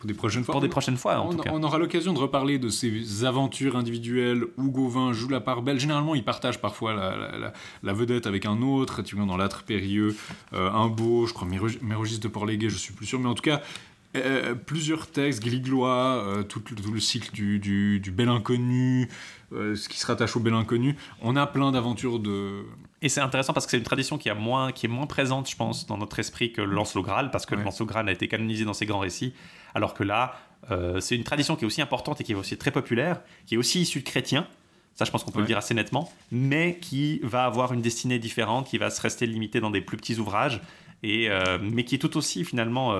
Pour 0.00 0.08
des 0.08 0.14
prochaines 0.14 0.44
fois. 0.44 0.52
Pour 0.52 0.62
des 0.62 0.68
prochaines 0.68 0.96
fois, 0.96 1.20
on, 1.20 1.30
tout 1.30 1.42
cas. 1.42 1.50
on 1.52 1.62
aura 1.62 1.76
l'occasion 1.76 2.14
de 2.14 2.18
reparler 2.18 2.58
de 2.58 2.70
ces 2.70 3.24
aventures 3.26 3.76
individuelles 3.76 4.44
où 4.56 4.70
Gauvin 4.70 5.12
joue 5.12 5.28
la 5.28 5.40
part 5.40 5.60
belle. 5.60 5.78
Généralement, 5.78 6.14
il 6.14 6.24
partage 6.24 6.58
parfois 6.58 6.94
la, 6.94 7.52
la, 7.82 7.92
vedette 7.92 8.26
avec 8.26 8.46
un 8.46 8.62
autre. 8.62 9.02
Tu 9.02 9.14
vois, 9.14 9.26
dans 9.26 9.36
l'âtre 9.36 9.62
périlleux, 9.62 10.16
euh, 10.54 10.70
un 10.70 10.88
beau, 10.88 11.26
je 11.26 11.34
crois, 11.34 11.46
Mérogis 11.82 12.18
de 12.18 12.28
Port-Légué, 12.28 12.70
je 12.70 12.78
suis 12.78 12.94
plus 12.94 13.04
sûr. 13.04 13.18
Mais 13.18 13.28
en 13.28 13.34
tout 13.34 13.42
cas, 13.42 13.60
euh, 14.16 14.54
plusieurs 14.54 15.06
textes, 15.06 15.42
Gliglois, 15.42 16.24
euh, 16.24 16.42
tout, 16.44 16.60
tout, 16.60 16.74
le 16.90 17.00
cycle 17.00 17.30
du, 17.34 17.58
du, 17.58 18.00
du 18.00 18.10
bel 18.10 18.30
inconnu, 18.30 19.06
ce 19.52 19.86
qui 19.86 19.98
se 19.98 20.06
rattache 20.06 20.34
au 20.34 20.40
bel 20.40 20.54
inconnu. 20.54 20.96
On 21.20 21.36
a 21.36 21.46
plein 21.46 21.72
d'aventures 21.72 22.20
de, 22.20 22.64
et 23.02 23.08
c'est 23.08 23.20
intéressant 23.20 23.52
parce 23.52 23.66
que 23.66 23.70
c'est 23.70 23.78
une 23.78 23.82
tradition 23.82 24.18
qui, 24.18 24.28
a 24.28 24.34
moins, 24.34 24.72
qui 24.72 24.86
est 24.86 24.88
moins 24.88 25.06
présente, 25.06 25.48
je 25.48 25.56
pense, 25.56 25.86
dans 25.86 25.96
notre 25.96 26.18
esprit 26.18 26.52
que 26.52 26.60
le 26.60 26.74
Lancelot 26.74 27.02
Graal, 27.02 27.30
parce 27.30 27.46
que 27.46 27.54
le 27.54 27.62
Lancelot 27.62 27.86
Graal 27.86 28.08
a 28.08 28.12
été 28.12 28.28
canonisé 28.28 28.64
dans 28.64 28.74
ses 28.74 28.84
grands 28.84 28.98
récits, 28.98 29.32
alors 29.74 29.94
que 29.94 30.02
là, 30.02 30.34
euh, 30.70 31.00
c'est 31.00 31.16
une 31.16 31.24
tradition 31.24 31.56
qui 31.56 31.64
est 31.64 31.66
aussi 31.66 31.82
importante 31.82 32.20
et 32.20 32.24
qui 32.24 32.32
est 32.32 32.36
aussi 32.36 32.56
très 32.56 32.70
populaire, 32.70 33.20
qui 33.46 33.54
est 33.54 33.58
aussi 33.58 33.80
issue 33.80 34.00
de 34.00 34.04
chrétiens, 34.04 34.46
ça 34.94 35.04
je 35.04 35.10
pense 35.10 35.24
qu'on 35.24 35.30
peut 35.30 35.40
le 35.40 35.46
dire 35.46 35.58
assez 35.58 35.74
nettement, 35.74 36.12
mais 36.30 36.78
qui 36.80 37.20
va 37.22 37.44
avoir 37.44 37.72
une 37.72 37.80
destinée 37.80 38.18
différente, 38.18 38.68
qui 38.68 38.78
va 38.78 38.90
se 38.90 39.00
rester 39.00 39.26
limitée 39.26 39.60
dans 39.60 39.70
des 39.70 39.80
plus 39.80 39.96
petits 39.96 40.18
ouvrages, 40.18 40.60
et, 41.02 41.30
euh, 41.30 41.58
mais 41.60 41.84
qui 41.84 41.94
est 41.94 41.98
tout 41.98 42.16
aussi 42.16 42.44
finalement... 42.44 42.94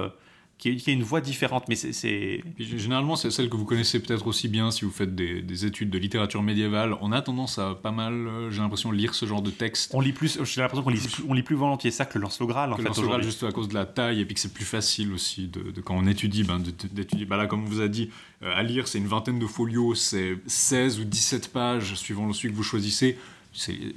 Qui 0.61 0.69
est, 0.69 0.87
une 0.89 1.03
voix 1.03 1.23
différente, 1.23 1.65
mais 1.69 1.74
c'est... 1.74 2.43
Généralement, 2.59 3.16
c'est 3.16 3.31
celle 3.31 3.49
que 3.49 3.57
vous 3.57 3.65
connaissez 3.65 3.99
peut-être 3.99 4.27
aussi 4.27 4.47
bien 4.47 4.70
si 4.70 4.85
vous 4.85 4.91
faites 4.91 5.15
des, 5.15 5.65
études 5.65 5.89
de 5.89 5.97
littérature 5.97 6.43
médiévale. 6.43 6.99
On 7.01 7.12
a 7.12 7.23
tendance 7.23 7.59
à 7.59 7.74
pas 7.74 7.93
mal, 7.93 8.12
euh, 8.12 8.51
j'ai 8.51 8.61
l'impression, 8.61 8.93
lire 8.93 9.15
ce 9.15 9.24
genre 9.24 9.41
de 9.41 9.51
texte. 9.51 9.93
On 9.95 10.03
lit 10.03 10.12
plus, 10.12 10.39
j'ai 10.45 10.61
l'impression 10.61 10.82
qu'on 10.82 10.91
lit, 10.91 11.01
on 11.27 11.32
lit 11.32 11.43
plus 11.43 11.57
volontiers 11.57 11.91
ça 11.91 12.05
que 12.05 12.19
le 12.19 12.23
Lancelot 12.23 12.47
Graal, 12.47 12.73
en 12.73 12.77
que 12.77 12.82
fait, 12.82 12.89
Lancelot 12.89 13.09
Graal, 13.09 13.23
juste 13.23 13.43
à 13.43 13.53
cause 13.53 13.69
de 13.69 13.74
la 13.74 13.87
taille, 13.87 14.20
et 14.20 14.27
puis 14.27 14.35
que 14.35 14.41
c'est 14.41 14.53
plus 14.53 14.66
facile 14.66 15.15
aussi 15.15 15.49
de, 15.49 15.81
quand 15.81 15.97
on 15.97 16.07
étudie, 16.07 16.45
ben, 16.45 16.62
d'étudier. 16.93 17.24
Ben 17.24 17.39
là, 17.39 17.47
comme 17.47 17.62
on 17.62 17.66
vous 17.66 17.81
a 17.81 17.89
dit, 17.89 18.11
euh, 18.43 18.53
à 18.55 18.62
lire, 18.62 18.87
c'est 18.87 18.99
une 18.99 19.07
vingtaine 19.07 19.39
de 19.39 19.47
folios, 19.47 19.95
c'est 19.95 20.37
16 20.47 21.01
ou 21.01 21.05
17 21.05 21.53
pages, 21.53 21.95
suivant 21.95 22.27
le 22.27 22.35
celui 22.35 22.51
que 22.51 22.57
vous 22.57 22.62
choisissez 22.62 23.16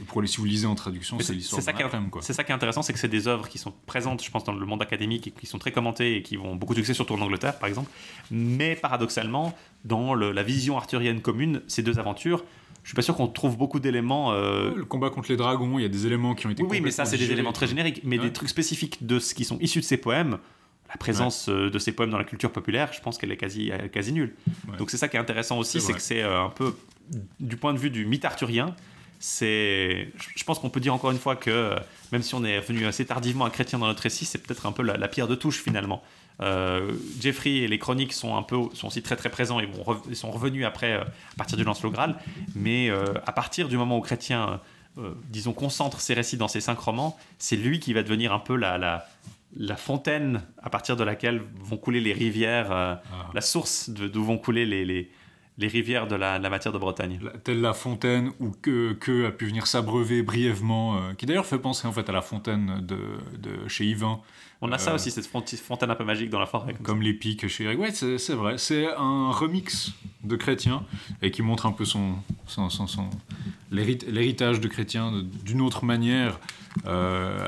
pour 0.07 0.27
si 0.27 0.37
vous 0.37 0.45
lisez 0.45 0.65
en 0.65 0.75
traduction, 0.75 1.19
c'est 1.19 1.33
l'histoire 1.33 1.61
C'est 1.61 2.33
ça 2.33 2.43
qui 2.43 2.51
est 2.51 2.55
intéressant, 2.55 2.81
c'est 2.81 2.93
que 2.93 2.99
c'est 2.99 3.07
des 3.07 3.27
œuvres 3.27 3.47
qui 3.47 3.57
sont 3.57 3.73
présentes, 3.85 4.23
je 4.23 4.31
pense, 4.31 4.43
dans 4.43 4.53
le 4.53 4.65
monde 4.65 4.81
académique 4.81 5.27
et 5.27 5.31
qui 5.31 5.45
sont 5.45 5.59
très 5.59 5.71
commentées 5.71 6.17
et 6.17 6.23
qui 6.23 6.37
vont 6.37 6.55
beaucoup 6.55 6.73
de 6.73 6.79
succès, 6.79 6.93
surtout 6.93 7.13
en 7.13 7.21
Angleterre, 7.21 7.59
par 7.59 7.69
exemple. 7.69 7.91
Mais 8.31 8.75
paradoxalement, 8.75 9.55
dans 9.85 10.15
la 10.15 10.43
vision 10.43 10.77
arthurienne 10.77 11.21
commune, 11.21 11.61
ces 11.67 11.83
deux 11.83 11.99
aventures, 11.99 12.43
je 12.83 12.89
suis 12.89 12.95
pas 12.95 13.01
sûr 13.01 13.15
qu'on 13.15 13.27
trouve 13.27 13.57
beaucoup 13.57 13.79
d'éléments. 13.79 14.33
Euh, 14.33 14.73
le 14.75 14.85
combat 14.85 15.09
contre 15.09 15.31
les 15.31 15.37
dragons, 15.37 15.79
il 15.79 15.83
y 15.83 15.85
a 15.85 15.89
des 15.89 16.05
éléments 16.05 16.35
qui 16.35 16.47
ont 16.47 16.49
été. 16.49 16.63
Oui, 16.63 16.81
mais 16.81 16.91
ça, 16.91 17.05
c'est 17.05 17.17
des 17.17 17.31
éléments 17.31 17.53
très 17.53 17.67
génériques. 17.67 18.01
Mais 18.03 18.17
des 18.17 18.33
trucs 18.33 18.49
spécifiques 18.49 19.05
de 19.05 19.19
ce 19.19 19.33
qui 19.33 19.45
sont 19.45 19.57
issus 19.59 19.79
de 19.79 19.85
ces 19.85 19.97
poèmes, 19.97 20.37
la 20.89 20.97
présence 20.97 21.47
euh, 21.47 21.69
de 21.69 21.79
ces 21.79 21.93
poèmes 21.93 22.09
dans 22.09 22.17
la 22.17 22.25
culture 22.25 22.51
populaire, 22.51 22.91
je 22.91 22.99
pense 23.01 23.17
qu'elle 23.17 23.31
est 23.31 23.37
quasi, 23.37 23.71
euh, 23.71 23.87
quasi 23.87 24.11
nulle. 24.11 24.35
Donc 24.77 24.91
c'est 24.91 24.97
ça 24.97 25.07
qui 25.07 25.15
est 25.15 25.19
intéressant 25.19 25.57
aussi, 25.57 25.79
c'est 25.79 25.93
que 25.93 26.01
c'est 26.01 26.23
un 26.23 26.49
peu, 26.49 26.75
du 27.39 27.55
point 27.55 27.73
de 27.73 27.79
vue 27.79 27.89
du 27.89 28.05
mythe 28.05 28.25
arthurien, 28.25 28.75
c'est, 29.25 30.09
je 30.35 30.43
pense 30.43 30.59
qu'on 30.59 30.69
peut 30.69 30.81
dire 30.81 30.93
encore 30.93 31.11
une 31.11 31.17
fois 31.17 31.37
que 31.37 31.75
même 32.11 32.21
si 32.21 32.35
on 32.35 32.43
est 32.43 32.59
venu 32.59 32.85
assez 32.85 33.05
tardivement 33.05 33.45
à 33.45 33.49
Chrétien 33.49 33.79
dans 33.79 33.85
notre 33.87 34.03
récit, 34.03 34.25
c'est 34.25 34.37
peut-être 34.37 34.65
un 34.65 34.73
peu 34.73 34.83
la, 34.83 35.07
pierre 35.07 35.29
de 35.29 35.35
touche 35.35 35.63
finalement. 35.63 36.03
Euh, 36.41 36.91
Jeffrey 37.21 37.51
et 37.51 37.69
les 37.69 37.79
chroniques 37.79 38.11
sont 38.11 38.35
un 38.35 38.43
peu 38.43 38.57
sont 38.73 38.87
aussi 38.87 39.01
très 39.01 39.15
très 39.15 39.29
présents 39.29 39.61
et 39.61 39.65
vont 39.65 39.97
ils 40.09 40.17
sont 40.17 40.29
revenus 40.29 40.65
après 40.65 40.91
euh, 40.91 41.03
à 41.03 41.35
partir 41.37 41.57
du 41.57 41.63
Lancelot 41.63 41.91
Graal, 41.91 42.17
mais 42.53 42.89
euh, 42.89 43.13
à 43.25 43.31
partir 43.31 43.69
du 43.69 43.77
moment 43.77 43.97
où 43.97 44.01
Chrétien, 44.01 44.59
disons, 45.29 45.53
concentre 45.53 46.01
ses 46.01 46.15
récits 46.15 46.35
dans 46.35 46.49
ses 46.49 46.59
cinq 46.59 46.79
romans, 46.79 47.17
c'est 47.39 47.55
lui 47.55 47.79
qui 47.79 47.93
va 47.93 48.03
devenir 48.03 48.33
un 48.33 48.39
peu 48.39 48.57
la, 48.57 48.77
la, 48.77 49.07
la 49.55 49.77
fontaine 49.77 50.41
à 50.61 50.69
partir 50.69 50.97
de 50.97 51.03
laquelle 51.05 51.41
vont 51.61 51.77
couler 51.77 52.01
les 52.01 52.11
rivières, 52.11 52.73
ah. 52.73 53.01
la 53.33 53.41
source 53.41 53.89
d'où 53.89 54.25
vont 54.25 54.37
couler 54.37 54.65
les, 54.65 54.83
les 54.83 55.09
les 55.57 55.67
rivières 55.67 56.07
de 56.07 56.15
la, 56.15 56.39
matière 56.49 56.73
de 56.73 56.77
Bretagne. 56.77 57.19
telle 57.43 57.61
la 57.61 57.73
fontaine 57.73 58.31
où 58.39 58.49
que, 58.49 58.93
que 58.93 59.27
a 59.27 59.31
pu 59.31 59.45
venir 59.45 59.67
s'abreuver 59.67 60.23
brièvement, 60.23 60.97
euh, 60.97 61.13
qui 61.13 61.25
d'ailleurs 61.25 61.45
fait 61.45 61.59
penser 61.59 61.87
en 61.87 61.91
fait 61.91 62.09
à 62.09 62.11
la 62.11 62.21
fontaine 62.21 62.81
de, 62.81 62.97
de 63.37 63.67
chez 63.67 63.85
Yvain. 63.85 64.19
On 64.61 64.71
a 64.71 64.77
ça 64.77 64.91
euh, 64.91 64.95
aussi, 64.95 65.11
cette 65.11 65.27
fontaine 65.27 65.91
un 65.91 65.95
peu 65.95 66.05
magique 66.05 66.29
dans 66.29 66.39
la 66.39 66.45
forêt. 66.45 66.73
Comme, 66.81 67.01
les 67.01 67.13
pics 67.13 67.47
chez 67.47 67.65
Eric. 67.65 67.79
Ouais, 67.79 67.91
c'est 67.91 68.33
vrai. 68.33 68.57
C'est 68.57 68.87
un 68.95 69.29
remix 69.31 69.91
de 70.23 70.35
Chrétien 70.37 70.85
et 71.21 71.31
qui 71.31 71.41
montre 71.41 71.65
un 71.65 71.73
peu 71.73 71.85
son, 71.85 72.15
son, 72.47 72.69
son, 72.69 73.09
l'héritage 73.71 74.61
de 74.61 74.67
Chrétien 74.67 75.11
d'une 75.43 75.61
autre 75.61 75.83
manière. 75.83 76.39
Euh, 76.87 77.47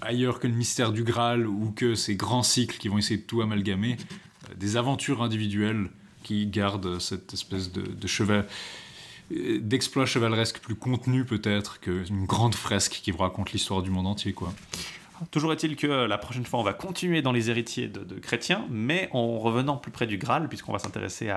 ailleurs 0.00 0.38
que 0.38 0.46
le 0.46 0.54
mystère 0.54 0.92
du 0.92 1.02
Graal 1.02 1.46
ou 1.46 1.72
que 1.72 1.94
ces 1.94 2.14
grands 2.14 2.44
cycles 2.44 2.78
qui 2.78 2.88
vont 2.88 2.96
essayer 2.96 3.18
de 3.18 3.26
tout 3.26 3.42
amalgamer, 3.42 3.96
des 4.56 4.76
aventures 4.76 5.22
individuelles 5.22 5.90
qui 6.22 6.46
garde 6.46 6.98
cette 6.98 7.32
espèce 7.32 7.72
de, 7.72 8.06
cheval 8.06 8.46
d'exploit 9.30 10.04
chevaleresque 10.04 10.58
plus 10.58 10.74
contenu 10.74 11.24
peut-être 11.24 11.80
qu'une 11.80 12.26
grande 12.26 12.54
fresque 12.54 13.00
qui 13.02 13.10
vous 13.10 13.18
raconte 13.18 13.52
l'histoire 13.52 13.82
du 13.82 13.90
monde 13.90 14.06
entier 14.06 14.32
quoi. 14.32 14.52
Toujours 15.30 15.52
est-il 15.52 15.76
que 15.76 15.86
la 15.86 16.18
prochaine 16.18 16.44
fois 16.44 16.60
on 16.60 16.64
va 16.64 16.74
continuer 16.74 17.22
dans 17.22 17.32
les 17.32 17.48
héritiers 17.48 17.88
de, 17.88 18.00
de 18.00 18.18
chrétiens, 18.18 18.66
mais 18.70 19.08
en 19.12 19.38
revenant 19.38 19.76
plus 19.76 19.92
près 19.92 20.06
du 20.06 20.18
Graal, 20.18 20.48
puisqu'on 20.48 20.72
va 20.72 20.78
s'intéresser 20.78 21.32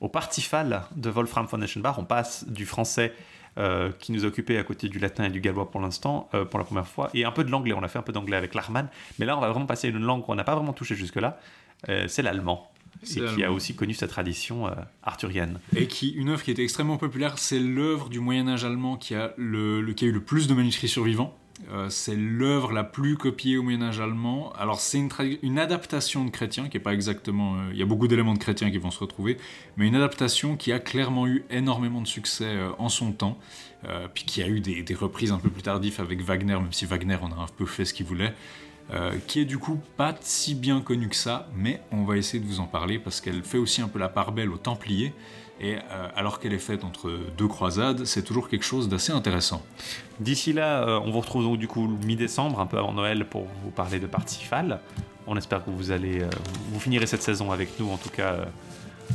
au 0.00 0.08
Partifal 0.08 0.82
de 0.96 1.10
Wolfram 1.10 1.46
von 1.46 1.60
Eschenbach, 1.62 1.98
on 1.98 2.04
passe 2.04 2.46
du 2.48 2.66
français 2.66 3.12
euh, 3.58 3.90
qui 3.98 4.12
nous 4.12 4.24
occupait 4.24 4.58
à 4.58 4.62
côté 4.62 4.88
du 4.88 4.98
latin 4.98 5.24
et 5.24 5.28
du 5.28 5.40
gallois 5.40 5.70
pour 5.70 5.80
l'instant, 5.80 6.28
euh, 6.34 6.44
pour 6.44 6.58
la 6.58 6.64
première 6.64 6.86
fois, 6.86 7.10
et 7.14 7.24
un 7.24 7.32
peu 7.32 7.42
de 7.42 7.50
l'anglais. 7.50 7.74
On 7.74 7.82
a 7.82 7.88
fait 7.88 7.98
un 7.98 8.02
peu 8.02 8.12
d'anglais 8.12 8.36
avec 8.36 8.54
l'Arman, 8.54 8.88
mais 9.18 9.26
là 9.26 9.36
on 9.36 9.40
va 9.40 9.50
vraiment 9.50 9.66
passer 9.66 9.88
à 9.88 9.90
une 9.90 9.98
langue 9.98 10.24
qu'on 10.24 10.36
n'a 10.36 10.44
pas 10.44 10.54
vraiment 10.54 10.72
touchée 10.72 10.94
jusque-là, 10.94 11.38
euh, 11.88 12.06
c'est 12.08 12.22
l'allemand 12.22 12.70
et 13.02 13.34
qui 13.34 13.44
a 13.44 13.52
aussi 13.52 13.74
connu 13.74 13.94
sa 13.94 14.08
tradition 14.08 14.66
euh, 14.66 14.72
arthurienne. 15.02 15.58
Et 15.76 15.86
qui, 15.86 16.10
une 16.10 16.28
œuvre 16.28 16.42
qui 16.42 16.50
était 16.50 16.62
extrêmement 16.62 16.98
populaire, 16.98 17.38
c'est 17.38 17.58
l'œuvre 17.58 18.08
du 18.08 18.20
Moyen 18.20 18.48
Âge 18.48 18.64
allemand 18.64 18.96
qui 18.96 19.14
a, 19.14 19.32
le, 19.36 19.82
qui 19.92 20.04
a 20.04 20.08
eu 20.08 20.12
le 20.12 20.20
plus 20.20 20.46
de 20.46 20.54
manuscrits 20.54 20.88
survivants. 20.88 21.36
Euh, 21.70 21.90
c'est 21.90 22.16
l'œuvre 22.16 22.72
la 22.72 22.84
plus 22.84 23.16
copiée 23.16 23.58
au 23.58 23.62
Moyen 23.62 23.82
Âge 23.82 24.00
allemand. 24.00 24.52
Alors 24.54 24.80
c'est 24.80 24.98
une, 24.98 25.10
une, 25.42 25.58
adaptation 25.58 26.24
de 26.24 26.30
Chrétien 26.30 26.68
qui 26.68 26.78
est 26.78 26.80
pas 26.80 26.94
exactement. 26.94 27.56
Euh, 27.56 27.70
il 27.72 27.78
y 27.78 27.82
a 27.82 27.86
beaucoup 27.86 28.08
d'éléments 28.08 28.34
de 28.34 28.38
Chrétien 28.38 28.70
qui 28.70 28.78
vont 28.78 28.90
se 28.90 28.98
retrouver, 28.98 29.36
mais 29.76 29.86
une 29.86 29.94
adaptation 29.94 30.56
qui 30.56 30.72
a 30.72 30.78
clairement 30.78 31.26
eu 31.26 31.44
énormément 31.50 32.00
de 32.00 32.06
succès 32.06 32.56
en 32.78 32.88
son 32.88 33.12
temps, 33.12 33.38
puis 34.14 34.24
qui 34.24 34.42
a 34.42 34.48
eu 34.48 34.60
des, 34.60 34.82
des, 34.82 34.94
reprises 34.94 35.32
un 35.32 35.38
peu 35.38 35.48
plus 35.48 35.62
tardives 35.62 36.00
avec 36.00 36.20
Wagner, 36.22 36.54
même 36.54 36.72
si 36.72 36.84
Wagner 36.84 37.16
en 37.20 37.30
a 37.32 37.36
un 37.42 37.46
peu 37.56 37.66
fait 37.66 37.84
ce 37.84 37.94
qu'il 37.94 38.06
voulait. 38.06 38.34
Qui 39.26 39.40
est 39.40 39.44
du 39.44 39.58
coup 39.58 39.80
pas 39.96 40.14
si 40.20 40.54
bien 40.54 40.80
connue 40.80 41.08
que 41.08 41.16
ça, 41.16 41.48
mais 41.54 41.80
on 41.92 42.04
va 42.04 42.16
essayer 42.16 42.42
de 42.42 42.48
vous 42.48 42.60
en 42.60 42.66
parler 42.66 42.98
parce 42.98 43.20
qu'elle 43.20 43.42
fait 43.42 43.58
aussi 43.58 43.82
un 43.82 43.88
peu 43.88 43.98
la 43.98 44.08
part 44.08 44.32
belle 44.32 44.50
aux 44.50 44.58
Templiers. 44.58 45.12
Et 45.62 45.76
alors 46.16 46.40
qu'elle 46.40 46.54
est 46.54 46.58
faite 46.58 46.84
entre 46.84 47.12
deux 47.36 47.46
croisades, 47.46 48.06
c'est 48.06 48.22
toujours 48.22 48.48
quelque 48.48 48.64
chose 48.64 48.88
d'assez 48.88 49.12
intéressant. 49.12 49.62
D'ici 50.18 50.54
là, 50.54 51.00
on 51.04 51.10
vous 51.10 51.20
retrouve 51.20 51.44
donc 51.44 51.58
du 51.58 51.68
coup 51.68 51.86
mi-décembre, 52.06 52.60
un 52.60 52.66
peu 52.66 52.78
avant 52.78 52.94
Noël, 52.94 53.26
pour 53.26 53.46
vous 53.62 53.70
parler 53.70 54.00
de 54.00 54.06
Parsifal. 54.06 54.80
On 55.26 55.36
espère 55.36 55.62
que 55.62 55.70
vous 55.70 55.90
allez, 55.90 56.24
vous 56.72 56.80
finirez 56.80 57.06
cette 57.06 57.22
saison 57.22 57.52
avec 57.52 57.78
nous, 57.78 57.90
en 57.90 57.98
tout 57.98 58.08
cas 58.08 58.38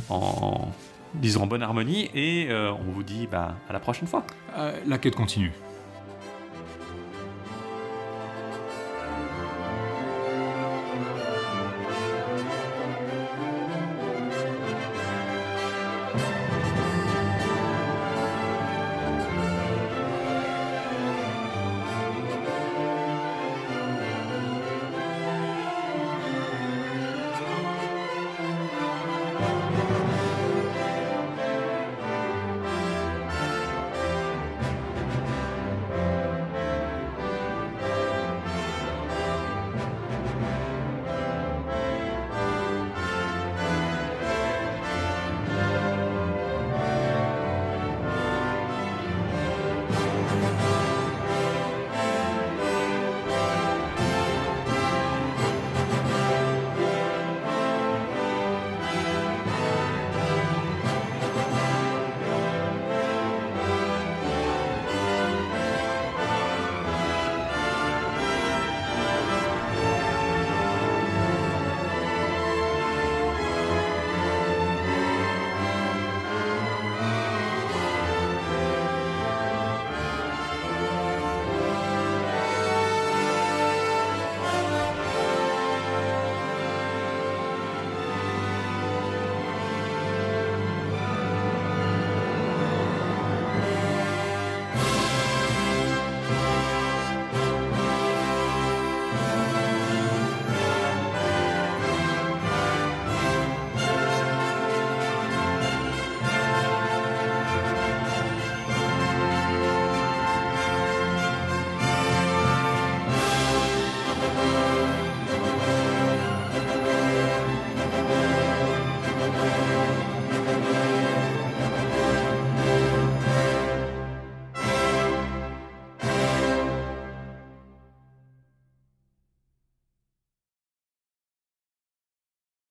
en, 0.08 0.68
disons 1.14 1.42
en 1.42 1.46
bonne 1.46 1.62
harmonie 1.62 2.10
et 2.14 2.48
on 2.50 2.92
vous 2.92 3.02
dit 3.02 3.26
bah, 3.30 3.56
à 3.68 3.72
la 3.72 3.80
prochaine 3.80 4.06
fois. 4.06 4.24
la 4.86 4.98
quête 4.98 5.16
continue. 5.16 5.52